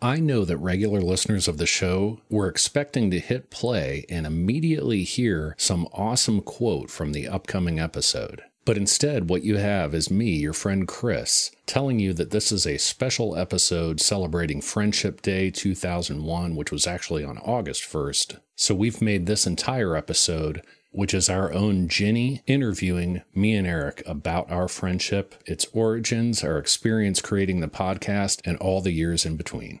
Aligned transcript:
I 0.00 0.20
know 0.20 0.44
that 0.44 0.58
regular 0.58 1.00
listeners 1.00 1.48
of 1.48 1.58
the 1.58 1.66
show 1.66 2.20
were 2.30 2.46
expecting 2.46 3.10
to 3.10 3.18
hit 3.18 3.50
play 3.50 4.06
and 4.08 4.26
immediately 4.26 5.02
hear 5.02 5.56
some 5.58 5.88
awesome 5.92 6.40
quote 6.40 6.88
from 6.88 7.10
the 7.10 7.26
upcoming 7.26 7.80
episode. 7.80 8.42
But 8.64 8.76
instead, 8.76 9.28
what 9.28 9.42
you 9.42 9.56
have 9.56 9.94
is 9.94 10.08
me, 10.08 10.36
your 10.36 10.52
friend 10.52 10.86
Chris, 10.86 11.50
telling 11.66 11.98
you 11.98 12.12
that 12.12 12.30
this 12.30 12.52
is 12.52 12.64
a 12.64 12.78
special 12.78 13.36
episode 13.36 14.00
celebrating 14.00 14.60
Friendship 14.60 15.20
Day 15.20 15.50
2001, 15.50 16.54
which 16.54 16.70
was 16.70 16.86
actually 16.86 17.24
on 17.24 17.38
August 17.38 17.82
1st. 17.82 18.38
So 18.54 18.76
we've 18.76 19.02
made 19.02 19.26
this 19.26 19.48
entire 19.48 19.96
episode, 19.96 20.62
which 20.92 21.12
is 21.12 21.28
our 21.28 21.52
own 21.52 21.88
Ginny 21.88 22.42
interviewing 22.46 23.22
me 23.34 23.56
and 23.56 23.66
Eric 23.66 24.04
about 24.06 24.48
our 24.48 24.68
friendship, 24.68 25.34
its 25.44 25.66
origins, 25.72 26.44
our 26.44 26.58
experience 26.58 27.20
creating 27.20 27.58
the 27.58 27.66
podcast, 27.66 28.40
and 28.44 28.56
all 28.58 28.80
the 28.80 28.92
years 28.92 29.26
in 29.26 29.36
between. 29.36 29.80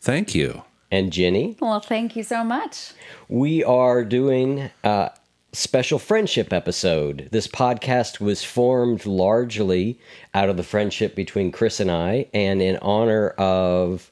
Thank 0.00 0.34
you. 0.34 0.62
And 0.90 1.12
Ginny. 1.12 1.56
Well, 1.60 1.80
thank 1.80 2.16
you 2.16 2.22
so 2.22 2.44
much. 2.44 2.92
We 3.28 3.64
are 3.64 4.04
doing 4.04 4.70
a 4.84 5.10
special 5.52 5.98
friendship 5.98 6.52
episode. 6.52 7.28
This 7.32 7.46
podcast 7.46 8.20
was 8.20 8.44
formed 8.44 9.06
largely 9.06 9.98
out 10.34 10.48
of 10.48 10.56
the 10.56 10.62
friendship 10.62 11.14
between 11.14 11.52
Chris 11.52 11.80
and 11.80 11.90
I, 11.90 12.26
and 12.34 12.60
in 12.60 12.76
honor 12.78 13.30
of 13.30 14.10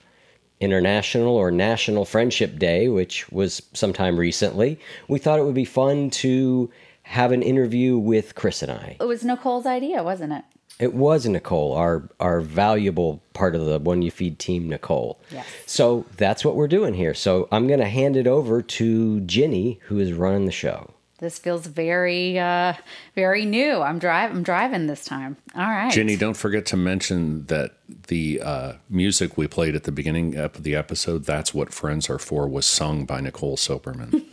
International 0.60 1.36
or 1.36 1.50
National 1.50 2.04
Friendship 2.04 2.58
Day, 2.58 2.88
which 2.88 3.30
was 3.32 3.62
sometime 3.72 4.18
recently, 4.18 4.78
we 5.08 5.18
thought 5.18 5.38
it 5.38 5.44
would 5.44 5.54
be 5.54 5.64
fun 5.64 6.10
to 6.10 6.70
have 7.02 7.32
an 7.32 7.42
interview 7.42 7.98
with 7.98 8.34
Chris 8.34 8.62
and 8.62 8.70
I. 8.70 8.96
It 9.00 9.06
was 9.06 9.24
Nicole's 9.24 9.66
idea, 9.66 10.02
wasn't 10.02 10.32
it? 10.34 10.44
It 10.80 10.94
was 10.94 11.26
Nicole, 11.26 11.74
our 11.74 12.08
our 12.18 12.40
valuable 12.40 13.22
part 13.34 13.54
of 13.54 13.66
the 13.66 13.78
One 13.78 14.00
You 14.00 14.10
Feed 14.10 14.38
team, 14.38 14.68
Nicole. 14.68 15.20
Yes. 15.30 15.46
So 15.66 16.06
that's 16.16 16.42
what 16.42 16.56
we're 16.56 16.68
doing 16.68 16.94
here. 16.94 17.12
So 17.12 17.48
I'm 17.52 17.66
going 17.66 17.80
to 17.80 17.86
hand 17.86 18.16
it 18.16 18.26
over 18.26 18.62
to 18.62 19.20
Ginny, 19.20 19.78
who 19.84 19.98
is 19.98 20.14
running 20.14 20.46
the 20.46 20.52
show. 20.52 20.94
This 21.20 21.38
feels 21.38 21.66
very, 21.66 22.38
uh, 22.38 22.72
very 23.14 23.44
new. 23.44 23.82
I'm 23.82 23.98
driving. 23.98 24.38
I'm 24.38 24.42
driving 24.42 24.86
this 24.86 25.04
time. 25.04 25.36
All 25.54 25.62
right, 25.62 25.92
Ginny, 25.92 26.16
don't 26.16 26.36
forget 26.36 26.64
to 26.66 26.78
mention 26.78 27.44
that 27.46 27.74
the 28.08 28.40
uh, 28.42 28.72
music 28.88 29.36
we 29.36 29.46
played 29.46 29.74
at 29.76 29.84
the 29.84 29.92
beginning 29.92 30.36
of 30.36 30.62
the 30.62 30.74
episode, 30.74 31.26
That's 31.26 31.52
What 31.52 31.74
Friends 31.74 32.08
Are 32.08 32.18
For, 32.18 32.48
was 32.48 32.64
sung 32.64 33.04
by 33.04 33.20
Nicole 33.20 33.58
Soperman. 33.58 34.24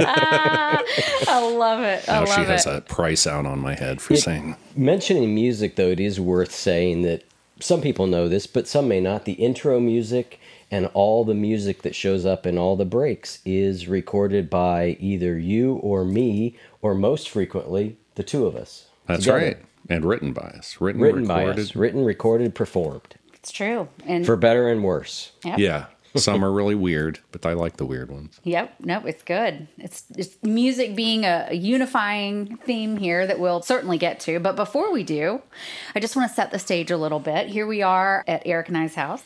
I 0.00 1.52
love 1.54 1.82
it. 1.84 2.08
I 2.08 2.12
now 2.12 2.18
love 2.24 2.28
she 2.28 2.40
has 2.42 2.66
it. 2.66 2.74
a 2.74 2.80
price 2.80 3.28
out 3.28 3.46
on 3.46 3.60
my 3.60 3.74
head 3.74 4.00
for 4.00 4.16
saying, 4.16 4.56
Mentioning 4.74 5.34
music, 5.36 5.76
though, 5.76 5.90
it 5.90 6.00
is 6.00 6.18
worth 6.18 6.52
saying 6.52 7.02
that 7.02 7.22
some 7.60 7.80
people 7.80 8.08
know 8.08 8.28
this, 8.28 8.48
but 8.48 8.66
some 8.66 8.88
may 8.88 9.00
not. 9.00 9.24
The 9.24 9.32
intro 9.34 9.78
music 9.78 10.40
and 10.70 10.86
all 10.94 11.24
the 11.24 11.34
music 11.34 11.82
that 11.82 11.94
shows 11.94 12.26
up 12.26 12.46
in 12.46 12.58
all 12.58 12.76
the 12.76 12.84
breaks 12.84 13.40
is 13.44 13.88
recorded 13.88 14.50
by 14.50 14.96
either 15.00 15.38
you 15.38 15.74
or 15.76 16.04
me, 16.04 16.56
or 16.82 16.94
most 16.94 17.28
frequently, 17.30 17.96
the 18.16 18.22
two 18.22 18.46
of 18.46 18.54
us. 18.56 18.86
That's 19.06 19.24
together. 19.24 19.38
right. 19.38 19.56
And 19.88 20.04
written 20.04 20.32
by 20.34 20.42
us. 20.42 20.76
Written, 20.80 21.00
Written 21.00 21.26
by 21.26 21.40
recorded. 21.44 21.62
us, 21.62 21.74
written, 21.76 22.04
recorded, 22.04 22.54
performed, 22.54 23.14
It's 23.32 23.50
true. 23.50 23.88
And 24.06 24.26
for 24.26 24.36
better 24.36 24.68
and 24.68 24.84
worse. 24.84 25.32
yep. 25.44 25.58
Yeah. 25.58 25.86
Some 26.16 26.44
are 26.44 26.50
really 26.50 26.74
weird, 26.74 27.20
but 27.32 27.46
I 27.46 27.52
like 27.52 27.76
the 27.76 27.84
weird 27.86 28.10
ones. 28.10 28.40
Yep. 28.42 28.74
No, 28.80 29.00
it's 29.06 29.22
good. 29.22 29.68
It's, 29.78 30.04
it's 30.16 30.36
music 30.42 30.96
being 30.96 31.24
a, 31.24 31.46
a 31.50 31.54
unifying 31.54 32.56
theme 32.64 32.96
here 32.96 33.26
that 33.26 33.38
we'll 33.38 33.62
certainly 33.62 33.98
get 33.98 34.18
to. 34.20 34.40
But 34.40 34.56
before 34.56 34.90
we 34.92 35.04
do, 35.04 35.42
I 35.94 36.00
just 36.00 36.16
want 36.16 36.28
to 36.28 36.34
set 36.34 36.50
the 36.50 36.58
stage 36.58 36.90
a 36.90 36.96
little 36.96 37.20
bit. 37.20 37.46
Here 37.48 37.66
we 37.66 37.82
are 37.82 38.24
at 38.26 38.42
Eric 38.46 38.68
and 38.68 38.76
I's 38.78 38.94
house. 38.94 39.22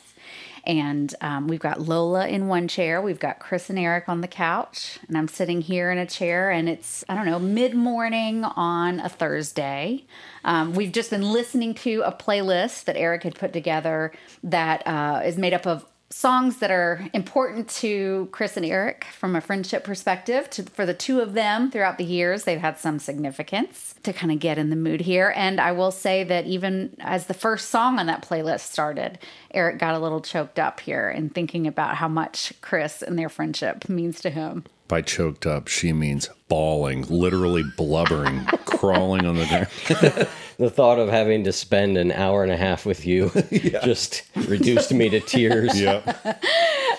And 0.65 1.15
um, 1.21 1.49
we've 1.49 1.61
got 1.61 1.81
Lola 1.81 2.29
in 2.29 2.49
one 2.49 2.69
chair. 2.69 3.03
We've 3.03 3.19
got 3.19 3.39
Chris 3.41 3.69
and 3.69 3.79
Eric 3.79 4.09
on 4.09 4.21
the 4.21 4.29
couch. 4.29 4.99
And 5.09 5.19
I'm 5.19 5.29
sitting 5.29 5.61
here 5.61 5.91
in 5.91 5.99
a 5.99 6.07
chair. 6.07 6.51
And 6.51 6.69
it's, 6.69 7.05
I 7.09 7.15
don't 7.15 7.27
know, 7.27 7.39
mid 7.39 7.75
morning 7.75 8.45
on 8.45 9.01
a 9.01 9.09
Thursday. 9.09 10.05
Um, 10.45 10.75
we've 10.75 10.93
just 10.93 11.11
been 11.11 11.33
listening 11.33 11.75
to 11.75 12.03
a 12.03 12.13
playlist 12.13 12.85
that 12.85 12.97
Eric 12.97 13.25
had 13.25 13.35
put 13.35 13.53
together 13.53 14.13
that 14.45 14.87
uh, 14.87 15.23
is 15.25 15.37
made 15.37 15.55
up 15.55 15.67
of 15.67 15.85
songs 16.13 16.59
that 16.59 16.71
are 16.71 17.09
important 17.15 17.69
to 17.69 18.29
Chris 18.33 18.57
and 18.57 18.67
Eric 18.67 19.07
from 19.19 19.35
a 19.35 19.41
friendship 19.41 19.83
perspective. 19.83 20.49
To, 20.51 20.63
for 20.65 20.85
the 20.85 20.95
two 20.95 21.21
of 21.21 21.33
them 21.33 21.71
throughout 21.71 21.99
the 21.99 22.05
years, 22.05 22.45
they've 22.45 22.61
had 22.61 22.79
some 22.79 22.99
significance 22.99 23.95
to 24.03 24.13
kind 24.13 24.31
of 24.31 24.39
get 24.39 24.59
in 24.59 24.71
the 24.71 24.77
mood 24.77 25.01
here. 25.01 25.33
And 25.35 25.61
I 25.61 25.73
will 25.73 25.91
say 25.91 26.23
that 26.25 26.47
even 26.47 26.97
as 27.01 27.27
the 27.27 27.35
first 27.35 27.71
song 27.71 27.99
on 27.99 28.07
that 28.07 28.23
playlist 28.23 28.71
started, 28.71 29.19
Eric 29.53 29.79
got 29.79 29.95
a 29.95 29.99
little 29.99 30.21
choked 30.21 30.59
up 30.59 30.81
here 30.81 31.11
in 31.11 31.31
thinking 31.31 31.67
about 31.67 31.97
how 31.97 32.09
much 32.09 32.53
Chris 32.61 33.03
and 33.03 33.19
their 33.19 33.29
friendship 33.29 33.89
means 33.89 34.21
to 34.21 34.31
him. 34.31 34.65
By 34.93 35.01
choked 35.01 35.47
up, 35.47 35.69
she 35.69 35.95
means 35.95 36.29
bawling, 36.49 37.07
literally 37.09 37.63
blubbering, 37.79 38.45
crawling 38.67 39.25
on 39.25 39.37
the 39.37 39.47
ground. 39.47 40.29
The 40.59 40.69
thought 40.69 40.99
of 40.99 41.09
having 41.09 41.45
to 41.45 41.53
spend 41.53 41.97
an 41.97 42.13
hour 42.13 42.43
and 42.43 42.53
a 42.53 42.59
half 42.59 42.85
with 42.85 43.07
you 43.07 43.31
just 43.83 44.23
reduced 44.37 44.93
me 44.93 45.09
to 45.09 45.19
tears. 45.19 45.81
yeah. 45.81 46.03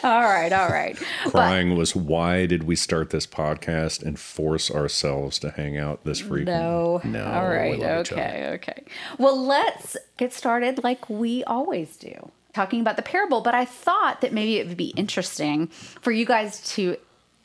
all 0.04 0.24
right, 0.24 0.52
all 0.52 0.70
right. 0.70 0.98
Crying 1.28 1.78
was 1.78 1.96
why 1.96 2.48
did 2.48 2.64
we 2.64 2.76
start 2.76 3.12
this 3.12 3.28
podcast 3.28 4.02
and 4.02 4.20
force 4.20 4.72
ourselves 4.72 5.38
to 5.40 5.52
hang 5.52 5.78
out 5.78 6.04
this 6.04 6.20
frequently? 6.20 6.56
No. 6.56 7.00
no. 7.04 7.24
All 7.24 7.48
we 7.48 7.56
right. 7.56 7.80
love 7.80 8.08
each 8.08 8.12
other. 8.12 8.22
Okay. 8.24 8.50
Okay. 8.56 8.84
Well, 9.20 9.40
let's 9.40 9.96
get 10.18 10.34
started 10.34 10.84
like 10.84 11.08
we 11.12 11.44
always 11.44 11.96
do, 11.96 12.32
talking 12.54 12.82
about 12.82 12.96
the 12.96 13.04
parable. 13.04 13.42
But 13.42 13.54
I 13.54 13.66
thought 13.66 14.22
that 14.22 14.34
maybe 14.34 14.58
it 14.58 14.68
would 14.68 14.78
be 14.78 14.94
interesting 14.98 15.68
for 15.68 16.12
you 16.12 16.26
guys 16.26 16.60
to 16.72 16.98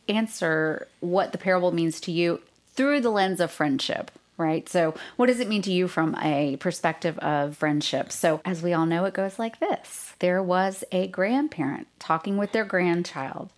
answer 0.09 0.87
what 1.01 1.33
the 1.33 1.39
parable 1.39 1.73
means 1.73 2.01
to 2.03 2.13
you 2.13 2.41
through 2.75 3.01
the 3.01 3.11
lens 3.11 3.41
of 3.41 3.51
friendship. 3.51 4.11
Right. 4.37 4.69
So, 4.69 4.95
what 5.17 5.27
does 5.27 5.41
it 5.41 5.49
mean 5.49 5.63
to 5.63 5.73
you 5.73 5.89
from 5.89 6.15
a 6.23 6.57
perspective 6.59 7.19
of 7.19 7.57
friendship? 7.57 8.13
So, 8.13 8.41
as 8.45 8.63
we 8.63 8.73
all 8.73 8.87
know, 8.87 9.05
it 9.05 9.15
goes 9.15 9.37
like 9.37 9.59
this 9.59 10.15
there 10.21 10.41
was 10.41 10.85
a 10.93 11.09
grandparent 11.09 11.89
talking 11.99 12.37
with 12.37 12.53
their 12.53 12.65
grandchild. 12.65 13.51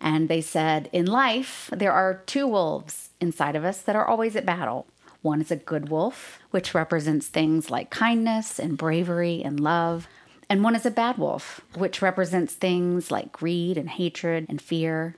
And 0.00 0.28
they 0.28 0.40
said, 0.40 0.88
In 0.92 1.06
life, 1.06 1.70
there 1.72 1.92
are 1.92 2.22
two 2.26 2.46
wolves 2.46 3.10
inside 3.20 3.56
of 3.56 3.64
us 3.64 3.80
that 3.82 3.96
are 3.96 4.06
always 4.06 4.36
at 4.36 4.46
battle. 4.46 4.86
One 5.22 5.40
is 5.40 5.50
a 5.50 5.56
good 5.56 5.88
wolf, 5.88 6.38
which 6.50 6.74
represents 6.74 7.26
things 7.26 7.70
like 7.70 7.90
kindness 7.90 8.58
and 8.58 8.78
bravery 8.78 9.42
and 9.44 9.58
love. 9.58 10.06
And 10.48 10.62
one 10.62 10.76
is 10.76 10.86
a 10.86 10.90
bad 10.90 11.18
wolf, 11.18 11.60
which 11.74 12.02
represents 12.02 12.54
things 12.54 13.10
like 13.10 13.32
greed 13.32 13.76
and 13.76 13.88
hatred 13.88 14.46
and 14.48 14.62
fear. 14.62 15.16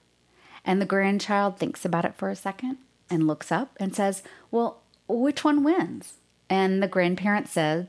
And 0.68 0.82
the 0.82 0.86
grandchild 0.86 1.56
thinks 1.58 1.86
about 1.86 2.04
it 2.04 2.14
for 2.14 2.28
a 2.28 2.36
second 2.36 2.76
and 3.08 3.26
looks 3.26 3.50
up 3.50 3.74
and 3.80 3.96
says, 3.96 4.22
Well, 4.50 4.82
which 5.08 5.42
one 5.42 5.64
wins? 5.64 6.18
And 6.50 6.82
the 6.82 6.86
grandparent 6.88 7.48
said, 7.48 7.88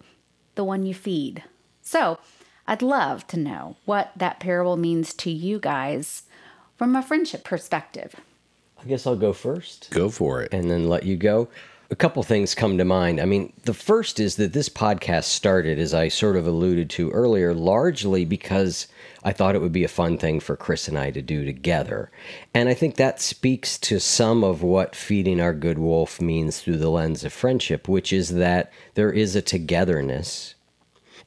The 0.55 0.63
one 0.63 0.85
you 0.85 0.93
feed. 0.93 1.43
So 1.81 2.19
I'd 2.65 2.81
love 2.81 3.27
to 3.27 3.37
know 3.37 3.75
what 3.83 4.13
that 4.15 4.39
parable 4.39 4.77
means 4.77 5.13
to 5.15 5.29
you 5.29 5.59
guys 5.59 6.23
from 6.77 6.95
a 6.95 7.03
friendship 7.03 7.43
perspective. 7.43 8.15
I 8.81 8.85
guess 8.85 9.05
I'll 9.05 9.17
go 9.17 9.33
first 9.33 9.89
Go 9.91 10.07
for 10.09 10.41
it. 10.41 10.53
and 10.53 10.71
then 10.71 10.87
let 10.87 11.03
you 11.03 11.17
go. 11.17 11.49
A 11.91 11.95
couple 11.95 12.21
things 12.21 12.53
come 12.53 12.77
to 12.77 12.85
mind. 12.85 13.19
I 13.19 13.25
mean, 13.25 13.51
the 13.63 13.73
first 13.73 14.19
is 14.19 14.35
that 14.35 14.53
this 14.53 14.69
podcast 14.69 15.23
started, 15.23 15.79
as 15.79 15.91
I 15.91 16.07
sort 16.07 16.35
of 16.35 16.45
alluded 16.45 16.87
to 16.91 17.09
earlier, 17.09 17.51
largely 17.51 18.25
because 18.25 18.87
I 19.23 19.33
thought 19.33 19.55
it 19.55 19.61
would 19.61 19.73
be 19.73 19.83
a 19.83 19.89
fun 19.89 20.19
thing 20.19 20.39
for 20.39 20.55
Chris 20.55 20.87
and 20.87 20.99
I 20.99 21.09
to 21.09 21.21
do 21.21 21.43
together. 21.43 22.11
And 22.53 22.69
I 22.69 22.75
think 22.75 22.95
that 22.95 23.19
speaks 23.19 23.79
to 23.79 23.99
some 23.99 24.43
of 24.43 24.61
what 24.61 24.95
feeding 24.95 25.41
our 25.41 25.53
good 25.53 25.79
wolf 25.79 26.21
means 26.21 26.61
through 26.61 26.77
the 26.77 26.91
lens 26.91 27.23
of 27.23 27.33
friendship, 27.33 27.87
which 27.87 28.13
is 28.13 28.35
that 28.35 28.71
there 28.93 29.11
is 29.11 29.35
a 29.35 29.41
togetherness 29.41 30.53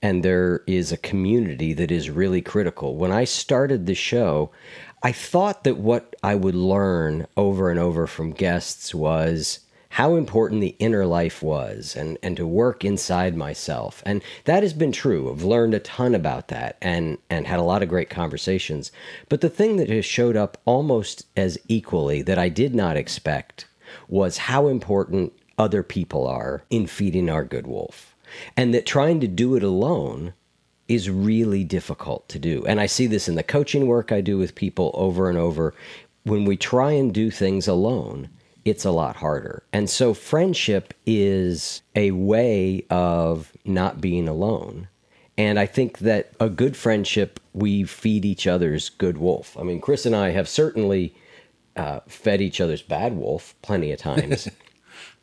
and 0.00 0.24
there 0.24 0.62
is 0.66 0.92
a 0.92 0.96
community 0.96 1.72
that 1.72 1.90
is 1.90 2.08
really 2.08 2.40
critical. 2.40 2.96
When 2.96 3.12
I 3.12 3.24
started 3.24 3.86
the 3.86 3.94
show, 3.94 4.50
I 5.02 5.10
thought 5.10 5.64
that 5.64 5.76
what 5.76 6.14
I 6.22 6.36
would 6.36 6.54
learn 6.54 7.26
over 7.36 7.68
and 7.70 7.80
over 7.80 8.06
from 8.06 8.30
guests 8.30 8.94
was 8.94 9.60
how 9.92 10.14
important 10.14 10.62
the 10.62 10.74
inner 10.78 11.04
life 11.04 11.42
was 11.42 11.94
and, 11.94 12.16
and 12.22 12.34
to 12.34 12.46
work 12.46 12.82
inside 12.82 13.36
myself. 13.36 14.02
And 14.06 14.22
that 14.44 14.62
has 14.62 14.72
been 14.72 14.90
true. 14.90 15.30
I've 15.30 15.44
learned 15.44 15.74
a 15.74 15.80
ton 15.80 16.14
about 16.14 16.48
that 16.48 16.78
and, 16.80 17.18
and 17.28 17.46
had 17.46 17.58
a 17.58 17.62
lot 17.62 17.82
of 17.82 17.90
great 17.90 18.08
conversations. 18.08 18.90
But 19.28 19.42
the 19.42 19.50
thing 19.50 19.76
that 19.76 19.90
has 19.90 20.06
showed 20.06 20.34
up 20.34 20.56
almost 20.64 21.26
as 21.36 21.58
equally 21.68 22.22
that 22.22 22.38
I 22.38 22.48
did 22.48 22.74
not 22.74 22.96
expect 22.96 23.66
was 24.08 24.38
how 24.38 24.68
important 24.68 25.34
other 25.58 25.82
people 25.82 26.26
are 26.26 26.62
in 26.70 26.86
feeding 26.86 27.28
our 27.28 27.44
good 27.44 27.66
wolf. 27.66 28.16
And 28.56 28.72
that 28.72 28.86
trying 28.86 29.20
to 29.20 29.28
do 29.28 29.56
it 29.56 29.62
alone 29.62 30.32
is 30.88 31.10
really 31.10 31.64
difficult 31.64 32.30
to 32.30 32.38
do. 32.38 32.64
And 32.64 32.80
I 32.80 32.86
see 32.86 33.06
this 33.06 33.28
in 33.28 33.34
the 33.34 33.42
coaching 33.42 33.86
work 33.86 34.10
I 34.10 34.22
do 34.22 34.38
with 34.38 34.54
people 34.54 34.90
over 34.94 35.28
and 35.28 35.36
over. 35.36 35.74
When 36.22 36.46
we 36.46 36.56
try 36.56 36.92
and 36.92 37.12
do 37.12 37.30
things 37.30 37.68
alone, 37.68 38.30
it's 38.64 38.84
a 38.84 38.90
lot 38.90 39.16
harder. 39.16 39.62
And 39.72 39.88
so 39.90 40.14
friendship 40.14 40.94
is 41.06 41.82
a 41.96 42.12
way 42.12 42.84
of 42.90 43.52
not 43.64 44.00
being 44.00 44.28
alone. 44.28 44.88
And 45.38 45.58
I 45.58 45.66
think 45.66 45.98
that 45.98 46.32
a 46.38 46.48
good 46.48 46.76
friendship, 46.76 47.40
we 47.52 47.84
feed 47.84 48.24
each 48.24 48.46
other's 48.46 48.90
good 48.90 49.18
wolf. 49.18 49.56
I 49.58 49.62
mean, 49.62 49.80
Chris 49.80 50.06
and 50.06 50.14
I 50.14 50.30
have 50.30 50.48
certainly 50.48 51.14
uh, 51.76 52.00
fed 52.06 52.40
each 52.40 52.60
other's 52.60 52.82
bad 52.82 53.16
wolf 53.16 53.54
plenty 53.62 53.92
of 53.92 53.98
times. 53.98 54.48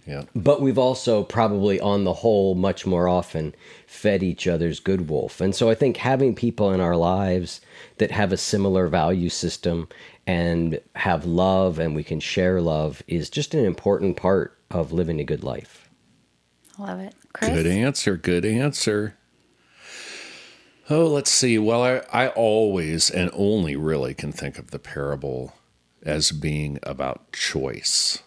Yeah. 0.07 0.23
but 0.33 0.59
we've 0.59 0.77
also 0.79 1.21
probably 1.21 1.79
on 1.79 2.03
the 2.03 2.13
whole 2.13 2.55
much 2.55 2.83
more 2.87 3.07
often 3.07 3.53
fed 3.85 4.23
each 4.23 4.47
other's 4.47 4.79
good 4.79 5.07
wolf 5.07 5.39
and 5.39 5.53
so 5.53 5.69
i 5.69 5.75
think 5.75 5.97
having 5.97 6.33
people 6.33 6.71
in 6.71 6.79
our 6.79 6.95
lives 6.95 7.61
that 7.97 8.09
have 8.09 8.31
a 8.31 8.37
similar 8.37 8.87
value 8.87 9.29
system 9.29 9.87
and 10.29 10.79
have 10.93 11.25
love 11.25 11.79
and 11.79 11.95
we 11.95 12.03
can 12.03 12.19
share 12.19 12.61
love 12.61 13.01
is 13.07 13.31
just 13.31 13.55
an 13.55 13.65
important 13.65 14.15
part 14.15 14.55
of 14.69 14.91
living 14.91 15.19
a 15.19 15.23
good 15.23 15.43
life 15.43 15.89
I 16.77 16.83
Love 16.83 16.99
it. 16.99 17.15
Chris? 17.33 17.49
Good 17.49 17.67
answer. 17.67 18.15
Good 18.15 18.45
answer. 18.45 19.17
Oh, 20.89 21.07
let's 21.07 21.29
see. 21.29 21.57
Well, 21.57 21.83
I, 21.83 22.01
I 22.13 22.27
always 22.29 23.09
and 23.09 23.29
only 23.33 23.75
really 23.75 24.13
can 24.13 24.31
think 24.31 24.57
of 24.57 24.71
the 24.71 24.79
parable 24.79 25.53
as 26.03 26.31
being 26.31 26.79
about 26.83 27.33
choice. 27.33 28.19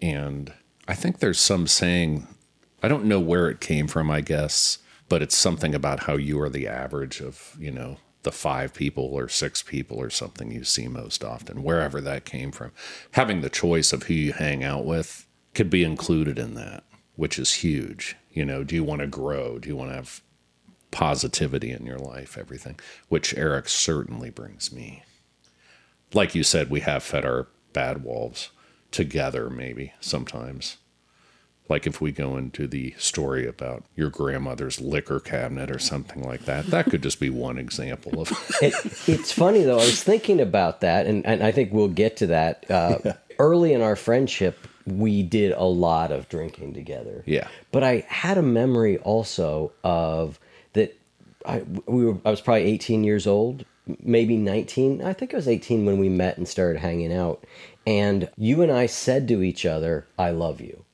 And 0.00 0.52
I 0.86 0.94
think 0.94 1.18
there's 1.18 1.40
some 1.40 1.66
saying, 1.66 2.28
I 2.80 2.86
don't 2.86 3.06
know 3.06 3.18
where 3.18 3.50
it 3.50 3.60
came 3.60 3.88
from, 3.88 4.08
I 4.08 4.20
guess, 4.20 4.78
but 5.08 5.20
it's 5.20 5.36
something 5.36 5.74
about 5.74 6.04
how 6.04 6.16
you 6.16 6.40
are 6.40 6.48
the 6.48 6.68
average 6.68 7.20
of, 7.20 7.56
you 7.58 7.72
know, 7.72 7.96
the 8.22 8.32
five 8.32 8.74
people 8.74 9.04
or 9.04 9.28
six 9.28 9.62
people 9.62 9.96
or 9.96 10.10
something 10.10 10.50
you 10.50 10.64
see 10.64 10.88
most 10.88 11.24
often, 11.24 11.62
wherever 11.62 12.00
that 12.00 12.24
came 12.24 12.52
from. 12.52 12.72
Having 13.12 13.40
the 13.40 13.50
choice 13.50 13.92
of 13.92 14.04
who 14.04 14.14
you 14.14 14.32
hang 14.32 14.62
out 14.62 14.84
with 14.84 15.26
could 15.54 15.70
be 15.70 15.84
included 15.84 16.38
in 16.38 16.54
that, 16.54 16.84
which 17.16 17.38
is 17.38 17.54
huge. 17.54 18.16
You 18.32 18.44
know, 18.44 18.62
do 18.62 18.74
you 18.74 18.84
want 18.84 19.00
to 19.00 19.06
grow? 19.06 19.58
Do 19.58 19.68
you 19.68 19.76
want 19.76 19.90
to 19.90 19.96
have 19.96 20.22
positivity 20.90 21.70
in 21.70 21.86
your 21.86 21.98
life? 21.98 22.36
Everything, 22.36 22.78
which 23.08 23.34
Eric 23.36 23.68
certainly 23.68 24.30
brings 24.30 24.72
me. 24.72 25.02
Like 26.12 26.34
you 26.34 26.42
said, 26.42 26.70
we 26.70 26.80
have 26.80 27.02
fed 27.02 27.24
our 27.24 27.48
bad 27.72 28.04
wolves 28.04 28.50
together, 28.90 29.48
maybe 29.48 29.92
sometimes. 30.00 30.76
Like 31.70 31.86
if 31.86 32.00
we 32.00 32.10
go 32.10 32.36
into 32.36 32.66
the 32.66 32.94
story 32.98 33.46
about 33.46 33.84
your 33.94 34.10
grandmother's 34.10 34.80
liquor 34.80 35.20
cabinet 35.20 35.70
or 35.70 35.78
something 35.78 36.22
like 36.22 36.44
that, 36.46 36.66
that 36.66 36.86
could 36.86 37.02
just 37.02 37.20
be 37.20 37.30
one 37.30 37.56
example 37.58 38.20
of. 38.20 38.30
it, 38.60 38.74
it's 39.08 39.32
funny 39.32 39.62
though. 39.62 39.78
I 39.78 39.86
was 39.86 40.02
thinking 40.02 40.40
about 40.40 40.80
that 40.80 41.06
and, 41.06 41.24
and 41.26 41.42
i 41.42 41.50
think 41.50 41.72
we'll 41.72 41.88
get 41.88 42.16
to 42.18 42.26
that. 42.28 42.70
Uh, 42.70 42.98
early 43.38 43.72
in 43.72 43.80
our 43.80 43.96
friendship 43.96 44.66
we 44.86 45.22
did 45.22 45.52
a 45.52 45.64
lot 45.64 46.10
of 46.10 46.28
drinking 46.28 46.74
together. 46.74 47.22
Yeah. 47.26 47.48
but 47.70 47.82
i 47.82 48.04
had 48.08 48.38
a 48.38 48.42
memory 48.42 48.98
also 48.98 49.72
of 49.84 50.38
that 50.74 50.96
I, 51.46 51.62
we 51.86 52.04
were, 52.04 52.18
I 52.24 52.30
was 52.30 52.40
probably 52.40 52.64
18 52.64 53.04
years 53.04 53.26
old 53.26 53.64
maybe 54.02 54.36
19 54.36 55.02
i 55.02 55.12
think 55.12 55.32
i 55.32 55.36
was 55.36 55.48
18 55.48 55.86
when 55.86 55.98
we 55.98 56.08
met 56.08 56.36
and 56.36 56.46
started 56.46 56.80
hanging 56.80 57.12
out. 57.12 57.44
And 57.86 58.28
you 58.36 58.62
and 58.62 58.70
i 58.70 58.86
said 58.86 59.28
to 59.28 59.42
each 59.42 59.64
other 59.64 60.06
i 60.18 60.30
love 60.30 60.60
you 60.60 60.84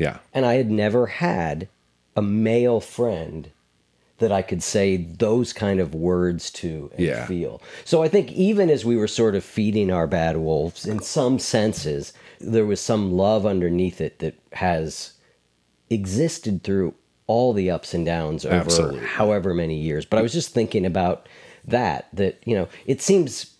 yeah. 0.00 0.18
and 0.34 0.44
I 0.44 0.54
had 0.54 0.70
never 0.70 1.06
had 1.06 1.68
a 2.16 2.22
male 2.22 2.80
friend 2.80 3.50
that 4.18 4.32
I 4.32 4.42
could 4.42 4.62
say 4.62 4.96
those 4.96 5.52
kind 5.54 5.80
of 5.80 5.94
words 5.94 6.50
to 6.52 6.90
and 6.96 7.06
Yeah. 7.06 7.24
feel. 7.26 7.62
So 7.84 8.02
I 8.02 8.08
think 8.08 8.32
even 8.32 8.68
as 8.68 8.84
we 8.84 8.96
were 8.96 9.08
sort 9.08 9.34
of 9.34 9.44
feeding 9.44 9.90
our 9.90 10.06
bad 10.06 10.36
wolves, 10.36 10.84
in 10.86 11.00
some 11.00 11.38
senses, 11.38 12.12
there 12.38 12.66
was 12.66 12.80
some 12.80 13.12
love 13.12 13.46
underneath 13.46 14.00
it 14.00 14.18
that 14.18 14.34
has 14.52 15.12
existed 15.88 16.62
through 16.62 16.94
all 17.26 17.52
the 17.52 17.70
ups 17.70 17.94
and 17.94 18.04
downs 18.04 18.44
over 18.44 18.56
Absolutely. 18.56 19.00
however 19.06 19.54
many 19.54 19.76
years. 19.76 20.04
But 20.04 20.18
I 20.18 20.22
was 20.22 20.32
just 20.32 20.52
thinking 20.52 20.84
about 20.84 21.26
that, 21.64 22.08
that, 22.12 22.38
you 22.44 22.54
know, 22.56 22.68
it 22.86 23.00
seems 23.00 23.54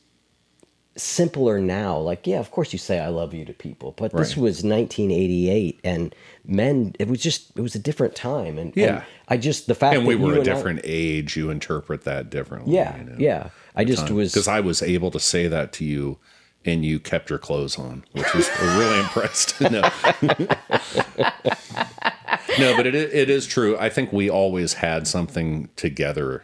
simpler 1.00 1.60
now. 1.60 1.98
Like, 1.98 2.26
yeah, 2.26 2.38
of 2.38 2.50
course 2.50 2.72
you 2.72 2.78
say 2.78 2.98
I 3.00 3.08
love 3.08 3.34
you 3.34 3.44
to 3.44 3.52
people, 3.52 3.92
but 3.96 4.12
this 4.12 4.36
was 4.36 4.62
1988 4.64 5.80
and 5.84 6.14
men, 6.44 6.94
it 6.98 7.08
was 7.08 7.20
just, 7.20 7.50
it 7.56 7.60
was 7.60 7.74
a 7.74 7.78
different 7.78 8.14
time. 8.14 8.58
And, 8.58 8.68
and 8.68 8.76
Yeah. 8.76 9.04
I 9.28 9.36
just, 9.36 9.66
the 9.66 9.74
fact 9.74 9.96
And 9.96 10.06
we 10.06 10.14
were 10.16 10.34
a 10.36 10.40
and 10.40 10.48
I- 10.48 10.54
different 10.54 10.80
age. 10.84 11.36
You 11.36 11.50
interpret 11.50 12.04
that 12.04 12.30
differently. 12.30 12.74
yeah, 12.74 12.96
you 12.98 13.04
know, 13.04 13.16
yeah. 13.18 13.50
I 13.76 13.84
just 13.84 14.10
was, 14.10 14.32
because 14.32 14.48
I 14.48 14.60
was 14.60 14.82
able 14.82 15.10
to 15.12 15.20
say 15.20 15.46
that 15.48 15.72
to 15.74 15.84
you, 15.84 16.18
and 16.64 16.84
you 16.84 17.00
kept 17.00 17.30
your 17.30 17.38
clothes 17.38 17.78
on, 17.78 18.04
which 18.12 18.34
was 18.34 18.50
really 18.60 18.98
impressed. 19.04 19.58
no, 19.62 19.68
no, 22.58 22.76
but 22.76 22.86
it 22.86 22.94
it 22.94 23.30
is 23.30 23.46
true. 23.46 23.78
I 23.78 23.88
think 23.88 24.12
we 24.12 24.28
always 24.28 24.74
had 24.74 25.06
something 25.06 25.68
together 25.76 26.42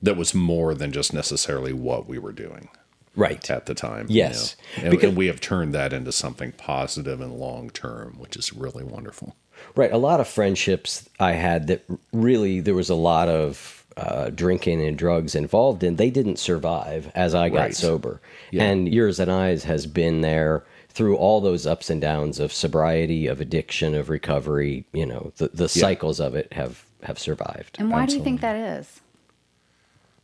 that 0.00 0.16
was 0.16 0.34
more 0.34 0.74
than 0.74 0.92
just 0.92 1.12
necessarily 1.12 1.72
what 1.72 2.06
we 2.08 2.18
were 2.18 2.32
doing 2.32 2.68
right. 3.16 3.50
at 3.50 3.66
the 3.66 3.74
time. 3.74 4.06
Yes. 4.08 4.56
you 4.76 4.82
know? 4.82 4.86
and, 4.86 4.90
Because- 4.92 5.08
and 5.08 5.16
we 5.18 5.26
have 5.26 5.40
turned 5.40 5.74
that 5.74 5.92
into 5.92 6.12
something 6.12 6.52
positive 6.52 7.20
and 7.20 7.34
long 7.34 7.70
term, 7.70 8.14
which 8.18 8.36
is 8.36 8.52
really 8.52 8.84
wonderful. 8.84 9.34
Right. 9.74 9.92
A 9.92 9.96
lot 9.98 10.20
of 10.20 10.28
friendships 10.28 11.08
I 11.18 11.32
had 11.32 11.66
that 11.68 11.84
really 12.12 12.60
there 12.60 12.74
was 12.74 12.90
a 12.90 12.94
lot 12.94 13.28
of 13.28 13.84
uh, 13.96 14.28
drinking 14.28 14.82
and 14.82 14.98
drugs 14.98 15.34
involved 15.34 15.82
in, 15.82 15.96
they 15.96 16.10
didn't 16.10 16.38
survive 16.38 17.10
as 17.14 17.34
I 17.34 17.48
got 17.48 17.56
Right. 17.58 17.74
sober. 17.74 18.20
Yeah. 18.50 18.64
And 18.64 18.92
Yours 18.92 19.18
and 19.18 19.32
I's 19.32 19.64
has 19.64 19.86
been 19.86 20.20
there 20.20 20.64
through 20.90 21.16
all 21.16 21.40
those 21.40 21.66
ups 21.66 21.88
and 21.88 22.00
downs 22.00 22.38
of 22.38 22.52
sobriety, 22.52 23.26
of 23.26 23.40
addiction, 23.40 23.94
of 23.94 24.10
recovery. 24.10 24.84
You 24.92 25.06
know, 25.06 25.32
the, 25.38 25.48
the 25.48 25.68
cycles 25.68 26.20
of 26.20 26.34
it 26.34 26.52
have, 26.52 26.84
have 27.04 27.18
survived. 27.18 27.76
And 27.78 27.90
why 27.90 28.04
do 28.04 28.14
you 28.16 28.22
think 28.22 28.42
that 28.42 28.56
is? 28.56 29.00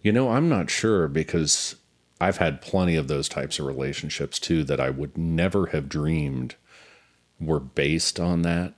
You 0.03 0.13
know, 0.13 0.31
I'm 0.33 0.49
not 0.51 0.69
sure 0.69 1.09
because 1.09 1.77
I've 2.23 2.37
had 2.37 2.63
plenty 2.63 2.95
of 2.95 3.09
those 3.09 3.29
types 3.29 3.59
of 3.59 3.67
relationships 3.67 4.39
too 4.39 4.63
that 4.65 4.79
I 4.79 4.91
would 4.91 5.19
never 5.19 5.67
have 5.67 5.89
dreamed 5.89 6.55
were 7.41 7.59
based 7.59 8.21
on 8.21 8.43
that, 8.43 8.75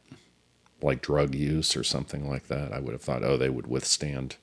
like 0.81 1.03
drug 1.03 1.35
use 1.35 1.77
or 1.77 1.85
something 1.85 2.27
like 2.27 2.49
that. 2.49 2.73
I 2.73 2.81
would 2.81 2.93
have 2.93 3.03
thought, 3.03 3.23
oh, 3.23 3.37
they 3.37 3.51
would 3.51 3.67
withstand 3.67 4.37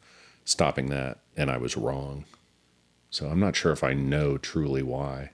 stopping 0.46 0.90
that. 0.90 1.18
And 1.36 1.50
I 1.50 1.58
was 1.58 1.76
wrong. 1.76 2.26
So 3.10 3.28
I'm 3.28 3.40
not 3.40 3.56
sure 3.56 3.72
if 3.72 3.84
I 3.84 3.94
know 3.94 4.38
truly 4.38 4.84
why. 4.84 5.32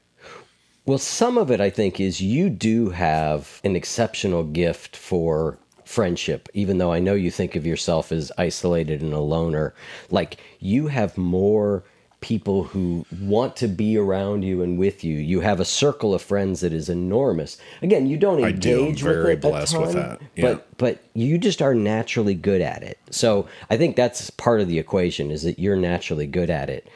Well, 0.85 0.97
some 0.97 1.37
of 1.37 1.51
it, 1.51 1.59
I 1.59 1.69
think, 1.69 1.99
is 1.99 2.21
you 2.21 2.49
do 2.49 2.91
have 2.91 3.59
an 3.65 3.75
exceptional 3.75 4.45
gift 4.45 4.95
for 4.95 5.57
friendship, 5.83 6.47
even 6.53 6.77
though 6.77 6.93
I 6.93 6.99
know 6.99 7.15
you 7.15 7.31
think 7.31 7.57
of 7.57 7.65
yourself 7.65 8.13
as 8.13 8.31
isolated 8.37 9.01
and 9.01 9.11
a 9.11 9.19
loner. 9.19 9.75
Like, 10.09 10.37
you 10.59 10.87
have 10.87 11.17
more 11.17 11.83
people 12.21 12.63
who 12.63 13.05
want 13.21 13.55
to 13.57 13.67
be 13.67 13.97
around 13.97 14.43
you 14.43 14.61
and 14.61 14.77
with 14.77 15.03
you. 15.03 15.17
You 15.17 15.41
have 15.41 15.59
a 15.59 15.65
circle 15.65 16.13
of 16.13 16.21
friends 16.21 16.61
that 16.61 16.73
is 16.73 16.89
enormous. 16.89 17.57
Again, 17.81 18.07
you 18.07 18.17
don't 18.17 18.43
I 18.43 18.51
do. 18.51 18.71
I'm 18.71 18.79
engage 18.79 19.01
very 19.03 19.35
with 19.35 19.45
it 19.45 19.47
a 19.47 19.49
blessed 19.49 19.79
with 19.79 19.93
ton, 19.93 19.95
that. 19.95 20.21
Yeah. 20.35 20.41
but 20.41 20.77
but 20.77 21.03
you 21.13 21.37
just 21.37 21.61
are 21.61 21.75
naturally 21.75 22.33
good 22.33 22.61
at 22.61 22.83
it. 22.83 22.97
So 23.11 23.47
I 23.69 23.77
think 23.77 23.95
that's 23.95 24.29
part 24.31 24.61
of 24.61 24.67
the 24.67 24.79
equation 24.79 25.31
is 25.31 25.43
that 25.43 25.59
you're 25.59 25.75
naturally 25.75 26.27
good 26.27 26.49
at 26.49 26.69
it. 26.69 26.87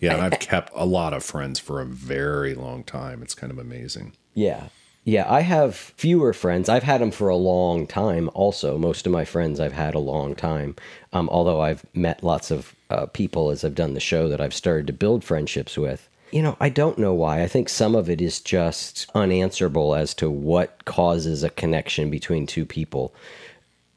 Yeah, 0.00 0.14
and 0.14 0.22
I've 0.22 0.40
kept 0.40 0.72
a 0.74 0.86
lot 0.86 1.12
of 1.12 1.22
friends 1.22 1.60
for 1.60 1.80
a 1.80 1.86
very 1.86 2.54
long 2.54 2.82
time. 2.82 3.22
It's 3.22 3.34
kind 3.34 3.52
of 3.52 3.58
amazing. 3.58 4.14
Yeah. 4.34 4.68
Yeah, 5.04 5.26
I 5.28 5.40
have 5.40 5.74
fewer 5.74 6.32
friends. 6.32 6.68
I've 6.68 6.84
had 6.84 7.00
them 7.00 7.10
for 7.10 7.28
a 7.28 7.36
long 7.36 7.88
time 7.88 8.30
also. 8.34 8.78
Most 8.78 9.04
of 9.04 9.12
my 9.12 9.24
friends 9.24 9.58
I've 9.58 9.72
had 9.72 9.94
a 9.94 10.00
long 10.00 10.36
time. 10.36 10.76
Um, 11.12 11.28
although 11.28 11.60
I've 11.60 11.84
met 11.92 12.22
lots 12.22 12.52
of 12.52 12.74
uh, 12.92 13.06
people 13.06 13.50
as 13.50 13.64
I've 13.64 13.74
done 13.74 13.94
the 13.94 14.00
show 14.00 14.28
that 14.28 14.40
I've 14.40 14.54
started 14.54 14.86
to 14.88 14.92
build 14.92 15.24
friendships 15.24 15.76
with. 15.78 16.08
You 16.30 16.42
know, 16.42 16.56
I 16.60 16.68
don't 16.68 16.98
know 16.98 17.12
why. 17.14 17.42
I 17.42 17.46
think 17.48 17.68
some 17.68 17.94
of 17.94 18.08
it 18.08 18.20
is 18.20 18.40
just 18.40 19.10
unanswerable 19.14 19.94
as 19.94 20.14
to 20.14 20.30
what 20.30 20.84
causes 20.84 21.42
a 21.42 21.50
connection 21.50 22.10
between 22.10 22.46
two 22.46 22.64
people. 22.64 23.14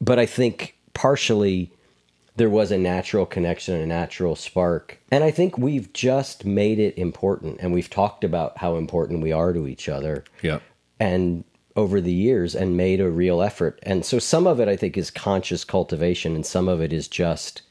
But 0.01 0.19
I 0.19 0.25
think 0.25 0.75
partially 0.93 1.71
there 2.35 2.49
was 2.49 2.71
a 2.71 2.77
natural 2.77 3.25
connection, 3.25 3.75
a 3.79 3.85
natural 3.85 4.35
spark. 4.35 4.99
And 5.09 5.23
I 5.23 5.31
think 5.31 5.57
we've 5.57 5.91
just 5.93 6.43
made 6.45 6.79
it 6.79 6.97
important 6.97 7.59
and 7.61 7.73
we've 7.73 7.89
talked 7.89 8.23
about 8.25 8.57
how 8.57 8.75
important 8.75 9.23
we 9.23 9.31
are 9.31 9.53
to 9.53 9.67
each 9.67 9.87
other 9.87 10.25
Yeah. 10.41 10.59
and 10.99 11.45
over 11.77 11.99
the 12.01 12.13
years 12.13 12.55
and 12.55 12.75
made 12.77 12.99
a 13.01 13.09
real 13.09 13.41
effort. 13.41 13.79
And 13.83 14.05
so 14.05 14.19
some 14.19 14.47
of 14.47 14.59
it 14.59 14.67
I 14.67 14.75
think 14.75 14.97
is 14.97 15.09
conscious 15.11 15.63
cultivation 15.63 16.35
and 16.35 16.45
some 16.45 16.67
of 16.67 16.81
it 16.81 16.91
is 16.91 17.07
just 17.07 17.61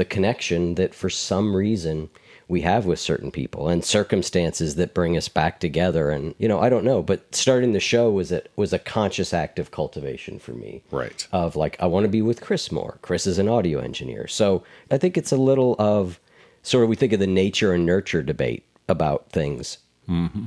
the 0.00 0.04
connection 0.06 0.76
that 0.76 0.94
for 0.94 1.10
some 1.10 1.54
reason 1.54 2.08
we 2.48 2.62
have 2.62 2.86
with 2.86 2.98
certain 2.98 3.30
people 3.30 3.68
and 3.68 3.84
circumstances 3.84 4.76
that 4.76 4.94
bring 4.94 5.14
us 5.14 5.28
back 5.28 5.60
together 5.60 6.08
and 6.10 6.34
you 6.38 6.48
know 6.48 6.58
I 6.58 6.70
don't 6.70 6.86
know 6.86 7.02
but 7.02 7.34
starting 7.34 7.74
the 7.74 7.80
show 7.80 8.10
was 8.10 8.32
a 8.32 8.42
was 8.56 8.72
a 8.72 8.78
conscious 8.78 9.34
act 9.34 9.58
of 9.58 9.70
cultivation 9.70 10.38
for 10.38 10.52
me 10.52 10.82
Right. 10.90 11.28
of 11.32 11.54
like 11.54 11.76
I 11.78 11.86
want 11.86 12.04
to 12.04 12.08
be 12.08 12.22
with 12.22 12.40
Chris 12.40 12.72
more. 12.72 12.98
Chris 13.02 13.26
is 13.26 13.38
an 13.38 13.48
audio 13.48 13.78
engineer. 13.78 14.26
So 14.26 14.64
I 14.90 14.96
think 14.96 15.18
it's 15.18 15.32
a 15.32 15.36
little 15.36 15.76
of 15.78 16.18
sort 16.62 16.84
of 16.84 16.88
we 16.88 16.96
think 16.96 17.12
of 17.12 17.20
the 17.20 17.26
nature 17.26 17.74
and 17.74 17.84
nurture 17.84 18.22
debate 18.22 18.64
about 18.88 19.28
things. 19.30 19.76
Mm-hmm. 20.08 20.46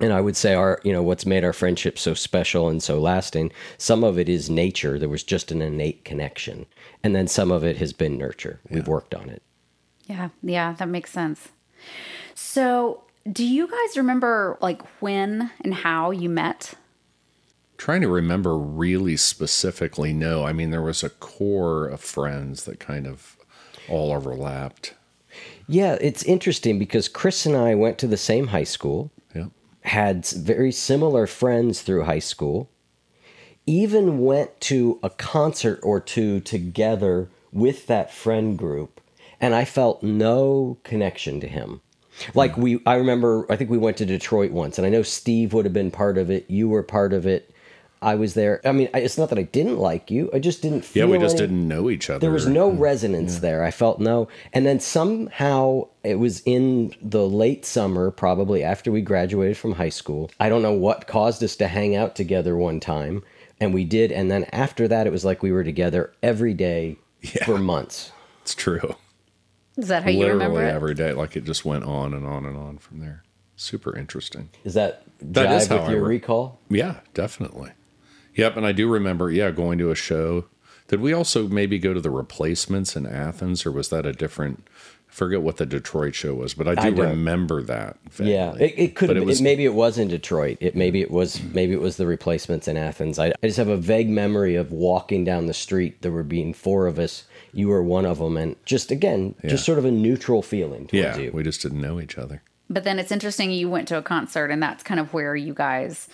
And 0.00 0.12
I 0.12 0.20
would 0.20 0.36
say 0.36 0.54
our, 0.54 0.80
you 0.82 0.92
know, 0.92 1.02
what's 1.02 1.24
made 1.26 1.44
our 1.44 1.52
friendship 1.52 1.98
so 1.98 2.14
special 2.14 2.68
and 2.68 2.82
so 2.82 2.98
lasting, 2.98 3.52
some 3.78 4.02
of 4.02 4.18
it 4.18 4.28
is 4.28 4.50
nature. 4.50 4.98
There 4.98 5.08
was 5.08 5.22
just 5.22 5.52
an 5.52 5.62
innate 5.62 6.04
connection. 6.04 6.66
And 7.04 7.14
then 7.14 7.28
some 7.28 7.52
of 7.52 7.62
it 7.62 7.76
has 7.76 7.92
been 7.92 8.18
nurture. 8.18 8.60
We've 8.68 8.88
worked 8.88 9.14
on 9.14 9.28
it. 9.28 9.42
Yeah, 10.06 10.30
yeah, 10.42 10.72
that 10.72 10.88
makes 10.88 11.12
sense. 11.12 11.50
So, 12.34 13.04
do 13.30 13.44
you 13.44 13.68
guys 13.68 13.96
remember 13.96 14.58
like 14.60 14.82
when 15.00 15.50
and 15.60 15.74
how 15.74 16.10
you 16.10 16.28
met? 16.28 16.74
Trying 17.76 18.00
to 18.00 18.08
remember 18.08 18.56
really 18.56 19.16
specifically, 19.16 20.12
no. 20.12 20.44
I 20.44 20.52
mean, 20.52 20.70
there 20.70 20.82
was 20.82 21.02
a 21.02 21.10
core 21.10 21.86
of 21.86 22.00
friends 22.00 22.64
that 22.64 22.80
kind 22.80 23.06
of 23.06 23.36
all 23.88 24.12
overlapped. 24.12 24.94
Yeah, 25.66 25.98
it's 26.00 26.22
interesting 26.22 26.78
because 26.78 27.08
Chris 27.08 27.44
and 27.44 27.56
I 27.56 27.74
went 27.74 27.98
to 27.98 28.06
the 28.06 28.16
same 28.16 28.48
high 28.48 28.64
school. 28.64 29.10
Yeah. 29.34 29.46
had 29.82 30.24
very 30.26 30.72
similar 30.72 31.26
friends 31.26 31.82
through 31.82 32.04
high 32.04 32.20
school, 32.20 32.70
even 33.66 34.20
went 34.20 34.60
to 34.62 34.98
a 35.02 35.10
concert 35.10 35.80
or 35.82 36.00
two 36.00 36.40
together 36.40 37.28
with 37.52 37.86
that 37.86 38.12
friend 38.12 38.58
group, 38.58 39.00
and 39.40 39.54
I 39.54 39.64
felt 39.64 40.02
no 40.02 40.78
connection 40.84 41.40
to 41.40 41.48
him. 41.48 41.80
Like 42.34 42.56
we, 42.56 42.80
I 42.86 42.94
remember, 42.96 43.46
I 43.50 43.56
think 43.56 43.70
we 43.70 43.78
went 43.78 43.96
to 43.98 44.06
Detroit 44.06 44.52
once, 44.52 44.78
and 44.78 44.86
I 44.86 44.90
know 44.90 45.02
Steve 45.02 45.52
would 45.52 45.64
have 45.64 45.74
been 45.74 45.90
part 45.90 46.18
of 46.18 46.30
it. 46.30 46.48
You 46.48 46.68
were 46.68 46.82
part 46.82 47.12
of 47.12 47.26
it. 47.26 47.50
I 48.02 48.16
was 48.16 48.34
there. 48.34 48.60
I 48.66 48.72
mean, 48.72 48.88
I- 48.92 48.98
it's 49.00 49.16
not 49.16 49.30
that 49.30 49.38
I 49.38 49.44
didn't 49.44 49.78
like 49.78 50.10
you. 50.10 50.28
I 50.34 50.38
just 50.38 50.60
didn't 50.60 50.84
Yeah, 50.94 51.06
we 51.06 51.18
just 51.18 51.36
any- 51.36 51.46
didn't 51.46 51.66
know 51.66 51.88
each 51.88 52.10
other. 52.10 52.18
there 52.18 52.30
was 52.30 52.46
no 52.46 52.68
resonance 52.68 53.38
there. 53.38 53.64
I 53.64 53.70
felt 53.70 53.98
no. 53.98 54.28
And 54.52 54.66
then 54.66 54.78
somehow 54.78 55.88
it 56.04 56.18
was 56.18 56.42
in 56.44 56.92
the 57.02 57.26
late 57.26 57.64
summer, 57.64 58.10
probably 58.10 58.62
after 58.62 58.92
we 58.92 59.00
graduated 59.00 59.56
from 59.56 59.72
high 59.72 59.88
school. 59.88 60.30
I 60.38 60.50
don't 60.50 60.60
know 60.62 60.72
what 60.74 61.06
caused 61.06 61.42
us 61.42 61.56
to 61.56 61.66
hang 61.66 61.96
out 61.96 62.14
together 62.14 62.56
one 62.58 62.78
time. 62.78 63.22
And 63.60 63.72
we 63.72 63.84
did. 63.84 64.10
And 64.12 64.30
then 64.30 64.44
after 64.52 64.88
that, 64.88 65.06
it 65.06 65.10
was 65.10 65.24
like 65.24 65.42
we 65.42 65.52
were 65.52 65.64
together 65.64 66.12
every 66.22 66.54
day 66.54 66.96
for 67.44 67.58
months. 67.58 68.12
It's 68.42 68.54
true. 68.54 68.96
Is 69.76 69.88
that 69.88 70.02
how 70.04 70.10
you 70.10 70.26
remember 70.26 70.54
Literally 70.56 70.70
it? 70.72 70.74
every 70.74 70.94
day. 70.94 71.12
Like 71.12 71.36
it 71.36 71.44
just 71.44 71.64
went 71.64 71.84
on 71.84 72.14
and 72.14 72.26
on 72.26 72.44
and 72.44 72.56
on 72.56 72.78
from 72.78 73.00
there. 73.00 73.22
Super 73.56 73.96
interesting. 73.96 74.50
Is 74.64 74.74
that 74.74 75.04
That 75.20 75.48
jive 75.48 75.56
is 75.56 75.66
how 75.68 75.76
with 75.78 75.88
I 75.88 75.92
your 75.92 76.02
re- 76.02 76.16
recall? 76.16 76.60
Yeah, 76.68 77.00
definitely. 77.14 77.70
Yep, 78.34 78.56
and 78.56 78.66
I 78.66 78.72
do 78.72 78.88
remember, 78.90 79.30
yeah, 79.30 79.50
going 79.52 79.78
to 79.78 79.90
a 79.90 79.94
show. 79.94 80.46
Did 80.88 81.00
we 81.00 81.12
also 81.12 81.46
maybe 81.48 81.78
go 81.78 81.94
to 81.94 82.00
the 82.00 82.10
replacements 82.10 82.96
in 82.96 83.06
Athens, 83.06 83.64
or 83.64 83.70
was 83.72 83.88
that 83.90 84.04
a 84.04 84.12
different? 84.12 84.66
I 85.14 85.16
forget 85.16 85.42
what 85.42 85.58
the 85.58 85.66
Detroit 85.66 86.16
show 86.16 86.34
was, 86.34 86.54
but 86.54 86.66
I 86.66 86.74
do 86.90 87.00
I 87.00 87.10
remember 87.10 87.62
that. 87.62 87.98
Yeah, 88.18 88.54
it, 88.56 88.74
it 88.76 88.94
could 88.96 89.06
But 89.06 89.14
have 89.16 89.22
it 89.22 89.26
been. 89.26 89.28
was- 89.28 89.42
maybe 89.42 89.64
it 89.64 89.72
was 89.74 89.96
in 89.96 90.08
Detroit. 90.08 90.58
It 90.60 90.74
maybe 90.74 91.00
it 91.02 91.10
was 91.12 91.40
maybe 91.54 91.72
it 91.72 91.80
was 91.80 91.98
the 91.98 92.06
replacements 92.06 92.66
in 92.66 92.76
Athens. 92.76 93.20
I, 93.20 93.28
I 93.28 93.46
just 93.46 93.56
have 93.58 93.68
a 93.68 93.76
vague 93.76 94.08
memory 94.08 94.56
of 94.56 94.72
walking 94.72 95.22
down 95.24 95.46
the 95.46 95.54
street. 95.54 96.02
There 96.02 96.10
were 96.10 96.24
being 96.24 96.52
four 96.52 96.88
of 96.88 96.98
us. 96.98 97.24
You 97.52 97.68
were 97.68 97.80
one 97.80 98.04
of 98.04 98.18
them, 98.18 98.36
and 98.36 98.56
just 98.64 98.90
again, 98.90 99.36
just 99.46 99.64
sort 99.64 99.78
of 99.78 99.84
a 99.84 99.90
neutral 99.92 100.42
feeling 100.42 100.88
towards 100.88 100.92
Yeah, 100.94 101.16
you. 101.16 101.30
we 101.32 101.44
just 101.44 101.62
didn't 101.62 101.80
know 101.80 102.00
each 102.00 102.18
other. 102.18 102.42
But 102.68 102.82
then 102.82 102.98
it's 102.98 103.12
interesting 103.12 103.52
you 103.52 103.70
went 103.70 103.86
to 103.88 103.98
a 103.98 104.02
concert 104.02 104.50
and 104.50 104.60
that's 104.60 104.82
kind 104.82 104.98
of 104.98 105.12
where 105.14 105.36
you 105.36 105.54
guys 105.54 106.08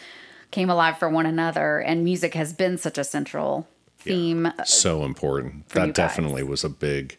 came 0.51 0.69
alive 0.69 0.99
for 0.99 1.09
one 1.09 1.25
another 1.25 1.79
and 1.79 2.05
music 2.05 2.35
has 2.35 2.53
been 2.53 2.77
such 2.77 2.99
a 2.99 3.05
central 3.05 3.67
theme. 3.99 4.53
So 4.67 5.05
important. 5.05 5.55
Uh, 5.55 5.69
for 5.69 5.79
you 5.81 5.87
That 5.87 5.95
guys. 5.95 6.09
definitely 6.11 6.43
was 6.43 6.65
a 6.65 6.69
big 6.69 7.17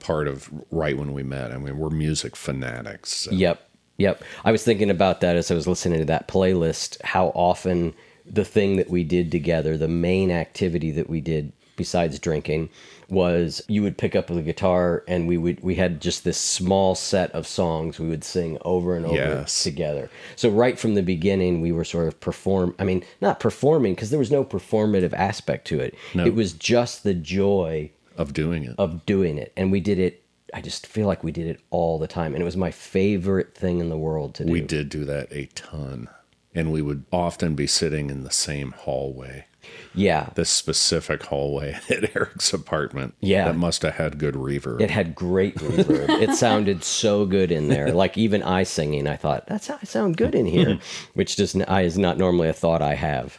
part 0.00 0.28
of 0.28 0.48
right 0.70 0.96
when 0.96 1.12
we 1.12 1.22
met. 1.22 1.52
I 1.52 1.58
mean, 1.58 1.78
we're 1.78 1.90
music 1.90 2.36
fanatics. 2.36 3.10
so- 3.10 3.30
Yep. 3.32 3.60
Yep. 3.98 4.22
I 4.44 4.52
was 4.52 4.62
thinking 4.62 4.90
about 4.90 5.20
that 5.22 5.34
as 5.36 5.50
I 5.50 5.54
was 5.54 5.66
listening 5.66 5.98
to 5.98 6.04
that 6.04 6.28
playlist, 6.28 7.02
how 7.02 7.28
often 7.34 7.94
the 8.24 8.44
thing 8.44 8.76
that 8.76 8.90
we 8.90 9.02
did 9.02 9.32
together, 9.32 9.76
the 9.76 9.88
main 9.88 10.30
activity 10.30 10.90
that 10.92 11.10
we 11.10 11.20
did 11.20 11.52
besides 11.76 12.18
drinking 12.18 12.68
was 13.08 13.62
you 13.68 13.82
would 13.82 13.96
pick 13.96 14.14
up 14.14 14.26
the 14.26 14.42
guitar 14.42 15.02
and 15.08 15.26
we 15.26 15.36
would 15.38 15.60
we 15.62 15.76
had 15.76 16.00
just 16.00 16.24
this 16.24 16.36
small 16.36 16.94
set 16.94 17.30
of 17.32 17.46
songs 17.46 17.98
we 17.98 18.08
would 18.08 18.22
sing 18.24 18.58
over 18.64 18.94
and 18.96 19.06
over 19.06 19.14
Yes. 19.16 19.62
together. 19.62 20.10
So 20.36 20.48
right 20.50 20.78
from 20.78 20.94
the 20.94 21.02
beginning 21.02 21.60
we 21.60 21.72
were 21.72 21.84
sort 21.84 22.06
of 22.08 22.20
perform 22.20 22.74
I 22.78 22.84
mean 22.84 23.04
not 23.20 23.40
performing 23.40 23.94
because 23.94 24.10
there 24.10 24.18
was 24.18 24.30
no 24.30 24.44
performative 24.44 25.12
aspect 25.14 25.66
to 25.68 25.80
it. 25.80 25.94
No. 26.14 26.26
It 26.26 26.34
was 26.34 26.52
just 26.52 27.02
the 27.04 27.14
joy 27.14 27.90
Of 28.18 28.32
doing 28.34 28.64
it. 28.64 28.74
of 28.78 29.06
doing 29.06 29.38
it 29.38 29.52
and 29.56 29.72
we 29.72 29.80
did 29.80 29.98
it 29.98 30.24
I 30.54 30.60
just 30.60 30.86
feel 30.86 31.06
like 31.06 31.22
we 31.22 31.30
did 31.32 31.46
it 31.46 31.60
all 31.70 31.98
the 31.98 32.06
time 32.06 32.34
and 32.34 32.42
it 32.42 32.44
was 32.44 32.56
my 32.56 32.70
favorite 32.70 33.54
thing 33.54 33.80
in 33.80 33.88
the 33.90 33.98
world 33.98 34.34
to 34.36 34.44
do. 34.44 34.52
We 34.52 34.60
did 34.60 34.88
do 34.88 35.04
that 35.04 35.28
a 35.32 35.46
ton. 35.54 36.08
And 36.54 36.72
we 36.72 36.80
would 36.82 37.04
often 37.12 37.54
be 37.54 37.66
sitting 37.66 38.08
in 38.08 38.24
the 38.24 38.30
same 38.30 38.72
hallway, 38.72 39.44
Yeah. 39.94 40.30
this 40.34 40.48
specific 40.48 41.24
hallway 41.24 41.78
at 41.90 42.16
Eric's 42.16 42.54
apartment. 42.54 43.14
Yeah. 43.20 43.44
That 43.44 43.56
must 43.58 43.82
have 43.82 43.96
had 43.96 44.18
good 44.18 44.34
reverb. 44.34 44.80
It 44.80 44.90
had 44.90 45.14
great 45.14 45.54
reverb. 45.56 46.08
it 46.22 46.34
sounded 46.34 46.82
so 46.82 47.26
good 47.26 47.52
in 47.52 47.68
there. 47.68 47.92
Like 47.92 48.16
even 48.16 48.42
I 48.42 48.62
singing, 48.62 49.06
I 49.06 49.16
thought 49.16 49.46
that's 49.46 49.66
how 49.66 49.78
I 49.80 49.84
sound 49.84 50.16
good 50.16 50.34
in 50.34 50.46
here, 50.46 50.78
which 51.12 51.38
I 51.68 51.82
is 51.82 51.98
not 51.98 52.16
normally 52.16 52.48
a 52.48 52.54
thought 52.54 52.80
I 52.80 52.94
have. 52.94 53.38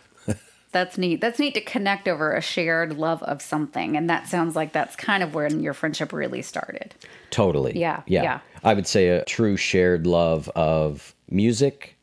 That's 0.71 0.97
neat. 0.97 1.19
That's 1.21 1.39
neat 1.39 1.55
to 1.55 1.61
connect 1.61 2.07
over 2.07 2.33
a 2.33 2.41
shared 2.41 2.97
love 2.97 3.23
of 3.23 3.41
something. 3.41 3.97
And 3.97 4.09
that 4.09 4.27
sounds 4.27 4.55
like 4.55 4.71
that's 4.71 4.95
kind 4.95 5.23
of 5.23 5.33
when 5.33 5.61
your 5.61 5.73
friendship 5.73 6.13
really 6.13 6.41
started. 6.43 6.93
Totally. 7.31 7.77
Yeah, 7.79 8.03
Yeah. 8.05 8.23
yeah. 8.23 8.39
I 8.63 8.73
would 8.73 8.85
say 8.87 9.09
a 9.09 9.25
true 9.25 9.57
shared 9.57 10.05
love 10.05 10.47
of 10.49 11.15
music, 11.29 11.97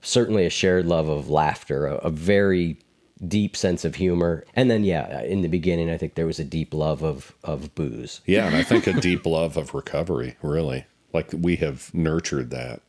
certainly 0.00 0.46
a 0.46 0.50
shared 0.50 0.86
love 0.86 1.08
of 1.08 1.28
laughter, 1.28 1.86
a, 1.86 1.94
a 1.96 2.10
very 2.10 2.78
deep 3.26 3.56
sense 3.56 3.84
of 3.84 3.96
humor. 3.96 4.44
And 4.54 4.70
then, 4.70 4.84
yeah, 4.84 5.22
in 5.22 5.42
the 5.42 5.48
beginning, 5.48 5.90
I 5.90 5.96
think 5.96 6.14
there 6.14 6.26
was 6.26 6.38
a 6.38 6.44
deep 6.44 6.72
love 6.72 7.02
of, 7.02 7.34
of 7.42 7.74
booze. 7.74 8.20
Yeah, 8.26 8.46
and 8.46 8.54
I 8.54 8.62
think 8.62 8.86
a 8.86 8.92
deep 9.00 9.26
love 9.26 9.56
of 9.56 9.74
recovery, 9.74 10.36
really. 10.40 10.86
Like 11.12 11.30
we 11.32 11.56
have 11.56 11.92
nurtured 11.92 12.50
that 12.50 12.80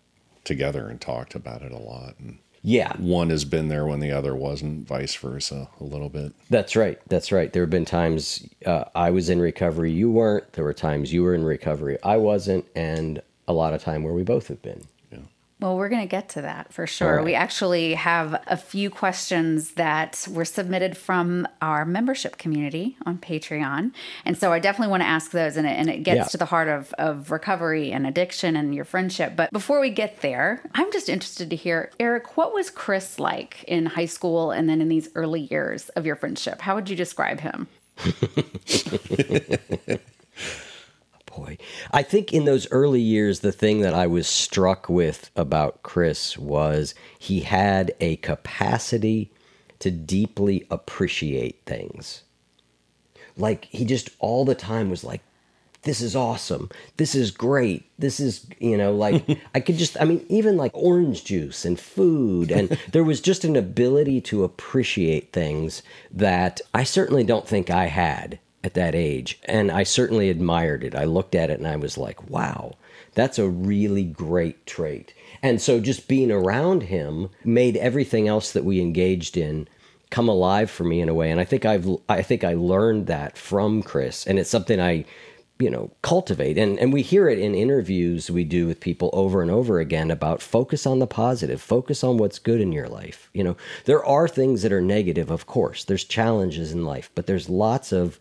together 0.43 0.87
and 0.87 1.01
talked 1.01 1.33
about 1.33 1.63
it 1.63 1.71
a 1.71 1.77
lot. 1.79 2.15
And 2.19 2.37
Yeah. 2.61 2.93
one 2.97 3.29
has 3.29 3.45
been 3.45 3.67
there 3.69 3.85
when 3.85 3.99
the 3.99 4.11
other 4.11 4.35
wasn't, 4.35 4.87
vice 4.87 5.15
versa, 5.15 5.69
a 5.79 5.83
little 5.83 6.09
bit. 6.09 6.33
That's 6.49 6.75
right. 6.75 6.99
That's 7.07 7.31
right. 7.31 7.51
There 7.51 7.63
have 7.63 7.69
been 7.69 7.85
times 7.85 8.47
uh, 8.65 8.85
I 8.95 9.11
was 9.11 9.29
in 9.29 9.39
recovery, 9.39 9.91
you 9.91 10.11
weren't. 10.11 10.53
There 10.53 10.63
were 10.63 10.73
times 10.73 11.13
you 11.13 11.23
were 11.23 11.33
in 11.33 11.43
recovery, 11.43 11.97
I 12.03 12.17
wasn't. 12.17 12.65
And 12.75 13.21
a 13.47 13.53
lot 13.53 13.73
of 13.73 13.81
time 13.81 14.03
where 14.03 14.13
we 14.13 14.23
both 14.23 14.47
have 14.49 14.61
been. 14.61 14.83
Well, 15.59 15.75
we're 15.75 15.89
going 15.89 16.03
to 16.03 16.07
get 16.07 16.29
to 16.29 16.41
that 16.43 16.71
for 16.71 16.87
sure. 16.87 17.17
right. 17.17 17.25
We 17.25 17.35
actually 17.35 17.95
have 17.95 18.41
a 18.47 18.55
few 18.55 18.89
questions 18.89 19.71
that 19.71 20.25
were 20.31 20.45
submitted 20.45 20.95
from 20.95 21.45
our 21.61 21.83
membership 21.83 22.37
community 22.37 22.95
on 23.05 23.17
Patreon. 23.17 23.91
And 24.23 24.37
so 24.37 24.53
I 24.53 24.59
definitely 24.59 24.91
want 24.91 25.03
to 25.03 25.07
ask 25.07 25.31
those, 25.31 25.57
and 25.57 25.67
it, 25.67 25.71
and 25.71 25.89
it 25.89 26.03
gets 26.03 26.17
Yeah. 26.17 26.23
to 26.25 26.37
the 26.37 26.45
heart 26.45 26.69
of, 26.69 26.93
of 26.97 27.29
recovery 27.29 27.91
and 27.91 28.07
addiction 28.07 28.55
and 28.55 28.73
your 28.73 28.85
friendship. 28.85 29.33
But 29.35 29.51
before 29.51 29.81
we 29.81 29.89
get 29.89 30.21
there, 30.21 30.61
I'm 30.75 30.89
just 30.93 31.09
interested 31.09 31.49
to 31.49 31.57
hear, 31.57 31.91
Eric, 31.99 32.37
what 32.37 32.53
was 32.53 32.69
Chris 32.69 33.19
like 33.19 33.65
in 33.67 33.85
high 33.85 34.05
school 34.05 34.51
and 34.51 34.69
then 34.69 34.79
in 34.79 34.87
these 34.87 35.09
early 35.13 35.41
years 35.41 35.89
of 35.89 36.05
your 36.05 36.15
friendship? 36.15 36.61
How 36.61 36.75
would 36.75 36.89
you 36.89 36.95
describe 36.95 37.41
him? 37.41 37.67
Boy, 41.39 41.57
I 41.91 42.03
think 42.03 42.33
in 42.33 42.45
those 42.45 42.69
early 42.71 43.01
years, 43.01 43.39
the 43.39 43.51
thing 43.51 43.81
that 43.81 43.93
I 43.93 44.07
was 44.07 44.27
struck 44.27 44.89
with 44.89 45.31
about 45.35 45.83
Chris 45.83 46.37
was 46.37 46.93
he 47.17 47.41
had 47.41 47.93
a 48.01 48.17
capacity 48.17 49.31
to 49.79 49.89
deeply 49.89 50.65
appreciate 50.69 51.61
things. 51.65 52.23
Like 53.37 53.65
he 53.65 53.85
just 53.85 54.09
all 54.19 54.43
the 54.43 54.55
time 54.55 54.89
was 54.89 55.03
like, 55.05 55.21
this 55.83 56.01
is 56.01 56.13
awesome. 56.13 56.69
This 56.97 57.15
is 57.15 57.31
great. 57.31 57.89
This 57.97 58.19
is, 58.19 58.45
you 58.59 58.75
know, 58.75 58.93
like 58.93 59.25
I 59.55 59.61
could 59.61 59.77
just, 59.77 59.95
I 60.01 60.03
mean, 60.03 60.25
even 60.27 60.57
like 60.57 60.71
orange 60.73 61.23
juice 61.23 61.63
and 61.63 61.79
food. 61.79 62.51
And 62.51 62.69
there 62.91 63.03
was 63.03 63.21
just 63.21 63.45
an 63.45 63.55
ability 63.55 64.19
to 64.21 64.43
appreciate 64.43 65.31
things 65.31 65.83
that 66.11 66.59
I 66.73 66.83
certainly 66.83 67.23
don't 67.23 67.47
think 67.47 67.69
I 67.69 67.85
had 67.85 68.39
at 68.63 68.73
that 68.73 68.95
age. 68.95 69.39
And 69.45 69.71
I 69.71 69.83
certainly 69.83 70.29
admired 70.29 70.83
it. 70.83 70.95
I 70.95 71.05
looked 71.05 71.35
at 71.35 71.49
it 71.49 71.59
and 71.59 71.67
I 71.67 71.75
was 71.75 71.97
like, 71.97 72.29
wow, 72.29 72.73
that's 73.15 73.39
a 73.39 73.49
really 73.49 74.03
great 74.03 74.65
trait. 74.65 75.13
And 75.41 75.61
so 75.61 75.79
just 75.79 76.07
being 76.07 76.31
around 76.31 76.83
him 76.83 77.29
made 77.43 77.77
everything 77.77 78.27
else 78.27 78.51
that 78.51 78.65
we 78.65 78.81
engaged 78.81 79.37
in 79.37 79.67
come 80.09 80.27
alive 80.27 80.69
for 80.69 80.83
me 80.83 81.01
in 81.01 81.07
a 81.07 81.13
way 81.13 81.29
and 81.29 81.39
i 81.39 81.45
think 81.45 81.65
i've 81.65 81.87
i 82.09 82.23
think 82.23 82.43
i 82.43 82.55
learned 82.55 83.05
that 83.05 83.37
from 83.37 83.83
chris 83.83 84.25
and 84.25 84.39
it's 84.39 84.49
something 84.49 84.81
i 84.81 85.05
you 85.59 85.69
know 85.69 85.91
cultivate 86.01 86.57
and 86.57 86.79
and 86.79 86.91
we 86.91 87.01
hear 87.01 87.29
it 87.29 87.37
in 87.37 87.53
interviews 87.53 88.31
we 88.31 88.43
do 88.43 88.65
with 88.65 88.79
people 88.79 89.09
over 89.13 89.41
and 89.41 89.51
over 89.51 89.79
again 89.79 90.09
about 90.09 90.41
focus 90.41 90.87
on 90.87 90.99
the 90.99 91.05
positive 91.05 91.61
focus 91.61 92.03
on 92.03 92.17
what's 92.17 92.39
good 92.39 92.59
in 92.59 92.71
your 92.71 92.87
life 92.87 93.29
you 93.33 93.43
know 93.43 93.55
there 93.85 94.03
are 94.03 94.27
things 94.27 94.63
that 94.63 94.71
are 94.71 94.81
negative 94.81 95.29
of 95.29 95.45
course 95.45 95.83
there's 95.83 96.05
challenges 96.05 96.71
in 96.71 96.85
life 96.85 97.11
but 97.13 97.27
there's 97.27 97.49
lots 97.49 97.91
of 97.91 98.19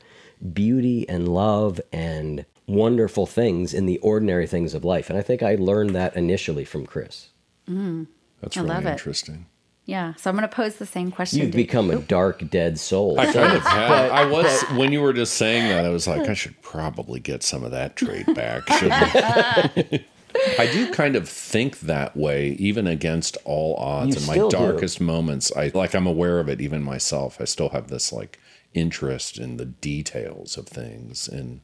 beauty 0.53 1.09
and 1.09 1.29
love 1.29 1.81
and 1.93 2.45
wonderful 2.67 3.27
things 3.27 3.73
in 3.73 3.87
the 3.87 3.99
ordinary 3.99 4.47
things 4.47 4.75
of 4.75 4.85
life 4.85 5.09
and 5.09 5.19
i 5.19 5.23
think 5.23 5.43
i 5.43 5.55
learned 5.55 5.91
that 5.95 6.15
initially 6.17 6.65
from 6.65 6.85
chris 6.87 7.29
mm. 7.69 8.07
That's 8.41 8.57
I 8.57 8.61
really 8.61 8.75
love 8.75 8.87
it. 8.87 8.91
interesting. 8.91 9.47
Yeah. 9.85 10.15
So 10.15 10.31
I'm 10.31 10.37
going 10.37 10.49
to 10.49 10.55
pose 10.55 10.77
the 10.77 10.87
same 10.87 11.11
question. 11.11 11.41
you've 11.41 11.51
to- 11.51 11.57
become 11.57 11.91
a 11.91 11.97
dark 11.97 12.49
dead 12.51 12.79
soul 12.79 13.19
I 13.19 13.33
kind 13.33 13.57
of 13.57 13.63
had. 13.63 14.11
I 14.11 14.27
was 14.27 14.63
when 14.77 14.93
you 14.93 15.01
were 15.01 15.13
just 15.13 15.35
saying 15.35 15.69
that. 15.71 15.85
I 15.85 15.89
was 15.89 16.07
like, 16.07 16.29
I 16.29 16.35
should 16.35 16.61
probably 16.63 17.21
get 17.21 17.43
some 17.43 17.65
of 17.65 17.71
that 17.73 17.97
trade 17.97 18.33
back. 18.35 18.69
Shouldn't 18.75 18.93
I? 18.95 20.05
I 20.59 20.71
do 20.71 20.93
kind 20.93 21.17
of 21.17 21.29
think 21.29 21.81
that 21.81 22.17
way, 22.17 22.51
even 22.61 22.87
against 22.87 23.39
all 23.45 23.75
odds. 23.77 24.15
You 24.15 24.21
in 24.21 24.27
my 24.27 24.35
still 24.35 24.51
do. 24.51 24.59
darkest 24.59 25.01
moments, 25.01 25.51
I 25.57 25.73
like. 25.75 25.95
I'm 25.95 26.07
aware 26.07 26.39
of 26.39 26.49
it, 26.49 26.61
even 26.61 26.83
myself. 26.83 27.41
I 27.41 27.45
still 27.45 27.71
have 27.71 27.89
this 27.89 28.13
like 28.13 28.39
interest 28.79 29.39
in 29.39 29.57
the 29.57 29.65
details 29.67 30.57
of 30.57 30.67
things 30.69 31.29
and 31.29 31.61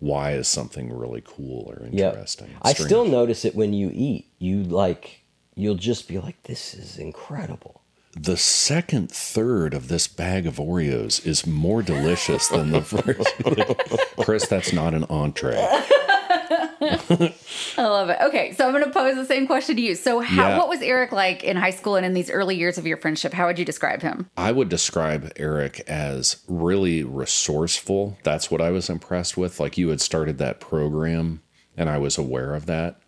why 0.00 0.32
is 0.32 0.46
something 0.46 0.96
really 0.96 1.22
cool 1.24 1.66
or 1.68 1.86
interesting. 1.86 2.54
I 2.62 2.72
still 2.72 3.04
notice 3.04 3.44
it 3.44 3.54
when 3.54 3.72
you 3.72 3.90
eat. 3.92 4.26
You 4.38 4.62
like, 4.62 5.22
you'll 5.56 5.74
just 5.74 6.06
be 6.06 6.18
like, 6.18 6.42
this 6.44 6.72
is 6.74 6.98
incredible. 6.98 7.82
the 8.18 8.36
second 8.36 9.10
third 9.10 9.74
of 9.74 9.88
this 9.88 10.08
bag 10.08 10.46
of 10.46 10.56
Oreos 10.56 11.24
is 11.26 11.46
more 11.46 11.82
delicious 11.82 12.48
than 12.48 12.70
the 12.70 12.80
first. 12.82 13.28
Chris, 14.24 14.46
that's 14.48 14.72
not 14.72 14.94
an 14.94 15.04
entree. 15.10 15.56
I 16.80 17.32
love 17.78 18.08
it. 18.10 18.18
Okay, 18.22 18.52
so 18.52 18.66
I'm 18.66 18.72
going 18.72 18.84
to 18.84 18.90
pose 18.90 19.16
the 19.16 19.24
same 19.24 19.46
question 19.46 19.76
to 19.76 19.82
you. 19.82 19.94
So, 19.94 20.20
how, 20.20 20.48
Yeah. 20.50 20.58
what 20.58 20.68
was 20.68 20.80
Eric 20.80 21.12
like 21.12 21.42
in 21.42 21.56
high 21.56 21.70
school 21.70 21.96
and 21.96 22.06
in 22.06 22.14
these 22.14 22.30
early 22.30 22.56
years 22.56 22.78
of 22.78 22.86
your 22.86 22.96
friendship? 22.96 23.32
How 23.32 23.46
would 23.46 23.58
you 23.58 23.64
describe 23.64 24.02
him? 24.02 24.30
I 24.36 24.52
would 24.52 24.68
describe 24.68 25.32
Eric 25.36 25.80
as 25.88 26.42
really 26.48 27.02
resourceful. 27.02 28.18
That's 28.22 28.50
what 28.50 28.60
I 28.60 28.70
was 28.70 28.88
impressed 28.88 29.36
with. 29.36 29.58
Like 29.60 29.76
you 29.78 29.88
had 29.88 30.00
started 30.00 30.38
that 30.38 30.60
program, 30.60 31.42
and 31.76 31.88
I 31.88 31.98
was 31.98 32.18
aware 32.18 32.54
of 32.54 32.66
that 32.66 33.00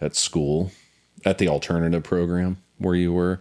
at 0.00 0.16
school, 0.16 0.70
at 1.24 1.38
the 1.38 1.48
alternative 1.48 2.02
program 2.04 2.58
where 2.78 2.94
you 2.94 3.12
were. 3.12 3.40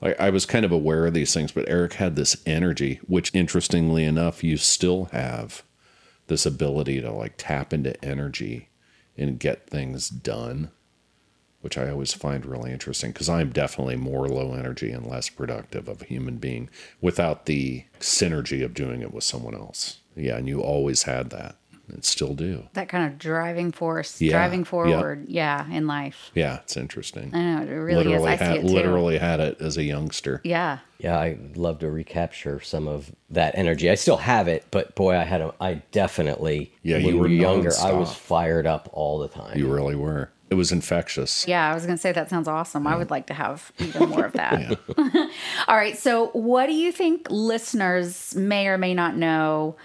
Like 0.00 0.20
I 0.20 0.30
was 0.30 0.44
kind 0.46 0.64
of 0.64 0.72
aware 0.72 1.06
of 1.06 1.14
these 1.14 1.32
things, 1.32 1.50
but 1.52 1.68
Eric 1.68 1.94
had 1.94 2.14
this 2.14 2.36
energy, 2.44 3.00
which 3.06 3.34
interestingly 3.34 4.04
enough, 4.04 4.44
you 4.44 4.56
still 4.58 5.06
have 5.06 5.62
this 6.26 6.44
ability 6.46 7.00
to 7.00 7.10
like 7.10 7.34
tap 7.38 7.72
into 7.72 8.02
energy 8.04 8.68
and 9.16 9.38
get 9.38 9.68
things 9.68 10.08
done 10.08 10.70
which 11.64 11.78
I 11.78 11.88
always 11.88 12.12
find 12.12 12.44
really 12.44 12.72
interesting 12.72 13.10
because 13.10 13.30
I'm 13.30 13.48
definitely 13.48 13.96
more 13.96 14.28
low 14.28 14.52
energy 14.52 14.90
and 14.90 15.06
less 15.06 15.30
productive 15.30 15.88
of 15.88 16.02
a 16.02 16.04
human 16.04 16.36
being 16.36 16.68
without 17.00 17.46
the 17.46 17.84
synergy 18.00 18.62
of 18.62 18.74
doing 18.74 19.00
it 19.00 19.14
with 19.14 19.24
someone 19.24 19.54
else. 19.54 20.00
Yeah, 20.14 20.36
and 20.36 20.46
you 20.46 20.60
always 20.60 21.04
had 21.04 21.30
that 21.30 21.56
and 21.88 22.04
still 22.04 22.34
do. 22.34 22.64
That 22.74 22.88
kind 22.88 23.10
of 23.12 23.18
driving 23.18 23.72
force, 23.72 24.20
Yeah, 24.20 24.32
driving 24.32 24.60
yeah. 24.60 24.64
forward, 24.64 25.24
yeah, 25.28 25.68
in 25.70 25.86
life. 25.86 26.30
Yeah, 26.34 26.56
it's 26.60 26.76
interesting. 26.76 27.30
I 27.34 27.38
know 27.42 27.62
it 27.62 27.70
really 27.74 28.04
literally 28.04 28.32
is. 28.34 28.40
I 28.40 28.44
had 28.44 28.52
see 28.54 28.58
it 28.60 28.68
too. 28.68 28.74
literally 28.74 29.18
had 29.18 29.40
it 29.40 29.60
as 29.60 29.76
a 29.76 29.82
youngster. 29.82 30.40
Yeah. 30.44 30.78
Yeah, 30.98 31.18
I'd 31.20 31.56
love 31.56 31.80
to 31.80 31.90
recapture 31.90 32.60
some 32.60 32.88
of 32.88 33.12
that 33.30 33.56
energy. 33.58 33.90
I 33.90 33.94
still 33.96 34.16
have 34.16 34.48
it, 34.48 34.64
but 34.70 34.94
boy, 34.94 35.16
I 35.16 35.24
had 35.24 35.40
a, 35.40 35.52
I 35.60 35.74
definitely, 35.92 36.72
Yeah, 36.82 36.96
when 36.96 37.06
you 37.06 37.14
we 37.14 37.20
were 37.20 37.28
younger, 37.28 37.72
I 37.82 37.92
was 37.92 38.14
fired 38.14 38.66
up 38.66 38.88
all 38.92 39.18
the 39.18 39.28
time. 39.28 39.58
You 39.58 39.72
really 39.72 39.96
were. 39.96 40.30
It 40.50 40.54
was 40.56 40.70
infectious. 40.72 41.48
Yeah, 41.48 41.68
I 41.70 41.74
was 41.74 41.84
going 41.84 41.96
to 41.96 42.00
say 42.00 42.12
that 42.12 42.30
sounds 42.30 42.46
awesome. 42.46 42.86
I 42.86 42.96
would 42.96 43.10
like 43.10 43.26
to 43.26 43.34
have 43.34 43.72
even 43.78 44.10
more 44.10 44.26
of 44.26 44.32
that. 44.34 44.78
All 45.66 45.74
right. 45.76 45.96
So, 45.98 46.28
what 46.28 46.66
do 46.66 46.74
you 46.74 46.92
think 46.92 47.26
listeners 47.30 48.34
may 48.36 48.68
or 48.68 48.78
may 48.78 48.94
not 48.94 49.16
know 49.16 49.76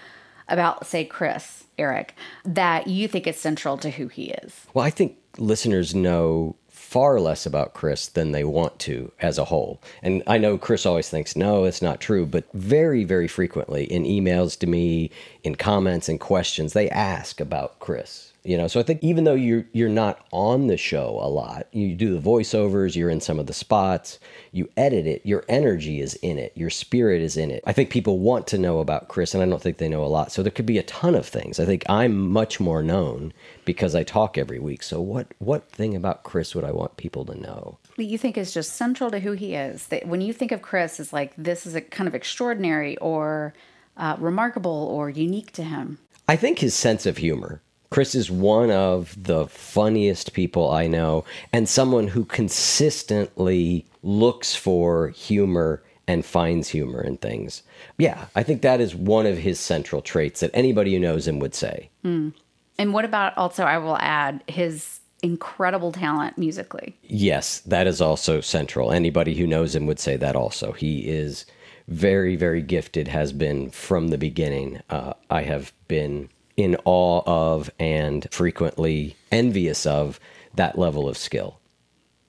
about, 0.47 0.85
say, 0.85 1.05
Chris, 1.05 1.63
Eric, 1.79 2.15
that 2.45 2.87
you 2.87 3.07
think 3.07 3.25
is 3.25 3.37
central 3.37 3.77
to 3.77 3.89
who 3.89 4.07
he 4.07 4.31
is? 4.31 4.67
Well, 4.73 4.85
I 4.85 4.89
think 4.89 5.17
listeners 5.37 5.95
know 5.95 6.55
far 6.67 7.19
less 7.19 7.45
about 7.45 7.75
Chris 7.75 8.07
than 8.07 8.31
they 8.31 8.43
want 8.43 8.79
to 8.79 9.11
as 9.21 9.37
a 9.37 9.45
whole. 9.45 9.79
And 10.01 10.23
I 10.25 10.39
know 10.39 10.57
Chris 10.57 10.87
always 10.87 11.07
thinks, 11.07 11.35
no, 11.35 11.65
it's 11.65 11.83
not 11.83 12.01
true, 12.01 12.25
but 12.25 12.51
very, 12.53 13.03
very 13.03 13.27
frequently 13.27 13.83
in 13.83 14.05
emails 14.05 14.57
to 14.59 14.67
me, 14.67 15.11
in 15.43 15.53
comments 15.53 16.09
and 16.09 16.19
questions, 16.19 16.73
they 16.73 16.89
ask 16.89 17.39
about 17.39 17.79
Chris. 17.79 18.28
You 18.43 18.57
know, 18.57 18.67
so 18.67 18.79
I 18.79 18.83
think 18.83 19.03
even 19.03 19.25
though 19.25 19.35
you're 19.35 19.65
you're 19.73 19.89
not 19.89 20.25
on 20.31 20.67
the 20.67 20.77
show 20.77 21.19
a 21.21 21.27
lot, 21.27 21.67
you 21.73 21.93
do 21.93 22.13
the 22.13 22.21
voiceovers, 22.21 22.95
you're 22.95 23.09
in 23.09 23.19
some 23.19 23.37
of 23.37 23.47
the 23.47 23.53
spots, 23.53 24.17
you 24.51 24.69
edit 24.77 25.05
it, 25.05 25.25
your 25.25 25.43
energy 25.49 25.99
is 25.99 26.13
in 26.15 26.37
it, 26.37 26.53
your 26.55 26.69
spirit 26.69 27.21
is 27.21 27.35
in 27.35 27.51
it. 27.51 27.61
I 27.67 27.73
think 27.73 27.89
people 27.89 28.19
want 28.19 28.47
to 28.47 28.57
know 28.57 28.79
about 28.79 29.09
Chris, 29.09 29.33
and 29.33 29.43
I 29.43 29.45
don't 29.45 29.61
think 29.61 29.77
they 29.77 29.89
know 29.89 30.05
a 30.05 30.07
lot. 30.07 30.31
So 30.31 30.41
there 30.41 30.51
could 30.51 30.65
be 30.65 30.77
a 30.77 30.83
ton 30.83 31.15
of 31.15 31.25
things. 31.25 31.59
I 31.59 31.65
think 31.65 31.83
I'm 31.89 32.29
much 32.29 32.59
more 32.59 32.81
known 32.81 33.33
because 33.65 33.93
I 33.93 34.03
talk 34.03 34.37
every 34.37 34.59
week. 34.59 34.83
So 34.83 35.01
what 35.01 35.33
what 35.39 35.69
thing 35.69 35.95
about 35.95 36.23
Chris 36.23 36.55
would 36.55 36.63
I 36.63 36.71
want 36.71 36.97
people 36.97 37.25
to 37.25 37.39
know? 37.39 37.77
you 37.97 38.17
think 38.17 38.37
is 38.37 38.53
just 38.53 38.73
central 38.73 39.11
to 39.11 39.19
who 39.19 39.33
he 39.33 39.55
is. 39.55 39.87
That 39.87 40.07
when 40.07 40.21
you 40.21 40.31
think 40.31 40.51
of 40.51 40.61
Chris 40.61 40.99
as 40.99 41.11
like 41.11 41.33
this 41.37 41.65
is 41.65 41.75
a 41.75 41.81
kind 41.81 42.07
of 42.07 42.15
extraordinary 42.15 42.95
or 42.97 43.53
uh, 43.97 44.15
remarkable 44.19 44.87
or 44.91 45.09
unique 45.09 45.51
to 45.51 45.63
him. 45.63 45.99
I 46.27 46.35
think 46.35 46.59
his 46.59 46.73
sense 46.73 47.05
of 47.05 47.17
humor. 47.17 47.61
Chris 47.89 48.13
is 48.13 48.29
one 48.29 48.69
of 48.71 49.15
the 49.21 49.47
funniest 49.47 50.33
people 50.33 50.69
I 50.71 50.87
know 50.87 51.25
and 51.51 51.67
someone 51.67 52.07
who 52.07 52.23
consistently 52.25 53.85
looks 54.03 54.55
for 54.55 55.09
humor 55.09 55.81
and 56.07 56.25
finds 56.25 56.69
humor 56.69 57.01
in 57.01 57.17
things. 57.17 57.63
Yeah, 57.97 58.25
I 58.35 58.43
think 58.43 58.61
that 58.61 58.81
is 58.81 58.95
one 58.95 59.25
of 59.25 59.37
his 59.37 59.59
central 59.59 60.01
traits 60.01 60.39
that 60.39 60.51
anybody 60.53 60.93
who 60.93 60.99
knows 60.99 61.27
him 61.27 61.39
would 61.39 61.53
say. 61.55 61.89
And 62.03 62.93
what 62.93 63.05
about 63.05 63.37
also, 63.37 63.63
I 63.63 63.77
will 63.77 63.97
add, 63.97 64.43
his 64.47 65.01
incredible 65.21 65.91
talent 65.91 66.37
musically? 66.37 66.95
Yes, 67.03 67.59
that 67.61 67.87
is 67.87 68.01
also 68.01 68.39
central. 68.41 68.91
Anybody 68.91 69.35
who 69.35 69.45
knows 69.45 69.75
him 69.75 69.85
would 69.85 69.99
say 69.99 70.15
that 70.15 70.35
also. 70.35 70.71
He 70.71 71.09
is 71.09 71.45
very, 71.87 72.35
very 72.35 72.61
gifted, 72.61 73.07
has 73.09 73.33
been 73.33 73.69
from 73.69 74.07
the 74.07 74.17
beginning. 74.17 74.81
Uh, 74.89 75.13
I 75.29 75.41
have 75.41 75.73
been 75.87 76.29
in 76.59 76.75
awe 76.83 77.21
of 77.25 77.71
and 77.79 78.27
frequently 78.31 79.15
envious 79.31 79.85
of 79.85 80.19
that 80.55 80.77
level 80.77 81.07
of 81.07 81.17
skill. 81.17 81.57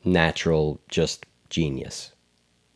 Natural, 0.04 0.80
just 0.88 1.26
genius. 1.48 2.12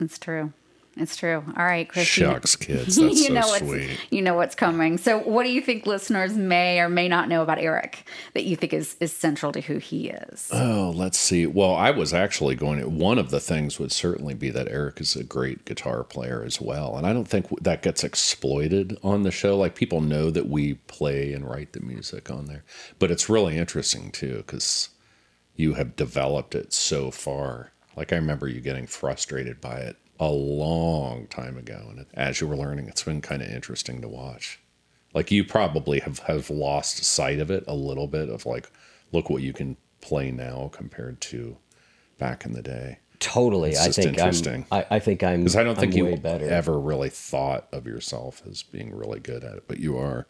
It's 0.01 0.19
true. 0.19 0.53
It's 0.97 1.17
true. 1.17 1.43
All 1.57 1.65
right, 1.65 1.89
Chris. 1.89 2.17
you- 2.17 2.25
Shucks, 2.27 2.55
kids. 2.57 2.97
That's 2.97 2.99
you 2.99 3.15
so 3.27 3.33
know 3.35 3.41
what's 3.49 3.59
sweet. 3.67 3.91
you 4.11 4.23
know 4.23 4.35
what's 4.35 4.55
coming. 4.55 4.97
So, 4.99 5.19
what 5.19 5.43
do 5.43 5.51
you 5.51 5.61
think 5.61 5.87
listeners 5.87 6.35
may 6.35 6.79
or 6.79 6.89
may 6.89 7.09
not 7.09 7.29
know 7.29 7.43
about 7.43 7.59
Eric 7.59 8.07
that 8.35 8.45
you 8.45 8.55
think 8.55 8.73
is 8.73 8.97
is 9.01 9.13
central 9.13 9.51
to 9.53 9.61
who 9.61 9.79
he 9.79 10.11
is? 10.11 10.49
Oh, 10.53 10.93
let's 10.95 11.19
see. 11.19 11.47
Well, 11.47 11.75
I 11.75 11.91
was 11.91 12.15
actually 12.15 12.55
going 12.55 12.79
to, 12.81 12.89
one 12.89 13.19
of 13.19 13.31
the 13.31 13.41
things 13.41 13.79
would 13.81 13.91
certainly 13.93 14.35
be 14.35 14.51
that 14.51 14.69
Eric 14.69 15.01
is 15.01 15.17
a 15.17 15.25
great 15.25 15.65
guitar 15.65 16.05
player 16.05 16.45
as 16.45 16.61
well. 16.61 16.97
And 16.97 17.07
I 17.07 17.13
don't 17.13 17.27
think 17.29 17.49
that 17.61 17.83
gets 17.83 18.05
exploited 18.05 18.97
on 19.03 19.23
the 19.25 19.31
show. 19.33 19.57
Like 19.57 19.75
people 19.75 20.01
know 20.01 20.31
that 20.31 20.49
we 20.49 20.75
play 20.75 21.33
and 21.33 21.49
write 21.49 21.73
the 21.73 21.81
music 21.81 22.31
on 22.31 22.47
there. 22.47 22.63
But 22.99 23.11
it's 23.11 23.29
really 23.29 23.57
interesting 23.57 24.11
too, 24.13 24.37
because 24.47 24.91
you 25.57 25.75
have 25.75 25.97
developed 25.97 26.55
it 26.55 26.73
so 26.73 27.11
far. 27.11 27.73
Like 27.97 28.13
I 28.13 28.17
remember 28.17 28.49
you 28.49 28.61
getting 28.61 28.87
frustrated 28.87 29.61
by 29.61 29.79
it 29.79 29.97
a 30.21 30.31
long 30.31 31.27
time 31.27 31.57
ago. 31.57 31.87
And 31.91 32.07
as 32.15 32.41
you 32.41 32.47
were 32.47 32.57
learning, 32.57 32.89
it's 32.89 33.03
been 33.03 33.21
kind 33.21 33.43
of 33.43 33.49
interesting 33.49 34.01
to 34.01 34.09
watch. 34.09 34.61
Like 35.13 35.31
you 35.31 35.45
probably 35.45 36.01
have, 36.01 36.21
have 36.21 36.51
lost 36.51 37.05
sight 37.05 37.39
of 37.39 37.51
it 37.51 37.65
a 37.67 37.75
little 37.75 38.07
bit 38.07 38.29
of 38.29 38.47
like, 38.47 38.71
look 39.13 39.31
what 39.31 39.43
you 39.43 39.53
can 39.53 39.77
play 40.01 40.31
now 40.31 40.71
compared 40.73 41.21
to 41.23 41.57
back 42.19 42.45
in 42.45 42.53
the 42.53 42.63
day. 42.63 42.99
Totally. 43.21 43.71
It's 43.71 43.81
I 43.81 43.91
think 43.91 44.07
I'm 44.19 44.27
interesting. 44.27 44.67
I, 44.71 44.87
I 44.91 44.99
think 44.99 45.23
I'm 45.23 45.41
Because 45.41 45.57
I 45.57 45.63
don't 45.63 45.79
think 45.79 45.95
I'm 45.95 45.99
you 45.99 46.17
better. 46.17 46.49
ever 46.49 46.79
really 46.79 47.11
thought 47.11 47.69
of 47.73 47.87
yourself 47.87 48.43
as 48.49 48.63
being 48.63 48.95
really 48.95 49.21
good 49.21 49.45
at 49.45 49.55
it, 49.55 49.65
but 49.67 49.79
you 49.79 49.97
are. 49.97 50.27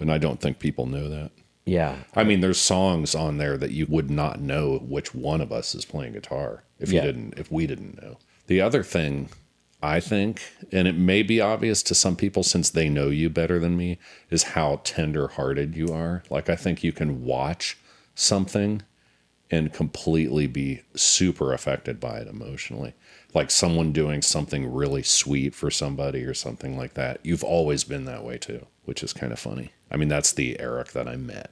And 0.00 0.10
I 0.10 0.18
don't 0.18 0.40
think 0.40 0.58
people 0.58 0.86
know 0.86 1.08
that. 1.08 1.30
Yeah. 1.64 1.96
I 2.16 2.24
mean, 2.24 2.40
there's 2.40 2.58
songs 2.58 3.14
on 3.14 3.36
there 3.36 3.56
that 3.56 3.70
you 3.70 3.86
would 3.86 4.10
not 4.10 4.40
know 4.40 4.78
which 4.78 5.14
one 5.14 5.40
of 5.40 5.52
us 5.52 5.74
is 5.74 5.84
playing 5.84 6.14
guitar 6.14 6.64
if 6.80 6.90
you 6.90 7.00
didn't, 7.00 7.34
if 7.38 7.52
we 7.52 7.66
didn't 7.66 8.02
know. 8.02 8.18
The 8.46 8.60
other 8.60 8.82
thing 8.82 9.28
I 9.82 10.00
think, 10.00 10.42
and 10.70 10.86
it 10.86 10.96
may 10.96 11.22
be 11.22 11.40
obvious 11.40 11.82
to 11.84 11.94
some 11.94 12.16
people 12.16 12.42
since 12.42 12.70
they 12.70 12.88
know 12.88 13.08
you 13.08 13.28
better 13.30 13.58
than 13.58 13.76
me, 13.76 13.98
is 14.30 14.42
how 14.42 14.80
tender 14.84 15.28
hearted 15.28 15.74
you 15.74 15.88
are. 15.88 16.22
Like, 16.30 16.48
I 16.48 16.56
think 16.56 16.84
you 16.84 16.92
can 16.92 17.24
watch 17.24 17.76
something 18.14 18.82
and 19.52 19.72
completely 19.72 20.46
be 20.46 20.80
super 20.94 21.52
affected 21.52 22.00
by 22.00 22.18
it 22.18 22.26
emotionally. 22.26 22.94
Like 23.34 23.50
someone 23.50 23.92
doing 23.92 24.22
something 24.22 24.72
really 24.72 25.02
sweet 25.02 25.54
for 25.54 25.70
somebody 25.70 26.22
or 26.24 26.32
something 26.32 26.76
like 26.76 26.94
that. 26.94 27.20
You've 27.22 27.44
always 27.44 27.84
been 27.84 28.06
that 28.06 28.24
way 28.24 28.38
too, 28.38 28.66
which 28.84 29.02
is 29.02 29.12
kind 29.12 29.30
of 29.30 29.38
funny. 29.38 29.72
I 29.90 29.96
mean, 29.96 30.08
that's 30.08 30.32
the 30.32 30.58
Eric 30.58 30.92
that 30.92 31.06
I 31.06 31.16
met. 31.16 31.50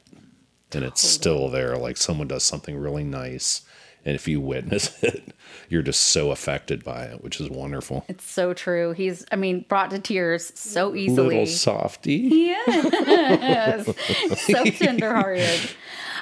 And 0.72 0.82
it's 0.82 1.02
still 1.02 1.50
there. 1.50 1.76
Like 1.76 1.98
someone 1.98 2.28
does 2.28 2.42
something 2.42 2.76
really 2.76 3.04
nice. 3.04 3.62
And 4.04 4.14
if 4.14 4.26
you 4.26 4.40
witness 4.40 5.02
it, 5.02 5.34
you're 5.68 5.82
just 5.82 6.00
so 6.00 6.30
affected 6.30 6.82
by 6.84 7.04
it, 7.04 7.22
which 7.22 7.40
is 7.40 7.50
wonderful. 7.50 8.04
It's 8.08 8.24
so 8.24 8.54
true. 8.54 8.92
He's, 8.92 9.24
I 9.30 9.36
mean, 9.36 9.64
brought 9.68 9.90
to 9.90 9.98
tears 9.98 10.52
so 10.54 10.94
easily. 10.94 11.28
Little 11.28 11.46
softy. 11.46 12.16
Yes. 12.16 13.86
so 14.46 14.64
tenderhearted. 14.64 15.70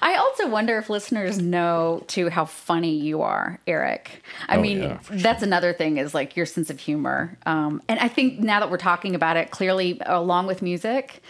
I 0.01 0.14
also 0.17 0.49
wonder 0.49 0.79
if 0.79 0.88
listeners 0.88 1.41
know 1.41 2.05
too 2.07 2.29
how 2.29 2.45
funny 2.45 2.95
you 2.97 3.23
are, 3.23 3.59
Eric. 3.67 4.23
I 4.49 4.57
Oh, 4.57 4.61
mean, 4.61 4.79
yeah, 4.83 4.99
that's 5.11 5.43
another 5.43 5.73
thing 5.73 5.97
is 5.99 6.14
like 6.14 6.37
your 6.37 6.47
sense 6.47 6.71
of 6.71 6.79
humor. 6.79 7.37
Um, 7.47 7.83
and 7.88 7.99
I 7.99 8.07
think 8.09 8.38
now 8.38 8.61
that 8.61 8.71
we're 8.71 8.77
talking 8.77 9.14
about 9.17 9.37
it, 9.37 9.51
clearly, 9.51 10.01
along 10.07 10.47
with 10.47 10.62
music, 10.62 11.21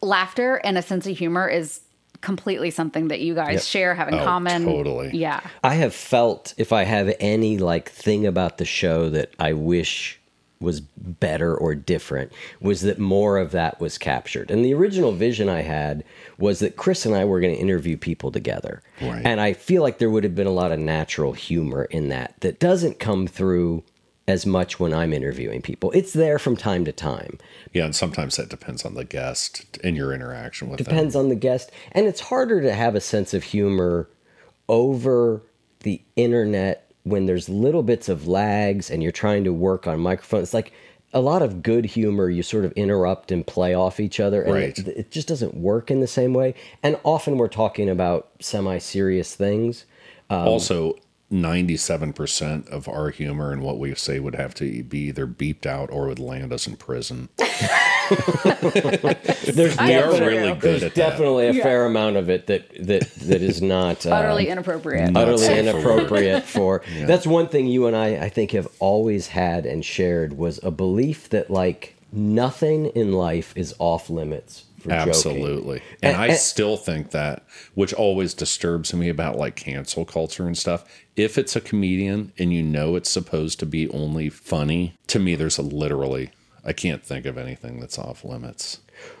laughter 0.00 0.56
and 0.64 0.78
a 0.78 0.82
sense 0.82 1.06
of 1.06 1.16
humor 1.16 1.48
is 1.48 1.80
completely 2.24 2.70
something 2.70 3.08
that 3.08 3.20
you 3.20 3.34
guys 3.34 3.68
share, 3.68 3.94
have 3.94 4.08
in 4.08 4.14
Oh, 4.14 4.24
common. 4.24 4.64
totally. 4.64 5.10
Yeah. 5.12 5.40
I 5.62 5.74
have 5.74 5.94
felt 5.94 6.54
if 6.56 6.72
I 6.72 6.84
have 6.84 7.14
any 7.20 7.58
like 7.58 7.88
thing 7.90 8.26
about 8.26 8.58
the 8.58 8.64
show 8.64 9.10
that 9.10 9.32
I 9.38 9.52
wish 9.52 10.18
was 10.60 10.80
better 10.80 11.54
or 11.54 11.74
different 11.74 12.32
was 12.60 12.80
that 12.82 12.98
more 12.98 13.36
of 13.38 13.50
that 13.50 13.78
was 13.80 13.98
captured. 13.98 14.50
And 14.50 14.64
the 14.64 14.72
original 14.72 15.12
vision 15.12 15.48
I 15.48 15.60
had 15.60 16.02
was 16.38 16.60
that 16.60 16.76
Chris 16.76 17.04
and 17.04 17.14
I 17.14 17.24
were 17.26 17.40
going 17.40 17.54
to 17.54 17.60
interview 17.60 17.96
people 17.98 18.32
together. 18.32 18.80
Right. 19.02 19.20
And 19.26 19.40
I 19.40 19.52
feel 19.52 19.82
like 19.82 19.98
there 19.98 20.08
would 20.08 20.24
have 20.24 20.34
been 20.34 20.46
a 20.46 20.50
lot 20.52 20.72
of 20.72 20.78
natural 20.78 21.32
humor 21.34 21.84
in 21.84 22.08
that 22.08 22.34
that 22.40 22.60
doesn't 22.60 22.98
come 22.98 23.26
through 23.26 23.84
as 24.26 24.46
much 24.46 24.80
when 24.80 24.94
I'm 24.94 25.12
interviewing 25.12 25.60
people. 25.60 25.90
It's 25.92 26.12
there 26.12 26.38
from 26.38 26.56
time 26.56 26.84
to 26.86 26.92
time. 26.92 27.38
Yeah, 27.72 27.84
and 27.84 27.94
sometimes 27.94 28.36
that 28.36 28.48
depends 28.48 28.84
on 28.84 28.94
the 28.94 29.04
guest 29.04 29.78
and 29.84 29.96
your 29.96 30.12
interaction 30.14 30.68
with 30.70 30.78
them. 30.78 30.84
Depends 30.84 31.14
on 31.14 31.28
the 31.28 31.34
guest. 31.34 31.70
And 31.92 32.06
it's 32.06 32.20
harder 32.20 32.62
to 32.62 32.72
have 32.72 32.94
a 32.94 33.00
sense 33.00 33.34
of 33.34 33.44
humor 33.44 34.08
over 34.68 35.42
the 35.80 36.00
internet 36.16 36.90
when 37.02 37.26
there's 37.26 37.48
little 37.50 37.82
bits 37.82 38.08
of 38.08 38.26
lags 38.26 38.90
and 38.90 39.02
you're 39.02 39.12
trying 39.12 39.44
to 39.44 39.52
work 39.52 39.86
on 39.86 40.00
microphones. 40.00 40.44
It's 40.44 40.54
like 40.54 40.72
a 41.12 41.20
lot 41.20 41.42
of 41.42 41.62
good 41.62 41.84
humor, 41.84 42.30
you 42.30 42.42
sort 42.42 42.64
of 42.64 42.72
interrupt 42.72 43.30
and 43.30 43.46
play 43.46 43.74
off 43.74 44.00
each 44.00 44.18
other. 44.20 44.42
And 44.42 44.54
Right. 44.54 44.78
it, 44.78 44.88
it 44.88 45.10
just 45.10 45.28
doesn't 45.28 45.54
work 45.54 45.90
in 45.90 46.00
the 46.00 46.06
same 46.06 46.32
way. 46.32 46.54
And 46.82 46.98
often 47.04 47.36
we're 47.36 47.48
talking 47.48 47.90
about 47.90 48.30
semi 48.40 48.78
serious 48.78 49.34
things. 49.34 49.84
Um, 50.30 50.48
also, 50.48 50.96
97% 51.34 52.68
of 52.68 52.88
our 52.88 53.10
humor 53.10 53.52
and 53.52 53.60
what 53.62 53.78
we 53.78 53.94
say 53.94 54.20
would 54.20 54.34
have 54.36 54.54
to 54.54 54.82
be 54.84 55.00
either 55.08 55.26
beeped 55.26 55.66
out 55.66 55.90
or 55.90 56.06
would 56.06 56.18
land 56.20 56.52
us 56.52 56.66
in 56.66 56.76
prison. 56.76 57.28
There's 58.10 59.76
We 59.78 59.94
are 59.94 60.10
definitely, 60.10 60.20
really 60.26 60.52
good 60.52 60.60
there's 60.60 60.82
at 60.82 60.94
that. 60.94 61.10
definitely 61.10 61.48
a 61.48 61.62
fair 61.62 61.86
amount 61.86 62.16
of 62.16 62.28
it 62.30 62.46
that, 62.46 62.68
that, 62.86 63.10
that 63.10 63.42
is 63.42 63.60
not 63.62 64.06
uh, 64.06 64.10
Utterly 64.10 64.48
inappropriate. 64.48 65.10
Not 65.10 65.24
utterly 65.24 65.38
safe 65.38 65.70
for 65.70 65.78
inappropriate 65.78 66.44
for 66.44 66.82
that's 67.06 67.26
one 67.26 67.48
thing 67.48 67.66
you 67.66 67.86
and 67.86 67.96
I 67.96 68.16
I 68.24 68.28
think 68.28 68.52
have 68.52 68.68
always 68.78 69.28
had 69.28 69.66
and 69.66 69.84
shared 69.84 70.36
was 70.38 70.60
a 70.62 70.70
belief 70.70 71.30
that 71.30 71.50
like 71.50 71.96
nothing 72.12 72.86
in 72.86 73.12
life 73.12 73.52
is 73.56 73.74
off 73.78 74.08
limits 74.10 74.64
for 74.73 74.73
joking. 74.73 74.73
Absolutely. 74.92 75.82
And 76.02 76.12
And- 76.14 76.22
I 76.22 76.26
and- 76.28 76.36
still 76.38 76.76
think 76.76 77.10
that, 77.10 77.44
which 77.74 77.92
always 77.92 78.34
disturbs 78.34 78.92
me 78.94 79.08
about 79.08 79.36
like 79.38 79.56
cancel 79.56 80.04
culture 80.04 80.46
and 80.46 80.56
stuff. 80.56 80.84
If 81.16 81.38
it's 81.38 81.54
a 81.56 81.60
comedian 81.60 82.32
and 82.38 82.52
you 82.52 82.62
know 82.62 82.96
it's 82.96 83.10
supposed 83.10 83.58
to 83.60 83.66
be 83.66 83.88
only 83.90 84.28
funny, 84.28 84.94
to 85.08 85.18
me, 85.18 85.34
there's 85.34 85.58
a 85.58 85.62
literally, 85.62 86.30
I 86.64 86.72
can't 86.72 87.04
think 87.04 87.26
of 87.26 87.38
anything 87.38 87.80
that's 87.80 87.98
off 87.98 88.24
limits. 88.24 88.78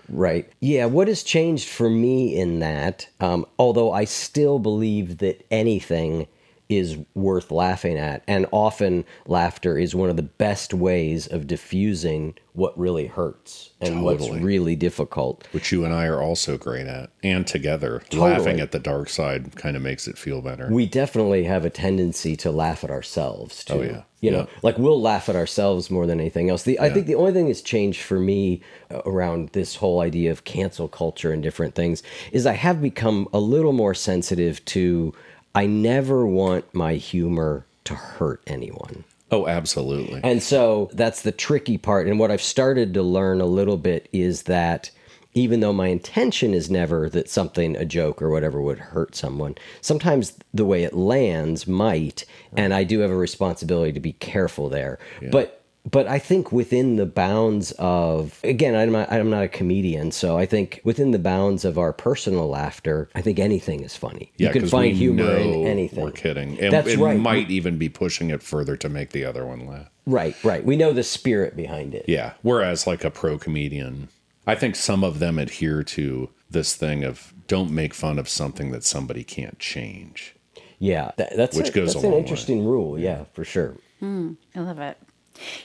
Right. 0.08 0.48
Yeah. 0.60 0.86
What 0.86 1.08
has 1.08 1.22
changed 1.22 1.68
for 1.68 1.90
me 1.90 2.36
in 2.38 2.60
that, 2.60 3.08
um, 3.20 3.44
although 3.58 3.92
I 3.92 4.04
still 4.04 4.58
believe 4.58 5.18
that 5.18 5.44
anything 5.50 6.26
is 6.68 6.96
worth 7.14 7.50
laughing 7.50 7.98
at, 7.98 8.22
and 8.26 8.46
often 8.50 9.04
laughter 9.26 9.78
is 9.78 9.94
one 9.94 10.08
of 10.10 10.16
the 10.16 10.22
best 10.22 10.72
ways 10.72 11.26
of 11.26 11.46
diffusing 11.46 12.34
what 12.54 12.78
really 12.78 13.06
hurts 13.06 13.70
and 13.80 14.02
what's 14.04 14.28
really 14.30 14.76
difficult. 14.76 15.46
Which 15.52 15.72
you 15.72 15.84
and 15.84 15.92
I 15.92 16.06
are 16.06 16.22
also 16.22 16.56
great 16.56 16.86
at. 16.86 17.10
And 17.22 17.46
together, 17.46 18.00
Totally. 18.10 18.30
laughing 18.30 18.60
at 18.60 18.70
the 18.70 18.78
dark 18.78 19.08
side 19.08 19.56
kind 19.56 19.76
of 19.76 19.82
makes 19.82 20.06
it 20.06 20.16
feel 20.16 20.40
better. 20.40 20.68
We 20.70 20.86
definitely 20.86 21.44
have 21.44 21.64
a 21.64 21.70
tendency 21.70 22.36
to 22.36 22.50
laugh 22.52 22.84
at 22.84 22.90
ourselves 22.90 23.64
too. 23.64 23.74
Oh, 23.74 23.82
yeah. 23.82 24.02
You 24.20 24.30
know, 24.30 24.38
Yeah. 24.38 24.46
like 24.62 24.78
we'll 24.78 25.02
laugh 25.02 25.28
at 25.28 25.36
ourselves 25.36 25.90
more 25.90 26.06
than 26.06 26.20
anything 26.20 26.48
else. 26.48 26.62
The 26.62 26.78
I 26.80 26.88
think 26.90 27.06
the 27.06 27.16
only 27.16 27.32
thing 27.32 27.48
that's 27.48 27.60
changed 27.60 28.00
for 28.00 28.18
me 28.20 28.62
uh, 28.90 29.02
around 29.04 29.50
this 29.50 29.74
whole 29.76 30.00
idea 30.00 30.30
of 30.30 30.44
cancel 30.44 30.86
culture 30.88 31.32
and 31.32 31.42
different 31.42 31.74
things 31.74 32.02
is 32.32 32.46
I 32.46 32.52
have 32.52 32.80
become 32.80 33.28
a 33.34 33.38
little 33.40 33.72
more 33.72 33.94
sensitive 33.94 34.64
to 34.66 35.12
I 35.54 35.66
never 35.66 36.26
want 36.26 36.74
my 36.74 36.94
humor 36.94 37.66
to 37.84 37.94
hurt 37.94 38.42
anyone. 38.46 39.04
oh, 39.30 39.46
absolutely. 39.48 40.20
And 40.22 40.42
so 40.42 40.90
that's 40.92 41.22
the 41.22 41.32
tricky 41.32 41.76
part. 41.76 42.06
And 42.06 42.18
what 42.18 42.30
I've 42.30 42.42
started 42.42 42.94
to 42.94 43.02
learn 43.02 43.40
a 43.40 43.46
little 43.46 43.76
bit 43.76 44.08
is 44.12 44.44
that 44.44 44.90
even 45.34 45.58
though 45.58 45.72
my 45.72 45.88
intention 45.88 46.54
is 46.54 46.70
never 46.70 47.08
that 47.10 47.28
something, 47.28 47.76
a 47.76 47.84
joke 47.84 48.22
or 48.22 48.30
whatever, 48.30 48.62
would 48.62 48.78
hurt 48.78 49.16
someone, 49.16 49.56
sometimes 49.80 50.34
the 50.52 50.64
way 50.64 50.84
it 50.84 50.94
lands 50.94 51.66
might. 51.66 52.24
And 52.56 52.72
I 52.72 52.84
do 52.84 53.00
have 53.00 53.10
a 53.10 53.16
responsibility 53.16 53.92
to 53.92 54.00
be 54.00 54.12
careful 54.12 54.68
there. 54.68 55.00
But 55.32 55.63
but 55.90 56.06
I 56.08 56.18
think 56.18 56.50
within 56.52 56.96
the 56.96 57.06
bounds 57.06 57.72
of 57.78 58.40
again, 58.42 58.74
I'm 58.74 58.92
not 58.92 59.12
I'm 59.12 59.30
not 59.30 59.44
a 59.44 59.48
comedian, 59.48 60.10
so 60.12 60.38
I 60.38 60.46
think 60.46 60.80
within 60.84 61.10
the 61.10 61.18
bounds 61.18 61.64
of 61.64 61.78
our 61.78 61.92
personal 61.92 62.48
laughter, 62.48 63.08
I 63.14 63.20
think 63.20 63.38
anything 63.38 63.80
is 63.82 63.94
funny. 63.96 64.32
yeah, 64.36 64.48
you 64.48 64.52
can 64.52 64.62
'cause 64.62 64.70
find 64.70 64.92
we 64.92 64.98
humor 64.98 65.22
know 65.24 65.36
in 65.36 65.66
anything. 65.66 66.04
We're 66.04 66.10
kidding. 66.12 66.58
And 66.60 66.72
That's 66.72 66.88
it 66.88 66.98
right. 66.98 67.18
might 67.18 67.50
even 67.50 67.76
be 67.78 67.88
pushing 67.88 68.30
it 68.30 68.42
further 68.42 68.76
to 68.78 68.88
make 68.88 69.10
the 69.10 69.24
other 69.24 69.44
one 69.46 69.66
laugh. 69.66 69.90
Right, 70.06 70.34
right. 70.44 70.64
We 70.64 70.76
know 70.76 70.92
the 70.92 71.02
spirit 71.02 71.56
behind 71.56 71.94
it. 71.94 72.04
Yeah. 72.08 72.32
Whereas 72.42 72.86
like 72.86 73.04
a 73.04 73.10
pro 73.10 73.38
comedian, 73.38 74.08
I 74.46 74.54
think 74.54 74.76
some 74.76 75.02
of 75.04 75.18
them 75.18 75.38
adhere 75.38 75.82
to 75.82 76.28
this 76.50 76.74
thing 76.76 77.04
of 77.04 77.32
don't 77.46 77.70
make 77.70 77.94
fun 77.94 78.18
of 78.18 78.28
something 78.28 78.70
that 78.72 78.84
somebody 78.84 79.24
can't 79.24 79.58
change. 79.58 80.34
Yeah, 80.78 81.12
that, 81.16 81.36
that's 81.36 81.56
Which 81.56 81.68
a- 81.70 81.72
goes 81.72 81.90
a 81.90 81.94
that's 81.94 82.04
an 82.04 82.10
long 82.10 82.12
way. 82.12 82.18
interesting 82.20 82.64
rule. 82.66 82.98
Yeah, 82.98 83.24
for 83.32 83.44
sure. 83.44 83.76
Hmm, 84.00 84.32
I 84.54 84.60
love 84.60 84.78
it. 84.78 84.98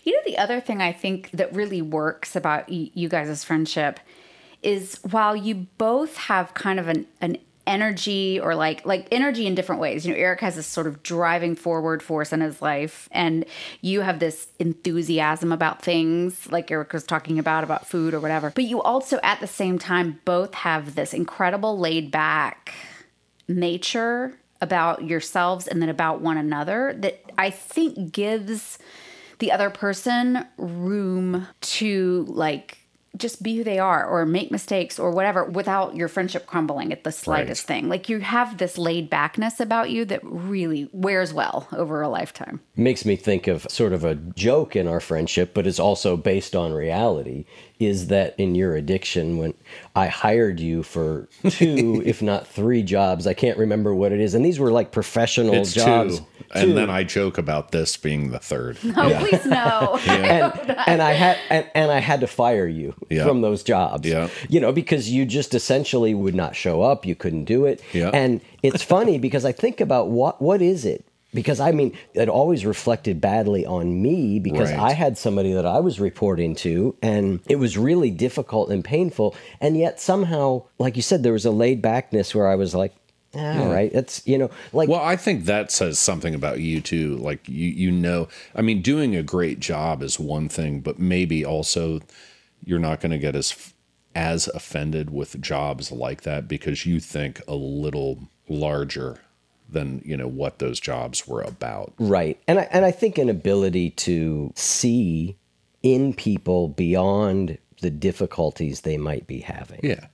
You 0.04 0.14
know, 0.14 0.22
the 0.26 0.38
other 0.38 0.60
thing 0.60 0.82
I 0.82 0.92
think 0.92 1.32
that 1.32 1.54
really 1.54 1.82
works 1.82 2.36
about 2.36 2.70
y- 2.70 2.92
you 2.94 3.10
guys' 3.10 3.44
friendship 3.44 4.00
is 4.62 5.00
while 5.10 5.36
you 5.36 5.68
both 5.78 6.18
have 6.18 6.54
kind 6.54 6.80
of 6.80 6.88
an, 6.88 7.08
an 7.22 7.38
energy 7.70 8.40
or 8.40 8.56
like 8.56 8.84
like 8.84 9.08
energy 9.12 9.46
in 9.46 9.54
different 9.54 9.80
ways. 9.80 10.06
You 10.06 10.14
know, 10.14 10.20
Eric 10.20 10.42
has 10.42 10.56
this 10.56 10.66
sort 10.66 10.88
of 10.88 11.04
driving 11.04 11.56
forward 11.56 12.02
force 12.02 12.34
in 12.34 12.42
his 12.42 12.62
life, 12.62 13.08
and 13.12 13.46
you 13.82 14.02
have 14.02 14.20
this 14.20 14.48
enthusiasm 14.58 15.52
about 15.52 15.82
things, 15.82 16.52
like 16.52 16.72
Eric 16.72 16.92
was 16.92 17.04
talking 17.04 17.38
about 17.40 17.64
about 17.64 17.88
food 17.88 18.14
or 18.14 18.20
whatever. 18.20 18.52
But 18.54 18.64
you 18.66 18.82
also, 18.82 19.20
at 19.24 19.40
the 19.40 19.48
same 19.48 19.78
time, 19.78 20.20
both 20.26 20.54
have 20.56 20.96
this 20.96 21.14
incredible 21.14 21.78
laid 21.78 22.12
back 22.12 22.74
nature 23.48 24.38
about 24.62 25.04
yourselves 25.06 25.68
and 25.68 25.82
then 25.82 25.90
about 25.90 26.22
one 26.22 26.38
another 26.38 26.94
that 26.98 27.22
I 27.38 27.50
think 27.50 28.12
gives 28.12 28.78
the 29.40 29.52
other 29.52 29.70
person 29.70 30.46
room 30.58 31.48
to 31.62 32.26
like 32.30 32.78
just 33.18 33.42
be 33.42 33.58
who 33.58 33.64
they 33.64 33.80
are 33.80 34.06
or 34.06 34.26
make 34.26 34.52
mistakes 34.52 35.00
or 35.00 35.12
whatever 35.12 35.44
without 35.44 35.96
your 35.96 36.08
friendship 36.08 36.46
crumbling 36.46 36.92
at 36.92 37.04
the 37.04 37.12
slightest 37.12 37.66
thing. 37.66 37.90
Like 37.90 38.08
you 38.08 38.20
have 38.20 38.58
this 38.58 38.78
laid 38.78 39.10
backness 39.10 39.60
about 39.60 39.90
you 39.90 40.06
that 40.06 40.22
really 40.24 40.90
wears 40.94 41.34
well 41.34 41.68
over 41.74 42.02
a 42.02 42.10
lifetime. 42.10 42.62
Makes 42.76 43.06
me 43.06 43.16
think 43.16 43.48
of 43.48 43.64
sort 43.70 43.94
of 43.94 44.04
a 44.04 44.16
joke 44.16 44.76
in 44.76 44.88
our 44.88 45.00
friendship, 45.00 45.54
but 45.54 45.66
it's 45.66 45.80
also 45.80 46.18
based 46.18 46.56
on 46.56 46.72
reality. 46.72 47.46
Is 47.80 48.08
that 48.08 48.36
in 48.38 48.56
your 48.56 48.76
addiction, 48.76 49.38
when 49.38 49.54
I 49.96 50.08
hired 50.08 50.60
you 50.60 50.84
for 50.84 51.30
two, 51.50 52.04
if 52.06 52.22
not 52.22 52.46
three 52.46 52.84
jobs, 52.84 53.26
I 53.26 53.34
can't 53.34 53.58
remember 53.58 53.96
what 53.96 54.12
it 54.12 54.20
is, 54.20 54.34
and 54.34 54.44
these 54.44 54.60
were 54.60 54.70
like 54.72 54.92
professional 54.92 55.54
It's 55.56 55.74
jobs. 55.74 56.20
two. 56.20 56.26
And 56.54 56.76
then 56.76 56.90
I 56.90 57.04
joke 57.04 57.38
about 57.38 57.72
this 57.72 57.96
being 57.96 58.32
the 58.32 58.40
third. 58.40 58.78
Oh, 58.98 59.16
please 59.20 59.46
no. 59.46 59.98
and, 60.08 60.76
and 60.88 61.02
I 61.02 61.14
had 61.14 61.38
and, 61.50 61.70
and 61.74 61.92
I 61.92 62.00
had 62.00 62.20
to 62.22 62.28
fire 62.28 62.68
you 62.68 62.96
Yeah. 63.10 63.24
from 63.26 63.42
those 63.42 63.64
jobs. 63.64 64.06
Yeah. 64.08 64.30
You 64.50 64.60
know, 64.60 64.72
because 64.74 65.10
you 65.10 65.26
just 65.26 65.54
essentially 65.54 66.14
would 66.14 66.36
not 66.36 66.56
show 66.56 66.82
up. 66.82 67.06
You 67.06 67.16
couldn't 67.16 67.46
do 67.46 67.66
it. 67.66 67.82
Yeah. 67.94 68.10
And 68.14 68.42
it's 68.62 68.84
funny 68.84 69.20
because 69.20 69.46
I 69.46 69.52
think 69.54 69.80
about 69.80 70.10
what 70.10 70.42
what 70.42 70.62
is 70.62 70.84
it? 70.86 71.06
Because 71.34 71.60
I 71.60 71.72
mean, 71.72 71.96
it 72.14 72.28
always 72.28 72.66
reflected 72.66 73.22
badly 73.22 73.66
on 73.66 74.02
me 74.02 74.40
because 74.40 74.72
Right. 74.72 74.80
I 74.80 74.94
had 74.94 75.18
somebody 75.18 75.54
that 75.54 75.66
I 75.66 75.80
was 75.80 76.00
reporting 76.00 76.56
to, 76.56 76.96
and 77.04 77.40
it 77.48 77.58
was 77.58 77.78
really 77.78 78.10
difficult 78.10 78.72
and 78.72 78.84
painful. 78.84 79.36
And 79.62 79.78
yet 79.78 80.00
somehow, 80.02 80.64
like 80.80 80.96
you 80.96 81.04
said, 81.04 81.22
there 81.22 81.34
was 81.34 81.46
a 81.46 81.52
laid 81.52 81.82
backness 81.84 82.34
where 82.34 82.48
I 82.48 82.56
was 82.56 82.74
like, 82.74 82.94
"Ah, 83.36 83.62
all 83.62 83.72
right, 83.72 83.92
it's 83.94 84.26
you 84.26 84.40
know, 84.40 84.50
like 84.74 84.90
Well, 84.90 85.02
I 85.02 85.16
think 85.16 85.46
that 85.46 85.72
says 85.72 86.00
something 86.00 86.34
about 86.34 86.62
you 86.62 86.82
too. 86.82 87.18
Like 87.18 87.48
you, 87.48 87.68
you 87.70 87.92
know, 87.92 88.28
I 88.56 88.64
mean, 88.64 88.82
doing 88.82 89.16
a 89.16 89.22
great 89.22 89.60
job 89.60 90.02
is 90.02 90.20
one 90.20 90.50
thing, 90.50 90.80
but 90.80 90.98
maybe 90.98 91.46
also 91.46 92.00
you're 92.66 92.80
not 92.80 93.02
going 93.02 93.12
to 93.12 93.20
get 93.20 93.36
as 93.36 93.74
as 94.16 94.48
offended 94.50 95.12
with 95.12 95.40
jobs 95.40 95.92
like 95.92 96.24
that 96.24 96.48
because 96.48 96.88
you 96.88 97.00
think 97.00 97.40
a 97.48 97.54
little 97.56 98.28
larger 98.50 99.20
than 99.72 100.02
you 100.06 100.18
know 100.18 100.28
what 100.28 100.60
those 100.60 100.80
jobs 100.80 101.28
were 101.28 101.42
about. 101.42 101.94
Right. 102.00 102.40
And 102.48 102.60
I, 102.60 102.64
and 102.72 102.86
I 102.86 102.92
think 102.92 103.18
an 103.18 103.30
ability 103.30 103.92
to 103.92 104.52
see 104.56 105.38
in 105.84 106.14
people 106.14 106.68
beyond 106.70 107.58
the 107.82 107.90
difficulties 107.90 108.82
they 108.82 108.98
might 108.98 109.26
be 109.28 109.40
having, 109.40 109.80
Yeah, 109.84 110.08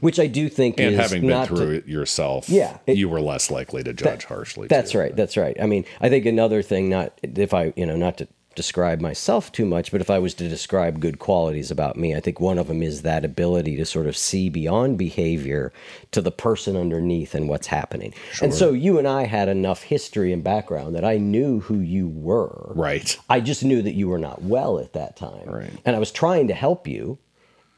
which 0.00 0.18
I 0.18 0.26
do 0.26 0.48
think 0.48 0.80
and 0.80 0.94
is 0.94 0.98
having 1.00 1.20
been 1.22 1.30
not 1.30 1.48
through 1.48 1.58
to, 1.58 1.70
it 1.78 1.86
yourself, 1.86 2.48
Yeah, 2.48 2.78
it- 2.86 2.96
you 2.96 3.08
were 3.08 3.20
less 3.20 3.50
likely 3.50 3.82
to 3.82 3.92
judge 3.92 4.24
harshly. 4.24 4.68
That's 4.68 4.92
too. 4.92 4.98
right. 5.00 5.14
That's 5.14 5.36
right. 5.36 5.56
I 5.60 5.66
mean, 5.66 5.84
I 6.00 6.08
think 6.08 6.24
another 6.24 6.62
thing, 6.62 6.88
not 6.88 7.18
if 7.22 7.52
I, 7.52 7.72
you 7.76 7.84
know, 7.84 7.96
not 7.96 8.16
to 8.18 8.28
describe 8.54 9.00
myself 9.00 9.52
too 9.52 9.64
much, 9.64 9.92
but 9.92 10.00
if 10.00 10.10
I 10.10 10.18
was 10.18 10.34
to 10.34 10.48
describe 10.48 11.00
good 11.00 11.18
qualities 11.18 11.70
about 11.70 11.96
me, 11.96 12.14
I 12.14 12.20
think 12.20 12.40
one 12.40 12.58
of 12.58 12.66
them 12.68 12.82
is 12.82 13.02
that 13.02 13.24
ability 13.24 13.76
to 13.76 13.86
sort 13.86 14.06
of 14.06 14.16
see 14.16 14.48
beyond 14.48 14.98
behavior 14.98 15.72
to 16.10 16.20
the 16.20 16.32
person 16.32 16.76
underneath 16.76 17.34
and 17.34 17.48
what's 17.48 17.68
happening. 17.68 18.12
And 18.42 18.52
so 18.52 18.72
you 18.72 18.98
and 18.98 19.06
I 19.06 19.24
had 19.24 19.48
enough 19.48 19.82
history 19.82 20.32
and 20.32 20.42
background 20.42 20.94
that 20.96 21.04
I 21.04 21.16
knew 21.16 21.60
who 21.60 21.78
you 21.78 22.08
were. 22.08 22.72
Right. 22.74 23.16
I 23.28 23.40
just 23.40 23.64
knew 23.64 23.82
that 23.82 23.94
you 23.94 24.08
were 24.08 24.18
not 24.18 24.42
well 24.42 24.78
at 24.78 24.92
that 24.94 25.16
time. 25.16 25.48
Right. 25.48 25.72
And 25.84 25.94
I 25.94 25.98
was 25.98 26.10
trying 26.10 26.48
to 26.48 26.54
help 26.54 26.86
you. 26.86 27.18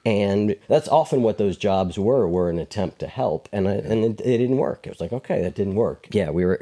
And 0.05 0.57
that's 0.67 0.88
often 0.88 1.23
what 1.23 1.38
those 1.38 1.57
jobs 1.57 1.97
were, 1.97 2.29
were 2.29 2.51
an 2.51 2.59
attempt 2.59 2.99
to 3.01 3.07
help. 3.07 3.49
And, 3.53 3.69
I, 3.69 3.75
and 3.75 4.05
it, 4.05 4.21
it 4.21 4.38
didn't 4.38 4.57
work. 4.57 4.87
It 4.87 4.91
was 4.91 5.01
like, 5.01 5.12
okay, 5.12 5.43
that 5.43 5.55
didn't 5.55 5.77
work. 5.77 6.09
Yeah, 6.11 6.31
we 6.31 6.45
were 6.45 6.59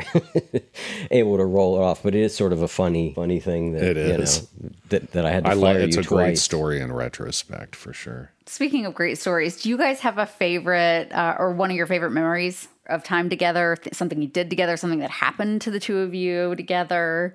able 1.11 1.39
to 1.39 1.45
roll 1.47 1.77
it 1.77 1.81
off. 1.81 2.03
But 2.03 2.15
it 2.15 2.21
is 2.21 2.37
sort 2.37 2.53
of 2.53 2.61
a 2.61 2.69
funny, 2.69 3.15
funny 3.15 3.41
thing 3.41 3.73
that, 3.73 3.83
It 3.83 3.97
you 3.97 4.19
know, 4.19 4.71
that, 4.91 5.13
that 5.13 5.25
I 5.25 5.31
had 5.31 5.45
to 5.45 5.51
I 5.51 5.55
fire 5.55 5.61
like 5.61 5.77
it's 5.89 5.97
you 5.97 6.03
a 6.03 6.05
great 6.05 6.39
story 6.39 6.81
in 6.81 6.93
retrospect 6.93 7.75
for 7.75 7.95
sure. 7.95 8.31
Speaking 8.45 8.85
of 8.85 8.95
great 8.95 9.17
stories, 9.17 9.63
do 9.63 9.71
you 9.71 9.79
guys 9.79 10.01
have 10.01 10.19
a 10.19 10.27
favorite 10.27 11.11
uh, 11.13 11.37
or 11.39 11.53
one 11.53 11.71
of 11.71 11.77
your 11.77 11.87
favorite 11.87 12.11
memories 12.11 12.69
of 12.89 13.05
time 13.05 13.31
together? 13.31 13.79
Th- 13.81 13.95
something 13.95 14.21
you 14.21 14.29
did 14.29 14.51
together, 14.51 14.77
something 14.77 14.99
that 14.99 15.11
happened 15.11 15.63
to 15.63 15.71
the 15.71 15.81
two 15.81 15.99
of 15.99 16.15
you 16.15 16.55
together? 16.57 17.35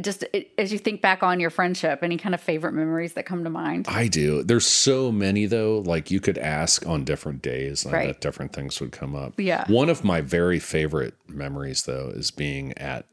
Just 0.00 0.24
as 0.56 0.72
you 0.72 0.78
think 0.78 1.02
back 1.02 1.22
on 1.22 1.38
your 1.38 1.50
friendship, 1.50 2.00
any 2.02 2.16
kind 2.16 2.34
of 2.34 2.40
favorite 2.40 2.72
memories 2.72 3.12
that 3.14 3.26
come 3.26 3.44
to 3.44 3.50
mind? 3.50 3.86
I 3.88 4.08
do. 4.08 4.42
There's 4.42 4.66
so 4.66 5.12
many 5.12 5.46
though. 5.46 5.82
Like 5.84 6.10
you 6.10 6.18
could 6.20 6.38
ask 6.38 6.86
on 6.86 7.04
different 7.04 7.42
days, 7.42 7.84
and 7.84 7.92
Right. 7.92 8.06
that 8.06 8.20
different 8.20 8.52
things 8.52 8.80
would 8.80 8.92
come 8.92 9.14
up. 9.14 9.38
Yeah. 9.38 9.64
One 9.68 9.88
of 9.90 10.02
my 10.04 10.20
very 10.20 10.58
favorite 10.58 11.14
memories 11.28 11.82
though 11.82 12.10
is 12.14 12.30
being 12.30 12.72
at 12.78 13.06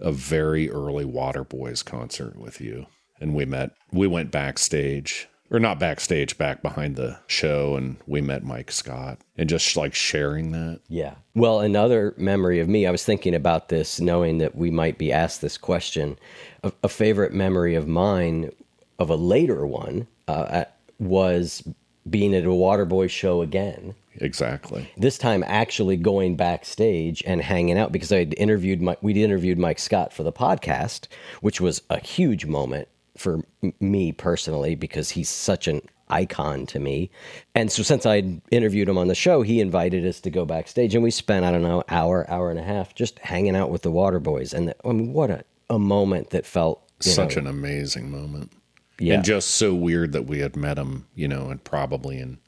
a 0.00 0.10
very 0.12 0.70
early 0.70 1.04
Waterboys 1.04 1.84
concert 1.84 2.36
with 2.38 2.60
you, 2.60 2.86
and 3.20 3.34
we 3.34 3.44
met. 3.44 3.70
We 3.92 4.06
went 4.06 4.30
backstage, 4.30 5.28
or 5.52 5.60
not 5.60 5.78
backstage, 5.78 6.38
back 6.38 6.62
behind 6.62 6.96
the 6.96 7.18
show, 7.26 7.76
and 7.76 7.96
we 8.06 8.22
met 8.22 8.42
Mike 8.42 8.72
Scott, 8.72 9.18
and 9.36 9.50
just 9.50 9.76
like 9.76 9.94
sharing 9.94 10.50
that. 10.52 10.80
Yeah. 10.88 11.16
Well, 11.34 11.60
another 11.60 12.14
memory 12.16 12.58
of 12.58 12.68
me, 12.68 12.86
I 12.86 12.90
was 12.90 13.04
thinking 13.04 13.34
about 13.34 13.68
this, 13.68 14.00
knowing 14.00 14.38
that 14.38 14.56
we 14.56 14.70
might 14.70 14.96
be 14.96 15.12
asked 15.12 15.42
this 15.42 15.58
question. 15.58 16.18
A, 16.64 16.72
a 16.82 16.88
favorite 16.88 17.34
memory 17.34 17.74
of 17.74 17.86
mine, 17.86 18.50
of 18.98 19.10
a 19.10 19.14
later 19.14 19.66
one, 19.66 20.06
uh, 20.26 20.64
was 20.98 21.62
being 22.08 22.34
at 22.34 22.44
a 22.44 22.48
Waterboy 22.48 23.10
show 23.10 23.42
again. 23.42 23.94
Exactly. 24.16 24.90
This 24.96 25.18
time, 25.18 25.44
actually 25.46 25.96
going 25.98 26.34
backstage 26.36 27.22
and 27.26 27.42
hanging 27.42 27.78
out 27.78 27.92
because 27.92 28.10
I 28.10 28.18
had 28.18 28.34
interviewed 28.38 28.80
my, 28.80 28.96
we'd 29.02 29.16
interviewed 29.18 29.58
Mike 29.58 29.78
Scott 29.78 30.14
for 30.14 30.22
the 30.22 30.32
podcast, 30.32 31.08
which 31.42 31.60
was 31.60 31.82
a 31.90 31.98
huge 32.00 32.46
moment 32.46 32.88
for 33.16 33.40
me 33.80 34.12
personally 34.12 34.74
because 34.74 35.10
he's 35.10 35.28
such 35.28 35.68
an 35.68 35.82
icon 36.08 36.66
to 36.66 36.78
me. 36.78 37.10
And 37.54 37.72
so 37.72 37.82
since 37.82 38.06
I'd 38.06 38.40
interviewed 38.50 38.88
him 38.88 38.98
on 38.98 39.08
the 39.08 39.14
show, 39.14 39.42
he 39.42 39.60
invited 39.60 40.06
us 40.06 40.20
to 40.20 40.30
go 40.30 40.44
backstage 40.44 40.94
and 40.94 41.02
we 41.02 41.10
spent, 41.10 41.44
I 41.44 41.50
don't 41.50 41.62
know, 41.62 41.82
hour, 41.88 42.30
hour 42.30 42.50
and 42.50 42.58
a 42.58 42.62
half 42.62 42.94
just 42.94 43.18
hanging 43.18 43.56
out 43.56 43.70
with 43.70 43.82
the 43.82 43.90
Waterboys. 43.90 44.52
And 44.52 44.74
I 44.84 44.88
mean, 44.88 45.08
um, 45.08 45.12
what 45.12 45.30
a, 45.30 45.44
a 45.70 45.78
moment 45.78 46.30
that 46.30 46.46
felt 46.46 46.82
Such 47.00 47.36
know, 47.36 47.42
an 47.42 47.46
amazing 47.46 48.10
moment. 48.10 48.52
yeah. 48.98 49.14
And 49.14 49.24
just 49.24 49.52
so 49.52 49.74
weird 49.74 50.12
that 50.12 50.26
we 50.26 50.40
had 50.40 50.54
met 50.54 50.78
him, 50.78 51.06
you 51.14 51.28
know, 51.28 51.48
and 51.48 51.62
probably 51.64 52.18
in 52.18 52.38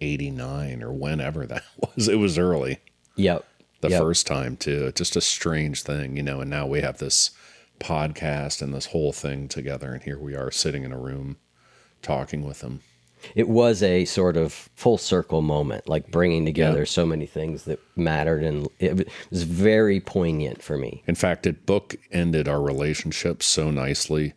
89 0.00 0.82
or 0.82 0.92
whenever 0.92 1.46
that 1.46 1.64
was. 1.78 2.08
It 2.08 2.16
was 2.16 2.38
early 2.38 2.78
yep. 3.16 3.44
the 3.80 3.90
yep. 3.90 4.00
first 4.00 4.26
time, 4.26 4.56
too. 4.56 4.92
Just 4.92 5.16
a 5.16 5.20
strange 5.20 5.82
thing, 5.82 6.16
you 6.16 6.22
know, 6.22 6.40
and 6.40 6.50
now 6.50 6.66
we 6.66 6.82
have 6.82 6.98
this 6.98 7.30
podcast 7.80 8.62
and 8.62 8.72
this 8.72 8.86
whole 8.86 9.12
thing 9.12 9.48
together. 9.48 9.92
And 9.92 10.02
here 10.02 10.18
we 10.18 10.34
are 10.34 10.50
sitting 10.50 10.84
in 10.84 10.92
a 10.92 10.98
room 10.98 11.36
talking 12.00 12.44
with 12.44 12.60
him. 12.62 12.80
it 13.34 13.48
was 13.48 13.82
a 13.82 14.04
sort 14.04 14.36
of 14.36 14.52
full 14.74 14.98
circle 14.98 15.42
moment, 15.42 15.88
like 15.88 16.10
bringing 16.10 16.44
together 16.44 16.84
so 16.86 17.06
many 17.06 17.26
things 17.26 17.64
that 17.64 17.80
mattered, 17.96 18.42
and 18.42 18.68
it 18.78 19.08
was 19.30 19.42
very 19.44 20.00
poignant 20.00 20.62
for 20.62 20.76
me. 20.76 21.02
In 21.06 21.14
fact, 21.14 21.46
it 21.46 21.66
book 21.66 21.96
ended 22.10 22.48
our 22.48 22.60
relationship 22.60 23.42
so 23.42 23.70
nicely 23.70 24.34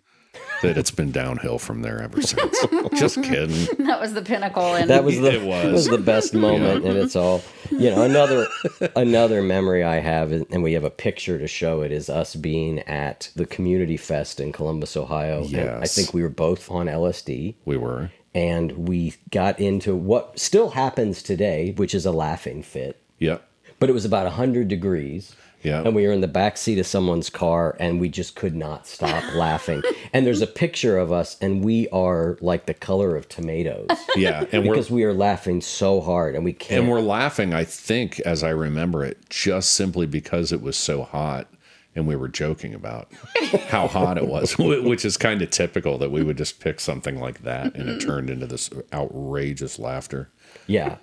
that 0.67 0.77
it's 0.77 0.91
been 0.91 1.11
downhill 1.11 1.59
from 1.59 1.81
there 1.81 2.01
ever 2.01 2.21
since. 2.21 2.57
Just 2.99 3.21
kidding. 3.23 3.85
that 3.85 3.99
was 4.01 4.13
the 4.13 4.21
pinnacle. 4.21 4.75
And 4.75 4.89
That 4.89 5.03
was 5.03 5.19
the 5.19 5.33
It 5.33 5.43
was. 5.43 5.71
was 5.71 5.87
the 5.87 5.97
best 5.97 6.33
moment, 6.33 6.85
and 6.85 6.97
it's 6.97 7.15
all 7.15 7.41
you 7.71 7.89
know. 7.91 8.01
Another 8.03 8.47
another 8.95 9.41
memory 9.41 9.83
I 9.83 9.95
have, 9.99 10.31
and 10.31 10.63
we 10.63 10.73
have 10.73 10.83
a 10.83 10.89
picture 10.89 11.37
to 11.39 11.47
show 11.47 11.81
it, 11.81 11.91
is 11.91 12.09
us 12.09 12.35
being 12.35 12.79
at 12.79 13.29
the 13.35 13.45
Community 13.45 13.97
Fest 13.97 14.39
in 14.39 14.51
Columbus, 14.51 14.95
Ohio. 14.97 15.43
And 15.45 15.83
I 15.83 15.87
think 15.87 16.13
we 16.13 16.21
were 16.21 16.29
both 16.29 16.69
on 16.71 16.87
LSD. 16.87 17.55
We 17.65 17.77
were. 17.77 18.11
and 18.33 18.71
we 18.87 19.15
got 19.31 19.59
into 19.59 19.95
what 19.95 20.37
still 20.39 20.71
happens 20.71 21.23
today, 21.23 21.73
which 21.77 21.95
is 21.95 22.05
a 22.05 22.11
laughing 22.11 22.61
fit. 22.63 23.01
Yep. 23.19 23.47
But 23.79 23.89
it 23.89 23.93
was 23.93 24.05
about 24.05 24.23
100 24.25 24.67
degrees. 24.67 25.35
Yeah. 25.65 25.81
And 25.83 25.95
we 25.95 26.05
were 26.05 26.13
in 26.13 26.21
the 26.21 26.27
back 26.27 26.57
seat 26.57 26.77
of 26.79 26.85
someone's 26.85 27.29
car 27.29 27.75
and 27.79 27.99
we 27.99 28.07
just 28.07 28.35
could 28.35 28.55
not 28.55 28.85
stop 28.87 29.23
laughing. 29.35 29.81
And 30.13 30.25
there's 30.25 30.41
a 30.41 30.47
picture 30.47 30.97
of 30.97 31.11
us 31.11 31.37
and 31.41 31.63
we 31.63 31.89
are 31.89 32.37
like 32.39 32.67
the 32.67 32.73
color 32.73 33.15
of 33.15 33.27
tomatoes. 33.27 33.87
Yeah, 34.15 34.45
and 34.53 34.63
because 34.63 34.89
we 34.89 35.03
are 35.03 35.13
laughing 35.13 35.59
so 35.59 35.99
hard 35.99 36.35
and 36.35 36.45
we 36.45 36.53
can't. 36.53 36.83
and 36.83 36.91
we're 36.91 37.01
laughing. 37.01 37.53
I 37.53 37.65
think, 37.65 38.19
as 38.21 38.43
I 38.43 38.49
remember 38.49 39.03
it, 39.03 39.29
just 39.29 39.73
simply 39.73 40.05
because 40.05 40.53
it 40.53 40.61
was 40.61 40.77
so 40.77 41.03
hot, 41.03 41.47
and 41.95 42.07
we 42.07 42.15
were 42.15 42.29
joking 42.29 42.73
about 42.73 43.11
how 43.67 43.87
hot 43.87 44.17
it 44.17 44.27
was, 44.27 44.57
which 44.57 45.03
is 45.03 45.17
kind 45.17 45.41
of 45.41 45.49
typical 45.49 45.97
that 45.97 46.11
we 46.11 46.23
would 46.23 46.37
just 46.37 46.61
pick 46.61 46.79
something 46.79 47.19
like 47.19 47.43
that 47.43 47.75
and 47.75 47.89
it 47.89 47.99
turned 47.99 48.29
into 48.29 48.45
this 48.47 48.69
outrageous 48.93 49.79
laughter. 49.79 50.29
yeah. 50.67 50.95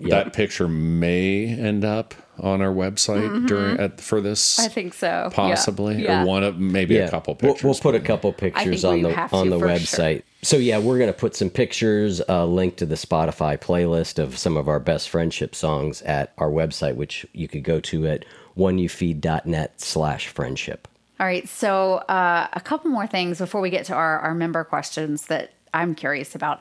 That 0.00 0.32
picture 0.32 0.68
may 0.68 1.46
end 1.46 1.84
up 1.84 2.14
on 2.38 2.60
our 2.60 2.72
website 2.72 3.46
during 3.46 3.78
at, 3.80 4.00
for 4.00 4.20
this. 4.20 4.56
Mm-hmm. 4.56 4.66
I 4.66 4.68
think 4.68 4.94
so. 4.94 5.30
Possibly, 5.32 6.02
Yeah. 6.02 6.22
or 6.22 6.26
one 6.26 6.42
of 6.44 6.58
maybe 6.58 6.96
a 6.98 7.08
couple 7.10 7.36
We'll- 7.40 7.52
pictures. 7.54 7.64
We'll, 7.64 7.74
put 7.92 7.94
a 7.94 8.00
couple 8.00 8.32
pictures 8.32 8.84
on 8.84 9.02
the 9.02 9.18
on 9.32 9.50
the 9.50 9.58
for 9.58 9.66
website. 9.66 10.22
So 10.42 10.56
yeah, 10.56 10.78
we're 10.78 10.98
gonna 10.98 11.12
put 11.12 11.34
some 11.34 11.50
pictures, 11.50 12.20
a 12.28 12.46
link 12.46 12.76
to 12.76 12.86
the 12.86 12.94
Spotify 12.94 13.58
playlist 13.58 14.18
of 14.22 14.38
some 14.38 14.56
of 14.56 14.68
our 14.68 14.78
best 14.78 15.08
friendship 15.08 15.54
songs 15.54 16.02
at 16.02 16.32
our 16.38 16.50
website, 16.50 16.94
which 16.96 17.26
you 17.32 17.48
could 17.48 17.64
go 17.64 17.80
to 17.80 18.06
at 18.06 18.24
oneyoufeed.net 18.56 19.80
slash 19.80 20.28
friendship. 20.28 20.88
All 21.18 21.26
right. 21.26 21.48
So, 21.48 21.94
uh, 21.94 22.48
a 22.52 22.60
couple 22.60 22.90
more 22.90 23.06
things 23.06 23.38
before 23.38 23.60
we 23.60 23.70
get 23.70 23.86
to 23.86 23.94
our, 23.94 24.18
our 24.20 24.34
member 24.34 24.62
questions 24.64 25.26
that 25.26 25.52
I'm 25.72 25.94
curious 25.94 26.34
about. 26.34 26.60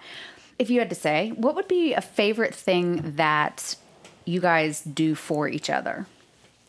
If 0.57 0.69
you 0.69 0.79
had 0.79 0.89
to 0.89 0.95
say, 0.95 1.33
what 1.35 1.55
would 1.55 1.67
be 1.67 1.93
a 1.93 2.01
favorite 2.01 2.55
thing 2.55 3.01
that 3.17 3.75
you 4.27 4.39
guys 4.39 4.81
do 4.81 5.15
for 5.15 5.47
each 5.47 5.69
other? 5.69 6.05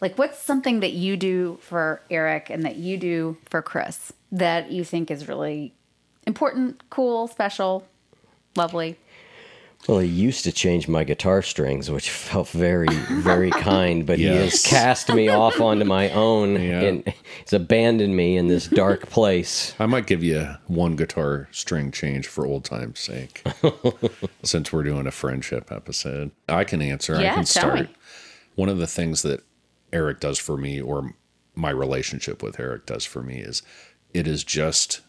Like, 0.01 0.19
what's 0.19 0.39
something 0.39 0.81
that 0.81 0.93
you 0.93 1.17
do 1.17 1.59
for 1.63 2.03
Eric 2.11 2.51
and 2.51 2.65
that 2.65 2.77
you 2.77 2.97
do 2.99 3.39
for 3.49 3.63
Chris 3.63 4.13
that 4.31 4.71
you 4.71 4.85
think 4.85 5.11
is 5.11 5.29
really 5.29 5.73
important, 6.27 6.83
cool, 6.91 7.29
special, 7.29 7.87
lovely? 8.55 8.99
Well, 9.89 10.01
he 10.01 10.09
used 10.09 10.43
to 10.45 10.53
change 10.53 10.89
my 10.89 11.05
guitar 11.05 11.43
strings, 11.43 11.91
which 11.91 12.11
felt 12.31 12.49
very, 12.49 12.89
very 12.89 13.51
kind, 13.71 14.05
but 14.05 14.19
he 14.19 14.25
has 14.25 14.63
cast 14.65 15.09
me 15.13 15.29
off 15.29 15.61
onto 15.61 15.85
my 15.85 16.11
own 16.11 16.55
Yeah. 16.63 16.81
and 16.81 17.15
he's 17.41 17.53
abandoned 17.53 18.17
me 18.17 18.37
in 18.37 18.49
this 18.49 18.67
dark 18.67 19.09
place. 19.09 19.75
I 19.79 19.87
might 19.87 20.07
give 20.07 20.23
you 20.25 20.57
one 20.67 20.97
guitar 20.97 21.49
string 21.53 21.93
change 21.93 22.27
for 22.27 22.47
old 22.47 22.65
time's 22.65 22.99
sake, 23.01 23.43
since 24.43 24.73
we're 24.73 24.83
doing 24.83 25.07
a 25.07 25.13
friendship 25.13 25.71
episode. 25.71 26.33
I 26.49 26.65
can 26.65 26.83
answer. 26.83 27.21
Yeah, 27.21 27.33
I 27.33 27.35
can 27.37 27.45
tell 27.45 27.63
start. 27.63 27.81
me. 27.81 27.89
One 28.57 28.69
of 28.69 28.79
the 28.79 28.87
things 28.87 29.23
that 29.23 29.45
Eric 29.93 30.19
does 30.21 30.39
for 30.39 30.57
me, 30.57 30.81
or 30.81 31.15
my 31.55 31.71
relationship 31.71 32.43
with 32.43 32.59
Eric 32.59 32.87
does 32.87 33.05
for 33.05 33.23
me, 33.23 33.39
is 33.39 33.63
it 34.13 34.27
is 34.27 34.43
just 34.45 35.01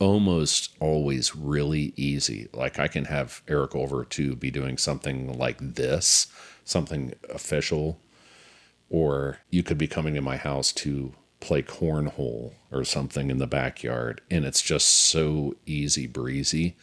almost 0.00 0.74
always 0.80 1.36
really 1.36 1.92
easy. 1.94 2.48
Like 2.52 2.80
I 2.80 2.88
can 2.88 3.04
have 3.04 3.42
Eric 3.46 3.76
over 3.76 4.04
to 4.06 4.34
be 4.34 4.50
doing 4.50 4.78
something 4.78 5.38
like 5.38 5.58
this, 5.60 6.26
something 6.64 7.12
official, 7.28 8.00
or 8.88 9.38
you 9.50 9.62
could 9.62 9.78
be 9.78 9.86
coming 9.86 10.14
to 10.14 10.22
my 10.22 10.36
house 10.36 10.72
to 10.72 11.12
play 11.38 11.62
cornhole 11.62 12.54
or 12.72 12.84
something 12.84 13.30
in 13.30 13.38
the 13.38 13.46
backyard 13.46 14.20
and 14.30 14.44
it's 14.44 14.60
just 14.60 14.86
so 14.86 15.54
easy 15.66 16.06
breezy. 16.06 16.76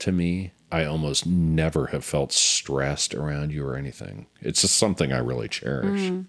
To 0.00 0.12
me 0.12 0.52
i 0.72 0.84
almost 0.84 1.24
never 1.24 1.86
have 1.88 2.04
felt 2.04 2.32
stressed 2.32 3.14
around 3.14 3.52
you 3.52 3.64
or 3.64 3.76
anything. 3.76 4.26
It's 4.40 4.62
just 4.62 4.76
something 4.76 5.12
i 5.12 5.18
really 5.18 5.48
cherish. 5.48 6.00
Mm. 6.00 6.26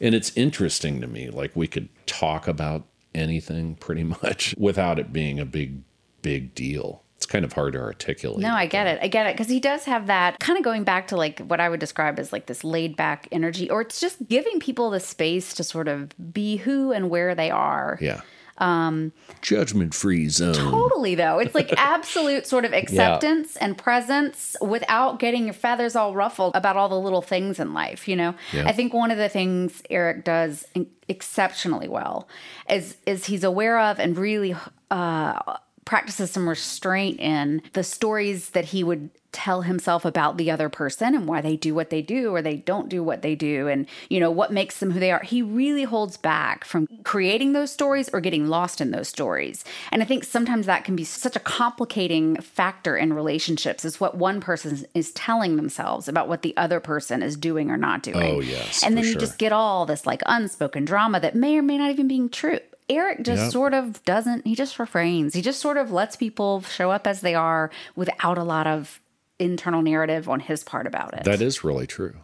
And 0.00 0.14
it's 0.14 0.36
interesting 0.36 1.00
to 1.00 1.06
me 1.06 1.30
like 1.30 1.56
we 1.56 1.66
could 1.66 1.88
talk 2.06 2.46
about 2.46 2.84
anything 3.14 3.74
pretty 3.76 4.04
much 4.04 4.54
without 4.58 4.98
it 4.98 5.12
being 5.12 5.38
a 5.38 5.44
big 5.44 5.82
big 6.22 6.54
deal 6.54 7.02
it's 7.16 7.26
kind 7.26 7.44
of 7.44 7.52
hard 7.52 7.74
to 7.74 7.78
articulate 7.78 8.40
No, 8.40 8.54
I 8.54 8.64
get 8.64 8.86
it. 8.86 8.98
I 9.02 9.08
get 9.08 9.26
it. 9.26 9.34
Because 9.34 9.50
he 9.50 9.60
does 9.60 9.84
have 9.84 10.06
that 10.06 10.38
kind 10.38 10.56
of 10.56 10.64
going 10.64 10.84
back 10.84 11.08
to 11.08 11.18
like 11.18 11.38
what 11.40 11.60
I 11.60 11.68
would 11.68 11.78
describe 11.78 12.18
as 12.18 12.32
like 12.32 12.46
this 12.46 12.64
laid 12.64 12.96
back 12.96 13.28
energy, 13.30 13.68
or 13.68 13.82
it's 13.82 14.00
just 14.00 14.26
giving 14.26 14.58
people 14.58 14.88
the 14.88 15.00
space 15.00 15.52
to 15.54 15.62
sort 15.62 15.86
of 15.86 16.14
be 16.32 16.56
who 16.56 16.92
and 16.92 17.10
where 17.10 17.34
they 17.34 17.50
are. 17.50 17.98
yeah 18.00 18.22
um 18.60 19.12
judgment 19.42 19.94
free 19.94 20.28
zone 20.28 20.54
Totally, 20.54 21.14
though. 21.14 21.38
It's 21.38 21.54
like 21.54 21.72
absolute 21.76 22.46
sort 22.46 22.64
of 22.64 22.72
acceptance 22.72 23.56
and 23.56 23.76
presence 23.76 24.56
without 24.60 25.18
getting 25.18 25.44
your 25.44 25.54
feathers 25.54 25.96
all 25.96 26.14
ruffled 26.14 26.54
about 26.54 26.76
all 26.76 26.88
the 26.88 27.00
little 27.00 27.22
things 27.22 27.58
in 27.58 27.72
life, 27.72 28.06
you 28.06 28.16
know? 28.16 28.34
Yeah. 28.52 28.68
I 28.68 28.72
think 28.72 28.92
one 28.92 29.10
of 29.10 29.18
the 29.18 29.28
things 29.28 29.82
Eric 29.88 30.24
does 30.24 30.66
in- 30.74 30.90
exceptionally 31.08 31.88
well 31.88 32.28
is 32.68 32.96
is 33.06 33.24
he's 33.26 33.42
aware 33.44 33.78
of 33.80 33.98
and 33.98 34.16
really 34.16 34.54
uh 34.90 35.56
practices 35.84 36.30
some 36.30 36.48
restraint 36.48 37.18
in 37.18 37.62
the 37.72 37.82
stories 37.82 38.50
that 38.50 38.66
he 38.66 38.84
would 38.84 39.10
tell 39.32 39.62
himself 39.62 40.04
about 40.04 40.36
the 40.36 40.50
other 40.50 40.68
person 40.68 41.14
and 41.14 41.26
why 41.28 41.40
they 41.40 41.56
do 41.56 41.74
what 41.74 41.90
they 41.90 42.02
do 42.02 42.34
or 42.34 42.42
they 42.42 42.56
don't 42.56 42.88
do 42.88 43.02
what 43.02 43.22
they 43.22 43.34
do 43.34 43.68
and 43.68 43.86
you 44.08 44.18
know 44.18 44.30
what 44.30 44.52
makes 44.52 44.78
them 44.78 44.90
who 44.90 44.98
they 45.00 45.12
are 45.12 45.22
he 45.22 45.40
really 45.40 45.84
holds 45.84 46.16
back 46.16 46.64
from 46.64 46.88
creating 47.04 47.52
those 47.52 47.70
stories 47.70 48.08
or 48.12 48.20
getting 48.20 48.48
lost 48.48 48.80
in 48.80 48.90
those 48.90 49.08
stories 49.08 49.64
and 49.92 50.02
i 50.02 50.04
think 50.04 50.24
sometimes 50.24 50.66
that 50.66 50.84
can 50.84 50.96
be 50.96 51.04
such 51.04 51.36
a 51.36 51.40
complicating 51.40 52.34
factor 52.40 52.96
in 52.96 53.12
relationships 53.12 53.84
is 53.84 54.00
what 54.00 54.16
one 54.16 54.40
person 54.40 54.84
is 54.94 55.12
telling 55.12 55.56
themselves 55.56 56.08
about 56.08 56.28
what 56.28 56.42
the 56.42 56.56
other 56.56 56.80
person 56.80 57.22
is 57.22 57.36
doing 57.36 57.70
or 57.70 57.76
not 57.76 58.02
doing 58.02 58.16
Oh, 58.20 58.40
yes, 58.40 58.82
and 58.82 58.96
then 58.96 59.04
you 59.04 59.12
sure. 59.12 59.20
just 59.20 59.38
get 59.38 59.52
all 59.52 59.86
this 59.86 60.06
like 60.06 60.22
unspoken 60.26 60.84
drama 60.84 61.20
that 61.20 61.34
may 61.36 61.56
or 61.56 61.62
may 61.62 61.78
not 61.78 61.90
even 61.90 62.08
be 62.08 62.28
true 62.28 62.58
Eric 62.88 63.22
just 63.22 63.44
Yep. 63.44 63.52
sort 63.52 63.74
of 63.74 64.04
doesn't, 64.04 64.44
he 64.44 64.56
just 64.56 64.76
refrains. 64.80 65.32
He 65.32 65.42
just 65.42 65.60
sort 65.60 65.76
of 65.76 65.92
lets 65.92 66.16
people 66.16 66.62
show 66.62 66.90
up 66.90 67.06
as 67.06 67.20
they 67.20 67.36
are 67.36 67.70
without 67.94 68.36
a 68.36 68.42
lot 68.42 68.66
of 68.66 69.00
internal 69.40 69.82
narrative 69.82 70.28
on 70.28 70.40
his 70.40 70.62
part 70.64 70.86
about 70.86 71.14
it. 71.14 71.24
That 71.24 71.40
is 71.40 71.64
really 71.64 71.86
true. 71.86 72.16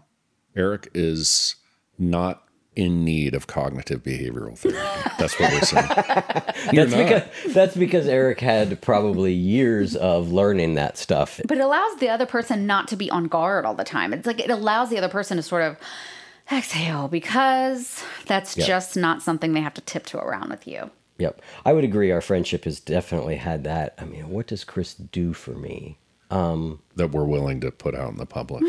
Eric 0.54 0.88
is 0.94 1.56
not 1.98 2.42
in 2.74 3.04
need 3.04 3.34
of 3.34 3.46
cognitive 3.46 4.02
behavioral 4.02 4.56
therapy. 4.58 5.10
That's 5.18 5.38
what 5.40 5.50
we're 5.50 5.60
saying. 5.62 5.86
That's 6.72 6.94
because 6.94 7.54
that's 7.54 7.76
because 7.76 8.06
Eric 8.06 8.40
had 8.40 8.80
probably 8.82 9.32
years 9.32 9.96
of 9.96 10.30
learning 10.30 10.74
that 10.74 10.98
stuff. 10.98 11.40
but 11.46 11.56
it 11.56 11.62
allows 11.62 11.96
the 11.96 12.08
other 12.10 12.26
person 12.26 12.66
not 12.66 12.86
to 12.88 12.96
be 12.96 13.10
on 13.10 13.28
guard 13.28 13.64
all 13.64 13.74
the 13.74 13.84
time. 13.84 14.12
It's 14.12 14.26
like 14.26 14.40
it 14.40 14.50
allows 14.50 14.90
the 14.90 14.98
other 14.98 15.08
person 15.08 15.38
to 15.38 15.42
sort 15.42 15.62
of 15.62 15.78
exhale 16.52 17.08
because 17.08 18.04
that's 18.26 18.56
Yeah. 18.58 18.66
just 18.66 18.94
not 18.96 19.22
something 19.22 19.52
they 19.54 19.60
have 19.62 19.74
to 19.74 19.80
tiptoe 19.80 20.18
around 20.18 20.50
with 20.50 20.66
you. 20.66 20.90
Yep. 21.18 21.40
I 21.64 21.72
would 21.72 21.84
agree 21.84 22.10
our 22.10 22.20
friendship 22.20 22.64
has 22.64 22.78
definitely 22.78 23.36
had 23.36 23.64
that. 23.64 23.94
I 23.98 24.04
mean, 24.04 24.28
what 24.28 24.46
does 24.48 24.64
Chris 24.64 24.92
do 24.94 25.32
for 25.32 25.52
me? 25.52 25.98
Um, 26.28 26.80
that 26.96 27.12
we're 27.12 27.24
willing 27.24 27.60
to 27.60 27.70
put 27.70 27.94
out 27.94 28.10
in 28.10 28.18
the 28.18 28.26
public. 28.26 28.62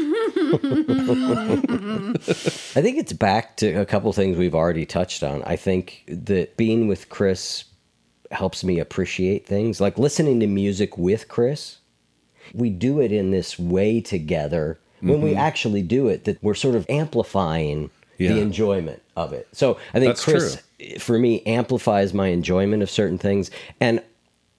I 2.75 2.81
think 2.81 2.97
it's 2.97 3.13
back 3.13 3.57
to 3.57 3.73
a 3.73 3.85
couple 3.85 4.13
things 4.13 4.37
we've 4.37 4.53
already 4.53 4.85
touched 4.85 5.23
on. 5.23 5.41
I 5.43 5.55
think 5.55 6.03
that 6.07 6.55
being 6.55 6.87
with 6.87 7.09
Chris 7.09 7.63
helps 8.31 8.63
me 8.63 8.79
appreciate 8.79 9.47
things, 9.47 9.81
like 9.81 9.97
listening 9.97 10.39
to 10.41 10.47
music 10.47 10.97
with 10.97 11.27
Chris. 11.27 11.77
We 12.53 12.69
do 12.69 12.99
it 13.01 13.11
in 13.11 13.31
this 13.31 13.57
way 13.57 14.01
together. 14.01 14.79
When 15.01 15.21
we 15.21 15.31
mm-hmm. 15.31 15.39
actually 15.39 15.81
do 15.83 16.07
it, 16.07 16.23
that 16.25 16.41
we're 16.43 16.55
sort 16.55 16.75
of 16.75 16.85
amplifying 16.89 17.91
Yeah. 18.17 18.33
the 18.33 18.39
enjoyment 18.39 19.01
of 19.15 19.31
it. 19.33 19.47
So 19.51 19.77
I 19.93 19.99
think 19.99 20.15
That's 20.15 20.23
Chris, 20.23 20.63
for 20.99 21.19
me, 21.19 21.43
amplifies 21.45 22.13
my 22.13 22.27
enjoyment 22.27 22.81
of 22.81 22.89
certain 22.89 23.17
things, 23.19 23.51
and 23.79 24.01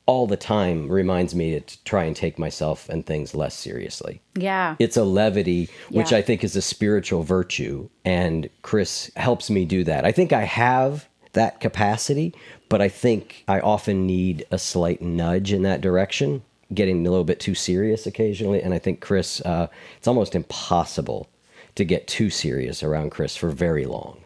all 0.08 0.26
the 0.26 0.38
time 0.38 0.90
reminds 0.90 1.34
me 1.34 1.60
to 1.60 1.84
try 1.84 2.02
and 2.04 2.16
take 2.16 2.38
myself 2.38 2.88
and 2.88 3.04
things 3.04 3.34
less 3.34 3.54
seriously 3.54 4.20
Yeah. 4.34 4.74
it's 4.78 4.96
a 4.96 5.04
levity 5.04 5.68
which 5.90 6.12
Yeah. 6.12 6.18
i 6.18 6.22
think 6.22 6.42
is 6.42 6.56
a 6.56 6.62
spiritual 6.62 7.22
virtue 7.22 7.88
and 8.06 8.48
chris 8.62 9.10
helps 9.16 9.50
me 9.50 9.66
do 9.66 9.84
that 9.84 10.06
i 10.06 10.10
think 10.12 10.32
i 10.32 10.44
have 10.44 11.06
that 11.34 11.60
capacity 11.60 12.34
but 12.70 12.80
i 12.80 12.88
think 12.88 13.44
i 13.48 13.60
often 13.60 14.06
need 14.06 14.46
a 14.50 14.58
slight 14.58 15.02
nudge 15.02 15.52
in 15.52 15.62
that 15.62 15.82
direction 15.82 16.42
getting 16.72 17.06
a 17.06 17.10
little 17.10 17.24
bit 17.32 17.38
too 17.38 17.54
serious 17.54 18.06
occasionally 18.06 18.62
and 18.62 18.72
i 18.72 18.78
think 18.78 19.00
chris 19.00 19.40
uh, 19.42 19.66
it's 19.98 20.08
almost 20.08 20.34
impossible 20.34 21.28
to 21.74 21.84
get 21.84 22.08
too 22.08 22.30
serious 22.30 22.82
around 22.82 23.10
chris 23.10 23.36
for 23.36 23.50
very 23.50 23.84
long 23.84 24.16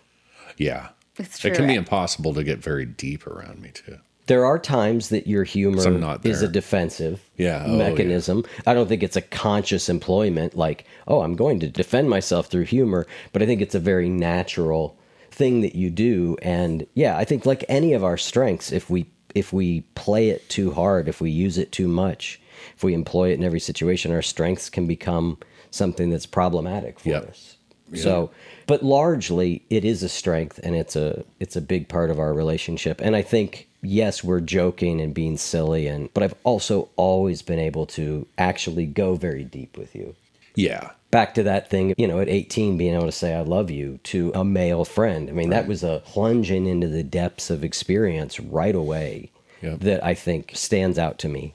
Yeah. 0.59 0.91
It's 1.19 1.39
true. 1.41 1.51
It 1.51 1.57
can 1.57 1.67
be 1.67 1.75
impossible 1.75 2.33
to 2.35 2.43
get 2.45 2.59
very 2.59 2.87
deep 2.87 3.27
around 3.27 3.61
me 3.61 3.71
too. 3.75 3.99
There 4.27 4.45
are 4.47 4.59
times 4.59 5.09
that 5.09 5.27
your 5.27 5.45
humor 5.45 6.19
is 6.25 6.43
a 6.43 6.49
defensive 6.49 7.21
Yeah, 7.37 7.65
oh, 7.67 7.77
mechanism. 7.77 8.45
I 8.67 8.75
don't 8.75 8.89
think 8.89 9.03
it's 9.03 9.17
a 9.17 9.23
conscious 9.23 9.89
employment 9.89 10.57
like, 10.57 10.85
oh, 11.09 11.23
I'm 11.23 11.35
going 11.35 11.59
to 11.61 11.69
defend 11.69 12.09
myself 12.09 12.47
through 12.47 12.65
humor, 12.65 13.07
but 13.33 13.43
I 13.43 13.47
think 13.47 13.61
it's 13.61 13.75
a 13.75 13.81
very 13.81 14.09
natural 14.09 14.97
thing 15.31 15.63
that 15.63 15.75
you 15.75 15.89
do 15.91 16.37
and 16.43 16.87
yeah, 16.95 17.17
I 17.17 17.25
think 17.25 17.47
like 17.47 17.65
any 17.69 17.95
of 17.95 18.05
our 18.05 18.19
strengths 18.19 18.71
if 18.71 18.91
we 18.91 19.07
if 19.35 19.51
we 19.53 19.81
play 19.95 20.29
it 20.29 20.47
too 20.51 20.73
hard, 20.73 21.09
if 21.09 21.21
we 21.23 21.31
use 21.31 21.57
it 21.57 21.73
too 21.73 21.89
much, 21.89 22.39
if 22.77 22.85
we 22.85 22.93
employ 22.93 23.31
it 23.31 23.39
in 23.39 23.45
every 23.45 23.61
situation, 23.61 24.13
our 24.13 24.21
strengths 24.21 24.69
can 24.69 24.87
become 24.87 25.39
something 25.71 26.11
that's 26.11 26.27
problematic 26.27 27.01
for 27.01 27.09
Yep. 27.09 27.31
us. 27.31 27.57
So, 27.95 28.31
but 28.67 28.83
largely 28.83 29.65
it 29.69 29.85
is 29.85 30.03
a 30.03 30.09
strength 30.09 30.61
and 30.63 30.75
it's 30.77 30.97
a 30.97 31.25
it's 31.41 31.57
a 31.57 31.61
big 31.63 31.89
part 31.89 32.11
of 32.11 32.19
our 32.19 32.33
relationship. 32.35 33.01
And 33.03 33.17
I 33.17 33.23
think 33.23 33.69
yes, 33.83 34.23
we're 34.25 34.41
joking 34.41 35.01
and 35.01 35.13
being 35.13 35.37
silly 35.37 35.87
and 35.87 36.13
but 36.15 36.23
I've 36.23 36.35
also 36.45 36.89
always 36.97 37.43
been 37.43 37.59
able 37.59 37.87
to 37.87 38.27
actually 38.39 38.87
go 38.87 39.15
very 39.15 39.45
deep 39.45 39.77
with 39.77 39.95
you. 39.95 40.15
Yeah. 40.55 40.91
Back 41.11 41.35
to 41.35 41.43
that 41.43 41.69
thing, 41.69 41.95
you 41.99 42.07
know, 42.09 42.21
at 42.21 42.29
18 42.29 42.79
being 42.79 42.95
able 42.95 43.07
to 43.07 43.13
say 43.13 43.35
I 43.35 43.43
love 43.43 43.71
you 43.71 43.99
to 44.05 44.33
a 44.35 44.45
male 44.45 44.85
friend. 44.85 45.29
I 45.29 45.33
mean, 45.33 45.51
that 45.51 45.67
was 45.67 45.83
a 45.83 46.03
plunging 46.05 46.67
into 46.67 46.89
the 46.89 47.03
depths 47.03 47.51
of 47.51 47.63
experience 47.65 48.41
right 48.41 48.75
away 48.75 49.31
Yep. 49.63 49.81
that 49.81 50.05
I 50.05 50.15
think 50.15 50.53
stands 50.55 50.99
out 50.99 51.19
to 51.21 51.29
me. 51.29 51.55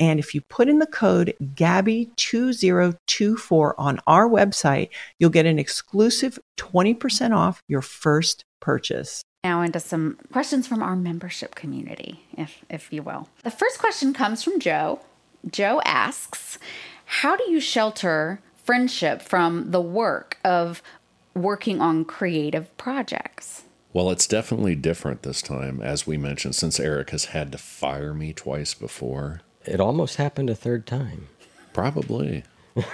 And 0.00 0.18
if 0.18 0.34
you 0.34 0.40
put 0.40 0.68
in 0.68 0.80
the 0.80 0.86
code 0.86 1.36
GABBY2024 1.40 3.74
on 3.76 4.00
our 4.06 4.26
website, 4.28 4.88
you'll 5.18 5.30
get 5.30 5.46
an 5.46 5.58
exclusive 5.58 6.38
20% 6.56 7.36
off 7.36 7.62
your 7.68 7.82
first 7.82 8.44
purchase. 8.60 9.22
Now 9.44 9.62
into 9.62 9.78
some 9.78 10.18
questions 10.32 10.66
from 10.66 10.82
our 10.82 10.96
membership 10.96 11.54
community, 11.54 12.26
if 12.36 12.64
if 12.68 12.92
you 12.92 13.02
will. 13.02 13.28
The 13.42 13.50
first 13.50 13.78
question 13.78 14.12
comes 14.12 14.42
from 14.42 14.58
Joe. 14.58 15.00
Joe 15.50 15.80
asks, 15.84 16.58
"How 17.04 17.36
do 17.36 17.50
you 17.50 17.60
shelter 17.60 18.40
friendship 18.54 19.22
from 19.22 19.70
the 19.70 19.80
work 19.80 20.38
of 20.44 20.82
working 21.34 21.80
on 21.80 22.04
creative 22.04 22.76
projects?" 22.76 23.62
Well, 23.94 24.10
it's 24.10 24.26
definitely 24.26 24.76
different 24.76 25.22
this 25.22 25.42
time, 25.42 25.80
as 25.82 26.06
we 26.06 26.18
mentioned, 26.18 26.54
since 26.54 26.78
Eric 26.78 27.10
has 27.10 27.26
had 27.26 27.50
to 27.52 27.58
fire 27.58 28.12
me 28.12 28.32
twice 28.32 28.74
before. 28.74 29.40
It 29.66 29.80
almost 29.80 30.16
happened 30.16 30.50
a 30.50 30.54
third 30.54 30.86
time. 30.86 31.28
Probably. 31.72 32.44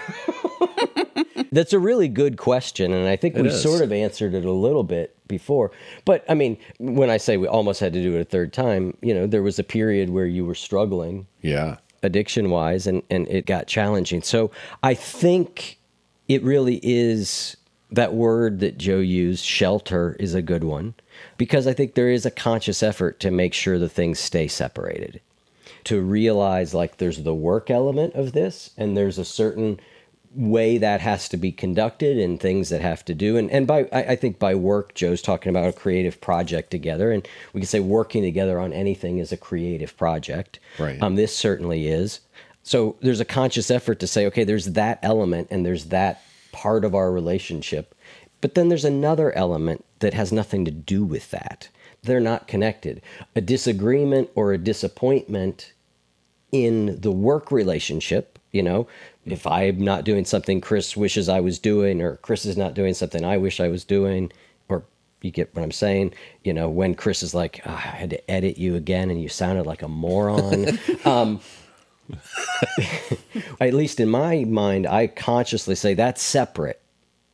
That's 1.52 1.72
a 1.72 1.78
really 1.78 2.08
good 2.08 2.36
question, 2.36 2.92
and 2.92 3.08
I 3.08 3.16
think 3.16 3.36
It 3.36 3.42
we 3.42 3.48
is. 3.48 3.62
sort 3.62 3.80
of 3.82 3.92
answered 3.92 4.34
it 4.34 4.44
a 4.44 4.50
little 4.52 4.82
bit 4.84 5.16
before. 5.28 5.70
But 6.04 6.24
I 6.28 6.34
mean, 6.34 6.56
when 6.78 7.08
I 7.08 7.16
say 7.18 7.36
we 7.36 7.46
almost 7.46 7.80
had 7.80 7.92
to 7.92 8.02
do 8.02 8.14
it 8.16 8.20
a 8.20 8.24
third 8.24 8.52
time, 8.52 8.96
you 9.00 9.14
know, 9.14 9.26
there 9.26 9.42
was 9.42 9.58
a 9.58 9.64
period 9.64 10.10
where 10.10 10.26
you 10.26 10.44
were 10.44 10.54
struggling 10.54 11.26
Yeah. 11.42 11.76
addiction 12.02 12.50
wise 12.50 12.86
and, 12.86 13.02
and 13.10 13.28
it 13.28 13.46
got 13.46 13.66
challenging. 13.68 14.22
So 14.22 14.50
I 14.82 14.94
think 14.94 15.78
it 16.28 16.42
really 16.42 16.80
is 16.82 17.56
that 17.90 18.14
word 18.14 18.58
that 18.60 18.76
Joe 18.76 18.98
used, 18.98 19.44
shelter, 19.44 20.16
is 20.18 20.34
a 20.34 20.42
good 20.42 20.64
one 20.64 20.94
because 21.38 21.66
I 21.66 21.72
think 21.72 21.94
there 21.94 22.10
is 22.10 22.26
a 22.26 22.30
conscious 22.30 22.82
effort 22.82 23.20
to 23.20 23.30
make 23.30 23.54
sure 23.54 23.78
the 23.78 23.88
things 23.88 24.18
stay 24.18 24.48
separated. 24.48 25.20
To 25.86 26.00
realize 26.00 26.74
like 26.74 26.98
there's 26.98 27.22
the 27.22 27.34
work 27.34 27.70
element 27.70 28.14
of 28.14 28.32
this 28.32 28.70
and 28.76 28.96
there's 28.96 29.18
a 29.18 29.24
certain 29.24 29.80
way 30.34 30.78
that 30.78 31.00
has 31.00 31.28
to 31.30 31.36
be 31.36 31.50
conducted 31.50 32.18
and 32.18 32.38
things 32.38 32.68
that 32.68 32.82
have 32.82 33.04
to 33.06 33.14
do. 33.14 33.36
And, 33.36 33.50
and 33.50 33.66
by 33.66 33.88
I, 33.92 34.02
I 34.02 34.16
think 34.16 34.38
by 34.38 34.54
work 34.54 34.94
joe's 34.94 35.22
talking 35.22 35.50
about 35.50 35.68
a 35.68 35.72
creative 35.72 36.20
project 36.20 36.70
together 36.70 37.10
and 37.10 37.26
we 37.52 37.60
can 37.60 37.68
say 37.68 37.80
working 37.80 38.22
together 38.22 38.58
on 38.58 38.72
anything 38.72 39.18
is 39.18 39.32
a 39.32 39.36
creative 39.36 39.96
project. 39.96 40.58
Right. 40.78 41.00
um, 41.00 41.14
this 41.14 41.34
certainly 41.34 41.88
is. 41.88 42.20
So 42.62 42.96
there's 43.00 43.20
a 43.20 43.24
conscious 43.24 43.70
effort 43.70 44.00
to 44.00 44.06
say 44.06 44.26
okay 44.26 44.44
there's 44.44 44.66
that 44.66 44.98
element 45.02 45.48
and 45.50 45.64
there's 45.64 45.86
that 45.86 46.22
part 46.52 46.84
of 46.84 46.94
our 46.94 47.12
relationship 47.12 47.94
but 48.40 48.54
then 48.54 48.68
there's 48.68 48.84
another 48.84 49.32
element 49.32 49.84
that 50.00 50.14
has 50.14 50.32
nothing 50.32 50.64
to 50.64 50.70
do 50.70 51.04
with 51.04 51.30
that. 51.30 51.68
They're 52.02 52.20
not 52.20 52.46
connected. 52.46 53.02
A 53.34 53.40
disagreement 53.40 54.30
or 54.34 54.52
a 54.52 54.58
disappointment 54.58 55.72
in 56.52 57.00
the 57.00 57.10
work 57.10 57.50
relationship, 57.50 58.38
you 58.52 58.62
know, 58.62 58.86
if 59.24 59.46
I'm 59.46 59.80
not 59.80 60.04
doing 60.04 60.24
something 60.24 60.60
Chris 60.60 60.96
wishes 60.96 61.28
I 61.28 61.40
was 61.40 61.58
doing, 61.58 62.00
or 62.00 62.16
Chris 62.16 62.44
is 62.44 62.56
not 62.56 62.74
doing 62.74 62.94
something 62.94 63.24
I 63.24 63.36
wish 63.36 63.60
I 63.60 63.68
was 63.68 63.84
doing, 63.84 64.32
or 64.68 64.84
you 65.22 65.30
get 65.30 65.54
what 65.54 65.62
I'm 65.62 65.72
saying, 65.72 66.14
you 66.44 66.54
know, 66.54 66.68
when 66.68 66.94
Chris 66.94 67.22
is 67.22 67.34
like, 67.34 67.60
"Ah, 67.66 67.76
I 67.76 67.96
had 67.96 68.10
to 68.10 68.30
edit 68.30 68.58
you 68.58 68.76
again 68.76 69.10
and 69.10 69.20
you 69.20 69.28
sounded 69.28 69.66
like 69.66 69.82
a 69.82 69.88
moron. 69.88 70.78
um, 71.04 71.40
at 73.60 73.74
least 73.74 74.00
in 74.00 74.08
my 74.08 74.44
mind, 74.44 74.86
I 74.86 75.08
consciously 75.08 75.74
say 75.74 75.94
that's 75.94 76.22
separate 76.22 76.80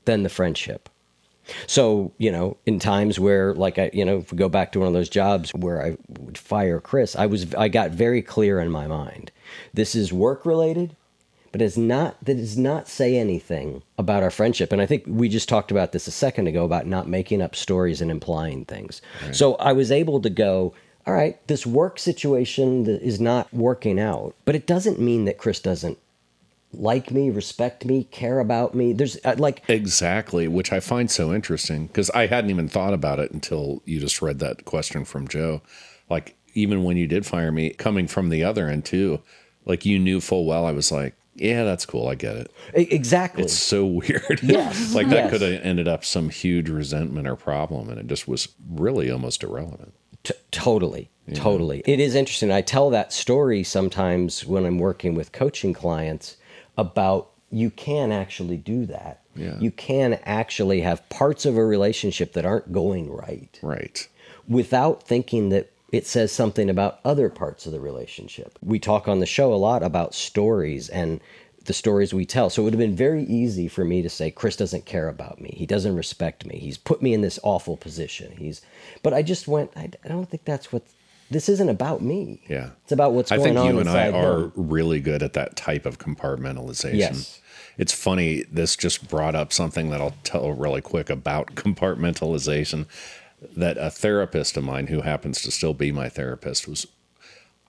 than 0.05 0.23
the 0.23 0.29
friendship. 0.29 0.89
So, 1.66 2.12
you 2.18 2.30
know, 2.30 2.57
in 2.66 2.78
times 2.78 3.18
where 3.18 3.55
like 3.55 3.78
I, 3.78 3.90
you 3.93 4.05
know, 4.05 4.18
if 4.18 4.32
we 4.32 4.38
go 4.38 4.49
back 4.49 4.72
to 4.72 4.78
one 4.78 4.88
of 4.88 4.95
those 4.95 5.09
jobs 5.09 5.51
where 5.51 5.84
I 5.84 5.97
would 6.20 6.38
fire 6.38 6.80
Chris, 6.80 7.16
I 7.16 7.26
was 7.26 7.55
I 7.55 7.68
got 7.68 7.90
very 7.90 8.22
clear 8.22 8.61
in 8.61 8.70
my 8.70 8.86
mind. 8.86 9.30
This 9.74 9.95
is 9.95 10.12
work 10.12 10.47
related, 10.47 10.97
but 11.51 11.61
it's 11.61 11.76
not 11.76 12.22
that 12.24 12.36
does 12.36 12.57
not 12.57 12.88
say 12.88 13.16
anything 13.16 13.82
about 13.99 14.22
our 14.22 14.30
friendship. 14.30 14.72
And 14.72 14.80
I 14.80 14.86
think 14.86 15.05
we 15.07 15.28
just 15.28 15.49
talked 15.49 15.70
about 15.70 15.93
this 15.93 16.07
a 16.07 16.12
second 16.12 16.47
ago 16.47 16.64
about 16.64 16.86
not 16.86 17.09
making 17.09 17.43
up 17.43 17.55
stories 17.55 18.01
and 18.01 18.11
implying 18.11 18.64
things. 18.64 19.03
So 19.32 19.55
I 19.57 19.72
was 19.72 19.90
able 19.90 20.20
to 20.22 20.30
go, 20.30 20.74
all 21.07 21.14
right, 21.14 21.45
this 21.49 21.66
work 21.66 21.99
situation 21.99 22.86
is 22.86 23.20
not 23.20 23.53
working 23.53 23.99
out, 23.99 24.34
but 24.45 24.55
it 24.55 24.66
doesn't 24.66 25.01
mean 25.01 25.24
that 25.24 25.38
Chris 25.38 25.61
doesn't 25.61 25.99
like 26.73 27.11
me, 27.11 27.31
respect 27.31 27.85
me, 27.85 28.05
care 28.05 28.39
about 28.41 28.75
me. 28.75 28.93
There's 28.93 29.18
uh, 29.25 29.35
like 29.39 29.62
Exactly, 29.68 30.49
which 30.49 30.73
I 30.73 30.81
find 30.81 31.11
so 31.11 31.33
interesting 31.33 31.87
because 31.87 32.11
I 32.11 32.27
hadn't 32.27 32.51
even 32.51 32.68
thought 32.68 32.95
about 32.95 33.18
it 33.18 33.31
until 33.33 33.83
you 33.85 34.01
just 34.01 34.23
read 34.23 34.39
that 34.41 34.64
question 34.64 35.05
from 35.05 35.29
Joe. 35.29 35.62
Like, 36.09 36.37
even 36.55 36.85
when 36.85 36.97
you 36.97 37.07
did 37.07 37.25
fire 37.27 37.53
me, 37.53 37.70
coming 37.70 38.07
from 38.07 38.29
the 38.29 38.45
other 38.45 38.68
end 38.68 38.85
too, 38.85 39.20
like 39.64 39.85
you 39.87 39.99
knew 39.99 40.20
full 40.20 40.45
well, 40.47 40.66
I 40.66 40.73
was 40.73 40.91
like, 40.91 41.14
Yeah, 41.35 41.64
that's 41.64 41.87
cool. 41.87 42.09
I 42.09 42.14
get 42.14 42.37
it. 42.37 42.51
Exactly. 42.75 43.45
It's 43.45 43.55
so 43.55 43.85
weird. 43.87 44.41
Yes, 44.43 44.95
like 44.95 45.09
that 45.09 45.25
yes. 45.25 45.31
could 45.31 45.43
have 45.43 45.62
ended 45.62 45.89
up 45.89 46.05
some 46.05 46.31
huge 46.31 46.68
resentment 46.68 47.29
or 47.29 47.37
problem, 47.37 47.89
and 47.89 47.99
it 47.99 48.07
just 48.07 48.27
was 48.27 48.49
really 48.70 49.11
almost 49.11 49.43
irrelevant. 49.43 49.95
T- 50.25 50.35
totally, 50.53 51.11
totally. 51.35 51.83
It 51.85 51.99
is 51.99 52.14
interesting. 52.14 52.53
I 52.53 52.61
tell 52.61 52.91
that 52.91 53.12
story 53.12 53.64
sometimes 53.64 54.47
when 54.47 54.64
I'm 54.64 54.79
working 54.79 55.14
with 55.14 55.33
coaching 55.33 55.73
clients 55.73 56.37
about 56.77 57.31
you 57.51 57.70
can 57.70 58.12
actually 58.12 58.57
do 58.57 58.87
that. 58.87 59.20
Yeah. 59.37 59.59
You 59.59 59.70
can 59.70 60.14
actually 60.25 60.81
have 60.81 61.07
parts 61.11 61.45
of 61.45 61.57
a 61.57 61.64
relationship 61.64 62.33
that 62.33 62.47
aren't 62.47 62.73
going 62.73 63.11
right 63.12 63.59
Right. 63.62 64.07
without 64.49 65.03
thinking 65.03 65.51
that 65.51 65.70
it 65.91 66.07
says 66.07 66.33
something 66.33 66.70
about 66.70 67.01
other 67.05 67.29
parts 67.29 67.66
of 67.66 67.73
the 67.73 67.81
relationship. 67.81 68.59
We 68.62 68.79
talk 68.79 69.09
on 69.09 69.20
the 69.20 69.27
show 69.27 69.53
a 69.53 69.57
lot 69.57 69.83
about 69.83 70.14
stories 70.14 70.89
and 70.89 71.20
the 71.66 71.75
stories 71.75 72.12
we 72.14 72.25
tell. 72.25 72.49
So 72.51 72.62
it 72.62 72.64
would 72.64 72.73
have 72.73 72.81
been 72.81 72.97
very 72.97 73.25
easy 73.25 73.68
for 73.68 73.85
me 73.85 74.01
to 74.03 74.09
say 74.09 74.31
Chris 74.31 74.57
doesn't 74.57 74.87
care 74.87 75.09
about 75.09 75.41
me. 75.41 75.55
He 75.57 75.66
doesn't 75.66 75.95
respect 75.95 76.47
me. 76.47 76.59
He's 76.59 76.79
put 76.79 77.03
me 77.03 77.12
in 77.12 77.20
this 77.20 77.39
awful 77.43 77.77
position. 77.77 78.35
He's 78.39 78.62
but 79.03 79.12
I 79.12 79.20
just 79.23 79.47
went 79.47 79.70
I, 79.77 79.91
I 80.05 80.09
don't 80.09 80.29
think 80.29 80.45
that's 80.45 80.73
what 80.73 80.83
this 81.33 81.49
isn't 81.49 81.68
about 81.68 82.03
me. 82.03 82.43
Yeah. 82.49 82.70
It's 82.85 82.93
about 82.93 83.12
what's 83.12 83.33
I 83.33 83.37
going 83.37 83.55
think 83.55 83.59
on 83.59 83.66
you 83.66 83.80
and 83.80 83.89
I 83.89 84.11
are 84.11 84.45
him. 84.45 84.53
really 84.57 85.01
good 85.01 85.22
at 85.22 85.33
that 85.33 85.57
type 85.57 85.87
of 85.87 85.99
compartmentalization. 85.99 86.95
Yes. 86.99 87.41
It's 87.78 87.93
funny, 87.93 88.45
this 88.51 88.76
just 88.76 89.09
brought 89.09 89.35
up 89.35 89.53
something 89.53 89.91
that 89.91 90.01
I'll 90.01 90.14
tell 90.24 90.53
really 90.53 90.83
quick 90.83 91.09
about 91.11 91.55
compartmentalization. 91.55 92.87
That 93.57 93.76
a 93.76 93.91
therapist 93.91 94.57
of 94.57 94.62
mine 94.62 94.87
who 94.87 95.01
happens 95.01 95.43
to 95.43 95.51
still 95.51 95.74
be 95.74 95.91
my 95.91 96.09
therapist 96.09 96.68
was 96.68 96.87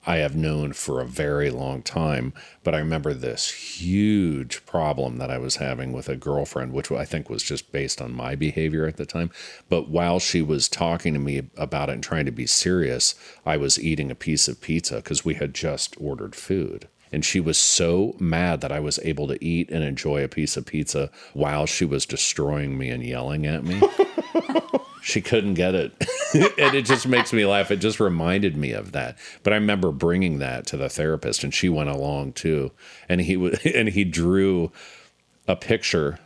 I 0.06 0.16
have 0.16 0.36
known 0.36 0.74
for 0.74 1.00
a 1.00 1.06
very 1.06 1.50
long 1.50 1.82
time, 1.82 2.34
but 2.62 2.74
I 2.74 2.78
remember 2.78 3.14
this 3.14 3.50
huge 3.50 4.64
problem 4.66 5.16
that 5.18 5.30
I 5.30 5.38
was 5.38 5.56
having 5.56 5.92
with 5.92 6.08
a 6.08 6.16
girlfriend, 6.16 6.72
which 6.72 6.90
I 6.90 7.04
think 7.04 7.30
was 7.30 7.42
just 7.42 7.72
based 7.72 8.02
on 8.02 8.12
my 8.12 8.34
behavior 8.34 8.86
at 8.86 8.96
the 8.96 9.06
time. 9.06 9.30
But 9.68 9.88
while 9.88 10.18
she 10.18 10.42
was 10.42 10.68
talking 10.68 11.14
to 11.14 11.20
me 11.20 11.42
about 11.56 11.88
it 11.88 11.92
and 11.92 12.02
trying 12.02 12.26
to 12.26 12.32
be 12.32 12.46
serious, 12.46 13.14
I 13.46 13.56
was 13.56 13.80
eating 13.80 14.10
a 14.10 14.14
piece 14.14 14.46
of 14.46 14.60
pizza 14.60 14.96
because 14.96 15.24
we 15.24 15.34
had 15.34 15.54
just 15.54 15.96
ordered 15.98 16.34
food. 16.34 16.88
And 17.10 17.24
she 17.24 17.40
was 17.40 17.56
so 17.56 18.16
mad 18.18 18.60
that 18.60 18.72
I 18.72 18.80
was 18.80 18.98
able 19.04 19.28
to 19.28 19.42
eat 19.42 19.70
and 19.70 19.84
enjoy 19.84 20.24
a 20.24 20.28
piece 20.28 20.56
of 20.56 20.66
pizza 20.66 21.10
while 21.32 21.64
she 21.64 21.84
was 21.84 22.06
destroying 22.06 22.76
me 22.76 22.90
and 22.90 23.04
yelling 23.04 23.46
at 23.46 23.64
me. 23.64 23.80
she 25.04 25.20
couldn't 25.20 25.54
get 25.54 25.74
it. 25.74 25.92
and 26.58 26.74
it 26.74 26.86
just 26.86 27.06
makes 27.06 27.30
me 27.30 27.44
laugh. 27.44 27.70
It 27.70 27.76
just 27.76 28.00
reminded 28.00 28.56
me 28.56 28.72
of 28.72 28.92
that. 28.92 29.18
But 29.42 29.52
I 29.52 29.56
remember 29.56 29.92
bringing 29.92 30.38
that 30.38 30.66
to 30.68 30.78
the 30.78 30.88
therapist 30.88 31.44
and 31.44 31.52
she 31.52 31.68
went 31.68 31.90
along 31.90 32.32
too. 32.32 32.72
And 33.06 33.20
he 33.20 33.36
would 33.36 33.64
and 33.74 33.90
he 33.90 34.04
drew 34.04 34.72
a 35.46 35.56
picture 35.56 36.18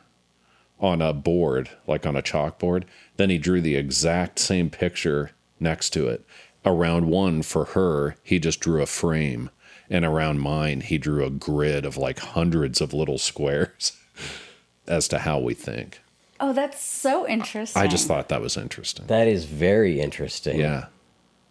on 0.79 1.03
a 1.03 1.13
board, 1.13 1.71
like 1.89 2.07
on 2.07 2.15
a 2.15 2.23
chalkboard. 2.23 2.85
Then 3.17 3.31
he 3.31 3.39
drew 3.39 3.61
the 3.61 3.75
exact 3.75 4.39
same 4.39 4.71
picture 4.71 5.33
next 5.59 5.91
to 5.91 6.07
it. 6.07 6.25
Around 6.65 7.07
one 7.07 7.43
for 7.43 7.65
her, 7.67 8.15
he 8.23 8.39
just 8.39 8.61
drew 8.61 8.81
a 8.81 8.87
frame. 8.87 9.51
And 9.91 10.05
around 10.05 10.39
mine, 10.39 10.83
he 10.83 10.99
drew 10.99 11.25
a 11.25 11.31
grid 11.31 11.85
of 11.85 11.97
like 11.97 12.21
hundreds 12.21 12.81
of 12.81 12.93
little 12.93 13.19
squares 13.19 13.97
as 14.87 15.09
to 15.09 15.19
how 15.19 15.41
we 15.41 15.55
think. 15.55 16.01
Oh, 16.41 16.53
that's 16.53 16.83
so 16.83 17.27
interesting. 17.27 17.83
I 17.83 17.87
just 17.87 18.07
thought 18.07 18.29
that 18.29 18.41
was 18.41 18.57
interesting. 18.57 19.07
That 19.07 19.27
is 19.29 19.45
very 19.45 20.01
interesting. 20.01 20.61
Yeah. 20.61 20.87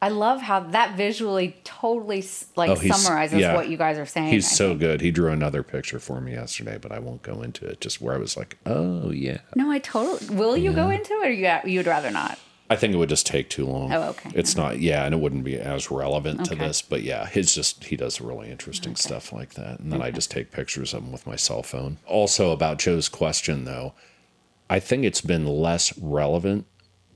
I 0.02 0.10
love 0.10 0.42
how 0.42 0.60
that 0.60 0.96
visually 0.96 1.58
totally 1.64 2.24
like 2.56 2.70
Oh, 2.70 2.76
summarizes 2.76 3.40
yeah. 3.40 3.56
what 3.56 3.68
you 3.68 3.78
guys 3.78 3.98
are 3.98 4.06
saying. 4.06 4.32
He's 4.32 4.46
I 4.46 4.56
so 4.56 4.70
think. 4.70 4.80
good. 4.82 5.02
He 5.02 5.10
drew 5.10 5.32
another 5.32 5.64
picture 5.64 5.98
for 6.00 6.22
me 6.22 6.34
yesterday, 6.34 6.78
but 6.80 6.92
I 6.92 7.00
won't 7.00 7.24
go 7.24 7.42
into 7.42 7.66
it. 7.66 7.82
Just 7.82 8.00
where 8.00 8.14
I 8.14 8.18
was 8.18 8.38
like, 8.38 8.58
oh 8.68 9.10
yeah. 9.10 9.40
No, 9.56 9.72
I 9.72 9.80
totally. 9.80 10.36
Will 10.36 10.56
you 10.56 10.72
go 10.72 10.90
into 10.90 11.14
it, 11.14 11.28
or 11.28 11.32
you 11.32 11.52
you'd 11.66 11.88
rather 11.88 12.12
not? 12.12 12.38
I 12.70 12.76
think 12.76 12.94
it 12.94 12.98
would 12.98 13.10
just 13.10 13.26
take 13.26 13.50
too 13.50 13.66
long. 13.66 13.94
Oh, 13.94 14.10
okay. 14.10 14.30
It's 14.36 14.58
not, 14.58 14.80
yeah, 14.80 15.06
and 15.06 15.16
it 15.16 15.22
wouldn't 15.22 15.46
be 15.46 15.58
as 15.58 15.90
relevant 15.90 16.46
to 16.48 16.56
this, 16.56 16.82
but 16.82 17.02
yeah, 17.02 17.26
his 17.26 17.56
just, 17.56 17.86
he 17.86 17.96
does 17.96 18.20
really 18.20 18.50
interesting 18.52 18.98
stuff 18.98 19.32
like 19.32 19.54
that. 19.54 19.80
And 19.80 19.90
then 19.92 20.02
I 20.02 20.12
just 20.12 20.30
take 20.30 20.52
pictures 20.52 20.94
of 20.94 21.04
him 21.04 21.14
with 21.14 21.26
my 21.26 21.38
cell 21.38 21.64
phone. 21.64 21.98
Also, 22.06 22.52
about 22.52 22.78
Joe's 22.78 23.08
question, 23.08 23.64
though, 23.64 23.94
I 24.70 24.80
think 24.80 25.04
it's 25.04 25.22
been 25.22 25.46
less 25.46 25.98
relevant 25.98 26.66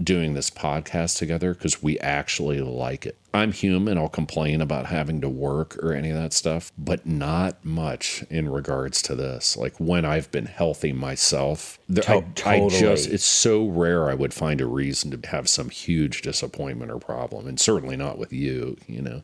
doing 0.01 0.33
this 0.33 0.49
podcast 0.49 1.17
together 1.17 1.53
because 1.53 1.83
we 1.83 1.99
actually 1.99 2.59
like 2.59 3.05
it. 3.05 3.17
I'm 3.33 3.51
human. 3.51 3.97
I'll 3.97 4.09
complain 4.09 4.59
about 4.59 4.87
having 4.87 5.21
to 5.21 5.29
work 5.29 5.77
or 5.83 5.93
any 5.93 6.09
of 6.09 6.15
that 6.15 6.33
stuff, 6.33 6.71
but 6.77 7.05
not 7.05 7.63
much 7.63 8.23
in 8.29 8.49
regards 8.49 9.01
to 9.03 9.15
this. 9.15 9.55
Like 9.55 9.79
when 9.79 10.03
I've 10.03 10.31
been 10.31 10.47
healthy 10.47 10.91
myself, 10.91 11.79
there, 11.87 12.03
I, 12.09 12.21
To- 12.21 12.49
I 12.49 12.69
just, 12.69 13.09
it's 13.09 13.23
so 13.23 13.67
rare 13.67 14.09
I 14.09 14.15
would 14.15 14.33
find 14.33 14.59
a 14.59 14.65
reason 14.65 15.11
to 15.11 15.29
have 15.29 15.47
some 15.47 15.69
huge 15.69 16.21
disappointment 16.23 16.91
or 16.91 16.97
problem, 16.97 17.47
and 17.47 17.59
certainly 17.59 17.95
not 17.95 18.17
with 18.17 18.33
you, 18.33 18.77
you 18.87 19.01
know. 19.01 19.23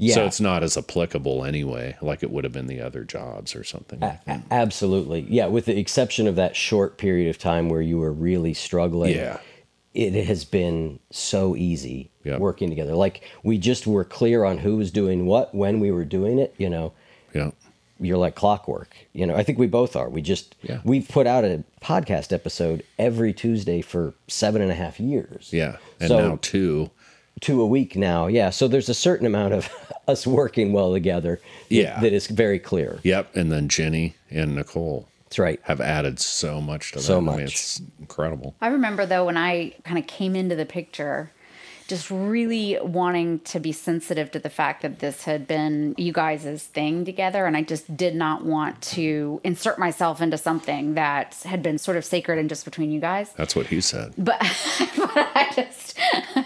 Yeah. 0.00 0.14
So 0.14 0.24
it's 0.24 0.40
not 0.40 0.62
as 0.62 0.76
applicable 0.76 1.44
anyway, 1.44 1.96
like 2.00 2.22
it 2.22 2.30
would 2.30 2.44
have 2.44 2.52
been 2.52 2.66
the 2.68 2.80
other 2.80 3.04
jobs 3.04 3.54
or 3.54 3.62
something. 3.64 4.00
like 4.00 4.24
that. 4.24 4.42
Absolutely. 4.50 5.26
Yeah, 5.28 5.46
with 5.46 5.66
the 5.66 5.78
exception 5.78 6.26
of 6.26 6.36
that 6.36 6.56
short 6.56 6.96
period 6.96 7.28
of 7.28 7.38
time 7.38 7.68
where 7.68 7.82
you 7.82 7.98
were 7.98 8.12
really 8.12 8.54
struggling. 8.54 9.14
Yeah. 9.14 9.38
It 9.92 10.14
has 10.24 10.44
been 10.44 11.00
so 11.10 11.54
easy 11.56 12.10
Yeah. 12.24 12.38
working 12.38 12.70
together. 12.70 12.94
Like 12.94 13.22
we 13.42 13.58
just 13.58 13.86
were 13.86 14.04
clear 14.04 14.44
on 14.44 14.58
who 14.58 14.76
was 14.76 14.90
doing 14.90 15.26
what 15.26 15.54
when 15.54 15.80
we 15.80 15.90
were 15.90 16.04
doing 16.04 16.38
it, 16.38 16.54
you 16.58 16.70
know. 16.70 16.92
Yeah. 17.34 17.50
You're 18.02 18.16
like 18.16 18.34
clockwork. 18.34 18.96
You 19.12 19.26
know, 19.26 19.34
I 19.36 19.42
think 19.42 19.58
we 19.58 19.66
both 19.66 19.96
are. 19.96 20.08
We 20.08 20.22
just 20.22 20.54
Yeah. 20.62 20.80
we've 20.84 21.06
put 21.08 21.26
out 21.26 21.44
a 21.44 21.64
podcast 21.82 22.32
episode 22.32 22.84
every 22.98 23.34
Tuesday 23.34 23.82
for 23.82 24.14
seven 24.28 24.62
and 24.62 24.70
a 24.70 24.74
half 24.74 24.98
years. 24.98 25.50
Yeah. 25.52 25.76
And 26.00 26.08
So- 26.08 26.18
now, 26.28 26.38
too, 26.40 26.90
Two 27.40 27.60
a 27.62 27.66
week 27.66 27.96
now. 27.96 28.26
Yeah. 28.26 28.50
So 28.50 28.68
there's 28.68 28.88
a 28.88 28.94
certain 28.94 29.26
amount 29.26 29.54
of 29.54 29.68
us 30.08 30.26
working 30.26 30.72
well 30.72 30.92
together 30.92 31.40
Yeah. 31.68 31.98
that 32.00 32.12
is 32.12 32.26
very 32.26 32.58
clear. 32.58 33.00
yep. 33.02 33.34
And 33.34 33.50
then 33.50 33.68
Ginny 33.68 34.14
and 34.30 34.54
Nicole 34.54 35.08
That's 35.24 35.38
right. 35.38 35.60
have 35.62 35.80
added 35.80 36.18
so 36.20 36.60
much 36.60 36.92
to 36.92 36.98
that. 36.98 37.04
So 37.04 37.16
I 37.16 37.20
mean, 37.20 37.26
much. 37.26 37.40
it's 37.52 37.82
incredible. 37.98 38.54
I 38.60 38.68
remember 38.68 39.06
though 39.06 39.24
when 39.26 39.36
I 39.36 39.74
kind 39.84 39.98
of 39.98 40.06
came 40.06 40.36
into 40.36 40.54
the 40.56 40.66
picture, 40.66 41.30
just 41.90 42.10
really 42.10 42.78
wanting 42.80 43.40
to 43.40 43.60
be 43.60 43.72
sensitive 43.72 44.30
to 44.30 44.38
the 44.38 44.48
fact 44.48 44.80
that 44.82 45.00
this 45.00 45.24
had 45.24 45.46
been 45.46 45.94
you 45.98 46.12
guys' 46.12 46.64
thing 46.64 47.04
together. 47.04 47.44
And 47.44 47.56
I 47.56 47.62
just 47.62 47.94
did 47.96 48.14
not 48.14 48.44
want 48.44 48.80
to 48.94 49.40
insert 49.44 49.78
myself 49.78 50.22
into 50.22 50.38
something 50.38 50.94
that 50.94 51.34
had 51.44 51.62
been 51.62 51.76
sort 51.76 51.98
of 51.98 52.04
sacred 52.04 52.38
and 52.38 52.48
just 52.48 52.64
between 52.64 52.90
you 52.90 53.00
guys. 53.00 53.32
That's 53.34 53.54
what 53.54 53.66
he 53.66 53.80
said. 53.82 54.14
but, 54.16 54.38
but 54.96 55.16
I 55.34 55.50
just 55.54 55.98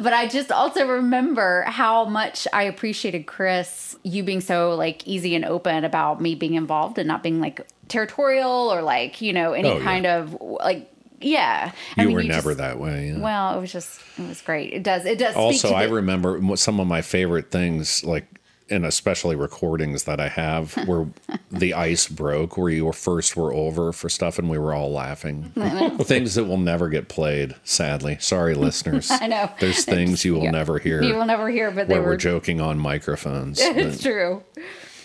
but 0.00 0.12
I 0.12 0.26
just 0.28 0.50
also 0.52 0.86
remember 0.86 1.62
how 1.66 2.04
much 2.06 2.46
I 2.52 2.62
appreciated 2.64 3.26
Chris 3.26 3.96
you 4.02 4.22
being 4.22 4.40
so 4.40 4.74
like 4.76 5.06
easy 5.06 5.34
and 5.34 5.44
open 5.44 5.84
about 5.84 6.20
me 6.22 6.34
being 6.34 6.54
involved 6.54 6.96
and 6.98 7.06
not 7.06 7.22
being 7.22 7.40
like 7.40 7.66
territorial 7.88 8.72
or 8.72 8.82
like 8.82 9.20
you 9.20 9.32
know 9.32 9.52
any 9.52 9.68
Oh, 9.68 9.78
yeah. 9.78 9.84
kind 9.84 10.06
of 10.06 10.36
like 10.40 10.90
yeah 11.20 11.72
You 11.96 12.10
were 12.10 12.22
never 12.22 12.54
that 12.54 12.78
way. 12.78 13.08
Yeah. 13.10 13.18
well 13.20 13.56
it 13.56 13.60
was 13.60 13.72
just 13.72 14.00
it 14.18 14.26
was 14.26 14.40
great 14.40 14.72
it 14.72 14.82
does 14.82 15.04
it 15.04 15.18
does 15.18 15.32
speak 15.34 15.42
also 15.42 15.74
i 15.74 15.86
the- 15.86 15.92
remember 15.94 16.40
some 16.56 16.80
of 16.80 16.86
my 16.86 17.02
favorite 17.02 17.50
things 17.50 18.02
like 18.04 18.26
and 18.72 18.86
especially 18.86 19.34
recordings 19.36 20.04
that 20.04 20.20
i 20.20 20.28
have 20.28 20.72
where 20.86 21.06
the 21.50 21.74
ice 21.74 22.06
broke 22.06 22.56
where 22.56 22.70
you 22.70 22.84
were 22.86 22.92
first 22.92 23.36
were 23.36 23.52
over 23.52 23.92
for 23.92 24.08
stuff 24.08 24.38
and 24.38 24.48
we 24.48 24.56
were 24.58 24.72
all 24.72 24.92
laughing 24.92 25.52
things 26.02 26.36
that 26.36 26.44
will 26.44 26.56
never 26.58 26.88
get 26.88 27.08
played 27.08 27.54
sadly 27.64 28.16
sorry 28.20 28.54
listeners 28.54 29.10
I 29.10 29.26
know. 29.26 29.50
there's 29.60 29.84
things 29.84 30.24
you 30.24 30.34
will 30.34 30.44
Yeah. 30.44 30.52
never 30.52 30.78
hear 30.78 31.02
you 31.02 31.14
will 31.16 31.26
never 31.26 31.50
hear 31.50 31.70
but 31.70 31.88
they 31.88 31.94
where 31.94 32.02
were 32.02 32.08
we're 32.10 32.16
joking 32.16 32.60
on 32.60 32.78
microphones 32.78 33.58
it's 33.60 34.02
true 34.02 34.42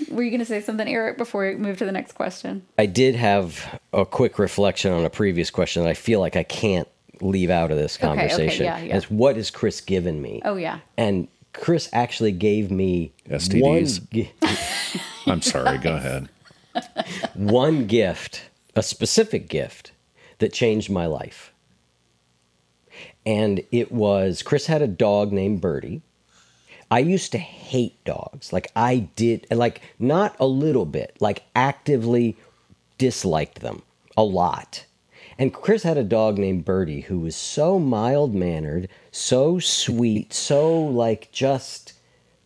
were 0.09 0.23
you 0.23 0.29
going 0.29 0.39
to 0.39 0.45
say 0.45 0.61
something 0.61 0.87
Eric 0.87 1.17
before 1.17 1.47
we 1.47 1.55
move 1.55 1.77
to 1.79 1.85
the 1.85 1.91
next 1.91 2.13
question 2.13 2.63
I 2.77 2.85
did 2.85 3.15
have 3.15 3.79
a 3.93 4.05
quick 4.05 4.39
reflection 4.39 4.91
on 4.91 5.05
a 5.05 5.09
previous 5.09 5.49
question 5.49 5.83
that 5.83 5.89
I 5.89 5.93
feel 5.93 6.19
like 6.19 6.35
I 6.35 6.43
can't 6.43 6.87
leave 7.21 7.49
out 7.49 7.71
of 7.71 7.77
this 7.77 7.97
conversation. 7.97 8.35
Okay, 8.35 8.43
okay, 8.45 8.57
conversation. 8.57 8.65
yeah, 8.87 8.93
yeah. 8.93 8.97
Is 8.97 9.09
what 9.09 9.35
has 9.37 9.49
Chris 9.51 9.81
given 9.81 10.21
me? 10.21 10.41
oh 10.45 10.55
yeah 10.57 10.79
And 10.97 11.27
Chris 11.53 11.87
actually 11.93 12.33
gave 12.33 12.69
me 12.71 13.13
STDs. 13.29 13.61
one 13.61 14.07
gi- 14.11 14.31
i'm 15.27 15.41
sorry 15.41 15.77
go 15.77 15.95
ahead 15.95 16.29
one 17.33 17.87
gift, 17.87 18.43
a 18.75 18.83
specific 18.83 19.47
gift 19.47 19.91
that 20.39 20.51
changed 20.51 20.89
my 20.89 21.05
life. 21.05 21.53
And 23.25 23.61
it 23.71 23.91
was 23.91 24.43
Chris 24.43 24.67
had 24.67 24.81
a 24.81 24.87
dog 24.87 25.31
named 25.31 25.61
Birdie. 25.61 26.01
I 26.91 26.99
used 26.99 27.31
to 27.33 27.37
hate 27.37 28.03
dogs. 28.05 28.53
Like 28.53 28.71
I 28.75 29.09
did 29.15 29.47
like 29.51 29.81
not 29.99 30.35
a 30.39 30.45
little 30.45 30.85
bit, 30.85 31.15
like 31.19 31.43
actively 31.55 32.37
disliked 32.97 33.59
them 33.61 33.81
a 34.17 34.23
lot. 34.23 34.85
And 35.37 35.53
Chris 35.53 35.83
had 35.83 35.97
a 35.97 36.03
dog 36.03 36.37
named 36.37 36.63
Birdie 36.63 37.01
who 37.01 37.19
was 37.19 37.35
so 37.35 37.77
mild 37.77 38.33
mannered, 38.33 38.87
so 39.11 39.59
sweet, 39.59 40.33
so 40.33 40.73
like 40.81 41.29
just 41.31 41.93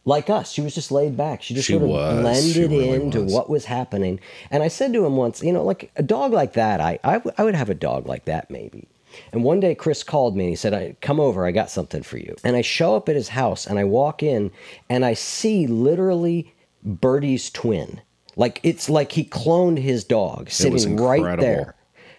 like 0.05 0.27
us. 0.29 0.51
She 0.51 0.61
was 0.61 0.73
just 0.73 0.91
laid 0.91 1.15
back. 1.15 1.43
She 1.43 1.53
just 1.53 1.67
She 1.67 1.73
sort 1.73 1.83
of 1.83 1.89
was. 1.89 2.21
blended 2.21 2.71
really 2.71 2.89
into 2.89 3.21
was. 3.23 3.33
what 3.33 3.49
was 3.49 3.65
happening. 3.65 4.19
And 4.49 4.63
I 4.63 4.69
said 4.69 4.91
to 4.93 5.05
him 5.05 5.17
once, 5.17 5.43
you 5.43 5.53
know, 5.53 5.63
like 5.63 5.91
a 5.97 6.01
dog 6.01 6.31
like 6.31 6.53
that, 6.53 6.81
I, 6.81 6.97
I, 7.03 7.13
w- 7.15 7.35
I 7.37 7.43
would 7.43 7.53
have 7.53 7.69
a 7.69 7.75
dog 7.75 8.07
like 8.07 8.25
that 8.25 8.49
maybe. 8.49 8.87
And 9.31 9.43
one 9.43 9.59
day 9.59 9.75
Chris 9.75 10.03
called 10.03 10.35
me 10.35 10.45
and 10.45 10.49
he 10.49 10.55
said, 10.55 10.73
I, 10.73 10.95
Come 11.01 11.19
over, 11.19 11.45
I 11.45 11.51
got 11.51 11.69
something 11.69 12.03
for 12.03 12.17
you. 12.17 12.35
And 12.43 12.55
I 12.55 12.61
show 12.61 12.95
up 12.95 13.09
at 13.09 13.15
his 13.15 13.29
house 13.29 13.65
and 13.67 13.79
I 13.79 13.83
walk 13.83 14.21
in 14.23 14.51
and 14.89 15.05
I 15.05 15.13
see 15.13 15.67
literally 15.67 16.53
Birdie's 16.83 17.49
twin. 17.49 18.01
Like 18.35 18.59
it's 18.63 18.89
like 18.89 19.11
he 19.11 19.23
cloned 19.25 19.79
his 19.79 20.03
dog 20.03 20.49
sitting 20.49 20.95
right 20.97 21.39
there. 21.39 21.75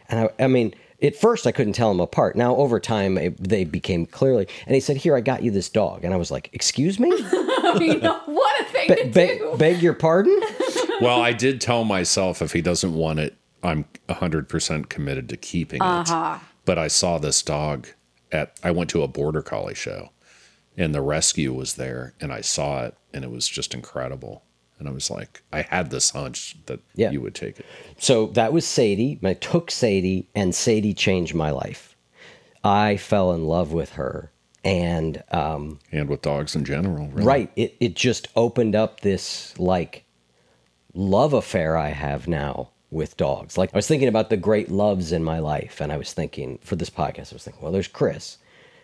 And 0.09 0.21
I, 0.39 0.45
I 0.45 0.47
mean, 0.49 0.75
at 1.03 1.17
first 1.17 1.47
I 1.47 1.53
couldn't 1.53 1.73
tell 1.73 1.89
them 1.89 2.01
apart. 2.01 2.37
Now 2.37 2.57
over 2.57 2.79
time 2.79 3.17
it, 3.17 3.43
they 3.43 3.65
became 3.65 4.05
clearly. 4.07 4.47
And 4.67 4.75
he 4.75 4.81
said, 4.81 4.99
"Here, 4.99 5.17
I 5.17 5.21
got 5.23 5.43
you 5.43 5.51
this 5.51 5.71
dog." 5.71 6.05
And 6.05 6.13
I 6.13 6.19
was 6.19 6.31
like, 6.31 6.51
"Excuse 6.53 7.01
me? 7.01 7.09
you 7.81 7.99
know, 8.01 8.21
what 8.27 8.61
a 8.61 8.65
thing 8.67 8.89
Be- 8.89 8.95
to 8.97 9.05
be- 9.07 9.39
do. 9.39 9.55
beg 9.57 9.81
your 9.83 9.95
pardon?" 9.95 10.39
Well, 11.01 11.23
I 11.23 11.33
did 11.33 11.63
tell 11.63 11.85
myself 11.85 12.43
if 12.43 12.53
he 12.53 12.61
doesn't 12.61 12.93
want 12.95 13.21
it, 13.21 13.35
I'm 13.63 13.87
100% 14.11 14.91
committed 14.91 15.31
to 15.31 15.39
keeping 15.39 15.81
Uh-huh. 15.81 16.39
it. 16.39 16.47
But 16.65 16.79
I 16.79 16.89
saw 16.89 17.19
this 17.19 17.43
dog 17.43 17.89
at, 18.33 18.59
I 18.63 18.71
went 18.71 18.91
to 18.91 19.03
a 19.03 19.09
border 19.09 19.43
collie 19.43 19.75
show 19.75 20.11
and 20.77 20.95
the 20.95 21.01
rescue 21.03 21.53
was 21.53 21.75
there 21.75 22.15
and 22.21 22.33
I 22.33 22.41
saw 22.43 22.85
it 22.85 22.95
and 23.13 23.25
it 23.25 23.31
was 23.31 23.49
just 23.49 23.75
incredible. 23.75 24.43
And 24.79 24.89
I 24.89 24.93
was 24.93 25.11
like, 25.11 25.43
I 25.53 25.63
had 25.63 25.91
this 25.91 26.11
hunch 26.11 26.57
that 26.67 26.81
Yeah. 26.95 27.11
you 27.11 27.21
would 27.21 27.35
take 27.35 27.59
it. 27.61 27.67
So 27.99 28.27
that 28.29 28.53
was 28.53 28.67
Sadie. 28.67 29.19
I 29.23 29.35
took 29.35 29.71
Sadie, 29.71 30.27
and 30.35 30.55
Sadie 30.55 30.95
changed 30.95 31.35
my 31.35 31.51
life. 31.51 31.95
I 32.65 32.97
fell 32.97 33.33
in 33.33 33.45
love 33.45 33.73
with 33.75 33.91
her, 33.93 34.31
and 34.65 35.23
um, 35.33 35.81
And 35.93 36.09
with 36.09 36.23
dogs 36.23 36.57
in 36.57 36.65
general, 36.65 37.09
really. 37.09 37.25
right, 37.27 37.53
it 37.57 37.77
it 37.79 37.95
just 37.95 38.29
opened 38.37 38.75
up 38.75 39.01
this 39.01 39.59
like 39.59 40.05
love 40.95 41.35
affair 41.35 41.77
I 41.77 41.89
have 41.91 42.27
now 42.27 42.71
with 42.91 43.17
dogs. 43.17 43.57
Like 43.57 43.73
I 43.73 43.79
was 43.79 43.87
thinking 43.87 44.09
about 44.09 44.31
the 44.31 44.37
great 44.37 44.71
loves 44.71 45.13
in 45.13 45.23
my 45.25 45.39
life, 45.39 45.81
and 45.81 45.93
I 45.93 45.97
was 45.97 46.13
thinking 46.13 46.59
for 46.63 46.77
this 46.77 46.91
podcast, 46.91 47.33
I 47.33 47.37
was 47.37 47.45
thinking, 47.45 47.63
well, 47.63 47.73
there's 47.73 47.89
Chris, 47.89 48.39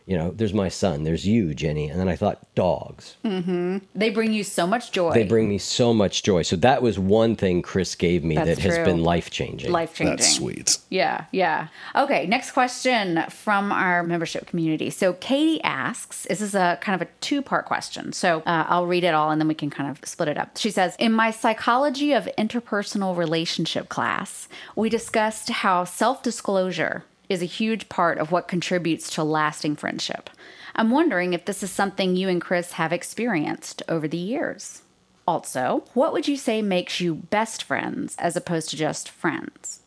you 0.06 0.16
know, 0.16 0.30
there's 0.30 0.54
my 0.54 0.68
son, 0.68 1.02
there's 1.02 1.26
you, 1.26 1.52
Ginny, 1.52 1.88
and 1.88 1.98
then 1.98 2.08
I 2.08 2.14
thought 2.14 2.54
dogs. 2.54 3.16
Mm-hmm. 3.24 3.78
They 3.92 4.10
bring 4.10 4.32
you 4.32 4.44
so 4.44 4.64
much 4.64 4.92
joy. 4.92 5.12
They 5.12 5.24
bring 5.24 5.48
me 5.48 5.58
so 5.58 5.92
much 5.92 6.22
joy. 6.22 6.42
So 6.42 6.54
that 6.56 6.80
was 6.80 6.96
one 6.96 7.34
thing 7.34 7.60
Chris 7.60 7.96
gave 7.96 8.22
me 8.22 8.36
That's 8.36 8.50
that 8.50 8.58
has 8.60 8.78
been 8.86 9.02
life 9.02 9.30
changing. 9.30 9.72
life 9.72 9.94
changing. 9.94 10.16
That's 10.16 10.36
sweet. 10.36 10.78
Yeah, 10.90 11.24
yeah. 11.32 11.68
Okay, 11.96 12.24
next 12.26 12.52
question 12.52 13.24
from 13.30 13.72
our 13.72 14.04
membership 14.04 14.46
community. 14.46 14.90
So 14.90 15.14
Katie 15.14 15.60
asks, 15.62 16.24
this 16.28 16.40
is 16.40 16.54
a 16.54 16.78
kind 16.80 17.00
of 17.00 17.08
a 17.08 17.10
two 17.20 17.42
part 17.42 17.66
question. 17.66 18.12
So 18.12 18.42
uh, 18.46 18.64
I'll 18.68 18.86
read 18.86 19.02
it 19.02 19.12
all 19.12 19.30
and 19.30 19.40
then 19.40 19.48
we 19.48 19.54
can 19.54 19.70
kind 19.70 19.90
of 19.90 20.08
split 20.08 20.28
it 20.28 20.38
up. 20.38 20.56
She 20.56 20.70
says, 20.70 20.94
In 21.00 21.12
my 21.12 21.32
psychology 21.32 22.12
of 22.12 22.28
interpersonal 22.38 23.16
relationship 23.16 23.88
class, 23.88 24.48
we 24.76 24.88
discussed 24.88 25.50
how 25.50 25.82
self 25.82 26.22
disclosure 26.22 27.04
is 27.28 27.42
a 27.42 27.46
huge 27.46 27.88
part 27.88 28.18
of 28.18 28.30
what 28.30 28.48
contributes 28.48 29.10
to 29.14 29.24
lasting 29.24 29.76
friendship. 29.76 30.30
I'm 30.74 30.90
wondering 30.90 31.32
if 31.32 31.44
this 31.44 31.62
is 31.62 31.70
something 31.70 32.16
you 32.16 32.28
and 32.28 32.40
Chris 32.40 32.72
have 32.72 32.92
experienced 32.92 33.82
over 33.88 34.06
the 34.06 34.16
years. 34.16 34.82
Also, 35.26 35.84
what 35.94 36.12
would 36.12 36.28
you 36.28 36.36
say 36.36 36.62
makes 36.62 37.00
you 37.00 37.14
best 37.14 37.62
friends 37.62 38.14
as 38.18 38.36
opposed 38.36 38.70
to 38.70 38.76
just 38.76 39.08
friends? 39.08 39.80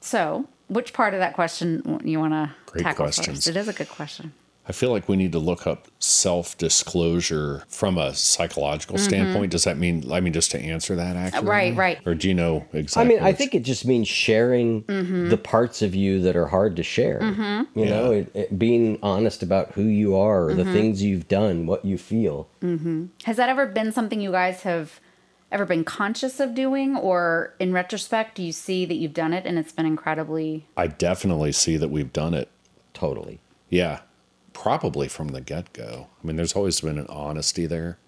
So, 0.00 0.48
which 0.68 0.92
part 0.92 1.12
of 1.12 1.20
that 1.20 1.34
question 1.34 2.00
you 2.04 2.18
want 2.18 2.32
to 2.32 2.50
Great 2.66 2.84
tackle 2.84 3.04
questions. 3.04 3.38
first? 3.38 3.46
It 3.48 3.56
is 3.56 3.68
a 3.68 3.72
good 3.72 3.88
question. 3.88 4.32
I 4.68 4.72
feel 4.72 4.90
like 4.90 5.08
we 5.08 5.16
need 5.16 5.32
to 5.32 5.38
look 5.38 5.66
up 5.66 5.88
self 5.98 6.58
disclosure 6.58 7.64
from 7.68 7.96
a 7.96 8.14
psychological 8.14 8.96
mm-hmm. 8.96 9.08
standpoint. 9.08 9.52
Does 9.52 9.64
that 9.64 9.78
mean, 9.78 10.12
I 10.12 10.20
mean, 10.20 10.34
just 10.34 10.50
to 10.50 10.60
answer 10.60 10.94
that 10.94 11.16
uh, 11.16 11.20
accurately? 11.20 11.50
right, 11.50 11.76
right. 11.76 11.98
Or 12.06 12.14
do 12.14 12.28
you 12.28 12.34
know 12.34 12.66
exactly? 12.74 13.16
I 13.16 13.18
mean, 13.18 13.26
I 13.26 13.32
think 13.32 13.54
it 13.54 13.62
just 13.62 13.86
means 13.86 14.06
sharing 14.08 14.82
mm-hmm. 14.82 15.30
the 15.30 15.38
parts 15.38 15.80
of 15.80 15.94
you 15.94 16.20
that 16.20 16.36
are 16.36 16.46
hard 16.46 16.76
to 16.76 16.82
share. 16.82 17.20
Mm-hmm. 17.20 17.78
You 17.78 17.86
know, 17.86 18.12
it, 18.12 18.30
it, 18.34 18.58
being 18.58 18.98
honest 19.02 19.42
about 19.42 19.72
who 19.72 19.84
you 19.84 20.14
are, 20.16 20.48
or 20.48 20.54
the 20.54 20.64
things 20.64 21.02
you've 21.02 21.28
done, 21.28 21.66
what 21.66 21.84
you 21.84 21.96
feel. 21.96 22.48
Has 23.24 23.36
that 23.36 23.48
ever 23.48 23.66
been 23.66 23.90
something 23.90 24.20
you 24.20 24.32
guys 24.32 24.62
have 24.62 25.00
ever 25.50 25.64
been 25.64 25.84
conscious 25.84 26.40
of 26.40 26.54
doing, 26.54 26.94
or 26.94 27.54
in 27.58 27.72
retrospect, 27.72 28.34
do 28.34 28.42
you 28.42 28.52
see 28.52 28.84
that 28.84 28.94
you've 28.94 29.14
done 29.14 29.32
it 29.32 29.46
and 29.46 29.58
it's 29.58 29.72
been 29.72 29.86
incredibly? 29.86 30.66
I 30.76 30.88
definitely 30.88 31.52
see 31.52 31.78
that 31.78 31.88
we've 31.88 32.12
done 32.12 32.34
it. 32.34 32.50
Totally. 32.92 33.40
Yeah, 33.70 34.00
probably 34.62 35.06
from 35.06 35.28
the 35.28 35.40
get 35.40 35.72
go. 35.72 36.08
I 36.22 36.26
mean, 36.26 36.34
there's 36.36 36.54
always 36.54 36.80
been 36.80 36.98
an 36.98 37.06
honesty 37.08 37.64
there 37.66 37.98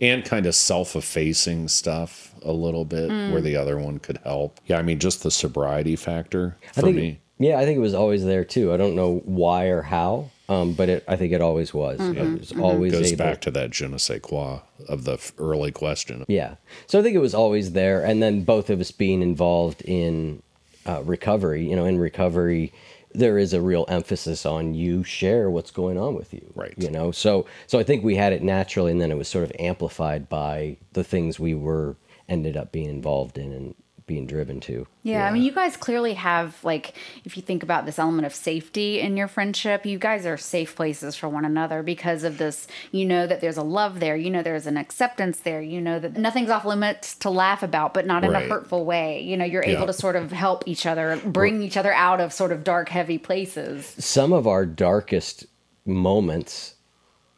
and 0.00 0.24
kind 0.24 0.46
of 0.46 0.54
self 0.54 0.96
effacing 0.96 1.68
stuff 1.68 2.34
a 2.42 2.52
little 2.52 2.84
bit 2.84 3.08
where 3.08 3.40
the 3.40 3.54
other 3.56 3.78
one 3.78 4.00
could 4.00 4.18
help. 4.24 4.58
Yeah, 4.66 4.78
I 4.78 4.82
mean, 4.82 4.98
just 4.98 5.22
the 5.22 5.30
sobriety 5.30 5.94
factor 5.94 6.56
I 6.70 6.72
for 6.72 6.80
think, 6.82 6.96
me. 6.96 7.20
Yeah, 7.38 7.58
I 7.58 7.64
think 7.64 7.76
it 7.76 7.80
was 7.80 7.94
always 7.94 8.24
there 8.24 8.44
too. 8.44 8.72
I 8.72 8.76
don't 8.76 8.96
know 8.96 9.22
why 9.24 9.66
or 9.66 9.82
how, 9.82 10.30
um, 10.48 10.72
but 10.74 10.88
it, 10.88 11.04
I 11.06 11.14
think 11.14 11.32
it 11.32 11.40
always 11.40 11.72
was. 11.72 12.00
It 12.00 12.38
was 12.40 12.52
always 12.52 12.92
Goes 12.92 13.12
able. 13.12 13.18
back 13.18 13.40
to 13.42 13.52
that 13.52 13.70
je 13.70 13.86
ne 13.86 13.98
sais 13.98 14.20
quoi 14.20 14.60
of 14.88 15.04
the 15.04 15.14
f- 15.14 15.32
early 15.38 15.70
question. 15.70 16.24
Yeah. 16.26 16.56
So 16.88 16.98
I 16.98 17.02
think 17.02 17.14
it 17.14 17.20
was 17.20 17.34
always 17.34 17.72
there. 17.72 18.04
And 18.04 18.20
then 18.20 18.42
both 18.42 18.70
of 18.70 18.80
us 18.80 18.90
being 18.90 19.22
involved 19.22 19.82
in 19.82 20.42
uh, 20.84 21.02
recovery, 21.04 21.68
you 21.68 21.76
know, 21.76 21.84
in 21.84 21.98
recovery, 21.98 22.72
there 23.14 23.38
is 23.38 23.52
a 23.52 23.60
real 23.60 23.84
emphasis 23.88 24.46
on 24.46 24.74
you 24.74 25.04
share 25.04 25.50
what's 25.50 25.70
going 25.70 25.98
on 25.98 26.14
with 26.14 26.32
you. 26.32 26.52
Right. 26.54 26.74
You 26.76 26.90
know, 26.90 27.10
so, 27.12 27.46
so 27.66 27.78
I 27.78 27.82
think 27.82 28.04
we 28.04 28.16
had 28.16 28.32
it 28.32 28.42
naturally 28.42 28.90
and 28.92 29.00
then 29.00 29.10
it 29.10 29.18
was 29.18 29.28
sort 29.28 29.44
of 29.44 29.52
amplified 29.58 30.28
by 30.28 30.76
the 30.92 31.04
things 31.04 31.38
we 31.38 31.54
were 31.54 31.96
ended 32.28 32.56
up 32.56 32.72
being 32.72 32.88
involved 32.88 33.36
in 33.36 33.52
and 33.52 33.74
being 34.12 34.26
driven 34.26 34.60
to. 34.60 34.86
Yeah, 35.04 35.26
I 35.26 35.32
mean, 35.32 35.42
you 35.42 35.52
guys 35.52 35.74
clearly 35.74 36.12
have, 36.14 36.62
like, 36.62 36.94
if 37.24 37.34
you 37.34 37.42
think 37.42 37.62
about 37.62 37.86
this 37.86 37.98
element 37.98 38.26
of 38.26 38.34
safety 38.34 39.00
in 39.00 39.16
your 39.16 39.26
friendship, 39.26 39.86
you 39.86 39.98
guys 39.98 40.26
are 40.26 40.36
safe 40.36 40.76
places 40.76 41.16
for 41.16 41.30
one 41.30 41.46
another 41.46 41.82
because 41.82 42.22
of 42.24 42.36
this. 42.36 42.66
You 42.90 43.06
know 43.06 43.26
that 43.26 43.40
there's 43.40 43.56
a 43.56 43.62
love 43.62 44.00
there. 44.00 44.14
You 44.16 44.28
know 44.30 44.42
there's 44.42 44.66
an 44.66 44.76
acceptance 44.76 45.40
there. 45.40 45.62
You 45.62 45.80
know 45.80 45.98
that 45.98 46.18
nothing's 46.18 46.50
off 46.50 46.66
limits 46.66 47.14
to 47.16 47.30
laugh 47.30 47.62
about, 47.62 47.94
but 47.94 48.06
not 48.06 48.22
in 48.22 48.34
a 48.34 48.40
hurtful 48.40 48.84
way. 48.84 49.22
You 49.22 49.38
know, 49.38 49.46
you're 49.46 49.64
Yeah. 49.64 49.76
able 49.76 49.86
to 49.86 49.94
sort 49.94 50.14
of 50.16 50.30
help 50.30 50.64
each 50.66 50.84
other, 50.84 51.18
bring 51.24 51.62
each 51.62 51.78
other 51.78 51.92
out 51.94 52.20
of 52.20 52.32
sort 52.34 52.52
of 52.52 52.62
dark, 52.62 52.90
heavy 52.90 53.16
places. 53.16 53.94
Some 53.98 54.34
of 54.34 54.46
our 54.46 54.66
darkest 54.66 55.46
moments 55.86 56.74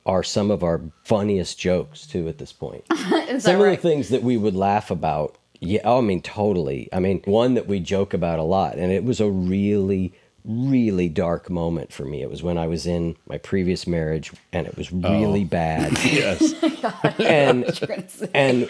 are 0.07 0.23
some 0.25 0.51
of 0.51 0.63
our 0.65 0.81
funniest 1.05 1.59
jokes 1.59 2.05
too 2.07 2.27
at 2.29 2.39
this 2.39 2.53
point. 2.53 2.85
Some 2.93 3.11
that 3.11 3.55
of 3.55 3.59
the 3.71 3.77
things 3.77 4.11
that 4.11 4.23
we 4.23 4.37
would 4.37 4.55
laugh 4.55 4.91
about 4.91 5.39
yeah 5.65 5.81
oh, 5.85 5.99
i 5.99 6.01
mean 6.01 6.21
totally 6.23 6.89
i 6.93 6.99
mean 6.99 7.21
one 7.25 7.55
that 7.55 7.67
we 7.67 7.81
joke 7.81 8.15
about 8.15 8.39
a 8.39 8.43
lot 8.43 8.77
and 8.77 8.93
it 8.93 9.05
was 9.05 9.21
a 9.21 9.31
really 9.31 10.13
really 10.45 11.09
dark 11.09 11.49
moment 11.49 11.93
for 11.93 12.05
me 12.05 12.23
it 12.23 12.31
was 12.31 12.43
when 12.43 12.59
i 12.59 12.67
was 12.67 12.87
in 12.87 13.17
my 13.27 13.39
previous 13.39 13.87
marriage 13.87 14.33
and 14.53 14.67
it 14.67 14.77
was 14.77 14.91
oh. 14.93 15.21
really 15.21 15.45
bad 15.61 15.93
Yes. 16.05 16.55
Oh 16.85 17.15
and 17.25 17.65
You're 17.65 17.89
gonna 17.89 18.09
say. 18.09 18.31
and 18.35 18.69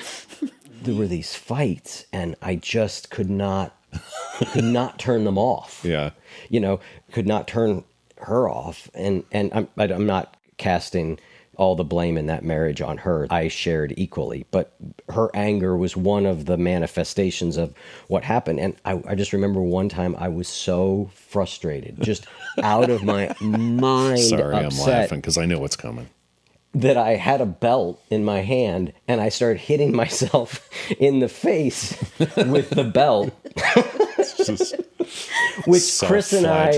there 0.82 0.94
were 0.94 1.08
these 1.08 1.34
fights 1.34 2.06
and 2.12 2.36
i 2.40 2.54
just 2.54 3.10
could 3.10 3.28
not 3.28 3.76
could 4.52 4.64
not 4.64 4.98
turn 4.98 5.24
them 5.24 5.38
off 5.38 5.80
yeah. 5.84 6.10
you 6.48 6.60
know, 6.60 6.80
could 7.12 7.26
not 7.26 7.46
turn 7.48 7.84
her 8.18 8.48
off. 8.48 8.90
And 8.94 9.24
and 9.32 9.50
I'm 9.52 9.68
I'm 9.76 10.06
not 10.06 10.36
casting 10.56 11.18
all 11.56 11.76
the 11.76 11.84
blame 11.84 12.16
in 12.16 12.26
that 12.26 12.44
marriage 12.44 12.80
on 12.80 12.98
her. 12.98 13.26
I 13.30 13.48
shared 13.48 13.94
equally, 13.96 14.46
but 14.50 14.74
her 15.10 15.30
anger 15.34 15.76
was 15.76 15.96
one 15.96 16.26
of 16.26 16.46
the 16.46 16.56
manifestations 16.56 17.56
of 17.56 17.74
what 18.08 18.24
happened. 18.24 18.60
And 18.60 18.76
I, 18.84 19.02
I 19.06 19.14
just 19.14 19.32
remember 19.32 19.60
one 19.60 19.88
time 19.88 20.14
I 20.18 20.28
was 20.28 20.48
so 20.48 21.10
frustrated, 21.14 22.00
just 22.00 22.26
out 22.62 22.90
of 22.90 23.02
my 23.02 23.34
mind, 23.40 24.20
Sorry, 24.20 24.54
I'm 24.56 24.76
laughing 24.78 25.20
because 25.20 25.38
I 25.38 25.46
know 25.46 25.58
what's 25.58 25.76
coming. 25.76 26.08
that 26.74 26.96
I 26.96 27.10
had 27.16 27.40
a 27.40 27.46
belt 27.46 28.02
in 28.10 28.24
my 28.24 28.40
hand 28.40 28.92
and 29.06 29.20
I 29.20 29.28
started 29.28 29.60
hitting 29.60 29.94
myself 30.04 30.68
in 30.98 31.20
the 31.20 31.28
face 31.28 31.96
with 32.36 32.70
the 32.70 32.84
belt, 32.84 33.32
which 35.66 36.00
Chris 36.02 36.32
and 36.32 36.46
I 36.46 36.72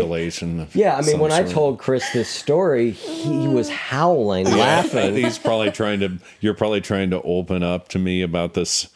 Yeah, 0.74 0.96
I 0.96 1.02
mean, 1.02 1.18
when 1.18 1.32
I 1.32 1.42
told 1.42 1.78
Chris 1.78 2.10
this 2.12 2.28
story, 2.28 2.90
he 2.90 3.48
was 3.48 3.68
howling, 3.68 4.46
laughing. 4.46 5.14
he's 5.14 5.38
probably 5.38 5.70
trying 5.70 6.00
to. 6.00 6.18
You're 6.40 6.54
probably 6.54 6.80
trying 6.80 7.10
to 7.10 7.22
open 7.22 7.62
up 7.62 7.88
to 7.88 7.98
me 7.98 8.22
about 8.22 8.54
this 8.54 8.88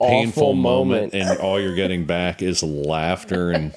painful 0.00 0.54
moment, 0.54 1.12
moment. 1.12 1.30
and 1.30 1.38
all 1.40 1.60
you're 1.60 1.74
getting 1.74 2.04
back 2.04 2.40
is 2.42 2.62
laughter 2.62 3.50
and 3.50 3.74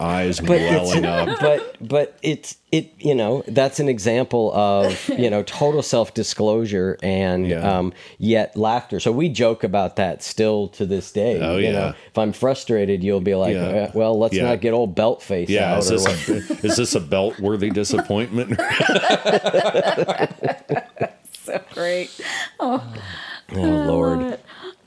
eyes 0.00 0.40
But 0.40 0.60
it's, 0.60 0.74
welling 0.74 1.04
up. 1.06 1.38
but 1.40 1.76
but 1.80 2.18
it's 2.22 2.56
it 2.72 2.92
you 2.98 3.14
know 3.14 3.44
that's 3.46 3.78
an 3.80 3.88
example 3.88 4.52
of 4.54 5.08
you 5.08 5.30
know 5.30 5.42
total 5.44 5.82
self 5.82 6.12
disclosure 6.14 6.98
and 7.02 7.46
Yeah. 7.46 7.78
um, 7.78 7.92
yet 8.18 8.56
laughter. 8.56 8.98
So 9.00 9.12
we 9.12 9.28
joke 9.28 9.62
about 9.64 9.96
that 9.96 10.22
still 10.22 10.68
to 10.68 10.86
this 10.86 11.12
day. 11.12 11.40
Oh, 11.40 11.56
you 11.56 11.66
yeah. 11.66 11.72
know, 11.72 11.94
if 12.08 12.18
I'm 12.18 12.32
frustrated, 12.32 13.02
you'll 13.04 13.20
be 13.20 13.34
like, 13.36 13.54
Yeah. 13.54 13.66
"Uh, 13.66 13.90
well, 13.94 14.18
let's 14.18 14.34
Yeah. 14.34 14.44
not 14.44 14.60
get 14.60 14.72
old 14.72 14.94
belt 14.94 15.22
face 15.22 15.48
Yeah, 15.48 15.74
out. 15.74 15.78
is 15.80 15.88
this 15.88 16.06
a, 16.06 16.32
is 16.66 16.76
this 16.76 16.94
a 16.96 17.00
belt 17.00 17.38
worthy 17.38 17.70
disappointment? 17.70 18.58
so 21.32 21.60
great. 21.72 22.10
Oh, 22.60 22.82
Oh, 23.54 23.60
Lord. 23.60 24.38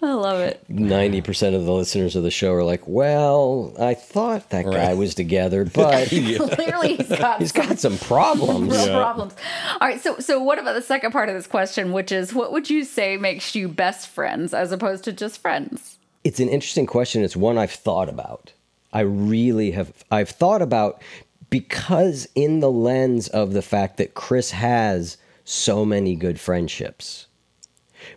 I 0.01 0.13
love 0.13 0.39
it. 0.41 0.63
90% 0.69 1.55
of 1.55 1.65
the 1.65 1.73
listeners 1.73 2.15
of 2.15 2.21
the 2.21 2.29
show 2.29 2.53
are 2.53 2.63
like, 2.63 2.87
well, 2.87 3.73
I 3.79 3.95
thought 3.95 4.51
that 4.51 4.65
guy 4.65 4.93
was 4.93 5.15
together, 5.15 5.65
but 5.73 6.07
Clearly, 6.09 6.97
he's 6.97 7.09
got 7.09 7.39
he's 7.39 7.51
got 7.51 7.79
some 7.79 7.97
problems. 7.97 8.71
real 8.71 8.87
problems. 8.87 9.35
All 9.79 9.87
right, 9.87 9.99
so 9.99 10.19
so 10.19 10.41
what 10.41 10.59
about 10.59 10.73
the 10.73 10.81
second 10.81 11.11
part 11.11 11.29
of 11.29 11.35
this 11.35 11.47
question, 11.47 11.93
which 11.93 12.11
is 12.11 12.33
what 12.33 12.51
would 12.51 12.69
you 12.69 12.83
say 12.83 13.17
makes 13.17 13.55
you 13.55 13.67
best 13.67 14.07
friends 14.07 14.53
as 14.53 14.71
opposed 14.71 15.03
to 15.05 15.13
just 15.13 15.41
friends? 15.41 15.97
It's 16.23 16.39
an 16.39 16.49
interesting 16.49 16.85
question. 16.85 17.23
It's 17.23 17.35
one 17.35 17.57
I've 17.57 17.71
thought 17.71 18.09
about. 18.09 18.53
I 18.93 19.01
really 19.01 19.71
have. 19.71 19.93
I've 20.11 20.29
thought 20.29 20.61
about 20.61 21.01
because, 21.49 22.27
in 22.35 22.59
the 22.59 22.71
lens 22.71 23.27
of 23.29 23.53
the 23.53 23.61
fact 23.61 23.97
that 23.97 24.13
Chris 24.13 24.51
has 24.51 25.17
so 25.43 25.85
many 25.85 26.15
good 26.15 26.39
friendships, 26.39 27.27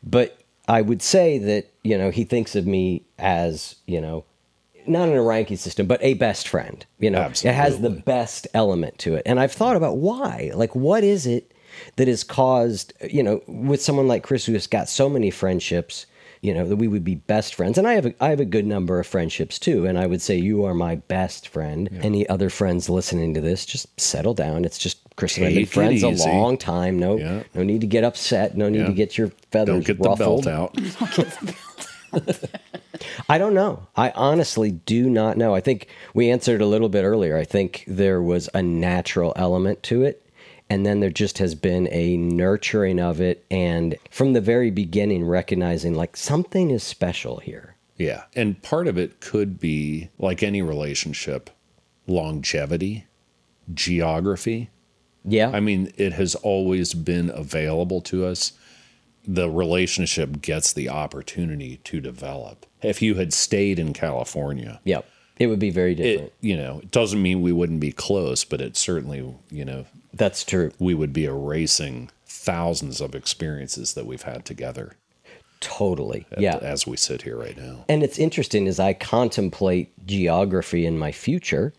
but 0.03 0.39
I 0.69 0.83
would 0.83 1.03
say 1.03 1.39
that 1.39 1.70
you 1.83 1.97
know 1.99 2.11
he 2.11 2.25
thinks 2.25 2.55
of 2.57 2.67
me 2.67 3.03
as 3.19 3.77
you 3.87 4.01
know 4.01 4.25
not 4.87 5.09
in 5.11 5.15
a 5.15 5.23
ranking 5.23 5.59
system, 5.59 5.87
but 5.87 6.03
a 6.03 6.15
best 6.15 6.49
friend. 6.49 6.85
You 6.99 7.11
know, 7.11 7.23
it 7.27 7.45
has 7.45 7.81
the 7.81 7.91
best 7.91 8.47
element 8.55 8.99
to 9.01 9.15
it, 9.15 9.23
and 9.27 9.39
I've 9.39 9.53
thought 9.53 9.77
about 9.77 9.99
why. 9.99 10.51
Like, 10.55 10.75
what 10.75 11.05
is 11.05 11.27
it 11.27 11.53
that 11.97 12.09
has 12.09 12.25
caused 12.25 12.93
you 13.09 13.23
know 13.23 13.43
with 13.47 13.83
someone 13.83 14.09
like 14.09 14.23
Chris 14.23 14.47
who 14.47 14.55
has 14.55 14.67
got 14.67 14.89
so 14.89 15.09
many 15.09 15.31
friendships? 15.31 16.07
You 16.43 16.55
know 16.55 16.67
that 16.67 16.77
we 16.77 16.89
would 16.89 17.05
be 17.05 17.17
best 17.17 17.55
friends, 17.55 17.77
and 17.77 17.87
I 17.87 17.93
have 17.93 18.07
a, 18.07 18.15
I 18.25 18.31
have 18.31 18.41
a 18.41 18.47
good 18.47 18.65
number 18.65 18.99
of 18.99 19.07
friendships 19.07 19.59
too. 19.59 19.85
And 19.85 19.99
I 19.99 20.07
would 20.07 20.23
say 20.23 20.37
you 20.37 20.65
are 20.65 20.73
my 20.73 20.95
best 20.95 21.47
friend. 21.49 21.91
Any 22.03 22.27
other 22.31 22.49
friends 22.49 22.89
listening 22.89 23.35
to 23.35 23.43
this, 23.43 23.67
just 23.67 24.01
settle 24.01 24.33
down. 24.33 24.65
It's 24.65 24.79
just 24.79 25.01
Chris 25.17 25.37
and 25.37 25.45
I've 25.45 25.55
been 25.55 25.67
friends 25.67 26.03
a 26.03 26.09
long 26.09 26.57
time. 26.57 26.99
No, 26.99 27.19
Yeah. 27.19 27.43
no 27.55 27.63
need 27.63 27.83
to 27.83 27.87
get 27.87 28.05
upset. 28.05 28.57
No 28.57 28.71
need 28.71 28.79
Yeah. 28.79 28.87
to 28.87 28.93
get 28.95 29.19
your 29.19 29.31
feathers 29.51 29.85
Don't 29.85 29.99
get 29.99 30.03
the 30.03 30.15
belt 30.15 30.47
out. 30.47 30.75
I 33.29 33.39
don't 33.39 33.55
know. 33.55 33.87
I 33.97 34.11
honestly 34.11 34.71
do 34.71 35.09
not 35.09 35.37
know. 35.37 35.55
I 35.55 35.61
think 35.61 35.89
we 36.15 36.31
answered 36.31 36.61
a 36.61 36.67
little 36.67 36.89
bit 36.89 37.05
earlier. 37.05 37.37
I 37.37 37.45
think 37.45 37.85
there 37.87 38.21
was 38.21 38.49
a 38.55 38.63
natural 38.63 39.33
element 39.37 39.83
to 39.85 40.03
it. 40.03 40.27
And 40.69 40.87
then 40.87 41.01
there 41.01 41.11
just 41.11 41.39
has 41.39 41.55
been 41.55 41.89
a 41.91 42.17
nurturing 42.17 43.01
of 43.01 43.21
it. 43.21 43.45
And 43.51 43.97
from 44.11 44.35
the 44.35 44.41
very 44.41 44.71
beginning, 44.71 45.25
recognizing 45.25 45.95
like 45.95 46.17
something 46.17 46.71
is 46.71 46.83
special 46.85 47.39
here. 47.39 47.77
Yeah. 47.97 48.25
And 48.37 48.63
part 48.63 48.87
of 48.87 48.97
it 48.97 49.21
could 49.21 49.59
be 49.59 50.11
like 50.19 50.43
any 50.43 50.63
relationship, 50.63 51.51
longevity, 52.07 53.07
geography. 53.75 54.71
Yeah. 55.25 55.51
I 55.51 55.61
mean, 55.61 55.93
it 55.97 56.13
has 56.15 56.35
always 56.37 56.95
been 56.95 57.31
available 57.31 58.01
to 58.03 58.25
us. 58.25 58.53
The 59.35 59.49
relationship 59.51 60.43
gets 60.43 60.73
the 60.73 60.89
opportunity 60.89 61.77
to 61.85 62.01
develop. 62.01 62.67
If 62.83 63.01
you 63.01 63.15
had 63.15 63.33
stayed 63.33 63.79
in 63.79 63.93
California, 63.93 64.81
yep. 64.85 65.07
It 65.39 65.47
would 65.47 65.59
be 65.59 65.71
very 65.71 65.95
different. 65.95 66.29
it 66.29 66.35
you 66.43 66.57
know, 66.57 66.81
it 66.83 66.91
doesn't 66.91 67.23
mean 67.23 67.41
we 67.41 67.53
wouldn't 67.53 67.81
be 67.81 67.93
close, 67.93 68.45
but 68.45 68.61
it 68.61 68.77
certainly, 68.77 69.35
you 69.51 69.65
know, 69.65 69.87
That's 70.13 70.45
true. 70.45 70.71
we 70.79 70.93
would 70.95 71.13
be 71.15 71.25
erasing 71.25 72.11
thousands 72.27 73.01
of 73.01 73.15
experiences 73.15 73.95
that 73.95 74.05
we've 74.05 74.23
had 74.23 74.45
together 74.45 74.97
Totally. 75.61 76.27
at- 76.33 76.41
yeah. 76.41 76.57
as 76.57 76.87
we 76.87 76.97
sit 76.97 77.23
here 77.23 77.37
right 77.37 77.57
now. 77.57 77.85
And 77.89 78.03
it's 78.03 78.19
interesting 78.19 78.67
as 78.67 78.79
I 78.81 78.93
contemplate 78.93 79.93
geography 80.07 80.85
in 80.87 80.99
my 80.99 81.13
future. 81.13 81.73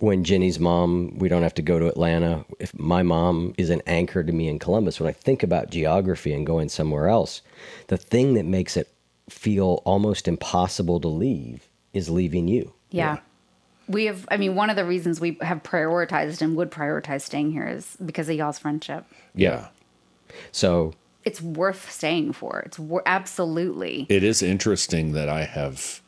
When 0.00 0.24
Ginny's 0.24 0.58
mom, 0.58 1.18
we 1.18 1.28
don't 1.28 1.42
have 1.42 1.54
to 1.54 1.62
go 1.62 1.78
to 1.78 1.86
Atlanta. 1.86 2.44
If 2.58 2.76
my 2.78 3.02
mom 3.02 3.54
is 3.56 3.70
an 3.70 3.82
anchor 3.86 4.22
to 4.24 4.32
me 4.32 4.48
in 4.48 4.58
Columbus, 4.58 4.98
when 5.00 5.08
I 5.08 5.12
think 5.12 5.42
about 5.42 5.70
geography 5.70 6.32
and 6.32 6.46
going 6.46 6.68
somewhere 6.68 7.08
else, 7.08 7.42
the 7.88 7.96
thing 7.96 8.34
that 8.34 8.44
makes 8.44 8.76
it 8.76 8.88
feel 9.28 9.82
almost 9.84 10.28
impossible 10.28 11.00
to 11.00 11.08
leave 11.08 11.68
is 11.92 12.10
leaving 12.10 12.48
you. 12.48 12.72
Yeah. 12.90 13.18
We 13.86 14.06
have, 14.06 14.26
I 14.30 14.36
mean, 14.36 14.54
one 14.54 14.70
of 14.70 14.76
the 14.76 14.84
reasons 14.84 15.20
we 15.20 15.36
have 15.42 15.62
prioritized 15.62 16.40
and 16.40 16.56
would 16.56 16.70
prioritize 16.70 17.22
staying 17.22 17.52
here 17.52 17.66
is 17.66 17.96
because 18.04 18.28
of 18.28 18.36
y'all's 18.36 18.58
friendship. 18.58 19.04
Yeah. 19.34 19.68
So, 20.52 20.94
It's 21.24 21.40
worth 21.40 21.90
staying 21.90 22.32
for. 22.32 22.60
It's 22.60 22.78
wor- 22.78 23.02
absolutely. 23.06 24.06
It 24.08 24.24
is 24.24 24.42
interesting 24.42 25.12
that 25.12 25.28
I 25.28 25.44
have 25.44 26.00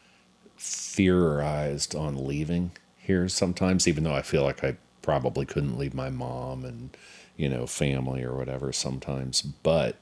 theorized 0.59 1.95
on 1.95 2.27
leaving 2.27 2.73
here 3.07 3.29
sometimes, 3.29 3.87
even 3.89 4.05
though 4.05 4.15
I 4.15 4.23
feel 4.23 4.43
like 4.43 4.63
I 4.65 4.77
probably 5.03 5.47
couldn't 5.47 5.79
leave 5.79 5.95
my 5.95 6.11
mom 6.11 6.65
and, 6.65 6.97
you 7.37 7.49
know, 7.49 7.67
family 7.67 8.23
or 8.23 8.35
whatever 8.37 8.73
sometimes. 8.73 9.43
But 9.43 9.97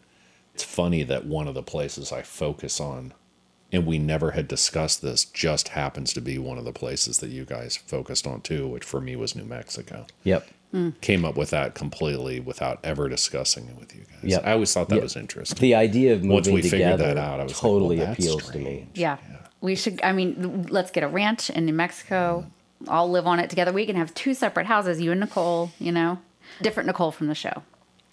it's 0.54 0.64
funny 0.64 1.02
that 1.04 1.26
one 1.26 1.46
of 1.48 1.54
the 1.54 1.62
places 1.62 2.12
I 2.12 2.22
focus 2.22 2.80
on, 2.80 3.12
and 3.72 3.86
we 3.86 3.98
never 3.98 4.32
had 4.32 4.48
discussed 4.48 5.02
this, 5.02 5.24
just 5.24 5.68
happens 5.68 6.12
to 6.14 6.20
be 6.20 6.38
one 6.38 6.58
of 6.58 6.64
the 6.64 6.72
places 6.72 7.18
that 7.18 7.30
you 7.30 7.44
guys 7.44 7.76
focused 7.76 8.26
on 8.26 8.40
too, 8.40 8.66
which 8.68 8.84
for 8.84 9.00
me 9.00 9.16
was 9.16 9.34
New 9.36 9.44
Mexico. 9.44 10.06
yep. 10.22 10.48
Hmm. 10.72 10.90
Came 11.00 11.24
up 11.24 11.36
with 11.36 11.50
that 11.50 11.76
completely 11.76 12.40
without 12.40 12.80
ever 12.82 13.08
discussing 13.08 13.68
it 13.68 13.78
with 13.78 13.94
you 13.94 14.00
guys. 14.10 14.30
Yep. 14.32 14.42
I 14.44 14.52
always 14.54 14.74
thought 14.74 14.88
that 14.88 14.96
Yep. 14.96 15.02
was 15.04 15.14
interesting. 15.14 15.60
The 15.60 15.76
idea 15.76 16.14
of 16.14 16.20
moving 16.22 16.30
Once 16.34 16.48
we 16.48 16.62
figured 16.62 16.98
that 16.98 17.16
out, 17.16 17.38
I 17.38 17.44
was 17.44 17.52
like, 17.52 17.60
totally 17.60 17.98
well, 17.98 18.06
that's 18.06 18.18
appeals 18.18 18.50
to 18.50 18.58
me. 18.58 18.64
strange. 18.64 18.88
Yeah. 18.98 19.18
We 19.60 19.76
should, 19.76 20.00
I 20.02 20.12
mean, 20.12 20.66
let's 20.70 20.90
get 20.90 21.04
a 21.04 21.08
ranch 21.08 21.48
in 21.48 21.64
New 21.66 21.74
Mexico. 21.74 22.46
All 22.88 23.10
live 23.10 23.26
on 23.26 23.40
it 23.40 23.50
together. 23.50 23.72
We 23.72 23.86
can 23.86 23.96
have 23.96 24.12
two 24.14 24.34
separate 24.34 24.66
houses, 24.66 25.00
you 25.00 25.10
and 25.12 25.20
Nicole, 25.20 25.72
you 25.78 25.92
know, 25.92 26.18
different 26.62 26.86
Nicole 26.86 27.10
from 27.10 27.28
the 27.28 27.34
show. 27.34 27.62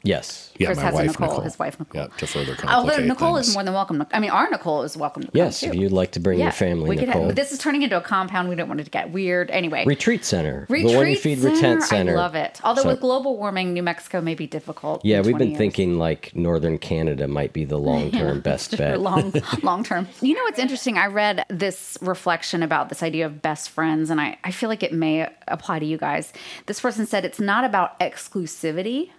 Yes. 0.03 0.51
Yeah, 0.57 0.67
Chris 0.67 0.77
my 0.77 0.83
has 0.85 0.93
a 0.93 0.97
wife 0.97 1.07
Nicole, 1.07 1.27
Nicole. 1.27 1.41
his 1.41 1.59
wife 1.59 1.79
Nicole. 1.79 2.01
Yeah, 2.01 2.07
to 2.17 2.27
further 2.27 2.53
oh, 2.53 2.55
complicate 2.55 2.69
Although 2.69 3.05
Nicole 3.07 3.35
things. 3.35 3.47
is 3.49 3.53
more 3.53 3.63
than 3.63 3.73
welcome. 3.73 3.99
To, 3.99 4.07
I 4.15 4.19
mean, 4.19 4.31
our 4.31 4.49
Nicole 4.49 4.81
is 4.83 4.97
welcome 4.97 5.23
to 5.23 5.27
come 5.29 5.37
Yes, 5.37 5.61
if 5.63 5.75
you'd 5.75 5.91
like 5.91 6.11
to 6.13 6.19
bring 6.19 6.39
your 6.39 6.51
family, 6.51 6.89
we 6.89 6.97
could 6.97 7.07
Nicole. 7.07 7.27
have, 7.27 7.35
this 7.35 7.51
is 7.51 7.59
turning 7.59 7.81
into 7.83 7.97
a 7.97 8.01
compound. 8.01 8.49
We 8.49 8.55
don't 8.55 8.67
want 8.67 8.79
it 8.79 8.85
to 8.85 8.89
get 8.89 9.11
weird. 9.11 9.51
Anyway, 9.51 9.85
Retreat 9.85 10.25
Center. 10.25 10.65
retreat 10.69 10.87
the 10.91 10.97
one 10.97 11.07
you 11.07 11.15
feed 11.17 11.37
Retent 11.39 11.83
Center. 11.83 12.13
I 12.13 12.15
love 12.15 12.35
it. 12.35 12.59
Although 12.63 12.81
So- 12.83 12.87
with 12.89 12.99
global 13.01 13.37
warming, 13.37 13.73
New 13.73 13.83
Mexico 13.83 14.21
may 14.21 14.33
be 14.35 14.47
difficult. 14.47 15.03
Yeah, 15.05 15.21
we've 15.21 15.37
been 15.37 15.49
years. 15.49 15.57
thinking 15.59 15.97
like 15.99 16.35
Northern 16.35 16.77
Canada 16.79 17.27
might 17.27 17.53
be 17.53 17.65
the 17.65 17.77
long 17.89 18.11
term 18.11 18.41
best 18.41 18.75
bet. 18.77 18.99
long 19.01 19.33
long 19.63 19.83
term. 19.83 20.07
You 20.21 20.33
know 20.35 20.43
what's 20.43 20.59
interesting? 20.59 20.97
I 20.97 21.07
read 21.07 21.45
this 21.49 21.97
reflection 22.01 22.63
about 22.63 22.89
this 22.89 23.03
idea 23.03 23.25
of 23.27 23.41
best 23.41 23.69
friends, 23.69 24.09
and 24.09 24.19
I, 24.19 24.37
I 24.43 24.51
feel 24.51 24.69
like 24.69 24.81
it 24.83 24.93
may 24.93 25.29
apply 25.47 25.79
to 25.79 25.85
you 25.85 25.97
guys. 25.97 26.33
This 26.65 26.79
person 26.81 27.05
said 27.05 27.23
it's 27.25 27.39
not 27.39 27.63
about 27.63 27.99
exclusivity, 27.99 29.09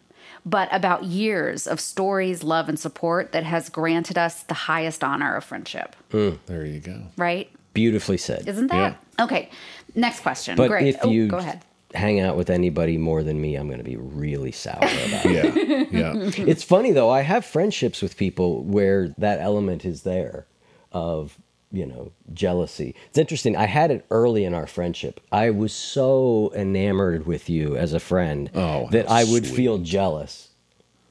but 0.45 0.68
about 0.72 1.05
years 1.05 1.66
of 1.66 1.80
stories, 1.80 2.43
love, 2.43 2.68
and 2.68 2.78
support 2.78 3.32
that 3.32 3.45
has 3.45 3.68
granted 3.68 4.18
us 4.18 4.43
the 4.45 4.55
highest 4.55 5.05
honor 5.05 5.36
of 5.36 5.45
friendship. 5.45 5.95
Hmm, 6.11 6.30
there 6.47 6.64
you 6.64 6.80
go. 6.80 7.03
Right? 7.16 7.51
Beautifully 7.74 8.18
said. 8.18 8.49
Isn't 8.49 8.66
that? 8.68 8.97
Okay. 9.20 9.49
Next 9.95 10.20
question. 10.20 10.57
but 10.57 10.68
Great. 10.68 10.88
if 10.95 10.97
Oh, 11.05 11.11
you 11.11 11.28
go 11.28 11.36
ahead. 11.38 11.62
hang 11.95 12.20
out 12.20 12.36
with 12.36 12.51
anybody 12.51 12.97
more 12.99 13.22
than 13.22 13.40
me, 13.40 13.55
I'm 13.57 13.66
going 13.66 13.78
to 13.78 13.84
be 13.84 13.97
really 13.97 14.53
sour 14.53 14.76
about 14.78 15.26
it. 15.26 15.88
Yeah, 15.93 16.12
yeah. 16.14 16.45
it's 16.47 16.62
funny 16.64 16.90
though, 16.93 17.11
I 17.11 17.20
have 17.22 17.45
friendships 17.45 18.01
with 18.03 18.16
people 18.16 18.62
where 18.64 19.09
that 19.18 19.40
element 19.40 19.84
is 19.84 20.03
there 20.03 20.47
of, 20.90 21.38
you 21.72 21.86
know, 21.86 22.12
jealousy. 22.34 22.94
It's 23.08 23.18
interesting. 23.18 23.56
I 23.56 23.66
had 23.66 23.90
it 23.90 24.04
early 24.10 24.44
in 24.44 24.52
our 24.54 24.66
friendship. 24.66 25.20
I 25.32 25.50
was 25.50 25.72
so 25.72 26.52
enamored 26.54 27.26
with 27.26 27.48
you 27.48 27.76
as 27.76 27.92
a 27.94 28.00
friend 28.00 28.50
Oh, 28.54 28.88
that 28.90 29.10
I 29.10 29.24
would 29.24 29.46
sweet. 29.46 29.56
feel 29.56 29.78
jealous. 29.78 30.48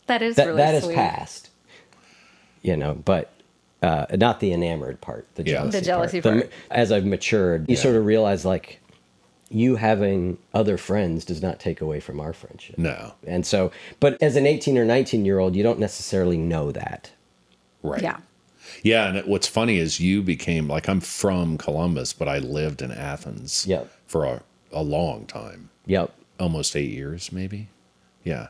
That 0.08 0.22
is 0.22 0.36
that 0.36 0.46
really 0.48 0.58
that 0.58 0.76
is 0.76 0.84
sweet. 0.84 0.96
past. 0.96 1.50
You 2.62 2.78
know, 2.78 2.94
but 2.94 3.32
uh, 3.82 4.06
not 4.14 4.40
the 4.40 4.54
enamored 4.54 5.02
part, 5.02 5.26
the 5.36 5.44
Yeah. 5.44 5.54
jealousy, 5.54 5.80
The 5.80 5.86
jealousy 5.86 6.20
The- 6.20 6.30
part. 6.32 6.50
as 6.70 6.92
I've 6.92 7.06
matured, 7.06 7.68
you 7.68 7.76
sort 7.76 7.96
of 7.96 8.06
realize 8.06 8.46
like 8.46 8.80
you 9.50 9.78
having 9.78 10.38
other 10.54 10.78
friends 10.78 11.26
does 11.26 11.42
not 11.42 11.60
take 11.60 11.82
away 11.82 12.00
from 12.00 12.20
our 12.20 12.32
friendship. 12.34 12.78
No, 12.78 13.14
And 13.26 13.46
so, 13.46 13.72
but 14.00 14.22
as 14.22 14.36
an 14.36 14.46
18 14.46 14.78
or 14.78 14.86
19 14.86 15.26
year 15.26 15.40
old, 15.40 15.56
you 15.56 15.64
don't 15.64 15.80
necessarily 15.80 16.38
know 16.38 16.72
that. 16.72 17.10
right. 17.84 18.02
Yeah. 18.04 18.18
Yeah, 18.84 19.08
and 19.08 19.18
it- 19.18 19.28
what's 19.28 19.48
funny 19.48 19.78
is 19.78 20.00
you 20.00 20.22
became 20.22 20.68
like 20.68 20.88
I'm 20.90 21.00
from 21.02 21.58
Columbus, 21.58 22.14
but 22.14 22.28
I 22.28 22.40
lived 22.40 22.82
in 22.82 22.92
Athens 22.92 23.66
Yep. 23.68 23.90
for 24.08 24.26
a, 24.26 24.44
a 24.72 24.84
long 24.84 25.26
time, 25.26 25.70
Yep. 25.86 26.14
almost 26.40 26.76
eight 26.76 26.92
years, 26.92 27.32
maybe. 27.32 27.68
Yeah. 28.24 28.48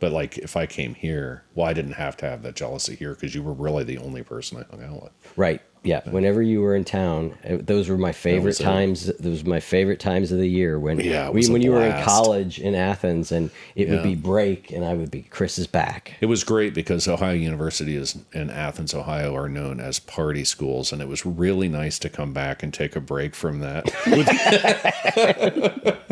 But 0.00 0.10
like 0.12 0.36
if 0.38 0.56
I 0.56 0.66
came 0.66 0.94
here, 0.94 1.44
well, 1.54 1.66
I 1.68 1.72
didn't 1.72 1.92
have 1.92 2.16
to 2.18 2.26
have 2.26 2.42
that 2.42 2.56
jealousy 2.56 2.96
here 2.96 3.14
because 3.14 3.34
you 3.34 3.42
were 3.42 3.52
really 3.52 3.84
the 3.84 3.98
only 3.98 4.22
person 4.24 4.58
I 4.58 4.64
hung 4.74 4.84
out 4.84 5.02
with. 5.04 5.12
Right. 5.36 5.60
Yeah. 5.84 6.08
Whenever 6.08 6.40
you 6.42 6.60
were 6.60 6.76
in 6.76 6.84
town, 6.84 7.36
uh, 7.48 7.56
those 7.60 7.88
were 7.88 7.98
my 7.98 8.12
favorite 8.12 8.56
times. 8.58 9.06
Those 9.18 9.42
were 9.42 9.50
my 9.50 9.58
favorite 9.60 9.98
times 9.98 10.30
of 10.30 10.38
the 10.38 10.48
year 10.48 10.78
when 10.78 11.00
Yeah, 11.00 11.28
we, 11.30 11.48
when 11.48 11.60
you 11.60 11.72
were 11.72 11.82
in 11.82 12.04
college 12.04 12.60
in 12.60 12.74
Athens 12.74 13.32
and 13.32 13.50
it 13.74 13.88
would 13.88 14.02
be 14.04 14.14
break 14.14 14.70
and 14.70 14.84
I 14.84 14.94
would 14.94 15.10
be 15.10 15.22
Chris 15.22 15.58
is 15.58 15.66
back. 15.66 16.16
It 16.20 16.26
was 16.26 16.44
great 16.44 16.72
because 16.72 17.08
Ohio 17.08 17.34
University 17.34 17.96
is 17.96 18.16
and 18.32 18.50
Athens, 18.50 18.94
Ohio 18.94 19.34
are 19.34 19.48
known 19.48 19.80
as 19.80 19.98
party 19.98 20.44
schools, 20.44 20.92
and 20.92 21.02
it 21.02 21.08
was 21.08 21.26
really 21.26 21.68
nice 21.68 21.98
to 22.00 22.08
come 22.08 22.32
back 22.32 22.62
and 22.62 22.72
take 22.72 22.94
a 22.94 23.00
break 23.00 23.34
from 23.34 23.58
that. 23.60 23.84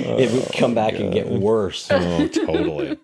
it 0.00 0.32
would 0.32 0.52
come 0.58 0.74
back 0.74 0.94
and 0.94 1.12
get 1.12 1.28
worse. 1.28 1.86
oh, 1.90 2.26
totally. 2.28 2.98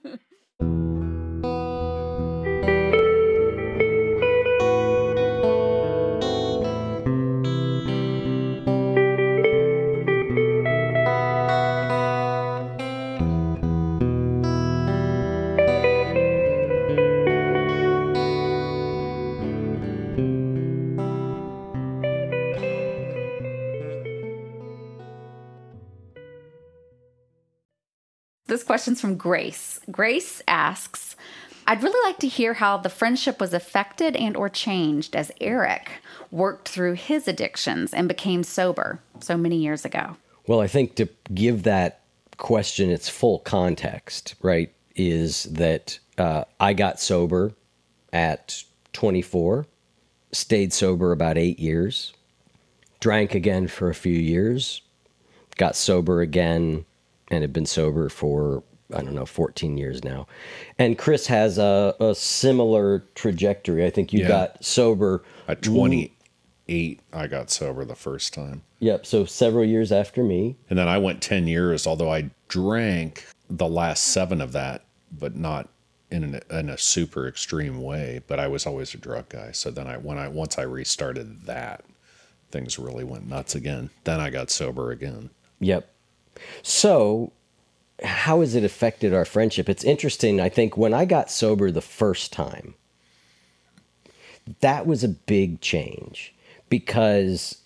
Question's 28.69 29.01
from 29.01 29.17
Grace. 29.17 29.81
Grace 29.91 30.43
asks, 30.47 31.17
I'd 31.67 31.83
really 31.83 32.07
like 32.07 32.19
to 32.19 32.29
hear 32.29 32.53
how 32.53 32.77
the 32.77 32.91
friendship 32.91 33.41
was 33.41 33.55
affected 33.55 34.15
and 34.15 34.37
or 34.37 34.51
changed 34.51 35.17
as 35.17 35.33
Eric 35.41 35.89
worked 36.31 36.69
through 36.69 36.93
his 36.93 37.27
addictions 37.27 37.95
and 37.95 38.07
became 38.07 38.43
sober 38.43 39.01
so 39.21 39.39
many 39.39 39.57
years 39.57 39.87
ago. 39.87 40.19
Well, 40.47 40.61
I 40.61 40.67
think 40.67 40.97
to 40.97 41.09
give 41.33 41.63
that 41.63 42.03
question 42.37 42.91
its 42.91 43.09
full 43.09 43.39
context, 43.39 44.35
right, 44.43 44.71
is 44.95 45.45
that 45.45 45.99
uh, 46.19 46.45
I 46.61 46.75
got 46.75 47.01
sober 47.01 47.55
at 48.13 48.63
24, 48.93 49.65
stayed 50.31 50.75
sober 50.75 51.13
about 51.13 51.39
eight 51.39 51.59
years, 51.59 52.13
drank 53.01 53.35
again 53.35 53.67
for 53.67 53.89
a 53.89 53.95
few 53.95 54.19
years, 54.19 54.83
got 55.57 55.75
sober 55.75 56.21
again, 56.21 56.85
and 57.31 57.43
had 57.43 57.53
been 57.53 57.67
sober 57.67 58.09
for 58.09 58.63
I 58.95 59.03
don't 59.03 59.15
know, 59.15 59.27
14 59.27 59.77
years 59.77 60.03
now. 60.03 60.27
And 60.79 60.97
Chris 60.97 61.27
has 61.27 61.59
a, 61.59 61.95
a 62.01 62.15
similar 62.15 63.05
trajectory. 63.15 63.85
I 63.85 63.91
think 63.91 64.15
you 64.15 64.21
Yeah. 64.21 64.29
got 64.29 64.65
sober. 64.65 65.23
At 65.47 65.61
28, 65.61 67.01
I 67.13 67.27
got 67.27 67.51
sober 67.51 67.85
the 67.85 67.95
first 67.95 68.33
time. 68.33 68.63
Yep. 68.79 69.05
So 69.05 69.27
several 69.27 69.67
years 69.67 69.93
after 69.93 70.25
me. 70.25 70.57
And 70.71 70.79
then 70.79 70.89
I 70.89 70.97
went 70.97 71.21
10 71.21 71.47
years, 71.49 71.87
although 71.87 72.11
I 72.11 72.31
drank 72.49 73.27
the 73.51 73.69
last 73.69 74.05
seven 74.05 74.41
of 74.41 74.53
that, 74.53 74.85
but 75.13 75.37
not 75.37 75.69
in, 76.11 76.25
an, 76.25 76.41
in 76.51 76.71
a 76.71 76.79
super 76.79 77.29
extreme 77.29 77.83
way. 77.83 78.23
But 78.27 78.41
I 78.41 78.49
was 78.49 78.65
always 78.67 78.95
a 78.95 78.99
drug 78.99 79.29
guy. 79.29 79.53
So 79.53 79.71
then 79.71 79.87
I, 79.87 79.99
when 79.99 80.17
I, 80.17 80.29
once 80.29 80.57
I 80.57 80.63
restarted 80.63 81.43
that, 81.45 81.85
things 82.51 82.79
really 82.79 83.05
went 83.05 83.29
nuts 83.29 83.55
again. 83.55 83.91
Then 84.05 84.19
I 84.19 84.31
got 84.31 84.51
sober 84.51 84.93
again. 84.93 85.29
Yep. 85.61 85.91
So, 86.63 87.33
how 88.03 88.41
has 88.41 88.55
it 88.55 88.65
affected 88.65 89.13
our 89.13 89.25
friendship? 89.25 89.69
It's 89.69 89.85
interesting. 89.85 90.41
I 90.41 90.49
think 90.49 90.77
when 90.77 90.95
I 90.95 91.05
got 91.05 91.31
sober 91.31 91.71
the 91.71 91.81
first 91.81 92.33
time, 92.33 92.75
that 94.61 94.87
was 94.87 95.05
a 95.05 95.09
big 95.09 95.61
change 95.61 96.35
because 96.69 97.59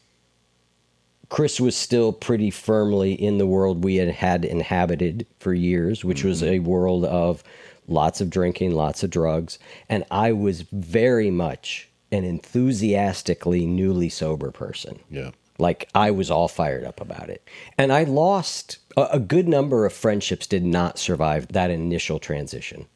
Chris 1.29 1.61
was 1.61 1.77
still 1.77 2.12
pretty 2.12 2.51
firmly 2.51 3.14
in 3.14 3.39
the 3.39 3.47
world 3.47 3.85
we 3.85 3.97
had 3.97 4.09
had 4.09 4.45
inhabited 4.45 5.27
for 5.39 5.55
years, 5.55 6.05
which 6.05 6.25
was 6.25 6.43
mm-hmm. 6.43 6.55
a 6.55 6.59
world 6.59 7.05
of 7.05 7.43
lots 7.89 8.20
of 8.20 8.31
drinking, 8.31 8.73
lots 8.73 9.03
of 9.03 9.11
drugs. 9.11 9.59
And 9.89 10.05
I 10.11 10.33
was 10.33 10.62
very 10.73 11.31
much 11.31 11.89
an 12.11 12.25
enthusiastically 12.25 13.64
newly 13.64 14.09
sober 14.11 14.51
person. 14.51 15.01
Yeah. 15.11 15.31
Like 15.62 15.88
I 15.94 16.10
was 16.10 16.30
all 16.30 16.48
fired 16.48 16.84
up 16.84 17.00
about 17.00 17.30
it. 17.30 17.48
And 17.78 17.92
I 17.92 18.02
lost 18.02 18.78
a, 18.96 19.02
a 19.12 19.20
good 19.20 19.48
number 19.48 19.86
of 19.86 19.92
friendships 19.92 20.46
did 20.46 20.64
not 20.64 20.98
survive 20.98 21.48
that 21.48 21.70
initial 21.70 22.18
transition. 22.18 22.86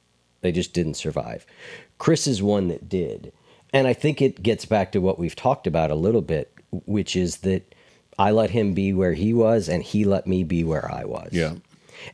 They 0.40 0.50
just 0.52 0.74
didn't 0.74 0.94
survive. 0.94 1.46
Chris 1.98 2.26
is 2.26 2.42
one 2.42 2.68
that 2.68 2.88
did. 2.88 3.32
And 3.72 3.86
I 3.86 3.92
think 3.92 4.20
it 4.20 4.42
gets 4.42 4.64
back 4.64 4.92
to 4.92 5.00
what 5.00 5.18
we've 5.18 5.36
talked 5.36 5.66
about 5.66 5.90
a 5.90 5.94
little 5.94 6.22
bit, 6.22 6.52
which 6.70 7.14
is 7.14 7.38
that 7.38 7.74
I 8.18 8.32
let 8.32 8.50
him 8.50 8.74
be 8.74 8.92
where 8.92 9.12
he 9.12 9.32
was 9.32 9.68
and 9.68 9.82
he 9.82 10.04
let 10.04 10.26
me 10.26 10.42
be 10.42 10.64
where 10.64 10.92
I 10.92 11.04
was. 11.04 11.30
Yeah. 11.32 11.54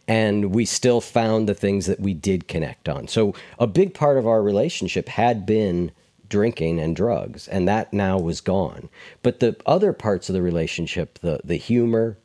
And 0.07 0.55
we 0.55 0.65
still 0.65 1.01
found 1.01 1.49
the 1.49 1.55
things 1.55 1.87
that 1.87 2.01
we 2.01 2.15
did 2.15 2.47
connect 2.47 2.89
on. 2.89 3.09
So 3.09 3.35
a 3.59 3.67
big 3.67 3.95
part 3.95 4.19
of 4.19 4.27
our 4.27 4.43
relationship 4.43 5.09
had 5.09 5.47
been 5.47 5.93
drinking 6.33 6.81
and 6.81 6.97
drugs, 6.97 7.47
and 7.47 7.69
that 7.69 7.93
now 7.93 8.19
was 8.19 8.41
gone. 8.41 8.89
But 9.23 9.41
the 9.41 9.55
other 9.67 9.93
parts 9.93 10.31
of 10.31 10.33
the 10.33 10.41
relationship, 10.43 11.19
the 11.21 11.41
the 11.45 11.57
humor, 11.57 12.17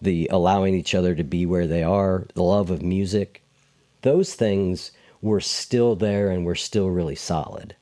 the 0.00 0.26
allowing 0.32 0.74
each 0.74 0.94
other 0.94 1.14
to 1.14 1.22
be 1.22 1.44
where 1.44 1.66
they 1.66 1.82
are, 1.82 2.26
the 2.34 2.42
love 2.42 2.70
of 2.70 2.80
music, 2.82 3.42
those 4.00 4.34
things 4.34 4.92
were 5.20 5.42
still 5.42 5.94
there 5.94 6.30
and 6.30 6.46
were 6.46 6.54
still 6.54 6.88
really 6.88 7.14
solid. 7.14 7.76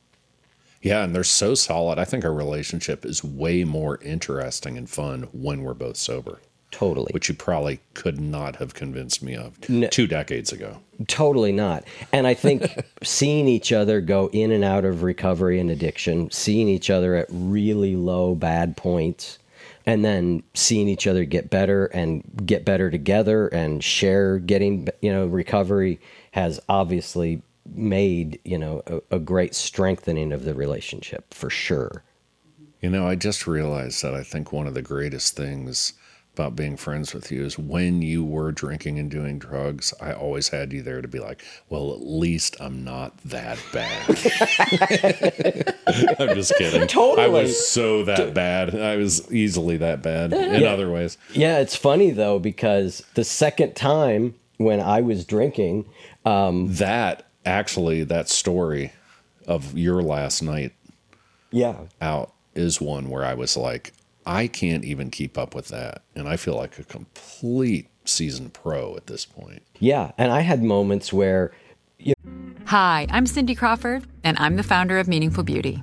Yeah, 0.82 1.04
and 1.04 1.14
they're 1.14 1.22
so 1.24 1.54
solid. 1.54 1.96
I 2.00 2.04
think 2.04 2.24
our 2.24 2.32
relationship 2.34 3.04
is 3.04 3.22
way 3.22 3.62
more 3.62 3.98
interesting 4.02 4.76
and 4.76 4.90
fun 4.90 5.28
when 5.32 5.62
we're 5.62 5.74
both 5.74 5.96
sober, 5.96 6.40
Totally. 6.72 7.10
which 7.12 7.28
you 7.28 7.36
probably 7.36 7.78
could 7.94 8.18
not 8.20 8.56
have 8.56 8.74
convinced 8.74 9.22
me 9.22 9.36
of 9.36 9.68
No. 9.70 9.86
two 9.88 10.08
decades 10.08 10.52
ago. 10.52 10.78
Totally 11.06 11.52
not. 11.52 11.84
And 12.12 12.26
I 12.26 12.34
think 12.34 12.66
seeing 13.02 13.46
each 13.46 13.72
other 13.72 14.00
go 14.00 14.28
in 14.32 14.50
and 14.50 14.64
out 14.64 14.84
of 14.84 15.02
recovery 15.02 15.60
and 15.60 15.70
addiction, 15.70 16.30
seeing 16.30 16.68
each 16.68 16.90
other 16.90 17.14
at 17.14 17.26
really 17.30 17.94
low, 17.94 18.34
bad 18.34 18.76
points, 18.76 19.38
and 19.86 20.04
then 20.04 20.42
seeing 20.54 20.88
each 20.88 21.06
other 21.06 21.24
get 21.24 21.50
better 21.50 21.86
and 21.86 22.22
get 22.44 22.64
better 22.64 22.90
together 22.90 23.48
and 23.48 23.82
share 23.82 24.38
getting, 24.38 24.88
you 25.00 25.12
know, 25.12 25.26
recovery 25.26 26.00
has 26.32 26.60
obviously 26.68 27.42
made, 27.74 28.40
you 28.44 28.58
know, 28.58 28.82
a, 28.86 29.16
a 29.16 29.18
great 29.18 29.54
strengthening 29.54 30.32
of 30.32 30.44
the 30.44 30.54
relationship 30.54 31.32
for 31.32 31.48
sure. 31.48 32.02
You 32.80 32.90
know, 32.90 33.06
I 33.06 33.14
just 33.14 33.46
realized 33.46 34.02
that 34.02 34.14
I 34.14 34.22
think 34.22 34.52
one 34.52 34.66
of 34.66 34.74
the 34.74 34.82
greatest 34.82 35.36
things 35.36 35.94
about 36.38 36.54
being 36.54 36.76
friends 36.76 37.12
with 37.12 37.32
you 37.32 37.44
is 37.44 37.58
when 37.58 38.02
you 38.02 38.24
were 38.24 38.52
drinking 38.52 38.98
and 38.98 39.10
doing 39.10 39.38
drugs, 39.38 39.92
I 40.00 40.12
always 40.12 40.48
had 40.48 40.72
you 40.72 40.82
there 40.82 41.02
to 41.02 41.08
be 41.08 41.18
like, 41.18 41.42
well, 41.68 41.92
at 41.92 42.00
least 42.00 42.56
I'm 42.60 42.84
not 42.84 43.16
that 43.24 43.58
bad. 43.72 44.08
I'm 46.18 46.34
just 46.34 46.54
kidding. 46.56 46.86
Totally. 46.86 47.24
I 47.24 47.28
was 47.28 47.68
so 47.68 48.04
that 48.04 48.34
bad. 48.34 48.74
I 48.74 48.96
was 48.96 49.30
easily 49.32 49.76
that 49.78 50.02
bad 50.02 50.32
in 50.32 50.64
other 50.64 50.90
ways. 50.90 51.18
Yeah, 51.32 51.58
it's 51.58 51.76
funny 51.76 52.10
though, 52.10 52.38
because 52.38 53.04
the 53.14 53.24
second 53.24 53.74
time 53.74 54.34
when 54.58 54.80
I 54.80 55.00
was 55.00 55.24
drinking, 55.24 55.86
um, 56.24 56.72
That 56.74 57.26
actually, 57.44 58.04
that 58.04 58.28
story 58.28 58.92
of 59.46 59.76
your 59.76 60.02
last 60.02 60.42
night 60.42 60.72
yeah, 61.50 61.76
out 62.00 62.32
is 62.54 62.80
one 62.80 63.08
where 63.08 63.24
I 63.24 63.34
was 63.34 63.56
like, 63.56 63.92
I 64.28 64.46
can't 64.46 64.84
even 64.84 65.10
keep 65.10 65.38
up 65.38 65.54
with 65.54 65.68
that. 65.68 66.02
And 66.14 66.28
I 66.28 66.36
feel 66.36 66.54
like 66.54 66.78
a 66.78 66.84
complete 66.84 67.88
season 68.04 68.50
pro 68.50 68.96
at 68.96 69.06
this 69.06 69.24
point. 69.24 69.62
yeah. 69.78 70.12
And 70.18 70.30
I 70.32 70.40
had 70.40 70.62
moments 70.62 71.12
where 71.12 71.52
You- 71.98 72.14
Hi, 72.66 73.06
I'm 73.10 73.26
Cindy 73.26 73.54
Crawford, 73.54 74.04
and 74.22 74.38
I'm 74.38 74.56
the 74.56 74.62
founder 74.62 74.98
of 74.98 75.08
Meaningful 75.08 75.42
Beauty. 75.44 75.82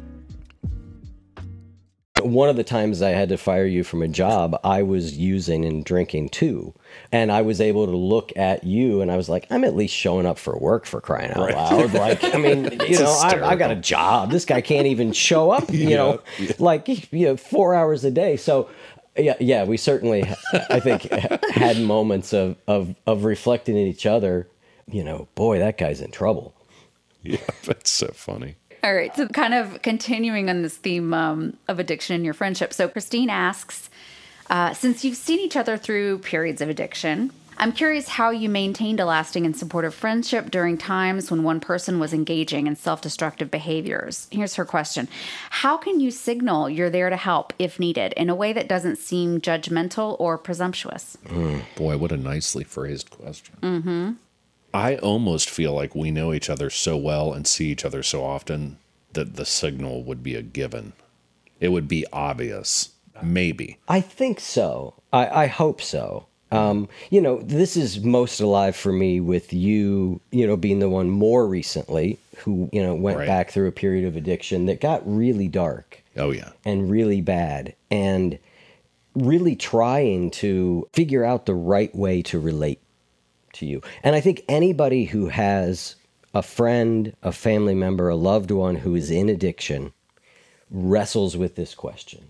one 2.25 2.49
of 2.49 2.55
the 2.55 2.63
times 2.63 3.01
I 3.01 3.09
had 3.09 3.29
to 3.29 3.37
fire 3.37 3.65
you 3.65 3.83
from 3.83 4.01
a 4.01 4.07
job, 4.07 4.59
I 4.63 4.83
was 4.83 5.17
using 5.17 5.65
and 5.65 5.83
drinking 5.83 6.29
too. 6.29 6.73
And 7.11 7.31
I 7.31 7.41
was 7.41 7.61
able 7.61 7.85
to 7.85 7.95
look 7.95 8.31
at 8.35 8.63
you 8.63 9.01
and 9.01 9.11
I 9.11 9.17
was 9.17 9.29
like, 9.29 9.47
I'm 9.49 9.63
at 9.63 9.75
least 9.75 9.95
showing 9.95 10.25
up 10.25 10.37
for 10.37 10.57
work 10.57 10.85
for 10.85 11.01
crying 11.01 11.31
out 11.31 11.51
loud. 11.51 11.91
Like, 12.01 12.23
I 12.23 12.37
mean, 12.37 12.79
you 12.87 12.99
know, 12.99 13.19
I, 13.21 13.51
I 13.51 13.55
got 13.55 13.69
a 13.69 13.75
job. 13.75 14.31
This 14.31 14.45
guy 14.45 14.61
can't 14.61 14.87
even 14.87 15.11
show 15.11 15.51
up, 15.51 15.69
you 15.73 15.95
know, 15.95 16.21
like, 16.57 16.87
you 17.11 17.27
know, 17.27 17.37
four 17.37 17.75
hours 17.75 18.03
a 18.03 18.11
day. 18.11 18.37
So, 18.37 18.69
yeah, 19.17 19.35
yeah, 19.39 19.65
we 19.65 19.77
certainly, 19.77 20.23
I 20.69 20.79
think, 20.79 21.03
had 21.51 21.79
moments 21.79 22.33
of, 22.33 22.55
of, 22.67 22.95
of 23.05 23.25
reflecting 23.25 23.77
at 23.77 23.87
each 23.87 24.05
other. 24.05 24.47
You 24.87 25.03
know, 25.03 25.27
boy, 25.35 25.59
that 25.59 25.77
guy's 25.77 26.01
in 26.01 26.11
trouble. 26.11 26.55
Yeah, 27.23 27.37
that's 27.63 27.91
so 27.91 28.07
funny. 28.07 28.55
All 28.83 28.93
right. 28.93 29.15
So, 29.15 29.27
kind 29.27 29.53
of 29.53 29.81
continuing 29.81 30.49
on 30.49 30.61
this 30.61 30.77
theme 30.77 31.13
um, 31.13 31.57
of 31.67 31.79
addiction 31.79 32.15
in 32.15 32.25
your 32.25 32.33
friendship. 32.33 32.73
So, 32.73 32.87
Christine 32.87 33.29
asks 33.29 33.89
uh, 34.49 34.73
Since 34.73 35.05
you've 35.05 35.17
seen 35.17 35.39
each 35.39 35.55
other 35.55 35.77
through 35.77 36.19
periods 36.19 36.61
of 36.61 36.69
addiction, 36.69 37.31
I'm 37.57 37.73
curious 37.73 38.07
how 38.07 38.31
you 38.31 38.49
maintained 38.49 38.99
a 38.99 39.05
lasting 39.05 39.45
and 39.45 39.55
supportive 39.55 39.93
friendship 39.93 40.49
during 40.49 40.79
times 40.79 41.29
when 41.29 41.43
one 41.43 41.59
person 41.59 41.99
was 41.99 42.11
engaging 42.11 42.65
in 42.65 42.75
self 42.75 43.01
destructive 43.01 43.51
behaviors. 43.51 44.27
Here's 44.31 44.55
her 44.55 44.65
question 44.65 45.07
How 45.51 45.77
can 45.77 45.99
you 45.99 46.09
signal 46.09 46.67
you're 46.67 46.89
there 46.89 47.11
to 47.11 47.17
help 47.17 47.53
if 47.59 47.79
needed 47.79 48.13
in 48.13 48.31
a 48.31 48.35
way 48.35 48.51
that 48.51 48.67
doesn't 48.67 48.97
seem 48.97 49.41
judgmental 49.41 50.19
or 50.19 50.39
presumptuous? 50.39 51.17
Boy, 51.75 51.97
what 51.97 52.11
a 52.11 52.17
nicely 52.17 52.63
phrased 52.63 53.11
question. 53.11 53.55
Mm-hmm. 53.61 54.11
I 54.73 54.95
almost 54.97 55.49
feel 55.49 55.73
like 55.73 55.95
we 55.95 56.11
know 56.11 56.33
each 56.33 56.49
other 56.49 56.69
so 56.69 56.95
well 56.97 57.33
and 57.33 57.45
see 57.45 57.67
each 57.69 57.83
other 57.85 58.03
so 58.03 58.23
often 58.23 58.77
that 59.13 59.35
the 59.35 59.45
signal 59.45 60.03
would 60.03 60.23
be 60.23 60.35
a 60.35 60.41
given. 60.41 60.93
It 61.59 61.69
would 61.69 61.87
be 61.87 62.05
obvious. 62.13 62.89
Maybe. 63.21 63.77
I 63.87 64.01
think 64.01 64.39
so. 64.39 64.95
I, 65.13 65.43
I 65.43 65.47
hope 65.47 65.81
so. 65.81 66.25
Um, 66.51 66.89
you 67.09 67.21
know, 67.21 67.39
this 67.41 67.77
is 67.77 68.03
most 68.03 68.41
alive 68.41 68.75
for 68.75 68.91
me 68.91 69.21
with 69.21 69.53
you, 69.53 70.19
you 70.31 70.45
know, 70.45 70.57
being 70.57 70.79
the 70.79 70.89
one 70.89 71.09
more 71.09 71.47
recently 71.47 72.17
who, 72.39 72.69
you 72.73 72.81
know, 72.81 72.93
went 72.93 73.19
Right. 73.19 73.27
back 73.27 73.51
through 73.51 73.67
a 73.67 73.71
period 73.71 74.05
of 74.05 74.15
addiction 74.17 74.65
that 74.65 74.81
got 74.81 75.01
really 75.05 75.47
dark 75.47 76.03
Oh 76.17 76.31
yeah. 76.31 76.49
and 76.65 76.89
really 76.91 77.21
bad 77.21 77.73
and 77.89 78.37
really 79.15 79.55
trying 79.55 80.31
to 80.31 80.87
figure 80.93 81.23
out 81.23 81.45
the 81.45 81.53
right 81.55 81.93
way 81.95 82.21
to 82.23 82.39
relate 82.39 82.79
to 83.53 83.65
you. 83.65 83.81
And 84.03 84.15
I 84.15 84.21
think 84.21 84.43
anybody 84.47 85.05
who 85.05 85.27
has 85.27 85.95
a 86.33 86.41
friend, 86.41 87.15
a 87.21 87.31
family 87.31 87.75
member, 87.75 88.09
a 88.09 88.15
loved 88.15 88.51
one 88.51 88.75
who 88.75 88.95
is 88.95 89.11
in 89.11 89.29
addiction 89.29 89.93
wrestles 90.69 91.35
with 91.35 91.55
this 91.55 91.75
question. 91.75 92.29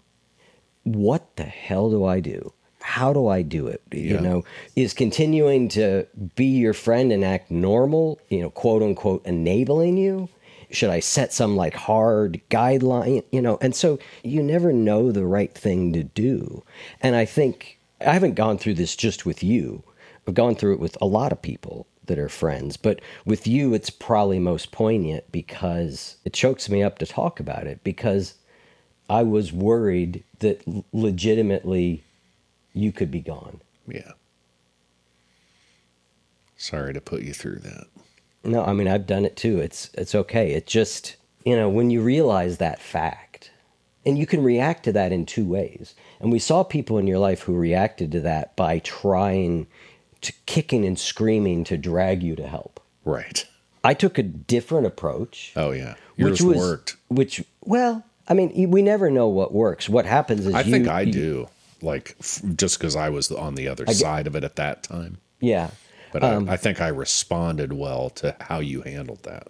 What 0.84 1.36
the 1.36 1.44
hell 1.44 1.90
do 1.92 2.06
I 2.06 2.20
do? 2.20 2.54
How 2.82 3.14
do 3.14 3.28
I 3.28 3.44
do 3.44 3.68
it? 3.68 3.82
You 3.92 4.16
Yeah. 4.16 4.20
know, 4.22 4.44
is 4.76 4.94
continuing 4.94 5.68
to 5.70 6.08
be 6.36 6.46
your 6.46 6.74
friend 6.74 7.12
and 7.12 7.24
act 7.24 7.52
normal, 7.52 8.20
you 8.30 8.40
know, 8.42 8.50
quote 8.50 8.82
unquote, 8.82 9.24
enabling 9.26 9.98
you? 9.98 10.30
Should 10.72 10.90
I 10.90 11.00
set 11.02 11.34
some 11.34 11.56
like 11.56 11.76
hard 11.76 12.42
guideline? 12.50 13.24
You 13.32 13.42
know, 13.42 13.60
and 13.62 13.76
so 13.76 14.00
you 14.24 14.42
never 14.42 14.74
know 14.74 15.12
the 15.12 15.26
right 15.26 15.54
thing 15.54 15.94
to 15.94 16.04
do. 16.04 16.64
And 17.02 17.16
I 17.16 17.26
think 17.26 17.78
I 18.00 18.14
haven't 18.14 18.34
gone 18.34 18.58
through 18.58 18.76
this 18.76 18.96
just 18.96 19.26
with 19.26 19.44
you. 19.44 19.84
I've 20.28 20.34
gone 20.34 20.56
through 20.56 20.74
it 20.74 20.80
with 20.80 20.98
a 21.02 21.06
lot 21.06 21.32
of 21.32 21.42
people 21.42 21.88
that 22.06 22.20
are 22.20 22.30
friends, 22.30 22.78
but 22.78 23.02
with 23.26 23.48
you, 23.48 23.74
it's 23.74 23.90
probably 23.90 24.40
most 24.40 24.72
poignant 24.72 25.32
because 25.32 26.18
it 26.26 26.34
chokes 26.34 26.70
me 26.70 26.84
up 26.84 27.00
to 27.00 27.06
talk 27.06 27.40
about 27.40 27.68
it 27.68 27.84
because 27.84 28.36
I 29.10 29.24
was 29.24 29.52
worried 29.52 30.24
that 30.40 30.62
legitimately 30.94 32.04
you 32.74 32.92
could 32.92 33.12
be 33.12 33.22
gone. 33.22 33.62
Yeah. 33.88 34.14
Sorry 36.58 36.94
to 36.94 37.02
put 37.02 37.24
you 37.24 37.34
through 37.34 37.60
that. 37.60 37.88
No, 38.44 38.64
I 38.64 38.74
mean 38.74 38.88
I've 38.88 39.08
done 39.08 39.26
it 39.26 39.36
too. 39.36 39.60
It's 39.60 39.90
it's 39.94 40.16
okay. 40.16 40.52
It 40.52 40.68
just 40.68 41.16
you 41.44 41.56
know 41.56 41.70
when 41.70 41.90
you 41.90 42.02
realize 42.02 42.58
that 42.58 42.80
fact, 42.80 43.52
and 44.06 44.18
you 44.18 44.26
can 44.26 44.44
react 44.44 44.84
to 44.84 44.92
that 44.94 45.12
in 45.12 45.26
two 45.26 45.46
ways. 45.46 45.96
And 46.20 46.32
we 46.32 46.40
saw 46.40 46.64
people 46.64 46.98
in 46.98 47.08
your 47.08 47.20
life 47.20 47.42
who 47.42 47.56
reacted 47.56 48.12
to 48.14 48.22
that 48.22 48.56
by 48.56 48.80
trying 48.80 49.68
kicking 50.46 50.86
and 50.86 50.98
screaming 51.00 51.64
to 51.66 51.78
drag 51.78 52.22
you 52.24 52.36
to 52.36 52.48
help. 52.48 52.80
Right. 53.06 53.46
I 53.84 53.94
took 53.96 54.18
a 54.18 54.24
different 54.24 54.86
approach. 54.88 55.54
Oh 55.56 55.72
yeah. 55.72 55.96
Yours 56.18 56.42
which 56.42 56.42
was 56.42 56.58
worked. 56.58 56.98
which 57.08 57.44
well, 57.64 58.04
I 58.28 58.34
mean 58.34 58.70
we 58.70 58.82
never 58.82 59.10
know 59.10 59.28
what 59.28 59.54
works. 59.54 59.90
What 59.90 60.06
happens 60.06 60.46
is 60.46 60.54
I 60.54 60.62
you, 60.62 60.72
think 60.72 60.88
I 60.88 61.02
you- 61.02 61.12
do. 61.14 61.48
Like 61.84 62.16
f- 62.20 62.42
just 62.56 62.78
because 62.78 62.96
I 62.96 63.10
was 63.10 63.32
on 63.32 63.56
the 63.56 63.68
other 63.68 63.88
side 63.88 64.28
of 64.28 64.36
it 64.36 64.44
at 64.44 64.56
that 64.58 64.84
time. 64.84 65.18
Yeah, 65.40 65.72
But 66.14 66.24
Um, 66.24 66.48
I, 66.48 66.54
I 66.54 66.58
think 66.58 66.80
I 66.80 66.90
responded 66.90 67.74
well 67.74 68.12
to 68.12 68.36
how 68.40 68.60
you 68.60 68.84
handled 68.84 69.24
that. 69.24 69.48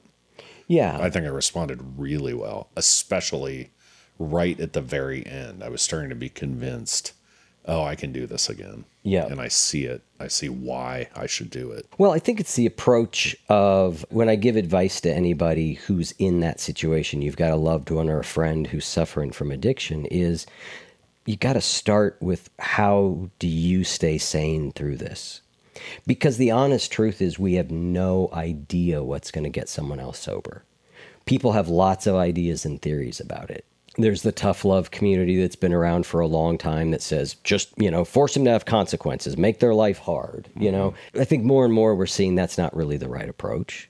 yeah. 0.68 0.98
I 1.02 1.10
think 1.10 1.26
I 1.26 1.30
responded 1.30 1.82
really 1.98 2.34
well, 2.34 2.70
especially 2.78 3.72
right 4.18 4.58
at 4.62 4.72
the 4.72 4.80
very 4.80 5.26
end. 5.28 5.62
I 5.62 5.68
was 5.68 5.82
starting 5.82 6.08
to 6.10 6.16
be 6.16 6.30
convinced, 6.30 7.12
oh, 7.66 7.84
I 7.84 7.96
can 7.96 8.14
do 8.14 8.26
this 8.26 8.48
again. 8.48 8.86
Yeah. 9.04 9.26
And 9.26 9.42
I 9.42 9.48
see 9.48 9.86
it. 9.86 10.04
I 10.20 10.28
see 10.28 10.50
why 10.50 11.10
I 11.16 11.26
should 11.26 11.50
do 11.50 11.72
it. 11.72 11.88
Well, 11.98 12.12
I 12.12 12.20
think 12.20 12.40
it's 12.40 12.56
the 12.56 12.68
approach 12.68 13.36
of 13.50 14.06
when 14.10 14.30
I 14.30 14.36
give 14.36 14.56
advice 14.56 15.02
to 15.02 15.14
anybody 15.14 15.74
who's 15.74 16.12
in 16.20 16.40
that 16.42 16.60
situation, 16.60 17.22
you've 17.22 17.38
got 17.38 17.52
a 17.52 17.56
loved 17.56 17.90
one 17.90 18.10
or 18.10 18.20
a 18.20 18.24
friend 18.24 18.68
who's 18.68 18.86
suffering 18.86 19.32
from 19.32 19.52
addiction, 19.52 20.06
is 20.06 20.46
you 21.26 21.36
got 21.36 21.54
to 21.54 21.62
start 21.62 22.18
with 22.22 22.50
how 22.60 23.30
do 23.40 23.48
you 23.48 23.84
stay 23.84 24.18
sane 24.18 24.72
through 24.72 24.98
this? 24.98 25.42
Because 26.06 26.38
the 26.38 26.52
honest 26.52 26.92
truth 26.92 27.22
is, 27.22 27.40
we 27.40 27.56
have 27.56 27.72
no 27.72 28.30
idea 28.34 29.04
what's 29.04 29.32
going 29.32 29.46
to 29.46 29.50
get 29.50 29.70
someone 29.70 30.00
else 30.00 30.20
sober. 30.20 30.64
People 31.26 31.54
have 31.54 31.70
lots 31.70 32.06
of 32.06 32.16
ideas 32.16 32.66
and 32.66 32.82
theories 32.82 33.20
about 33.20 33.50
it. 33.50 33.66
There's 33.98 34.22
the 34.22 34.32
tough 34.32 34.64
love 34.64 34.92
community 34.92 35.40
that's 35.40 35.58
been 35.58 35.74
around 35.74 36.06
for 36.06 36.22
a 36.22 36.28
long 36.28 36.58
time 36.58 36.92
that 36.92 37.02
says 37.02 37.34
just, 37.44 37.74
you 37.78 37.92
know, 37.92 38.06
force 38.06 38.34
them 38.34 38.46
to 38.46 38.52
have 38.52 38.66
consequences, 38.66 39.38
make 39.38 39.60
their 39.60 39.74
life 39.74 39.98
hard. 40.00 40.50
You 40.56 40.72
know, 40.72 40.92
mm-hmm. 40.92 41.22
I 41.22 41.26
think 41.26 41.44
more 41.44 41.66
and 41.66 41.74
more 41.74 41.94
we're 41.94 42.06
seeing 42.06 42.36
that's 42.36 42.58
not 42.58 42.76
really 42.76 42.98
the 42.98 43.10
right 43.10 43.28
approach. 43.28 43.90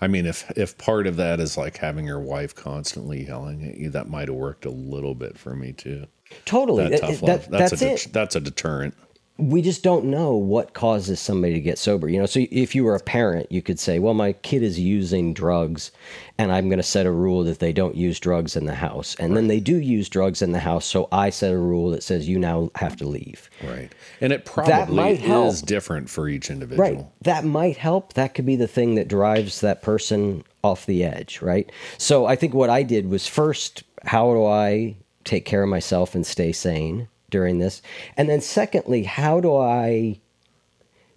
I 0.00 0.08
mean, 0.08 0.26
if 0.26 0.50
if 0.56 0.76
part 0.78 1.06
of 1.06 1.16
that 1.16 1.38
is 1.40 1.56
like 1.56 1.76
having 1.76 2.06
your 2.06 2.20
wife 2.20 2.54
constantly 2.54 3.24
yelling 3.26 3.64
at 3.68 3.76
you, 3.78 3.90
that 3.90 4.08
might 4.08 4.28
have 4.28 4.36
worked 4.36 4.64
a 4.64 4.70
little 4.70 5.14
bit 5.14 5.38
for 5.38 5.54
me 5.54 5.72
too. 5.72 6.06
Totally. 6.44 6.84
That 6.88 6.90
That- 6.90 7.00
tough 7.00 7.20
that- 7.20 7.26
love. 7.26 7.48
that's 7.50 7.70
that's 7.70 7.82
a 7.82 7.92
it. 7.94 8.12
that's 8.12 8.36
a 8.36 8.40
deterrent. 8.40 8.94
We 9.38 9.62
just 9.62 9.82
don't 9.82 10.04
know 10.04 10.36
what 10.36 10.74
causes 10.74 11.18
somebody 11.18 11.54
to 11.54 11.60
get 11.60 11.78
sober. 11.78 12.08
You 12.08 12.20
know, 12.20 12.26
so 12.26 12.40
if 12.50 12.74
you 12.74 12.84
were 12.84 12.94
a 12.94 13.00
parent, 13.00 13.50
you 13.50 13.62
could 13.62 13.80
say, 13.80 13.98
"Well, 13.98 14.14
my 14.14 14.32
kid 14.34 14.62
is 14.62 14.78
using 14.78 15.32
drugs, 15.32 15.90
and 16.38 16.52
I'm 16.52 16.68
going 16.68 16.78
to 16.78 16.82
set 16.82 17.06
a 17.06 17.10
rule 17.10 17.42
that 17.44 17.58
they 17.58 17.72
don't 17.72 17.96
use 17.96 18.20
drugs 18.20 18.56
in 18.56 18.66
the 18.66 18.74
house." 18.74 19.16
And 19.18 19.36
then 19.36 19.48
they 19.48 19.58
do 19.58 19.76
use 19.76 20.08
drugs 20.08 20.42
in 20.42 20.52
the 20.52 20.60
house, 20.60 20.84
so 20.84 21.08
I 21.10 21.30
set 21.30 21.52
a 21.52 21.58
rule 21.58 21.90
that 21.90 22.02
says 22.02 22.28
you 22.28 22.38
now 22.38 22.70
have 22.76 22.96
to 22.96 23.08
leave. 23.08 23.48
Right. 23.64 23.90
And 24.20 24.32
it 24.32 24.44
That 24.44 24.52
probably 24.52 24.94
might 24.94 25.18
help. 25.20 25.48
is 25.48 25.62
different 25.62 26.10
for 26.10 26.28
each 26.28 26.50
individual. 26.50 26.88
Right. 26.88 27.06
That 27.22 27.44
might 27.44 27.78
help. 27.78 28.12
That 28.12 28.34
could 28.34 28.46
be 28.46 28.56
the 28.56 28.68
thing 28.68 28.94
that 28.96 29.08
drives 29.08 29.60
that 29.62 29.82
person 29.82 30.44
off 30.62 30.86
the 30.86 31.02
edge, 31.04 31.40
right? 31.42 31.70
So 31.98 32.26
I 32.26 32.36
think 32.36 32.54
what 32.54 32.70
I 32.70 32.82
did 32.82 33.08
was 33.08 33.26
first, 33.26 33.82
how 34.04 34.32
do 34.34 34.44
I 34.44 34.94
take 35.24 35.44
care 35.44 35.62
of 35.62 35.68
myself 35.68 36.14
and 36.14 36.26
stay 36.26 36.52
sane 36.52 37.08
during 37.32 37.58
this? 37.58 37.82
And 38.16 38.28
then 38.28 38.40
secondly, 38.40 39.02
how 39.02 39.40
do 39.40 39.56
I 39.56 40.20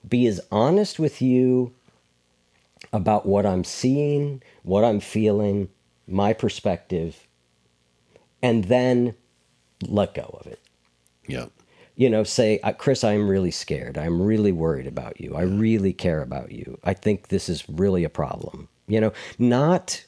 be 0.07 0.25
as 0.25 0.41
honest 0.51 0.97
with 0.97 1.21
you 1.21 1.73
about 2.91 3.25
what 3.27 3.45
I'm 3.45 3.63
seeing, 3.63 4.41
what 4.63 4.83
I'm 4.83 4.99
feeling, 4.99 5.69
my 6.07 6.33
perspective, 6.33 7.27
and 8.41 8.65
then 8.65 9.15
let 9.87 10.13
go 10.13 10.37
of 10.39 10.47
it 10.47 10.59
Yeah. 11.27 11.47
you 11.95 12.09
know, 12.09 12.23
say, 12.23 12.59
"Uh, 12.63 12.71
Chris, 12.73 13.03
I'm 13.03 13.27
really 13.27 13.51
scared. 13.51 13.97
I'm 13.97 14.21
really 14.21 14.51
worried 14.51 14.87
about 14.87 15.19
you. 15.19 15.35
I 15.35 15.41
really 15.41 15.93
care 15.93 16.21
about 16.21 16.51
you. 16.51 16.77
I 16.83 16.93
think 16.93 17.27
this 17.29 17.49
is 17.49 17.67
really 17.69 18.03
a 18.03 18.09
problem. 18.09 18.67
You 18.87 19.01
know, 19.01 19.13
not 19.39 20.05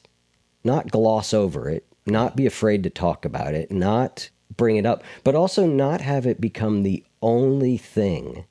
not 0.64 0.92
gloss 0.92 1.34
over 1.34 1.70
it, 1.70 1.86
not 2.06 2.36
be 2.36 2.46
afraid 2.46 2.84
to 2.84 2.90
talk 2.90 3.24
about 3.26 3.54
it, 3.56 3.72
not 3.72 4.30
bring 4.56 4.78
it 4.78 4.86
up, 4.86 5.04
but 5.24 5.36
also 5.36 5.66
not 5.66 6.02
have 6.02 6.26
it 6.26 6.40
become 6.42 6.84
the 6.84 7.04
only 7.22 7.78
thing 7.78 8.46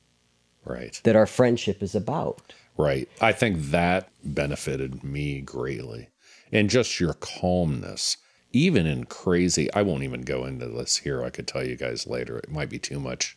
Right. 0.64 1.00
that 1.04 1.16
our 1.16 1.26
friendship 1.26 1.82
is 1.82 1.94
about. 1.94 2.52
Right. 2.76 3.08
I 3.20 3.32
think 3.32 3.70
that 3.70 4.08
benefited 4.22 5.02
me 5.02 5.40
greatly. 5.40 6.08
And 6.52 6.68
just 6.68 7.00
your 7.00 7.14
calmness, 7.14 8.18
even 8.52 8.86
in 8.86 9.04
crazy, 9.04 9.72
I 9.72 9.82
won't 9.82 10.02
even 10.02 10.22
go 10.22 10.44
into 10.44 10.66
this 10.68 10.98
here. 10.98 11.24
I 11.24 11.30
could 11.30 11.46
tell 11.48 11.64
you 11.66 11.76
guys 11.76 12.06
later. 12.06 12.38
It 12.38 12.50
might 12.50 12.68
be 12.68 12.78
too 12.78 13.00
much 13.00 13.36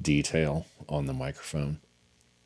detail 0.00 0.66
on 0.88 1.06
the 1.06 1.12
microphone. 1.14 1.80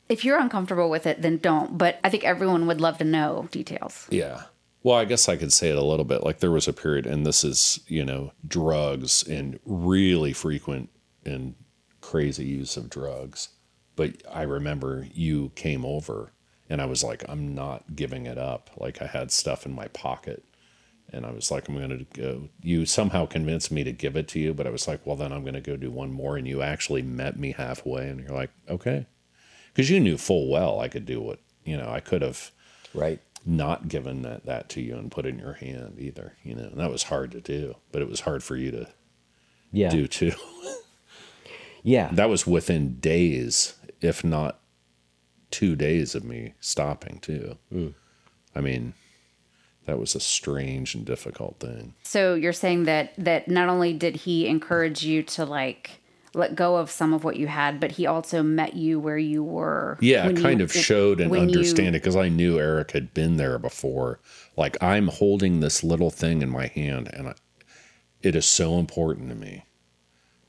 If 0.08 0.24
you're 0.24 0.38
uncomfortable 0.40 0.90
with 0.90 1.06
it, 1.06 1.22
then 1.22 1.38
don't. 1.38 1.78
But 1.78 1.98
I 2.02 2.10
think 2.10 2.24
everyone 2.24 2.66
would 2.66 2.80
love 2.80 2.98
to 2.98 3.04
know 3.04 3.48
details. 3.52 4.06
Yeah. 4.10 4.42
Well, 4.82 4.96
I 4.96 5.04
guess 5.04 5.28
I 5.28 5.36
could 5.36 5.52
say 5.52 5.68
it 5.68 5.76
a 5.76 5.82
little 5.82 6.04
bit. 6.04 6.24
Like 6.24 6.40
there 6.40 6.50
was 6.50 6.66
a 6.66 6.72
period, 6.72 7.06
and 7.06 7.26
this 7.26 7.44
is, 7.44 7.80
you 7.86 8.04
know, 8.04 8.32
drugs 8.46 9.22
and 9.28 9.58
really 9.64 10.32
frequent 10.32 10.88
and 11.24 11.54
crazy 12.00 12.46
use 12.46 12.76
of 12.76 12.88
drugs. 12.88 13.50
But 13.94 14.22
I 14.30 14.42
remember 14.42 15.06
you 15.12 15.52
came 15.54 15.84
over, 15.84 16.32
and 16.70 16.80
I 16.80 16.86
was 16.86 17.04
like, 17.04 17.22
I'm 17.28 17.54
not 17.54 17.94
giving 17.94 18.24
it 18.24 18.38
up. 18.38 18.70
Like 18.78 19.02
I 19.02 19.06
had 19.06 19.30
stuff 19.30 19.66
in 19.66 19.72
my 19.72 19.88
pocket, 19.88 20.44
and 21.12 21.26
I 21.26 21.30
was 21.30 21.50
like, 21.50 21.68
I'm 21.68 21.76
going 21.76 21.90
to 21.90 22.06
go. 22.18 22.48
You 22.62 22.86
somehow 22.86 23.26
convinced 23.26 23.70
me 23.70 23.84
to 23.84 23.92
give 23.92 24.16
it 24.16 24.28
to 24.28 24.38
you, 24.38 24.54
but 24.54 24.66
I 24.66 24.70
was 24.70 24.88
like, 24.88 25.04
well, 25.04 25.16
then 25.16 25.32
I'm 25.32 25.42
going 25.42 25.54
to 25.54 25.60
go 25.60 25.76
do 25.76 25.90
one 25.90 26.10
more. 26.10 26.38
And 26.38 26.48
you 26.48 26.62
actually 26.62 27.02
met 27.02 27.38
me 27.38 27.52
halfway, 27.52 28.08
and 28.08 28.20
you're 28.20 28.30
like, 28.30 28.50
okay. 28.66 29.06
Because 29.74 29.90
you 29.90 30.00
knew 30.00 30.16
full 30.16 30.48
well 30.50 30.80
I 30.80 30.88
could 30.88 31.04
do 31.04 31.20
what, 31.20 31.38
you 31.64 31.76
know, 31.76 31.88
I 31.88 32.00
could 32.00 32.22
have 32.22 32.50
Right. 32.94 33.20
Not 33.46 33.88
given 33.88 34.22
that, 34.22 34.44
that 34.46 34.68
to 34.70 34.80
you 34.80 34.96
and 34.96 35.10
put 35.10 35.26
in 35.26 35.38
your 35.38 35.54
hand 35.54 35.94
either, 35.98 36.34
you 36.42 36.54
know, 36.54 36.64
and 36.64 36.78
that 36.78 36.90
was 36.90 37.04
hard 37.04 37.30
to 37.32 37.40
do, 37.40 37.74
but 37.92 38.02
it 38.02 38.08
was 38.08 38.20
hard 38.20 38.42
for 38.42 38.56
you 38.56 38.70
to 38.70 38.86
Yeah. 39.72 39.88
do 39.90 40.06
too. 40.06 40.32
Yeah. 41.82 42.10
That 42.12 42.28
was 42.28 42.46
within 42.46 42.98
days, 43.00 43.74
if 44.02 44.22
not 44.22 44.60
two 45.50 45.74
days 45.76 46.14
of 46.14 46.24
me 46.24 46.52
stopping 46.60 47.18
too. 47.20 47.56
Mm. 47.72 47.94
I 48.54 48.60
mean, 48.60 48.92
that 49.86 49.98
was 49.98 50.14
a 50.14 50.20
strange 50.20 50.94
and 50.94 51.04
difficult 51.06 51.58
thing. 51.58 51.94
So 52.02 52.34
you're 52.34 52.52
saying 52.52 52.84
that 52.84 53.14
that 53.16 53.48
not 53.48 53.68
only 53.68 53.92
did 53.94 54.14
he 54.16 54.46
encourage 54.46 55.02
you 55.02 55.22
to 55.22 55.44
like 55.46 56.02
let 56.34 56.54
go 56.54 56.76
of 56.76 56.90
some 56.90 57.12
of 57.12 57.24
what 57.24 57.36
you 57.36 57.46
had, 57.48 57.80
but 57.80 57.92
he 57.92 58.06
also 58.06 58.42
met 58.42 58.74
you 58.74 59.00
where 59.00 59.18
you 59.18 59.42
were. 59.42 59.98
Yeah, 60.00 60.30
kind 60.32 60.60
you- 60.60 60.64
of 60.64 60.72
showed 60.72 61.20
and 61.20 61.30
when 61.30 61.48
you- 61.48 61.56
understand 61.58 61.96
it 61.96 62.02
because 62.02 62.16
I 62.16 62.28
knew 62.28 62.58
Eric 62.58 62.92
had 62.92 63.12
been 63.14 63.36
there 63.36 63.58
before. 63.58 64.20
Like 64.56 64.76
I'm 64.82 65.08
holding 65.08 65.60
this 65.60 65.82
little 65.82 66.10
thing 66.10 66.42
in 66.42 66.48
my 66.50 66.66
hand, 66.68 67.08
and 67.12 67.28
I, 67.28 67.34
it 68.22 68.36
is 68.36 68.44
so 68.46 68.78
important 68.78 69.28
to 69.30 69.34
me 69.34 69.64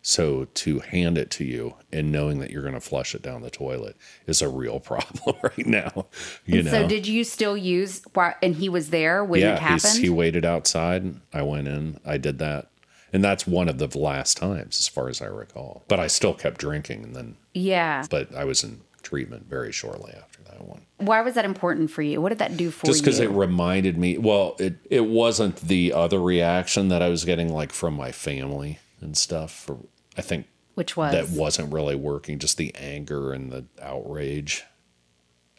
So 0.03 0.45
to 0.55 0.79
hand 0.79 1.15
it 1.19 1.29
to 1.31 1.43
you 1.45 1.75
and 1.93 2.11
knowing 2.11 2.39
that 2.39 2.49
you're 2.49 2.63
going 2.63 2.73
to 2.73 2.79
flush 2.81 3.13
it 3.13 3.21
down 3.21 3.43
the 3.43 3.51
toilet 3.51 3.95
is 4.25 4.41
a 4.41 4.49
real 4.49 4.79
problem 4.91 5.35
right 5.43 5.67
now. 5.67 6.07
You 6.43 6.63
know. 6.63 6.71
So 6.71 6.87
did 6.87 7.05
you 7.05 7.23
still 7.23 7.55
use? 7.55 8.01
why- 8.15 8.33
And 8.41 8.55
he 8.55 8.67
was 8.67 8.89
there 8.89 9.23
when 9.23 9.43
it 9.43 9.59
happened. 9.59 9.99
he 9.99 10.09
waited 10.09 10.43
outside. 10.43 11.15
I 11.31 11.43
went 11.43 11.67
in. 11.67 11.99
I 12.03 12.17
did 12.17 12.39
that, 12.39 12.70
and 13.13 13.23
that's 13.23 13.45
one 13.47 13.67
of 13.69 13.77
the 13.77 13.97
last 13.97 14.37
times, 14.37 14.79
as 14.79 14.87
far 14.87 15.09
as 15.09 15.21
I 15.21 15.25
recall. 15.25 15.83
But 15.87 15.99
I 15.99 16.07
still 16.07 16.33
kept 16.33 16.59
drinking, 16.59 17.03
and 17.03 17.15
then, 17.15 17.37
yeah. 17.53 18.05
but 18.09 18.33
I 18.35 18.45
was 18.45 18.63
in 18.63 18.81
treatment 19.03 19.47
very 19.49 19.71
shortly 19.71 20.13
after 20.13 20.41
that 20.43 20.63
one. 20.63 20.81
Why 20.97 21.21
was 21.21 21.33
that 21.35 21.45
important 21.45 21.89
for 21.91 22.01
you? 22.01 22.21
What 22.21 22.29
did 22.29 22.37
that 22.39 22.55
do 22.57 22.71
for 22.71 22.85
you? 22.85 22.93
Just 22.93 23.03
because 23.03 23.19
it 23.19 23.29
reminded 23.31 23.97
me. 23.97 24.17
Well, 24.17 24.55
it 24.59 24.75
it 24.89 25.05
wasn't 25.05 25.55
the 25.57 25.93
other 25.93 26.21
reaction 26.21 26.89
that 26.89 27.01
I 27.01 27.09
was 27.09 27.25
getting, 27.25 27.49
like 27.49 27.71
from 27.71 27.95
my 27.95 28.11
family 28.11 28.79
and 28.99 29.17
stuff. 29.17 29.51
For 29.51 29.77
I 30.17 30.21
think 30.21 30.47
Which 30.75 30.95
was 30.95 31.13
that 31.13 31.29
wasn't 31.29 31.73
really 31.73 31.95
working. 31.95 32.39
Just 32.39 32.57
the 32.57 32.73
anger 32.75 33.33
and 33.33 33.51
the 33.51 33.65
outrage. 33.81 34.63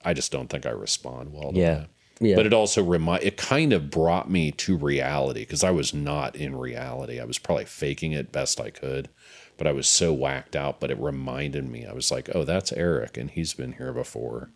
I 0.05 0.15
just 0.15 0.33
don't 0.33 0.49
think 0.49 0.67
I 0.67 0.71
respond 0.71 1.33
well 1.33 1.53
to 1.53 1.59
Yeah. 1.59 1.75
that. 1.75 1.89
Yeah. 2.21 2.37
But 2.37 2.47
it 2.47 2.53
also 2.53 2.85
remind 2.85 3.25
it 3.25 3.37
kind 3.37 3.73
of 3.73 3.91
brought 3.91 4.31
me 4.31 4.53
to 4.53 4.77
reality 4.77 5.41
because 5.41 5.65
I 5.65 5.71
was 5.71 5.93
not 5.93 6.37
in 6.37 6.55
reality. 6.57 7.19
I 7.21 7.25
was 7.25 7.39
probably 7.39 7.65
faking 7.65 8.13
it 8.13 8.33
best 8.33 8.61
I 8.61 8.71
could, 8.71 9.09
but 9.57 9.67
I 9.67 9.73
was 9.73 9.89
so 9.89 10.13
whacked 10.13 10.55
out. 10.55 10.79
But 10.79 10.91
it 10.91 11.01
reminded 11.01 11.69
me. 11.69 11.85
I 11.85 11.93
was 11.93 12.11
like, 12.11 12.31
oh, 12.35 12.45
that's 12.45 12.73
Eric, 12.73 13.17
and 13.17 13.31
he's 13.31 13.55
been 13.55 13.73
here 13.73 13.93
before. 13.93 14.51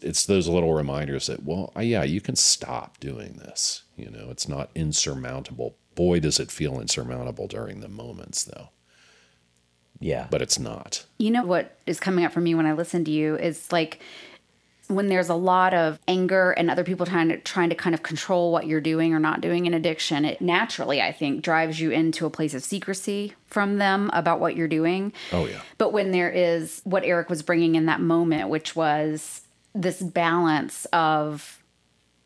It's 0.00 0.24
those 0.24 0.48
little 0.48 0.72
reminders 0.72 1.26
that, 1.26 1.44
well, 1.44 1.72
yeah, 1.78 2.04
you 2.04 2.22
can 2.22 2.34
stop 2.34 2.98
doing 3.00 3.34
this. 3.34 3.82
You 3.96 4.10
know, 4.10 4.28
it's 4.30 4.48
not 4.48 4.70
insurmountable. 4.74 5.76
Boy, 5.94 6.20
does 6.20 6.40
it 6.40 6.50
feel 6.50 6.80
insurmountable 6.80 7.46
during 7.46 7.80
the 7.80 7.88
moments, 7.88 8.44
though. 8.44 8.70
Yeah. 9.98 10.28
But 10.30 10.40
it's 10.40 10.58
not. 10.58 11.04
You 11.18 11.30
know 11.30 11.44
what 11.44 11.76
is 11.86 12.00
coming 12.00 12.24
up 12.24 12.32
for 12.32 12.40
me 12.40 12.54
when 12.54 12.64
I 12.64 12.72
listen 12.72 13.04
to 13.04 13.10
you 13.10 13.36
is 13.36 13.70
like 13.70 14.00
when 14.90 15.08
there's 15.08 15.28
a 15.28 15.34
lot 15.34 15.72
of 15.72 15.98
anger 16.08 16.50
and 16.50 16.70
other 16.70 16.84
people 16.84 17.06
trying 17.06 17.28
to 17.28 17.38
trying 17.38 17.70
to 17.70 17.74
kind 17.74 17.94
of 17.94 18.02
control 18.02 18.52
what 18.52 18.66
you're 18.66 18.80
doing 18.80 19.14
or 19.14 19.20
not 19.20 19.40
doing 19.40 19.66
in 19.66 19.74
addiction, 19.74 20.24
it 20.24 20.40
naturally 20.40 21.00
I 21.00 21.12
think 21.12 21.42
drives 21.42 21.80
you 21.80 21.90
into 21.90 22.26
a 22.26 22.30
place 22.30 22.54
of 22.54 22.62
secrecy 22.62 23.34
from 23.46 23.78
them 23.78 24.10
about 24.12 24.40
what 24.40 24.56
you're 24.56 24.68
doing. 24.68 25.12
Oh, 25.32 25.46
yeah. 25.46 25.60
But 25.78 25.92
when 25.92 26.10
there 26.10 26.30
is 26.30 26.80
what 26.84 27.04
Eric 27.04 27.30
was 27.30 27.42
bringing 27.42 27.76
in 27.76 27.86
that 27.86 28.00
moment, 28.00 28.48
which 28.48 28.74
was 28.74 29.42
this 29.74 30.02
balance 30.02 30.86
of 30.86 31.62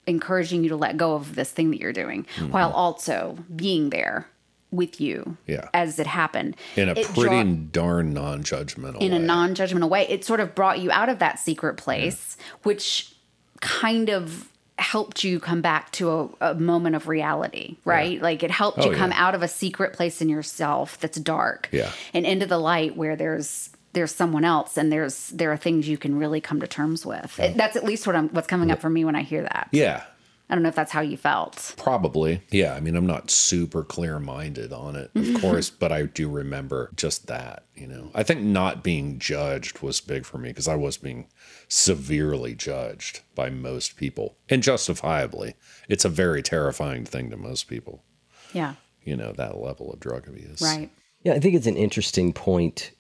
encouraging 0.07 0.63
you 0.63 0.71
to 0.71 0.77
let 0.77 0.97
go 0.97 1.15
of 1.15 1.35
this 1.35 1.51
thing 1.51 1.71
that 1.71 1.81
you're 1.81 1.93
doing 1.93 2.27
mm-hmm. 2.37 2.51
while 2.51 2.71
also 2.71 3.39
being 3.55 3.91
there 3.91 4.29
with 4.75 5.01
you 5.01 5.37
Yeah. 5.47 5.69
as 5.75 5.99
it 5.99 6.07
happened. 6.07 6.57
In 6.77 6.89
a 6.89 6.93
It 6.93 7.07
pretty 7.07 7.43
draw- 7.43 7.83
darn 7.85 8.13
non 8.15 8.43
judgmental 8.43 9.01
in 9.01 9.13
a 9.13 9.19
non-judgmental 9.19 9.89
way 9.89 10.07
it 10.09 10.25
sort 10.25 10.41
of 10.41 10.55
brought 10.55 10.79
you 10.81 10.91
out 10.91 11.09
of 11.09 11.19
that 11.21 11.39
secret 11.39 11.77
place 11.77 12.37
which 12.63 13.15
kind 13.61 14.09
of 14.11 14.49
helped 14.79 15.23
you 15.23 15.39
come 15.39 15.61
back 15.63 15.93
to 15.93 16.11
a, 16.41 16.51
a 16.51 16.55
moment 16.55 16.97
of 16.97 17.07
reality 17.07 17.77
right 17.85 18.21
like 18.21 18.43
it 18.43 18.51
helped 18.51 18.79
Oh, 18.81 18.91
you 18.91 18.97
come 18.97 19.13
yeah. 19.13 19.25
out 19.27 19.35
of 19.37 19.43
a 19.43 19.49
secret 19.49 19.93
place 19.93 20.21
in 20.21 20.29
yourself 20.29 20.99
that's 20.99 21.19
dark 21.19 21.69
Yeah. 21.71 21.91
and 22.13 22.27
into 22.27 22.45
the 22.47 22.59
light 22.59 22.97
where 22.97 23.15
there's 23.15 23.71
there's 23.93 24.13
someone 24.13 24.45
else 24.45 24.77
and 24.77 24.91
there's 24.91 25.29
there 25.29 25.53
are 25.53 25.57
things 25.57 25.89
you 25.89 25.97
can 25.97 26.19
really 26.19 26.41
come 26.41 26.59
to 26.59 26.67
terms 26.67 27.07
with 27.07 27.39
It- 27.39 27.57
that's 27.57 27.77
at 27.77 27.85
least 27.85 28.05
what 28.09 28.17
I'm 28.17 28.29
what's 28.31 28.49
coming 28.49 28.73
up 28.73 28.81
for 28.81 28.91
me 28.91 29.05
when 29.05 29.15
I 29.15 29.23
hear 29.23 29.43
that 29.43 29.69
Yeah. 29.71 30.03
I 30.51 30.55
don't 30.55 30.63
know 30.63 30.69
if 30.69 30.75
that's 30.75 30.93
how 30.93 31.01
you 31.01 31.17
felt 31.17 31.75
Probably. 31.79 32.43
Yeah. 32.51 32.75
I 32.75 32.81
mean, 32.81 32.97
I'm 32.97 33.07
not 33.07 33.31
super 33.31 33.83
clear 33.83 34.19
minded 34.19 34.73
on 34.73 34.95
it, 34.95 35.11
of 35.15 35.35
course, 35.41 35.71
but 35.71 35.91
I 35.91 36.03
do 36.03 36.29
remember 36.29 36.91
just 36.95 37.27
that, 37.29 37.65
you 37.75 37.87
know. 37.87 38.11
I 38.15 38.23
think 38.23 38.43
not 38.43 38.85
being 38.85 39.19
judged 39.19 39.81
was 39.81 40.01
big 40.01 40.27
for 40.27 40.39
me 40.39 40.51
because 40.51 40.69
I 40.69 40.77
was 40.77 40.99
being 40.99 41.29
severely 41.69 42.55
judged 42.55 43.21
by 43.35 43.49
most 43.49 43.97
people 43.97 44.37
and 44.51 44.63
justifiably. 44.63 45.55
It's 45.89 46.05
a 46.05 46.11
very 46.11 46.43
terrifying 46.43 47.05
thing 47.05 47.31
to 47.31 47.37
most 47.37 47.69
people, 47.69 48.05
yeah 48.53 48.75
you 49.05 49.17
know, 49.17 49.33
that 49.33 49.59
level 49.59 49.93
of 49.93 50.01
drug 50.01 50.27
abuse. 50.27 50.61
right 50.61 50.91
Yeah, 51.23 51.35
I 51.35 51.41
think 51.41 51.55
it's 51.55 51.67
an 51.67 51.77
interesting 51.77 52.33
point 52.33 52.91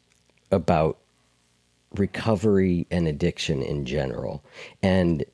about 0.51 0.99
recovery 1.95 2.86
and 2.90 3.09
addiction 3.09 3.62
in 3.62 3.84
general. 3.84 4.45
And 4.82 5.24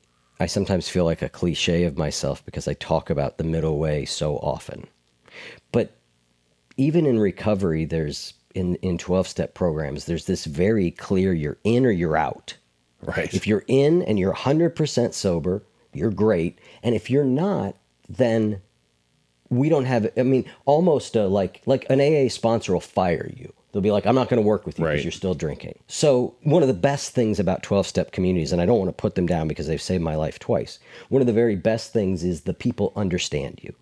I 0.41 0.47
sometimes 0.47 0.89
feel 0.89 1.05
like 1.05 1.21
a 1.21 1.29
cliche 1.29 1.83
of 1.83 1.99
myself 1.99 2.43
because 2.43 2.67
I 2.67 2.73
talk 2.73 3.11
about 3.11 3.37
the 3.37 3.43
middle 3.43 3.77
way 3.77 4.05
so 4.05 4.37
often. 4.37 4.87
But 5.71 5.95
even 6.77 7.05
in 7.05 7.19
recovery, 7.19 7.85
there's 7.85 8.33
in, 8.55 8.73
in 8.77 8.97
12 8.97 9.27
step 9.27 9.53
programs, 9.53 10.05
there's 10.05 10.25
this 10.25 10.45
very 10.45 10.89
clear 10.89 11.31
you're 11.31 11.59
in 11.63 11.85
or 11.85 11.91
you're 11.91 12.17
out. 12.17 12.57
Right. 13.03 13.31
If 13.31 13.45
you're 13.45 13.63
in 13.67 14.01
and 14.01 14.17
you're 14.17 14.33
100% 14.33 15.13
sober, 15.13 15.63
you're 15.93 16.09
great. 16.09 16.57
And 16.81 16.95
if 16.95 17.11
you're 17.11 17.23
not, 17.23 17.75
then 18.09 18.63
we 19.49 19.69
don't 19.69 19.85
have 19.85 20.11
I 20.17 20.23
mean 20.23 20.45
almost 20.65 21.15
a, 21.15 21.27
like 21.27 21.61
like 21.67 21.85
an 21.91 22.01
AA 22.01 22.29
sponsor 22.29 22.73
will 22.73 22.79
fire 22.79 23.29
you. 23.37 23.53
They'll 23.71 23.81
be 23.81 23.91
like 23.91 24.05
I'm 24.05 24.15
not 24.15 24.29
going 24.29 24.41
to 24.41 24.47
work 24.47 24.65
with 24.65 24.77
you 24.79 24.83
because 24.85 24.95
Right. 24.97 25.03
you're 25.03 25.11
still 25.11 25.33
drinking. 25.33 25.79
So 25.87 26.35
one 26.43 26.61
of 26.61 26.67
the 26.67 26.73
best 26.73 27.13
things 27.13 27.39
about 27.39 27.63
12 27.63 27.87
step 27.87 28.11
communities 28.11 28.51
and 28.51 28.61
I 28.61 28.65
don't 28.65 28.79
want 28.79 28.89
to 28.89 28.93
put 29.01 29.15
them 29.15 29.25
down 29.27 29.47
because 29.47 29.67
they've 29.67 29.81
saved 29.81 30.03
my 30.03 30.15
life 30.15 30.39
twice. 30.39 30.79
One 31.09 31.21
of 31.21 31.27
the 31.27 31.33
very 31.33 31.55
best 31.55 31.93
things 31.93 32.23
is 32.23 32.41
the 32.41 32.53
people 32.53 32.91
understand 32.95 33.59
you. 33.63 33.73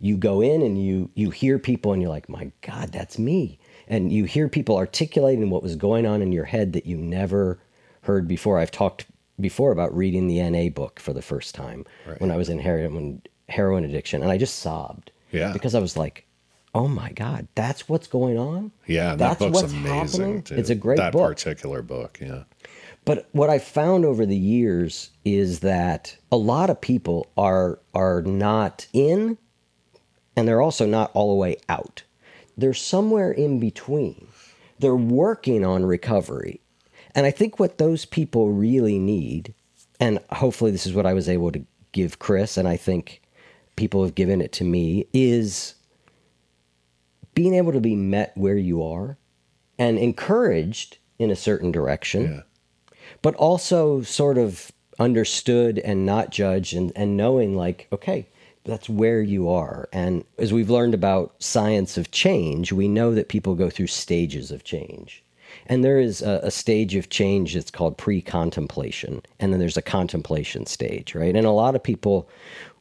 You 0.00 0.16
go 0.16 0.40
in 0.40 0.62
and 0.62 0.82
you 0.84 1.10
you 1.14 1.30
hear 1.30 1.58
people 1.60 1.92
and 1.92 2.02
you're 2.02 2.10
like, 2.10 2.28
"My 2.28 2.50
god, 2.62 2.90
that's 2.92 3.18
me." 3.18 3.58
And 3.88 4.10
you 4.10 4.24
hear 4.24 4.48
people 4.48 4.76
articulating 4.76 5.48
what 5.48 5.62
was 5.62 5.76
going 5.76 6.06
on 6.06 6.22
in 6.22 6.32
your 6.32 6.46
head 6.46 6.72
that 6.72 6.86
you 6.86 6.96
never 6.96 7.60
heard 8.02 8.26
before. 8.26 8.58
I've 8.58 8.72
talked 8.72 9.06
before 9.38 9.70
about 9.70 9.94
reading 9.96 10.26
the 10.26 10.40
NA 10.40 10.70
book 10.70 10.98
for 10.98 11.12
the 11.12 11.22
first 11.22 11.54
time 11.54 11.84
when 12.18 12.32
I 12.32 12.36
was 12.36 12.48
in 12.48 12.58
heroin 12.58 13.22
heroin 13.48 13.84
addiction, 13.84 14.22
and 14.22 14.32
I 14.32 14.38
just 14.38 14.58
sobbed. 14.58 15.12
Yeah. 15.30 15.52
because 15.52 15.74
I 15.76 15.80
was 15.80 15.96
like, 15.96 16.25
"Oh 16.76 16.88
my 16.88 17.10
god, 17.12 17.48
that's 17.54 17.88
what's 17.88 18.06
going 18.06 18.38
on." 18.38 18.72
yeah. 18.86 19.10
That 19.10 19.18
that's 19.18 19.38
book's 19.38 19.62
what's 19.62 19.72
amazing. 19.72 20.44
It's 20.50 20.70
a 20.70 20.74
great 20.74 20.96
book. 20.96 21.04
that 21.04 21.12
book. 21.12 21.30
particular 21.30 21.82
book. 21.82 22.18
Yeah. 22.20 22.44
But 23.06 23.28
what 23.30 23.48
I 23.48 23.60
found 23.60 24.04
over 24.04 24.26
the 24.26 24.36
years 24.36 25.10
is 25.24 25.60
that 25.60 26.16
a 26.30 26.36
lot 26.36 26.70
of 26.70 26.80
people 26.80 27.30
are 27.36 27.78
are 27.94 28.20
not 28.22 28.88
in 28.92 29.38
and 30.36 30.46
they're 30.46 30.60
also 30.60 30.86
not 30.86 31.12
all 31.14 31.30
the 31.30 31.40
way 31.40 31.56
out. 31.68 32.02
They're 32.56 32.74
somewhere 32.74 33.30
in 33.30 33.60
between. 33.60 34.26
They're 34.80 34.96
working 34.96 35.64
on 35.64 35.86
recovery. 35.86 36.60
And 37.14 37.24
I 37.26 37.30
think 37.30 37.58
what 37.58 37.78
those 37.78 38.04
people 38.04 38.50
really 38.50 38.98
need 38.98 39.54
and 39.98 40.18
hopefully 40.30 40.72
this 40.72 40.84
is 40.84 40.92
what 40.92 41.06
I 41.06 41.14
was 41.14 41.28
able 41.28 41.52
to 41.52 41.64
give 41.92 42.18
Chris 42.18 42.56
and 42.56 42.66
I 42.68 42.76
think 42.76 43.22
people 43.76 44.02
have 44.02 44.16
given 44.16 44.40
it 44.40 44.52
to 44.52 44.64
me 44.64 45.06
is 45.12 45.75
being 47.36 47.54
able 47.54 47.70
to 47.72 47.80
be 47.80 47.94
met 47.94 48.32
where 48.36 48.56
you 48.56 48.82
are 48.82 49.16
and 49.78 49.98
encouraged 49.98 50.98
in 51.20 51.30
a 51.30 51.36
certain 51.36 51.70
direction 51.70 52.22
Yeah. 52.24 52.40
but 53.22 53.36
also 53.36 54.02
sort 54.02 54.38
of 54.38 54.72
understood 54.98 55.78
and 55.78 56.04
not 56.04 56.30
judged 56.30 56.74
and, 56.74 56.90
and 56.96 57.16
knowing 57.16 57.54
like 57.54 57.86
okay 57.92 58.26
that's 58.64 58.88
where 58.88 59.22
you 59.22 59.48
are. 59.48 59.88
And 59.92 60.24
as 60.38 60.52
we've 60.52 60.68
learned 60.70 60.92
about 60.92 61.34
science 61.38 61.96
of 61.96 62.10
change 62.10 62.72
we 62.72 62.88
know 62.88 63.14
that 63.14 63.28
people 63.28 63.54
go 63.54 63.70
through 63.70 63.86
stages 63.86 64.50
of 64.50 64.64
change. 64.64 65.22
And 65.66 65.84
there 65.84 66.00
is 66.00 66.20
a, 66.22 66.40
a 66.42 66.50
stage 66.50 66.96
of 66.96 67.08
change 67.08 67.54
that's 67.54 67.70
called 67.70 67.96
pre-contemplation. 67.96 69.22
And 69.38 69.52
then 69.52 69.60
there's 69.60 69.76
a 69.76 69.82
contemplation 69.82 70.66
stage 70.66 71.14
right? 71.14 71.36
And 71.36 71.46
a 71.46 71.50
lot 71.52 71.76
of 71.76 71.82
people 71.82 72.28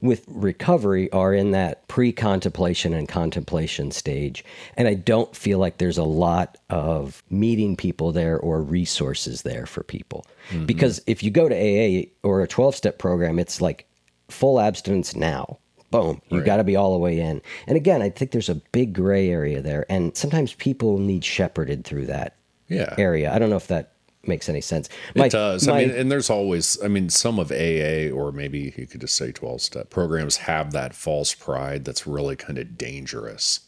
with 0.05 0.23
recovery 0.27 1.11
are 1.11 1.33
in 1.33 1.51
that 1.51 1.87
pre-contemplation 1.87 2.93
and 2.93 3.07
contemplation 3.07 3.91
stage. 3.91 4.43
And 4.77 4.87
i 4.87 4.93
don't 4.93 5.35
feel 5.35 5.59
like 5.59 5.77
there's 5.77 5.97
a 5.97 6.03
lot 6.03 6.57
of 6.69 7.23
meeting 7.29 7.75
people 7.75 8.11
there 8.11 8.39
or 8.39 8.61
resources 8.61 9.41
there 9.43 9.65
for 9.65 9.83
people. 9.83 10.25
Mm-hmm. 10.49 10.65
Because 10.65 11.01
if 11.07 11.23
you 11.23 11.31
go 11.31 11.49
to 11.49 11.55
aa 11.55 12.05
or 12.23 12.41
a 12.41 12.47
12-step 12.47 12.97
program 12.99 13.39
it's 13.39 13.61
like 13.61 13.87
full 14.29 14.59
abstinence 14.59 15.15
now. 15.15 15.57
Boom 15.91 16.21
you 16.29 16.41
got 16.41 16.57
to 16.57 16.63
be 16.63 16.75
all 16.75 16.93
the 16.93 16.99
way 16.99 17.19
in. 17.19 17.41
And 17.67 17.77
again 17.77 18.01
i 18.01 18.09
think 18.09 18.31
there's 18.31 18.49
a 18.49 18.55
big 18.71 18.93
gray 18.93 19.29
area 19.29 19.61
there. 19.61 19.85
And 19.89 20.15
sometimes 20.15 20.53
people 20.53 20.97
need 20.97 21.23
shepherded 21.23 21.85
through 21.85 22.07
that 22.07 22.35
Yeah. 22.67 22.93
area. 22.97 23.33
I 23.33 23.39
don't 23.39 23.49
know 23.49 23.55
if 23.55 23.67
that 23.67 23.91
makes 24.27 24.49
any 24.49 24.61
sense 24.61 24.89
It 25.13 25.31
does. 25.31 25.67
I 25.67 25.85
mean, 25.85 25.91
and 25.91 26.11
there's 26.11 26.29
always, 26.29 26.81
I 26.83 26.87
mean, 26.87 27.09
some 27.09 27.39
of 27.39 27.51
AA 27.51 28.09
or 28.13 28.31
maybe 28.31 28.73
you 28.77 28.87
could 28.87 29.01
just 29.01 29.15
say 29.15 29.31
12 29.31 29.61
step 29.61 29.89
programs 29.89 30.37
have 30.37 30.71
that 30.71 30.93
false 30.93 31.33
pride 31.33 31.85
that's 31.85 32.07
really 32.07 32.35
kind 32.35 32.57
of 32.57 32.77
dangerous. 32.77 33.61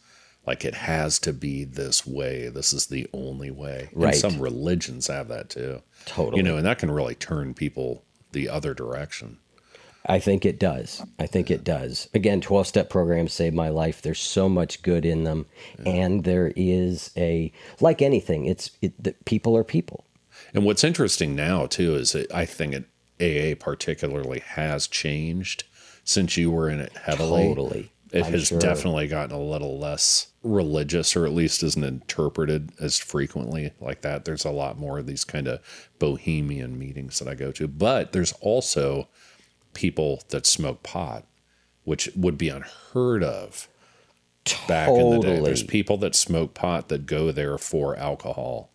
Like 0.45 0.63
it 0.63 0.75
has 0.75 1.19
to 1.19 1.33
be 1.33 1.65
this 1.65 2.07
way. 2.07 2.47
This 2.47 2.71
is 2.71 2.87
the 2.87 3.07
only 3.13 3.51
way. 3.51 3.89
Right. 3.93 4.13
And 4.13 4.17
some 4.17 4.41
religions 4.41 5.07
have 5.07 5.27
that 5.27 5.49
too. 5.49 5.81
Totally. 6.05 6.37
You 6.37 6.43
know, 6.43 6.57
and 6.57 6.65
that 6.65 6.79
can 6.79 6.89
really 6.89 7.15
turn 7.15 7.53
people 7.53 8.03
the 8.31 8.47
other 8.47 8.73
direction. 8.73 9.39
I 10.09 10.19
think 10.19 10.45
it 10.45 10.57
does. 10.57 11.03
I 11.19 11.25
think 11.25 11.51
it 11.51 11.65
does. 11.65 12.07
Again, 12.13 12.39
12 12.39 12.65
step 12.65 12.89
programs 12.89 13.33
saved 13.33 13.55
my 13.55 13.67
life. 13.67 14.01
There's 14.01 14.21
so 14.21 14.47
much 14.47 14.81
good 14.81 15.05
in 15.05 15.25
them. 15.25 15.47
And 15.85 16.23
there 16.23 16.53
is 16.55 17.11
a, 17.17 17.51
like 17.81 18.01
anything, 18.01 18.45
it's, 18.45 18.71
it, 18.81 19.03
the, 19.03 19.13
people 19.25 19.57
are 19.57 19.65
people. 19.65 20.05
And 20.53 20.63
what's 20.63 20.83
interesting 20.83 21.35
now 21.35 21.65
too 21.65 21.95
is 21.95 22.11
that 22.13 22.33
I 22.33 22.45
think 22.45 22.73
it, 22.73 22.85
AA 23.19 23.55
particularly 23.59 24.39
has 24.39 24.87
changed 24.87 25.63
since 26.03 26.37
you 26.37 26.51
were 26.51 26.69
in 26.69 26.79
it 26.79 26.93
heavily. 26.97 27.47
Totally. 27.47 27.91
It 28.11 28.25
I'm 28.25 28.31
has 28.31 28.47
sure. 28.47 28.59
definitely 28.59 29.07
gotten 29.07 29.35
a 29.35 29.41
little 29.41 29.77
less 29.77 30.27
religious, 30.41 31.15
or 31.15 31.25
at 31.25 31.33
least 31.33 31.61
isn't 31.63 31.83
interpreted 31.83 32.71
as 32.79 32.97
frequently 32.97 33.73
like 33.81 34.01
that. 34.01 34.23
There's 34.23 34.45
a 34.45 34.51
lot 34.51 34.79
more 34.79 34.99
of 34.99 35.07
these 35.07 35.25
kind 35.25 35.47
of 35.47 35.59
bohemian 35.99 36.79
meetings 36.79 37.19
that 37.19 37.27
I 37.27 37.35
go 37.35 37.51
to, 37.53 37.67
but 37.67 38.13
there's 38.13 38.31
also 38.39 39.09
people 39.73 40.23
that 40.29 40.45
smoke 40.45 40.83
pot, 40.83 41.25
which 41.83 42.09
would 42.15 42.37
be 42.37 42.47
unheard 42.47 43.23
of 43.23 43.67
back 44.67 44.89
in 44.89 45.09
the 45.09 45.19
day. 45.19 45.39
There's 45.41 45.63
people 45.63 45.97
that 45.97 46.15
smoke 46.15 46.53
pot 46.53 46.87
that 46.87 47.05
go 47.05 47.31
there 47.31 47.57
for 47.57 47.97
alcohol 47.97 48.71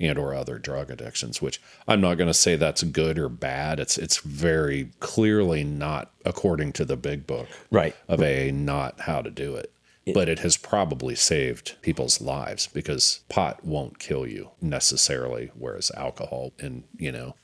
and 0.00 0.18
or 0.18 0.34
other 0.34 0.58
drug 0.58 0.90
addictions 0.90 1.42
which 1.42 1.60
i'm 1.86 2.00
not 2.00 2.14
going 2.16 2.26
to 2.26 2.34
say 2.34 2.56
that's 2.56 2.82
good 2.82 3.18
or 3.18 3.28
bad. 3.28 3.78
It's 3.78 3.98
it's 3.98 4.18
very 4.18 4.90
clearly 5.00 5.62
not 5.64 6.10
according 6.24 6.72
to 6.74 6.84
the 6.84 6.96
big 6.96 7.26
book 7.26 7.48
Right. 7.70 7.94
of 8.08 8.22
a 8.22 8.50
not 8.50 9.00
how 9.02 9.22
to 9.22 9.30
do 9.30 9.54
it. 9.56 9.72
But 10.12 10.28
it 10.28 10.40
has 10.40 10.56
probably 10.56 11.14
saved 11.14 11.76
people's 11.82 12.20
lives 12.20 12.66
because 12.66 13.20
pot 13.28 13.64
won't 13.64 13.98
kill 14.00 14.26
you 14.26 14.50
necessarily 14.60 15.50
whereas 15.56 15.90
alcohol 15.96 16.52
and 16.58 16.82
you 16.96 17.12
know 17.12 17.34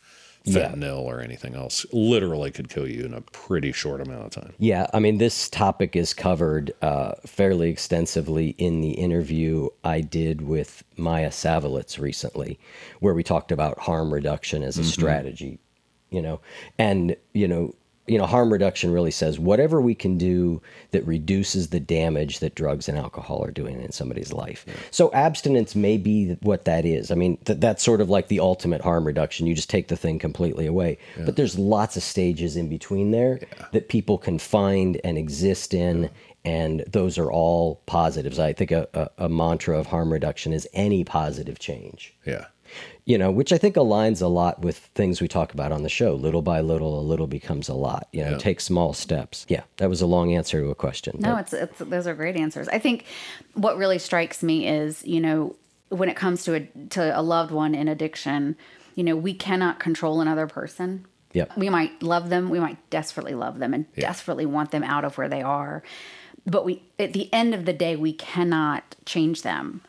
Yeah. 0.46 0.92
or 0.92 1.20
anything 1.20 1.54
else 1.54 1.84
literally 1.92 2.50
could 2.50 2.68
kill 2.68 2.88
you 2.88 3.04
in 3.04 3.14
a 3.14 3.20
pretty 3.20 3.72
short 3.72 4.00
amount 4.00 4.24
of 4.24 4.30
time. 4.30 4.54
Yeah, 4.58 4.86
I 4.94 5.00
mean, 5.00 5.18
this 5.18 5.48
topic 5.48 5.96
is 5.96 6.14
covered 6.14 6.72
uh, 6.82 7.12
fairly 7.26 7.70
extensively 7.70 8.50
in 8.58 8.80
the 8.80 8.92
interview 8.92 9.68
I 9.84 10.00
did 10.00 10.42
with 10.42 10.84
Maia 10.96 11.30
Szalavitz 11.30 11.98
recently, 11.98 12.58
where 13.00 13.14
we 13.14 13.22
talked 13.22 13.50
about 13.50 13.78
harm 13.78 14.12
reduction 14.12 14.62
as 14.62 14.78
a 14.78 14.84
strategy, 14.84 15.58
you 16.10 16.22
know, 16.22 16.40
and 16.78 17.16
you 17.32 17.48
know, 17.48 17.74
you 18.06 18.18
know, 18.18 18.26
harm 18.26 18.52
reduction 18.52 18.92
really 18.92 19.10
says 19.10 19.38
whatever 19.38 19.80
we 19.80 19.94
can 19.94 20.16
do 20.16 20.62
that 20.92 21.06
reduces 21.06 21.68
the 21.68 21.80
damage 21.80 22.38
that 22.38 22.54
drugs 22.54 22.88
and 22.88 22.96
alcohol 22.96 23.44
are 23.44 23.50
doing 23.50 23.80
in 23.80 23.92
somebody's 23.92 24.32
life. 24.32 24.64
So 24.90 25.12
abstinence 25.12 25.74
may 25.74 25.96
be 25.96 26.36
what 26.42 26.64
that 26.66 26.84
is. 26.84 27.10
I 27.10 27.14
mean, 27.16 27.36
th- 27.38 27.58
that's 27.58 27.82
sort 27.82 28.00
of 28.00 28.08
like 28.08 28.28
the 28.28 28.40
ultimate 28.40 28.80
harm 28.80 29.06
reduction. 29.06 29.46
You 29.46 29.54
just 29.54 29.70
take 29.70 29.88
the 29.88 29.96
thing 29.96 30.18
completely 30.18 30.66
away. 30.66 30.98
But 31.24 31.36
there's 31.36 31.58
lots 31.58 31.96
of 31.96 32.02
stages 32.02 32.56
in 32.56 32.68
between 32.68 33.10
there 33.10 33.40
that 33.72 33.88
people 33.88 34.18
can 34.18 34.38
find 34.38 35.00
and 35.02 35.18
exist 35.18 35.74
in. 35.74 36.10
And 36.44 36.84
those 36.86 37.18
are 37.18 37.30
all 37.30 37.82
positives. 37.86 38.38
I 38.38 38.52
think 38.52 38.70
a, 38.70 38.86
a, 38.94 39.24
a 39.24 39.28
mantra 39.28 39.76
of 39.76 39.86
harm 39.86 40.12
reduction 40.12 40.52
is 40.52 40.68
any 40.72 41.02
positive 41.02 41.58
change 41.58 42.14
yeah 42.24 42.46
you 43.06 43.16
know, 43.16 43.30
which 43.30 43.52
I 43.52 43.58
think 43.58 43.76
aligns 43.76 44.20
a 44.20 44.26
lot 44.26 44.60
with 44.60 44.76
things 44.94 45.20
we 45.20 45.28
talk 45.28 45.54
about 45.54 45.70
on 45.72 45.84
the 45.84 45.88
show. 45.88 46.14
Little 46.14 46.42
by 46.42 46.60
little, 46.60 46.98
a 46.98 47.02
little 47.02 47.28
becomes 47.28 47.68
a 47.68 47.74
lot. 47.74 48.08
You 48.12 48.24
know, 48.24 48.30
Yeah. 48.32 48.38
take 48.38 48.60
small 48.60 48.92
steps. 48.92 49.46
Yeah, 49.48 49.62
that 49.76 49.88
was 49.88 50.02
a 50.02 50.06
long 50.06 50.34
answer 50.34 50.60
to 50.60 50.68
a 50.70 50.74
question. 50.74 51.16
No, 51.20 51.34
but- 51.34 51.40
it's, 51.40 51.52
it's 51.52 51.78
those 51.78 52.06
are 52.08 52.14
great 52.14 52.36
answers. 52.36 52.68
I 52.68 52.78
think 52.80 53.04
what 53.54 53.78
really 53.78 53.98
strikes 53.98 54.42
me 54.42 54.66
is, 54.68 55.04
you 55.06 55.20
know, 55.20 55.54
when 55.88 56.08
it 56.08 56.16
comes 56.16 56.42
to 56.44 56.54
a 56.56 56.60
to 56.90 57.18
a 57.18 57.22
loved 57.22 57.52
one 57.52 57.74
in 57.76 57.86
addiction, 57.86 58.56
you 58.96 59.04
know, 59.04 59.14
we 59.14 59.32
cannot 59.34 59.78
control 59.78 60.20
another 60.20 60.48
person. 60.48 61.06
Yep. 61.32 61.56
We 61.56 61.68
might 61.68 62.02
love 62.02 62.28
them, 62.28 62.50
we 62.50 62.58
might 62.58 62.78
desperately 62.90 63.34
love 63.34 63.58
them 63.60 63.72
and 63.72 63.84
desperately 63.94 64.46
want 64.46 64.70
them 64.72 64.82
out 64.82 65.04
of 65.04 65.16
where 65.16 65.28
they 65.28 65.42
are. 65.42 65.82
But 66.44 66.64
we 66.64 66.82
at 66.98 67.12
the 67.12 67.32
end 67.32 67.54
of 67.54 67.66
the 67.66 67.72
day 67.72 67.94
we 67.94 68.12
cannot 68.12 68.96
change 69.04 69.42
them. 69.42 69.82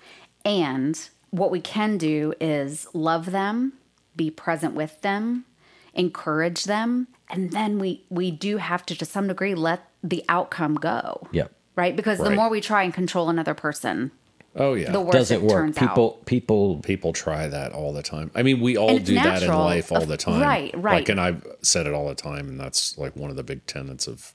And 0.46 1.00
what 1.32 1.52
we 1.52 1.60
can 1.62 1.98
do 1.98 2.34
is 2.40 2.88
love 2.94 3.32
them, 3.32 3.74
be 4.16 4.32
present 4.32 4.74
with 4.74 5.02
them, 5.02 5.46
encourage 5.94 6.64
them, 6.66 7.08
and 7.30 7.52
then 7.52 7.80
we 7.80 8.04
we 8.10 8.32
do 8.32 8.58
have 8.58 8.86
to 8.86 8.96
to 8.96 9.06
some 9.06 9.28
degree 9.28 9.56
let 9.56 9.90
the 10.04 10.24
outcome 10.30 10.76
go 10.76 11.28
Yep. 11.32 11.52
right? 11.76 11.96
Because 11.96 12.20
the 12.20 12.30
more 12.32 12.50
we 12.50 12.62
try 12.62 12.84
and 12.84 12.94
control 12.94 13.30
another 13.30 13.54
person, 13.54 14.12
oh 14.56 14.74
yeah 14.74 14.92
the 14.92 15.02
worse 15.02 15.14
Doesn't 15.14 15.38
it 15.38 15.44
work. 15.44 15.52
turns 15.52 15.78
People, 15.78 16.18
out. 16.20 16.26
people, 16.26 16.78
people 16.80 17.14
try 17.14 17.48
that 17.48 17.74
all 17.74 17.92
the 17.94 18.04
time. 18.04 18.32
I 18.36 18.44
mean, 18.44 18.62
we 18.62 18.78
all 18.78 18.90
And 18.90 19.00
it's 19.00 19.08
do 19.10 19.16
that 19.16 19.44
in 19.44 19.50
life 19.50 19.92
all 19.92 20.04
Of- 20.04 20.08
the 20.08 20.18
time. 20.18 20.42
right, 20.42 20.72
right. 20.78 20.94
Like, 20.96 21.10
and 21.10 21.20
I've 21.20 21.46
said 21.62 21.88
it 21.88 21.94
all 21.94 22.08
the 22.08 22.16
time, 22.16 22.48
and 22.48 22.60
that's 22.60 22.98
like 22.98 23.16
one 23.16 23.30
of 23.30 23.36
the 23.36 23.44
big 23.44 23.66
tenets 23.66 24.08
of, 24.08 24.34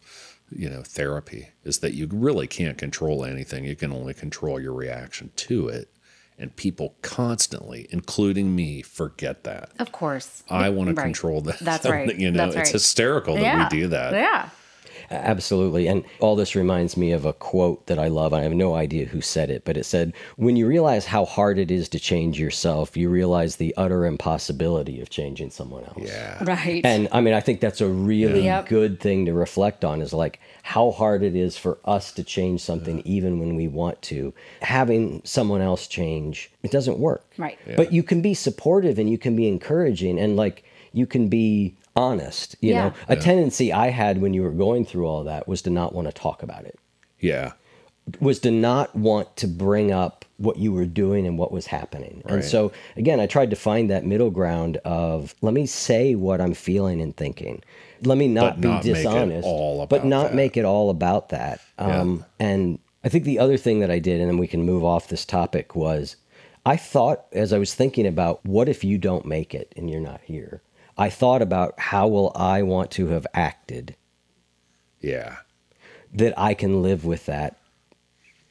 you 0.55 0.69
know, 0.69 0.83
therapy 0.83 1.49
is 1.65 1.79
that 1.79 1.95
you 1.95 2.09
really 2.13 2.47
can't 2.47 2.77
control 2.77 3.25
anything. 3.25 3.65
You 3.65 3.77
can 3.77 3.93
only 3.93 4.13
control 4.15 4.61
your 4.61 4.75
reaction 4.75 5.31
to 5.37 5.69
it. 5.69 5.89
And 6.39 6.55
people 6.57 6.97
constantly, 7.03 7.87
including 7.91 8.57
me, 8.57 8.83
forget 8.83 9.45
that. 9.45 9.71
Of 9.79 9.93
course, 9.93 10.43
I 10.49 10.71
want 10.71 10.89
to 10.89 11.01
control 11.01 11.41
that. 11.43 11.59
That's 11.61 11.87
right. 11.89 12.13
You 12.19 12.31
know, 12.31 12.47
That's 12.51 12.57
it's 12.57 12.71
hysterical 12.71 13.35
that 13.37 13.43
yeah, 13.43 13.69
we 13.69 13.81
do 13.81 13.89
that. 13.89 14.13
Yeah, 14.15 14.49
absolutely. 15.11 15.87
And 15.87 16.05
all 16.21 16.37
this 16.37 16.55
reminds 16.55 16.97
me 16.97 17.13
of 17.13 17.25
a 17.25 17.33
quote 17.33 17.87
that 17.87 17.99
I 17.99 18.09
love. 18.09 18.33
I 18.33 18.43
have 18.43 18.53
no 18.53 18.75
idea 18.75 19.07
who 19.07 19.21
said 19.21 19.51
it, 19.51 19.65
but 19.65 19.77
it 19.77 19.85
said, 19.85 20.13
When 20.37 20.57
you 20.57 20.67
realize 20.67 21.07
how 21.07 21.25
hard 21.25 21.59
it 21.59 21.71
is 21.71 21.89
to 21.91 21.99
change 21.99 22.39
yourself, 22.39 22.97
you 22.97 23.09
realize 23.09 23.57
the 23.57 23.75
utter 23.77 24.05
impossibility 24.07 25.01
of 25.01 25.11
changing 25.11 25.51
someone 25.51 25.85
else. 25.85 25.99
Yeah. 26.03 26.43
right. 26.45 26.85
And 26.85 27.09
I 27.13 27.21
mean, 27.21 27.35
I 27.35 27.41
think 27.41 27.61
that's 27.61 27.81
a 27.81 27.89
really 27.89 28.45
Yep. 28.45 28.69
good 28.69 29.01
thing 29.01 29.27
to 29.27 29.33
reflect 29.33 29.85
on 29.85 30.01
is 30.01 30.13
like 30.13 30.41
how 30.63 30.91
hard 30.91 31.23
it 31.23 31.37
is 31.37 31.57
for 31.57 31.79
us 31.85 32.13
to 32.13 32.23
change 32.25 32.61
something 32.61 33.01
even 33.05 33.39
when 33.39 33.57
we 33.57 33.69
want 33.69 34.01
to. 34.03 34.33
Having 34.63 35.23
someone 35.25 35.61
else 35.61 35.87
change, 35.87 36.51
it 36.63 36.71
doesn't 36.71 36.99
work. 36.99 37.25
Right. 37.39 37.59
Yeah. 37.67 37.77
But 37.77 37.93
you 37.93 38.03
can 38.03 38.21
be 38.23 38.35
supportive 38.35 38.99
and 38.99 39.09
you 39.11 39.19
can 39.19 39.37
be 39.37 39.49
encouraging 39.49 40.19
and 40.19 40.37
like 40.37 40.65
you 40.93 41.07
can 41.07 41.29
be 41.29 41.75
honest. 41.97 42.57
You 42.61 42.71
Yeah. 42.73 42.89
know, 42.89 42.93
a 43.09 43.17
tendency 43.17 43.73
I 43.73 43.91
had 43.91 44.21
when 44.21 44.35
you 44.35 44.43
were 44.43 44.51
going 44.51 44.85
through 44.85 45.07
all 45.07 45.25
that 45.25 45.47
was 45.49 45.63
to 45.63 45.71
not 45.71 45.95
want 45.95 46.09
to 46.09 46.13
talk 46.13 46.43
about 46.43 46.65
it, 46.65 46.79
Yeah. 47.21 47.53
was 48.21 48.39
to 48.41 48.51
not 48.51 48.97
want 48.97 49.37
to 49.37 49.47
bring 49.47 49.93
up 49.93 50.25
what 50.39 50.59
you 50.59 50.73
were 50.73 50.87
doing 50.87 51.27
and 51.27 51.39
what 51.39 51.53
was 51.53 51.67
happening. 51.67 52.23
And 52.27 52.43
so, 52.45 52.73
again, 52.97 53.21
I 53.21 53.27
tried 53.27 53.51
to 53.51 53.57
find 53.57 53.89
that 53.91 54.05
middle 54.05 54.31
ground 54.31 54.79
of 54.79 55.35
let 55.41 55.55
me 55.55 55.67
say 55.67 56.15
what 56.17 56.41
I'm 56.41 56.55
feeling 56.55 57.01
and 57.01 57.17
thinking. 57.17 57.63
Let 58.03 58.19
me 58.19 58.27
not 58.27 58.55
But 58.57 58.61
be 58.61 58.69
not 58.69 58.85
make 58.85 58.95
it 58.97 59.03
dishonest, 59.03 59.47
all 59.47 59.87
but 59.87 60.05
not 60.05 60.31
that. 60.31 60.35
make 60.35 60.57
it 60.57 60.65
all 60.65 60.91
about 60.91 61.29
that. 61.29 61.61
Um, 61.79 62.25
And 62.41 62.81
I 63.05 63.09
think 63.09 63.25
the 63.25 63.39
other 63.39 63.57
thing 63.57 63.79
that 63.81 63.91
I 63.91 64.01
did, 64.01 64.21
and 64.21 64.29
then 64.29 64.39
we 64.39 64.49
can 64.49 64.63
move 64.65 64.83
off 64.85 65.07
this 65.09 65.25
topic, 65.25 65.77
was 65.77 66.17
I 66.67 66.77
thought 66.77 67.25
as 67.33 67.53
I 67.53 67.59
was 67.59 67.75
thinking 67.75 68.07
about 68.07 68.45
what 68.45 68.69
if 68.69 68.83
you 68.83 68.99
don't 68.99 69.27
make 69.27 69.55
it 69.55 69.73
and 69.77 69.89
you're 69.91 70.01
not 70.01 70.21
here. 70.25 70.61
I 71.03 71.11
thought 71.11 71.43
about 71.43 71.75
how 71.79 72.07
will 72.09 72.31
I 72.37 72.63
want 72.63 72.91
to 72.93 73.09
have 73.09 73.27
acted 73.35 73.97
Yeah. 75.01 75.37
that 76.15 76.33
I 76.39 76.55
can 76.55 76.83
live 76.83 77.05
with 77.05 77.27
that 77.27 77.59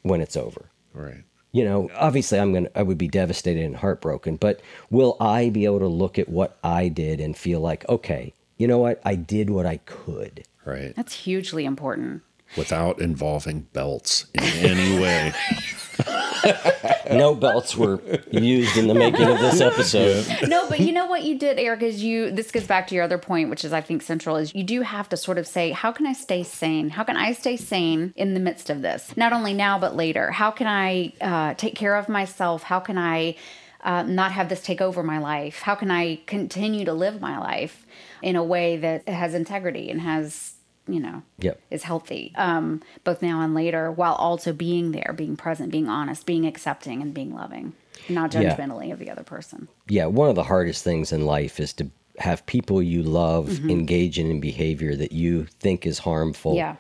when 0.02 0.20
it's 0.20 0.36
over. 0.36 0.70
Right. 0.94 1.24
You 1.54 1.64
know, 1.66 1.90
obviously 1.96 2.40
I'm 2.40 2.52
going 2.52 2.66
to 2.66 2.78
I 2.80 2.82
would 2.84 2.98
be 2.98 3.08
devastated 3.08 3.64
and 3.64 3.76
heartbroken, 3.78 4.36
but 4.36 4.62
will 4.90 5.16
I 5.20 5.50
be 5.50 5.66
able 5.66 5.80
to 5.80 5.88
look 5.88 6.20
at 6.20 6.28
what 6.30 6.58
I 6.64 6.88
did 6.90 7.20
and 7.22 7.38
feel 7.38 7.60
like, 7.62 7.88
okay, 7.88 8.34
you 8.58 8.68
know 8.68 8.80
what? 8.80 9.02
I 9.06 9.16
did 9.16 9.50
what 9.50 9.66
I 9.66 9.78
could. 9.86 10.44
Right. 10.66 10.94
That's 10.96 11.14
hugely 11.14 11.64
important. 11.66 12.22
Without 12.58 13.00
involving 13.00 13.62
belts 13.74 14.26
in 14.34 14.44
any 14.44 15.00
way. 15.00 15.34
No 17.12 17.36
belts 17.36 17.76
were 17.76 18.00
used 18.32 18.78
in 18.78 18.88
the 18.88 18.94
making 18.94 19.28
of 19.28 19.40
this 19.40 19.60
episode. 19.60 20.26
no, 20.48 20.70
but 20.70 20.80
you 20.80 20.94
know 20.94 21.08
what 21.08 21.24
you 21.24 21.38
did, 21.38 21.60
Eric, 21.60 21.82
is 21.82 22.02
you 22.02 22.32
this 22.32 22.52
goes 22.52 22.66
back 22.66 22.88
to 22.88 22.96
your 22.96 23.04
other 23.04 23.18
point, 23.18 23.50
which 23.50 23.66
is 23.66 23.74
I 23.74 23.82
think 23.82 24.02
central, 24.02 24.38
is 24.38 24.56
you 24.56 24.64
do 24.64 24.82
have 24.82 25.10
to 25.10 25.18
sort 25.18 25.38
of 25.38 25.46
say, 25.46 25.72
how 25.72 25.92
can 25.92 26.08
I 26.08 26.14
stay 26.14 26.44
sane? 26.44 26.90
How 26.90 27.04
can 27.04 27.18
I 27.18 27.34
stay 27.34 27.58
sane 27.58 28.14
in 28.16 28.34
the 28.34 28.40
midst 28.40 28.70
of 28.70 28.82
this? 28.82 29.16
Not 29.18 29.34
only 29.34 29.54
now, 29.54 29.78
but 29.78 29.96
later. 29.96 30.32
How 30.32 30.52
can 30.52 30.68
I 30.68 31.14
uh, 31.20 31.54
take 31.56 31.76
care 31.76 31.96
of 31.96 32.08
myself? 32.08 32.64
How 32.64 32.80
can 32.80 32.98
I 32.98 33.36
uh, 33.84 34.04
not 34.04 34.32
have 34.32 34.50
this 34.50 34.62
take 34.62 34.82
over 34.82 35.04
my 35.04 35.18
life? 35.18 35.60
How 35.60 35.76
can 35.76 35.92
I 35.92 36.18
continue 36.28 36.86
to 36.86 36.94
live 36.94 37.20
my 37.20 37.40
life 37.40 37.86
in 38.22 38.36
a 38.36 38.44
way 38.44 38.78
that 38.78 39.08
has 39.08 39.34
integrity 39.34 39.90
and 39.90 40.00
has 40.02 40.51
you 40.88 41.00
know 41.00 41.22
Yep. 41.40 41.62
is 41.70 41.84
healthy 41.84 42.34
um 42.36 42.82
both 43.04 43.22
now 43.22 43.42
and 43.42 43.54
later 43.54 43.92
while 43.92 44.16
also 44.16 44.52
being 44.54 44.92
there 44.92 45.14
being 45.16 45.36
present 45.38 45.72
being 45.72 45.88
honest 45.88 46.26
being 46.26 46.46
accepting 46.46 47.02
and 47.02 47.14
being 47.14 47.34
loving 47.36 47.74
not 48.10 48.34
Yeah. 48.34 48.56
judgmentally 48.56 48.92
of 48.92 49.00
the 49.00 49.10
other 49.10 49.24
person 49.24 49.68
Yeah, 49.88 50.08
one 50.08 50.30
of 50.30 50.36
the 50.36 50.44
hardest 50.44 50.84
things 50.84 51.12
in 51.12 51.26
life 51.26 51.60
is 51.60 51.74
to 51.74 51.90
have 52.20 52.46
people 52.46 52.82
you 52.82 53.04
love 53.04 53.48
Mm-hmm. 53.50 53.70
engage 53.70 54.18
in 54.20 54.40
behavior 54.40 54.96
that 54.96 55.12
you 55.12 55.46
think 55.60 55.86
is 55.86 56.00
harmful 56.00 56.56
Yeah. 56.56 56.76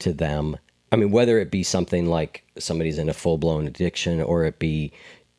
to 0.00 0.12
them. 0.12 0.56
I 0.92 0.96
mean, 0.96 1.10
whether 1.10 1.38
it 1.40 1.50
be 1.50 1.62
something 1.64 2.06
like 2.06 2.44
somebody's 2.58 2.98
in 2.98 3.08
a 3.08 3.12
full 3.14 3.38
blown 3.38 3.66
addiction 3.66 4.20
or 4.22 4.44
it 4.44 4.58
be 4.58 4.92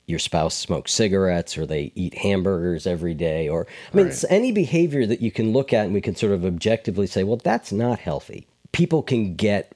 your 0.07 0.19
spouse 0.19 0.55
smokes 0.55 0.93
cigarettes 0.93 1.57
or 1.57 1.65
they 1.65 1.91
eat 1.93 2.13
hamburgers 2.15 2.87
every 2.87 3.13
day 3.13 3.49
or 3.49 3.67
i 3.93 3.97
mean 3.97 4.07
it's 4.07 4.23
any 4.29 4.53
behavior 4.53 5.05
that 5.05 5.21
you 5.21 5.31
can 5.31 5.51
look 5.51 5.73
at 5.73 5.85
and 5.85 5.93
we 5.93 6.01
can 6.01 6.15
sort 6.15 6.31
of 6.31 6.45
objectively 6.45 7.05
say 7.05 7.23
well 7.23 7.37
that's 7.37 7.71
not 7.71 7.99
healthy. 7.99 8.47
People 8.71 9.03
can 9.03 9.35
get 9.35 9.75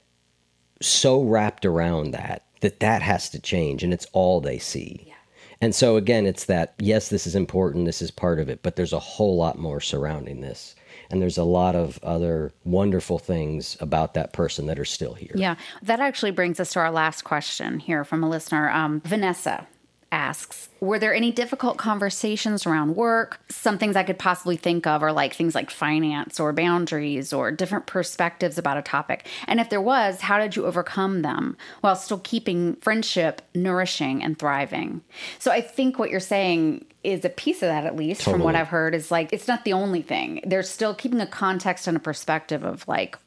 so 0.80 1.22
wrapped 1.22 1.64
around 1.64 2.10
that 2.10 2.44
that 2.60 2.80
that 2.80 3.02
has 3.02 3.28
to 3.30 3.40
change 3.40 3.82
and 3.82 3.92
it's 3.92 4.06
all 4.12 4.40
they 4.40 4.58
see. 4.58 5.12
And 5.60 5.74
so 5.74 5.96
again 5.96 6.26
it's 6.26 6.46
that 6.46 6.74
yes 6.78 7.08
this 7.08 7.26
is 7.26 7.34
important 7.34 7.84
this 7.84 8.02
is 8.02 8.10
part 8.10 8.40
of 8.40 8.48
it 8.48 8.62
but 8.62 8.76
there's 8.76 8.92
a 8.92 8.98
whole 8.98 9.36
lot 9.36 9.58
more 9.58 9.80
surrounding 9.80 10.40
this. 10.40 10.74
And 11.10 11.20
there's 11.20 11.36
a 11.36 11.44
lot 11.44 11.76
of 11.76 11.98
other 12.02 12.52
wonderful 12.64 13.18
things 13.18 13.76
about 13.80 14.14
that 14.14 14.32
person 14.32 14.64
that 14.66 14.78
are 14.78 14.84
still 14.86 15.12
here. 15.12 15.32
Yeah, 15.34 15.56
that 15.82 16.00
actually 16.00 16.30
brings 16.30 16.58
us 16.58 16.72
to 16.72 16.78
our 16.80 16.90
last 16.90 17.22
question 17.22 17.80
here 17.80 18.02
from 18.02 18.24
a 18.24 18.30
listener. 18.30 18.70
Um, 18.70 19.02
Vanessa 19.04 19.66
asks 20.12 20.68
Were 20.80 20.98
there 20.98 21.14
any 21.14 21.32
difficult 21.32 21.78
conversations 21.78 22.66
around 22.66 22.94
work? 22.94 23.40
Some 23.48 23.78
things 23.78 23.96
I 23.96 24.02
could 24.02 24.18
possibly 24.18 24.56
think 24.56 24.86
of 24.86 25.02
are 25.02 25.12
like 25.12 25.34
things 25.34 25.54
like 25.54 25.70
finance 25.70 26.38
or 26.38 26.52
boundaries 26.52 27.32
or 27.32 27.50
different 27.50 27.86
perspectives 27.86 28.58
about 28.58 28.76
a 28.76 28.82
topic. 28.82 29.26
And 29.48 29.58
if 29.58 29.70
there 29.70 29.80
was, 29.80 30.20
how 30.20 30.38
did 30.38 30.54
you 30.54 30.66
overcome 30.66 31.22
them 31.22 31.56
while 31.80 31.96
still 31.96 32.20
keeping 32.22 32.76
friendship 32.76 33.42
nourishing 33.54 34.22
and 34.22 34.38
thriving? 34.38 35.00
So 35.38 35.50
I 35.50 35.60
think 35.62 35.98
what 35.98 36.10
you're 36.10 36.20
saying 36.20 36.84
is 37.02 37.24
a 37.24 37.30
piece 37.30 37.56
of 37.62 37.68
that, 37.68 37.86
at 37.86 37.96
least 37.96 38.22
from 38.22 38.40
what 38.42 38.54
I've 38.54 38.68
heard, 38.68 38.94
is 38.94 39.10
like 39.10 39.32
it's 39.32 39.48
not 39.48 39.64
the 39.64 39.72
only 39.72 40.02
thing. 40.02 40.40
There's 40.44 40.68
still 40.68 40.94
keeping 40.94 41.20
a 41.20 41.26
context 41.26 41.88
and 41.88 41.96
a 41.96 42.00
perspective 42.00 42.62
of 42.62 42.86
like 42.86 43.18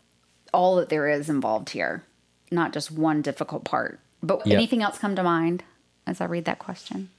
all 0.53 0.75
that 0.77 0.89
there 0.89 1.09
is 1.09 1.29
involved 1.29 1.71
here, 1.71 2.03
not 2.51 2.71
just 2.71 2.91
one 2.91 3.21
difficult 3.21 3.65
part. 3.65 3.99
But 4.23 4.47
Yep. 4.47 4.55
anything 4.55 4.81
else 4.81 4.97
come 4.97 5.15
to 5.17 5.23
mind 5.23 5.63
as 6.07 6.21
I 6.21 6.25
read 6.25 6.45
that 6.45 6.59
question? 6.59 7.09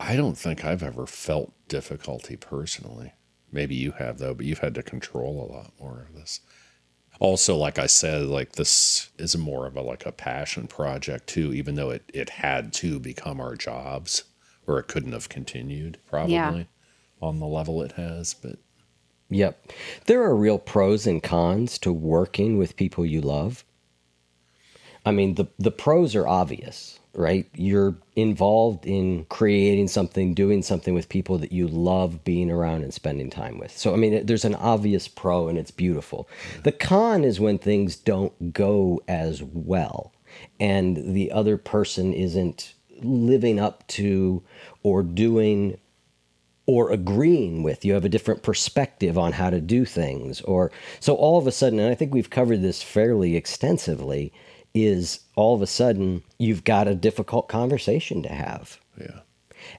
I 0.00 0.16
don't 0.16 0.38
think 0.38 0.64
I've 0.64 0.82
ever 0.82 1.06
felt 1.06 1.52
difficulty 1.68 2.36
personally. 2.36 3.12
Maybe 3.50 3.74
you 3.74 3.92
have 3.92 4.18
though, 4.18 4.34
but 4.34 4.46
you've 4.46 4.58
had 4.60 4.74
to 4.76 4.82
control 4.82 5.42
a 5.42 5.52
lot 5.52 5.72
more 5.80 6.06
of 6.08 6.14
this. 6.14 6.40
Also, 7.20 7.56
like 7.56 7.78
I 7.78 7.86
said, 7.86 8.26
like 8.26 8.52
this 8.52 9.10
is 9.18 9.36
more 9.36 9.66
of 9.66 9.76
a 9.76 9.80
like 9.82 10.06
a 10.06 10.12
passion 10.12 10.68
project 10.68 11.26
too, 11.26 11.52
even 11.52 11.74
though 11.74 11.90
it, 11.90 12.08
it 12.14 12.30
had 12.30 12.72
to 12.74 13.00
become 13.00 13.40
our 13.40 13.56
jobs 13.56 14.24
or 14.66 14.78
it 14.78 14.86
couldn't 14.86 15.12
have 15.12 15.28
continued 15.28 15.98
probably 16.06 16.34
Yeah. 16.34 16.64
on 17.20 17.40
the 17.40 17.46
level 17.46 17.82
it 17.82 17.92
has. 17.92 18.34
But 18.34 18.58
Yep. 19.30 19.72
There 20.06 20.22
are 20.22 20.34
real 20.36 20.58
pros 20.58 21.06
and 21.06 21.22
cons 21.22 21.78
to 21.80 21.92
working 21.92 22.56
with 22.56 22.76
people 22.76 23.04
you 23.04 23.20
love. 23.20 23.64
I 25.04 25.10
mean, 25.10 25.34
the 25.34 25.46
the 25.58 25.70
pros 25.70 26.14
are 26.14 26.26
obvious, 26.28 26.97
right? 27.14 27.46
You're 27.54 27.96
involved 28.16 28.86
in 28.86 29.24
creating 29.26 29.88
something, 29.88 30.34
doing 30.34 30.62
something 30.62 30.94
with 30.94 31.08
people 31.08 31.38
that 31.38 31.52
you 31.52 31.66
love 31.66 32.22
being 32.24 32.50
around 32.50 32.84
and 32.84 32.94
spending 32.94 33.30
time 33.30 33.58
with. 33.58 33.76
So, 33.76 33.92
I 33.92 33.96
mean, 33.96 34.26
there's 34.26 34.44
an 34.44 34.54
obvious 34.54 35.08
pro 35.08 35.48
and 35.48 35.58
it's 35.58 35.70
beautiful. 35.70 36.28
The 36.62 36.72
con 36.72 37.24
is 37.24 37.40
when 37.40 37.58
things 37.58 37.96
don't 37.96 38.52
go 38.52 39.00
as 39.08 39.42
well 39.42 40.12
and 40.60 41.14
the 41.14 41.32
other 41.32 41.56
person 41.56 42.12
isn't 42.12 42.74
living 43.00 43.58
up 43.58 43.86
to 43.88 44.42
or 44.82 45.02
doing 45.02 45.78
or 46.66 46.90
agreeing 46.90 47.62
with 47.62 47.84
you 47.84 47.94
have 47.94 48.04
a 48.04 48.10
different 48.10 48.42
perspective 48.42 49.16
on 49.16 49.32
how 49.32 49.48
to 49.48 49.60
do 49.60 49.84
things 49.84 50.40
or 50.42 50.70
so 51.00 51.14
all 51.14 51.38
of 51.38 51.46
a 51.46 51.52
sudden 51.52 51.78
and 51.78 51.90
i 51.90 51.94
think 51.94 52.12
we've 52.12 52.28
covered 52.28 52.60
this 52.60 52.82
fairly 52.82 53.36
extensively 53.36 54.32
is 54.86 55.20
all 55.36 55.54
of 55.54 55.62
a 55.62 55.66
sudden 55.66 56.22
you've 56.38 56.64
got 56.64 56.86
a 56.88 56.94
difficult 56.94 57.48
conversation 57.48 58.22
to 58.22 58.28
have. 58.28 58.78
Yeah. 59.00 59.20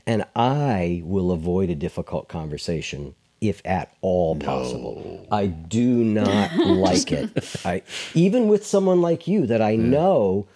and 0.05 0.23
i 0.35 1.01
will 1.05 1.31
avoid 1.31 1.69
a 1.69 1.75
difficult 1.75 2.27
conversation 2.29 3.15
if 3.41 3.61
at 3.65 3.93
all 4.01 4.35
possible. 4.35 5.25
I 5.31 5.47
do 5.47 6.03
not 6.03 6.53
like 6.87 7.11
it. 7.11 7.31
I 7.65 7.83
even 8.13 8.47
with 8.49 8.65
someone 8.65 9.01
like 9.01 9.27
you 9.27 9.45
that 9.47 9.61
i 9.61 9.75
know 9.75 10.47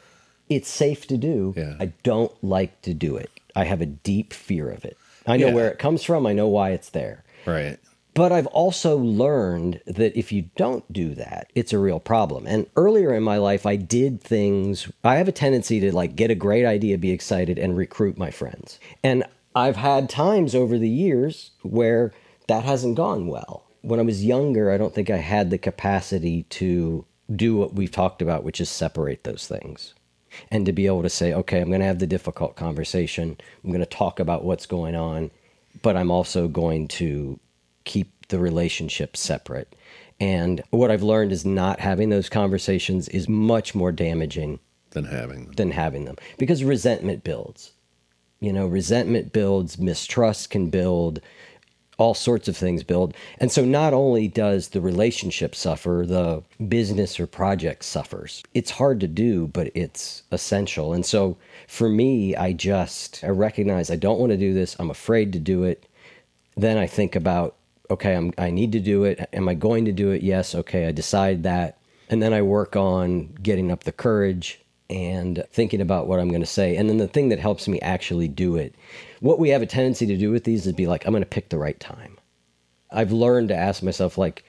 it's 0.49 0.70
safe 0.70 1.07
to 1.07 1.18
do 1.18 1.53
Yeah. 1.56 1.76
i 1.80 1.86
don't 2.03 2.32
like 2.44 2.82
to 2.84 2.94
do 2.94 3.15
it. 3.18 3.30
I 3.56 3.64
have 3.65 3.82
a 3.82 3.86
deep 3.86 4.34
fear 4.34 4.70
of 4.72 4.84
it. 4.86 4.98
I 5.28 5.38
know 5.38 5.48
Yeah. 5.48 5.53
where 5.53 5.70
it 5.70 5.80
comes 5.80 6.03
from. 6.03 6.26
I 6.26 6.34
know 6.34 6.48
why 6.48 6.72
it's 6.72 6.90
there. 6.90 7.24
Right. 7.45 7.78
But 8.14 8.31
I've 8.31 8.48
also 8.48 8.98
learned 8.98 9.81
that 9.85 10.18
if 10.18 10.31
you 10.31 10.49
don't 10.56 10.91
do 10.91 11.15
that, 11.15 11.52
it's 11.56 11.73
a 11.73 11.80
real 11.80 11.99
problem. 11.99 12.45
And 12.45 12.68
earlier 12.76 13.14
in 13.14 13.23
my 13.23 13.38
life, 13.38 13.65
I 13.65 13.76
did 13.76 14.22
things, 14.22 14.91
I 15.03 15.15
have 15.15 15.27
a 15.27 15.31
tendency 15.34 15.80
to 15.80 15.95
like 15.95 16.15
get 16.15 16.31
a 16.31 16.35
great 16.35 16.65
idea, 16.65 16.98
be 16.98 17.11
excited, 17.11 17.57
and 17.57 17.76
recruit 17.76 18.18
my 18.18 18.30
friends. 18.30 18.80
And 19.03 19.23
I've 19.56 19.77
had 19.77 20.10
times 20.10 20.53
over 20.53 20.77
the 20.77 20.90
years 20.90 21.52
where 21.61 22.11
that 22.48 22.64
hasn't 22.64 22.95
gone 22.95 23.27
well. 23.27 23.64
When 23.81 23.99
I 23.99 24.03
was 24.03 24.23
younger, 24.23 24.72
I 24.72 24.77
don't 24.77 24.94
think 24.94 25.10
I 25.10 25.18
had 25.18 25.49
the 25.49 25.57
capacity 25.57 26.44
to 26.44 27.06
do 27.35 27.56
what 27.56 27.73
we've 27.73 27.91
talked 27.91 28.22
about, 28.22 28.44
which 28.44 28.61
is 28.61 28.69
separate 28.69 29.23
those 29.23 29.48
things. 29.48 29.94
And 30.49 30.65
to 30.65 30.73
be 30.73 30.88
able 30.88 31.03
to 31.03 31.10
say, 31.10 31.34
okay, 31.34 31.61
I'm 31.61 31.68
going 31.68 31.80
to 31.80 31.85
have 31.85 31.99
the 31.99 32.07
difficult 32.07 32.56
conversation. 32.56 33.38
I'm 33.64 33.69
going 33.69 33.81
to 33.81 33.85
talk 33.85 34.19
about 34.19 34.44
what's 34.44 34.65
going 34.65 34.95
on, 34.95 35.31
but 35.81 35.95
I'm 35.95 36.10
also 36.10 36.48
going 36.48 36.88
to 36.90 37.40
keep 37.84 38.28
the 38.28 38.40
relationship 38.40 39.16
separate. 39.18 39.76
And 40.20 40.64
what 40.70 40.92
I've 40.92 41.04
learned 41.04 41.32
is 41.32 41.46
not 41.46 41.80
having 41.80 42.10
those 42.10 42.30
conversations 42.30 43.08
is 43.10 43.28
much 43.28 43.76
more 43.76 43.92
damaging 43.92 44.60
Than 44.92 45.06
having 45.06 45.46
them. 45.46 45.54
than 45.56 45.72
having 45.72 46.06
them 46.06 46.16
because 46.38 46.64
resentment 46.64 47.24
builds. 47.24 47.72
You 48.40 48.54
know, 48.54 48.68
resentment 48.68 49.32
builds, 49.34 49.78
mistrust 49.78 50.50
can 50.50 50.70
build, 50.70 51.22
all 51.98 52.14
sorts 52.14 52.48
of 52.48 52.58
things 52.58 52.84
build. 52.84 53.14
And 53.40 53.52
so 53.52 53.64
not 53.64 53.94
only 53.94 54.28
does 54.28 54.70
the 54.70 54.82
relationship 54.82 55.56
suffer, 55.56 56.04
the 56.06 56.44
business 56.68 57.20
or 57.20 57.28
project 57.28 57.86
suffers. 57.86 58.44
It's 58.54 58.72
hard 58.72 59.00
to 59.02 59.08
do, 59.08 59.48
but 59.48 59.72
it's 59.76 60.24
essential. 60.32 60.94
And 60.94 61.06
so 61.06 61.38
for 61.68 61.88
me, 61.90 62.36
I 62.36 62.54
just 62.54 63.24
I 63.24 63.28
recognize 63.30 63.90
I 63.90 63.96
don't 63.96 64.20
want 64.20 64.32
to 64.32 64.38
do 64.38 64.54
this. 64.54 64.76
I'm 64.80 64.90
afraid 64.90 65.32
to 65.34 65.40
do 65.40 65.64
it. 65.64 65.86
Then 66.56 66.78
I 66.78 66.88
think 66.88 67.16
about, 67.16 67.56
okay, 67.90 68.16
I'm 68.16 68.34
I 68.38 68.52
need 68.52 68.72
to 68.74 68.80
do 68.80 69.04
it. 69.04 69.28
Am 69.34 69.48
I 69.48 69.54
going 69.54 69.86
to 69.86 69.92
do 69.92 70.12
it? 70.12 70.22
Yes. 70.22 70.56
Okay, 70.56 70.88
I 70.88 70.92
decide 70.92 71.44
that. 71.44 71.80
And 72.10 72.22
then 72.22 72.34
I 72.34 72.42
work 72.42 72.76
on 72.76 73.34
getting 73.42 73.72
up 73.72 73.84
the 73.84 73.92
courage 73.92 74.60
and 74.90 75.44
thinking 75.52 75.82
about 75.82 76.08
what 76.08 76.20
I'm 76.20 76.30
going 76.30 76.42
to 76.42 76.48
say. 76.48 76.76
And 76.76 76.90
then 76.90 76.98
the 76.98 77.08
thing 77.08 77.30
that 77.30 77.40
helps 77.40 77.68
me 77.68 77.80
actually 77.82 78.28
do 78.28 78.56
it, 78.56 78.76
what 79.22 79.40
we 79.40 79.50
have 79.50 79.62
a 79.62 79.66
tendency 79.66 80.06
to 80.06 80.18
do 80.18 80.30
with 80.30 80.44
these 80.44 80.68
is 80.68 80.74
be 80.74 80.86
like, 80.86 81.06
I'm 81.06 81.14
going 81.14 81.24
to 81.24 81.30
pick 81.30 81.50
the 81.50 81.58
right 81.58 81.80
time. 81.80 82.18
I've 82.92 83.12
learned 83.12 83.50
to 83.50 83.56
ask 83.56 83.82
myself, 83.82 84.18
like, 84.18 84.44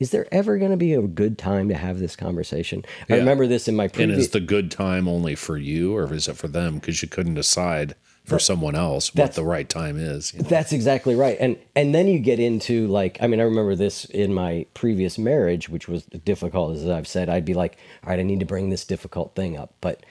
is 0.00 0.10
there 0.10 0.26
ever 0.32 0.58
going 0.58 0.72
to 0.72 0.76
be 0.76 0.94
a 0.94 1.02
good 1.02 1.38
time 1.38 1.68
to 1.68 1.76
have 1.76 2.00
this 2.00 2.16
conversation? 2.16 2.84
I 3.08 3.16
remember 3.16 3.46
this 3.46 3.68
in 3.68 3.76
my 3.76 3.86
previous. 3.86 4.14
And 4.14 4.20
is 4.20 4.30
the 4.30 4.40
good 4.40 4.70
time 4.70 5.06
only 5.06 5.36
for 5.36 5.56
you 5.56 5.96
or 5.96 6.12
is 6.12 6.26
it 6.26 6.36
for 6.36 6.48
them? 6.48 6.76
Because 6.76 7.00
you 7.00 7.08
couldn't 7.08 7.34
decide 7.34 7.94
for 8.24 8.38
someone 8.38 8.74
else 8.74 9.14
what 9.14 9.34
the 9.34 9.44
right 9.44 9.68
time 9.68 9.98
is. 9.98 10.32
you 10.32 10.40
know? 10.40 10.48
That's 10.48 10.72
exactly 10.72 11.14
right. 11.14 11.36
And 11.38 11.58
and 11.76 11.94
then 11.94 12.08
you 12.08 12.18
get 12.18 12.40
into 12.40 12.88
like 12.88 13.18
I 13.20 13.26
mean 13.26 13.38
I 13.40 13.44
remember 13.44 13.74
this 13.74 14.06
in 14.06 14.32
my 14.32 14.66
previous 14.74 15.18
marriage 15.18 15.68
which 15.68 15.88
was 15.88 16.04
difficult 16.04 16.76
as 16.76 16.88
I've 16.88 17.06
said 17.06 17.28
I'd 17.28 17.44
be 17.44 17.54
like 17.54 17.76
all 18.02 18.10
right 18.10 18.18
I 18.18 18.22
need 18.22 18.40
to 18.40 18.46
bring 18.46 18.70
this 18.70 18.84
difficult 18.84 19.34
thing 19.34 19.56
up 19.56 19.74
but 19.80 20.04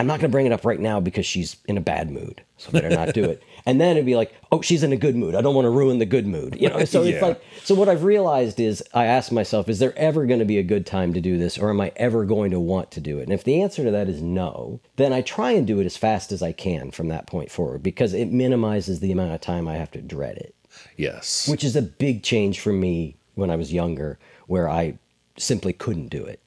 I'm 0.00 0.06
not 0.06 0.20
going 0.20 0.30
to 0.30 0.32
bring 0.32 0.46
it 0.46 0.52
up 0.52 0.64
right 0.64 0.80
now 0.80 0.98
because 0.98 1.26
she's 1.26 1.56
in 1.66 1.76
a 1.76 1.80
bad 1.80 2.10
mood. 2.10 2.42
So 2.56 2.70
better 2.70 2.88
not 2.88 3.14
do 3.14 3.24
it. 3.24 3.42
And 3.66 3.78
then 3.78 3.90
it'd 3.98 4.06
be 4.06 4.16
like, 4.16 4.32
"Oh, 4.50 4.62
she's 4.62 4.82
in 4.82 4.90
a 4.90 4.96
good 4.96 5.14
mood. 5.14 5.34
I 5.34 5.42
don't 5.42 5.54
want 5.54 5.66
to 5.66 5.70
ruin 5.70 5.98
the 5.98 6.06
good 6.06 6.26
mood." 6.26 6.56
You 6.58 6.70
know, 6.70 6.82
so 6.86 7.02
it's 7.02 7.20
like 7.20 7.42
so 7.62 7.74
what 7.74 7.90
I've 7.90 8.04
realized 8.04 8.58
is 8.58 8.82
I 8.94 9.04
ask 9.04 9.30
myself, 9.30 9.68
is 9.68 9.80
there 9.80 9.96
ever 9.98 10.24
going 10.24 10.38
to 10.38 10.46
be 10.46 10.56
a 10.56 10.62
good 10.62 10.86
time 10.86 11.12
to 11.12 11.20
do 11.20 11.36
this 11.36 11.58
or 11.58 11.68
am 11.68 11.78
I 11.78 11.92
ever 11.96 12.24
going 12.24 12.52
to 12.52 12.58
want 12.58 12.90
to 12.92 13.02
do 13.02 13.18
it? 13.18 13.24
And 13.24 13.34
if 13.34 13.44
the 13.44 13.60
answer 13.60 13.84
to 13.84 13.90
that 13.90 14.08
is 14.08 14.22
no, 14.22 14.80
then 14.96 15.12
I 15.12 15.20
try 15.20 15.50
and 15.50 15.66
do 15.66 15.78
it 15.78 15.84
as 15.84 15.98
fast 15.98 16.32
as 16.32 16.42
I 16.42 16.52
can 16.52 16.90
from 16.90 17.08
that 17.08 17.26
point 17.26 17.50
forward 17.50 17.82
because 17.82 18.14
it 18.14 18.32
minimizes 18.32 19.00
the 19.00 19.12
amount 19.12 19.34
of 19.34 19.42
time 19.42 19.68
I 19.68 19.76
have 19.76 19.90
to 19.90 20.00
dread 20.00 20.38
it 20.38 20.54
yes. 20.96 21.48
which 21.48 21.64
is 21.64 21.76
a 21.76 21.82
big 21.82 22.22
change 22.22 22.60
for 22.60 22.72
me 22.72 23.16
when 23.34 23.50
I 23.50 23.56
was 23.56 23.72
younger, 23.72 24.18
where 24.46 24.68
I 24.68 24.98
simply 25.36 25.72
couldn't 25.72 26.08
do 26.08 26.24
it. 26.24 26.40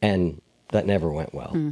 And 0.00 0.40
that 0.68 0.86
never 0.86 1.10
went 1.10 1.34
well. 1.34 1.50
Hmm. 1.50 1.70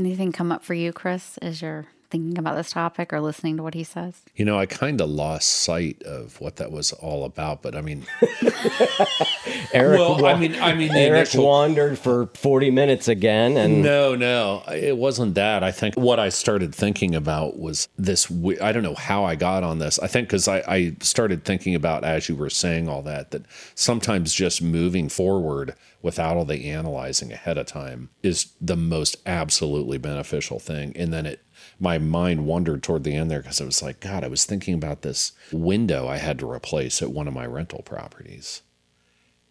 Anything 0.00 0.32
come 0.32 0.50
up 0.50 0.64
for 0.64 0.72
you, 0.72 0.94
Chris, 0.94 1.36
as 1.42 1.60
you're 1.60 1.84
thinking 2.10 2.36
about 2.38 2.56
this 2.56 2.70
topic 2.72 3.12
or 3.12 3.20
listening 3.20 3.56
to 3.56 3.62
what 3.62 3.74
he 3.74 3.84
says? 3.84 4.20
You 4.34 4.44
know, 4.44 4.58
I 4.58 4.66
kind 4.66 5.00
of 5.00 5.08
lost 5.08 5.48
sight 5.48 6.02
of 6.02 6.40
what 6.40 6.56
that 6.56 6.70
was 6.72 6.92
all 6.92 7.24
about, 7.24 7.62
but 7.62 7.74
I 7.74 7.80
mean, 7.80 8.04
Eric, 9.72 9.98
well, 9.98 10.20
wa- 10.20 10.28
I 10.30 10.38
mean, 10.38 10.54
I 10.56 10.74
mean, 10.74 10.90
Eric 10.90 11.28
initial, 11.28 11.46
wandered 11.46 11.98
for 11.98 12.26
40 12.34 12.70
minutes 12.70 13.08
again. 13.08 13.56
And 13.56 13.82
No, 13.82 14.14
no, 14.14 14.62
it 14.72 14.96
wasn't 14.96 15.34
that. 15.36 15.62
I 15.62 15.70
think 15.70 15.94
what 15.96 16.18
I 16.18 16.28
started 16.28 16.74
thinking 16.74 17.14
about 17.14 17.58
was 17.58 17.88
this. 17.96 18.30
I 18.60 18.72
don't 18.72 18.82
know 18.82 18.94
how 18.94 19.24
I 19.24 19.36
got 19.36 19.62
on 19.62 19.78
this. 19.78 19.98
I 19.98 20.06
think 20.06 20.28
because 20.28 20.48
I, 20.48 20.62
I 20.66 20.96
started 21.00 21.44
thinking 21.44 21.74
about 21.74 22.04
as 22.04 22.28
you 22.28 22.36
were 22.36 22.50
saying 22.50 22.88
all 22.88 23.02
that, 23.02 23.30
that 23.30 23.42
sometimes 23.74 24.32
just 24.34 24.62
moving 24.62 25.08
forward 25.08 25.74
without 26.02 26.36
all 26.36 26.44
the 26.46 26.70
analyzing 26.70 27.32
ahead 27.32 27.58
of 27.58 27.66
time 27.66 28.08
is 28.22 28.52
the 28.60 28.76
most 28.76 29.16
absolutely 29.26 29.98
beneficial 29.98 30.58
thing. 30.58 30.92
And 30.96 31.12
then 31.12 31.26
it 31.26 31.40
my 31.80 31.98
mind 31.98 32.46
wandered 32.46 32.82
toward 32.82 33.04
the 33.04 33.14
end 33.14 33.30
there 33.30 33.40
because 33.40 33.60
it 33.60 33.64
was 33.64 33.82
like, 33.82 34.00
God, 34.00 34.22
I 34.22 34.28
was 34.28 34.44
thinking 34.44 34.74
about 34.74 35.00
this 35.00 35.32
window 35.50 36.06
I 36.06 36.18
had 36.18 36.38
to 36.40 36.50
replace 36.50 37.00
at 37.00 37.10
one 37.10 37.26
of 37.26 37.34
my 37.34 37.46
rental 37.46 37.82
properties. 37.82 38.60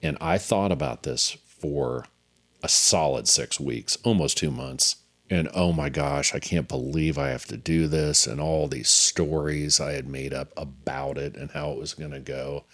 And 0.01 0.15
I 0.21 0.37
thought 0.37 0.71
about 0.71 1.03
this 1.03 1.31
for 1.45 2.05
a 2.63 2.69
solid 2.69 3.27
six 3.27 3.59
weeks, 3.59 3.97
almost 4.03 4.37
two 4.37 4.51
months. 4.51 4.97
And 5.29 5.49
oh 5.53 5.73
my 5.73 5.89
gosh, 5.89 6.33
I 6.33 6.39
can't 6.39 6.67
believe 6.67 7.17
I 7.17 7.29
have 7.29 7.45
to 7.45 7.57
do 7.57 7.87
this, 7.87 8.25
and 8.25 8.41
all 8.41 8.67
these 8.67 8.89
stories 8.89 9.79
I 9.79 9.93
had 9.93 10.07
made 10.07 10.33
up 10.33 10.51
about 10.57 11.17
it 11.17 11.35
and 11.35 11.51
how 11.51 11.71
it 11.71 11.77
was 11.77 11.93
going 11.93 12.11
to 12.11 12.19
go. 12.19 12.65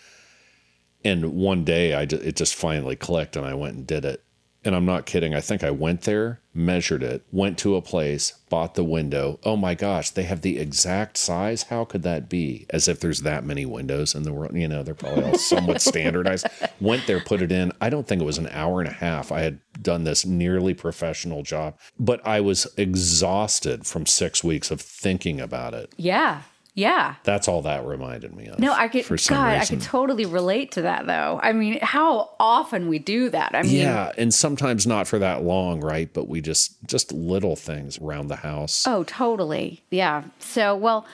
And 1.03 1.34
one 1.34 1.65
day, 1.65 1.94
I 1.94 2.03
it 2.03 2.36
just 2.36 2.56
finally 2.56 2.95
clicked, 2.95 3.36
and 3.36 3.45
I 3.45 3.53
went 3.53 3.76
and 3.76 3.86
did 3.86 4.06
it. 4.06 4.23
And 4.66 4.76
I'm 4.76 4.86
not 4.86 5.06
kidding. 5.06 5.36
I 5.36 5.42
think 5.42 5.64
I 5.64 5.70
went 5.70 6.02
there, 6.02 6.42
measured 6.54 7.04
it, 7.04 7.24
went 7.32 7.60
to 7.60 7.76
a 7.76 7.82
place, 7.82 8.34
bought 8.50 8.74
the 8.74 8.84
window. 8.84 9.40
Oh 9.44 9.56
my 9.56 9.76
gosh, 9.76 10.10
they 10.10 10.24
have 10.24 10.42
the 10.42 10.58
exact 10.58 11.18
size. 11.18 11.64
How 11.64 11.86
could 11.86 12.02
that 12.02 12.28
be? 12.28 12.66
As 12.72 12.88
if 12.88 13.00
there's 13.00 13.22
that 13.22 13.44
many 13.46 13.66
windows 13.66 14.16
in 14.16 14.24
the 14.24 14.34
world. 14.34 14.56
You 14.56 14.68
know, 14.68 14.82
they're 14.82 14.96
probably 14.96 15.24
all 15.24 15.38
somewhat 15.38 15.82
standardized. 15.84 16.48
Went 16.82 17.06
there, 17.06 17.20
put 17.20 17.44
it 17.44 17.52
in. 17.52 17.72
I 17.80 17.92
don't 17.92 18.08
think 18.08 18.22
it 18.22 18.26
was 18.26 18.40
an 18.40 18.50
hour 18.50 18.82
and 18.82 18.90
a 18.90 18.94
half. 18.94 19.32
I 19.32 19.42
had 19.42 19.60
done 19.82 20.04
this 20.04 20.26
nearly 20.26 20.74
professional 20.74 21.44
job, 21.44 21.78
but 22.00 22.26
I 22.26 22.42
was 22.42 22.68
exhausted 22.76 23.86
from 23.86 24.08
six 24.08 24.44
weeks 24.44 24.72
of 24.72 24.82
thinking 24.82 25.40
about 25.40 25.76
it. 25.76 25.94
Yeah. 25.96 26.42
Yeah. 26.76 27.16
That's 27.24 27.48
all 27.48 27.62
that 27.62 27.86
reminded 27.86 28.36
me 28.36 28.48
of. 28.48 28.60
No, 28.60 28.74
I 28.74 28.90
could 28.90 29.06
for 29.06 29.18
some 29.18 29.38
God, 29.38 29.58
I 29.62 29.66
could 29.66 29.82
totally 29.82 30.26
relate 30.26 30.74
to 30.74 30.82
that 30.84 31.08
though. 31.08 31.40
I 31.42 31.54
mean, 31.54 31.80
how 31.82 32.32
often 32.40 32.90
we 32.90 33.00
do 33.00 33.30
that. 33.30 33.56
I 33.56 33.64
mean, 33.64 33.76
Yeah, 33.78 34.12
and 34.18 34.34
sometimes 34.34 34.86
not 34.86 35.08
for 35.08 35.18
that 35.20 35.42
long, 35.44 35.80
right? 35.80 36.14
But 36.14 36.28
we 36.28 36.42
just 36.42 36.76
just 36.86 37.14
little 37.14 37.56
things 37.56 37.98
around 38.00 38.28
the 38.28 38.36
house. 38.36 38.86
Oh, 38.86 39.06
totally. 39.06 39.84
Yeah. 39.90 40.24
So, 40.40 40.76
well, 40.76 41.06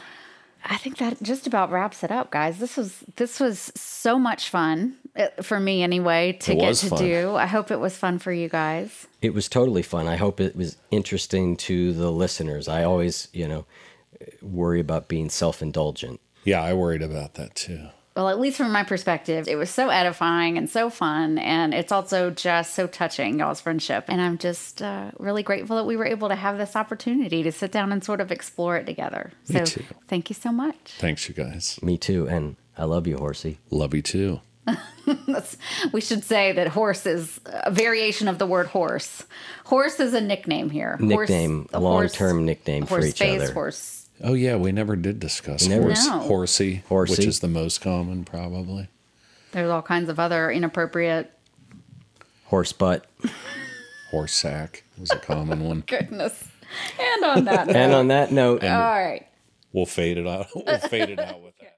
I 0.66 0.78
think 0.78 0.98
that 0.98 1.22
just 1.22 1.46
about 1.46 1.72
wraps 1.72 2.04
it 2.04 2.12
up, 2.12 2.32
guys. 2.32 2.58
This 2.58 2.76
was 2.76 3.04
this 3.18 3.40
was 3.40 3.72
so 3.76 4.18
much 4.18 4.50
fun 4.50 4.96
uh, 5.16 5.28
for 5.44 5.60
me 5.60 5.84
anyway 5.84 6.34
to 6.42 6.54
It 6.54 6.60
get 6.60 6.76
to 6.78 6.88
fun. 6.88 7.00
do. 7.00 7.36
I 7.36 7.46
hope 7.46 7.70
it 7.70 7.80
was 7.80 7.96
fun 7.96 8.18
for 8.18 8.32
you 8.34 8.50
guys. 8.50 9.08
It 9.22 9.36
was 9.36 9.48
totally 9.48 9.84
fun. 9.84 10.08
I 10.08 10.16
hope 10.16 10.40
it 10.42 10.56
was 10.56 10.78
interesting 10.90 11.56
to 11.58 11.94
the 11.94 12.12
listeners. 12.12 12.68
I 12.68 12.84
always, 12.84 13.28
you 13.32 13.48
know, 13.48 13.66
worry 14.42 14.80
about 14.80 15.08
being 15.08 15.30
self 15.30 15.62
indulgent. 15.62 16.20
Yeah, 16.44 16.62
I 16.64 16.74
worried 16.74 17.02
about 17.02 17.36
that 17.36 17.56
too. 17.56 17.88
Well, 18.16 18.28
at 18.28 18.42
least 18.42 18.58
from 18.58 18.74
my 18.74 18.84
perspective, 18.84 19.48
it 19.48 19.56
was 19.56 19.70
so 19.70 19.88
edifying 19.88 20.58
and 20.58 20.70
so 20.70 20.90
fun. 20.90 21.38
And 21.38 21.74
it's 21.74 21.94
also 21.94 22.30
just 22.30 22.74
so 22.74 22.86
touching, 22.86 23.40
y'all's 23.40 23.62
friendship. 23.62 24.06
And 24.10 24.20
I'm 24.20 24.38
just 24.38 24.82
uh, 24.82 25.12
really 25.18 25.44
grateful 25.44 25.78
that 25.78 25.86
we 25.86 25.96
were 25.96 26.06
able 26.06 26.28
to 26.28 26.36
have 26.36 26.58
this 26.58 26.76
opportunity 26.76 27.42
to 27.44 27.54
sit 27.54 27.72
down 27.72 27.94
and 27.94 28.04
sort 28.04 28.20
of 28.20 28.30
explore 28.30 28.76
it 28.76 28.86
together. 28.86 29.32
Me 29.48 29.60
So 29.60 29.66
too. 29.66 29.84
thank 30.10 30.30
you 30.30 30.34
so 30.34 30.52
much. 30.52 30.96
Thanks, 31.00 31.30
you 31.30 31.34
guys. 31.36 31.80
Me 31.82 31.98
too. 31.98 32.28
And 32.28 32.58
I 32.78 32.84
love 32.84 33.08
you, 33.08 33.18
Horsey. 33.18 33.60
Love 33.70 33.94
you 33.94 34.02
too. 34.02 34.42
We 35.92 36.00
should 36.02 36.24
say 36.24 36.52
that 36.54 36.68
horse 36.68 37.06
is 37.06 37.40
a 37.46 37.72
variation 37.72 38.28
of 38.28 38.38
the 38.38 38.46
word 38.46 38.68
horse. 38.68 39.26
Horse 39.66 40.00
is 40.00 40.14
a 40.14 40.22
nickname 40.22 40.70
here. 40.70 40.96
Nickname, 41.00 41.68
a 41.74 41.80
long-term 41.80 42.46
nickname 42.46 42.86
for 42.86 43.04
each 43.04 43.18
face, 43.18 43.42
other. 43.42 43.52
Horse. 43.54 44.01
Oh 44.24 44.34
yeah, 44.34 44.56
we 44.56 44.72
never 44.72 44.96
did 44.96 45.20
discuss 45.20 45.68
never- 45.68 45.84
horse, 45.84 46.08
No. 46.08 46.20
horsey, 46.20 46.84
Horsey. 46.88 47.12
which 47.18 47.26
is 47.26 47.40
the 47.40 47.48
most 47.48 47.82
common, 47.82 48.24
probably. 48.24 48.88
There's 49.52 49.70
all 49.70 49.82
kinds 49.82 50.10
of 50.10 50.20
other 50.20 50.50
inappropriate. 50.52 51.32
Horse 52.46 52.72
butt. 52.74 53.06
Horse 54.12 54.34
sack 54.34 54.84
was 54.98 55.12
a 55.12 55.18
common 55.18 55.64
one. 55.68 55.84
Goodness. 55.88 56.44
And 57.00 57.24
on 57.26 57.46
that 57.46 57.68
note, 57.68 57.76
And 57.76 57.94
on 57.94 58.08
that 58.10 58.32
note, 58.32 58.64
all 58.64 58.70
right. 58.70 59.26
We'll 59.74 59.86
fade 59.86 60.18
it 60.18 60.28
out. 60.28 60.48
We'll 60.56 60.78
fade 60.80 61.10
it 61.10 61.20
out 61.20 61.42
with 61.42 61.58
that. 61.60 61.78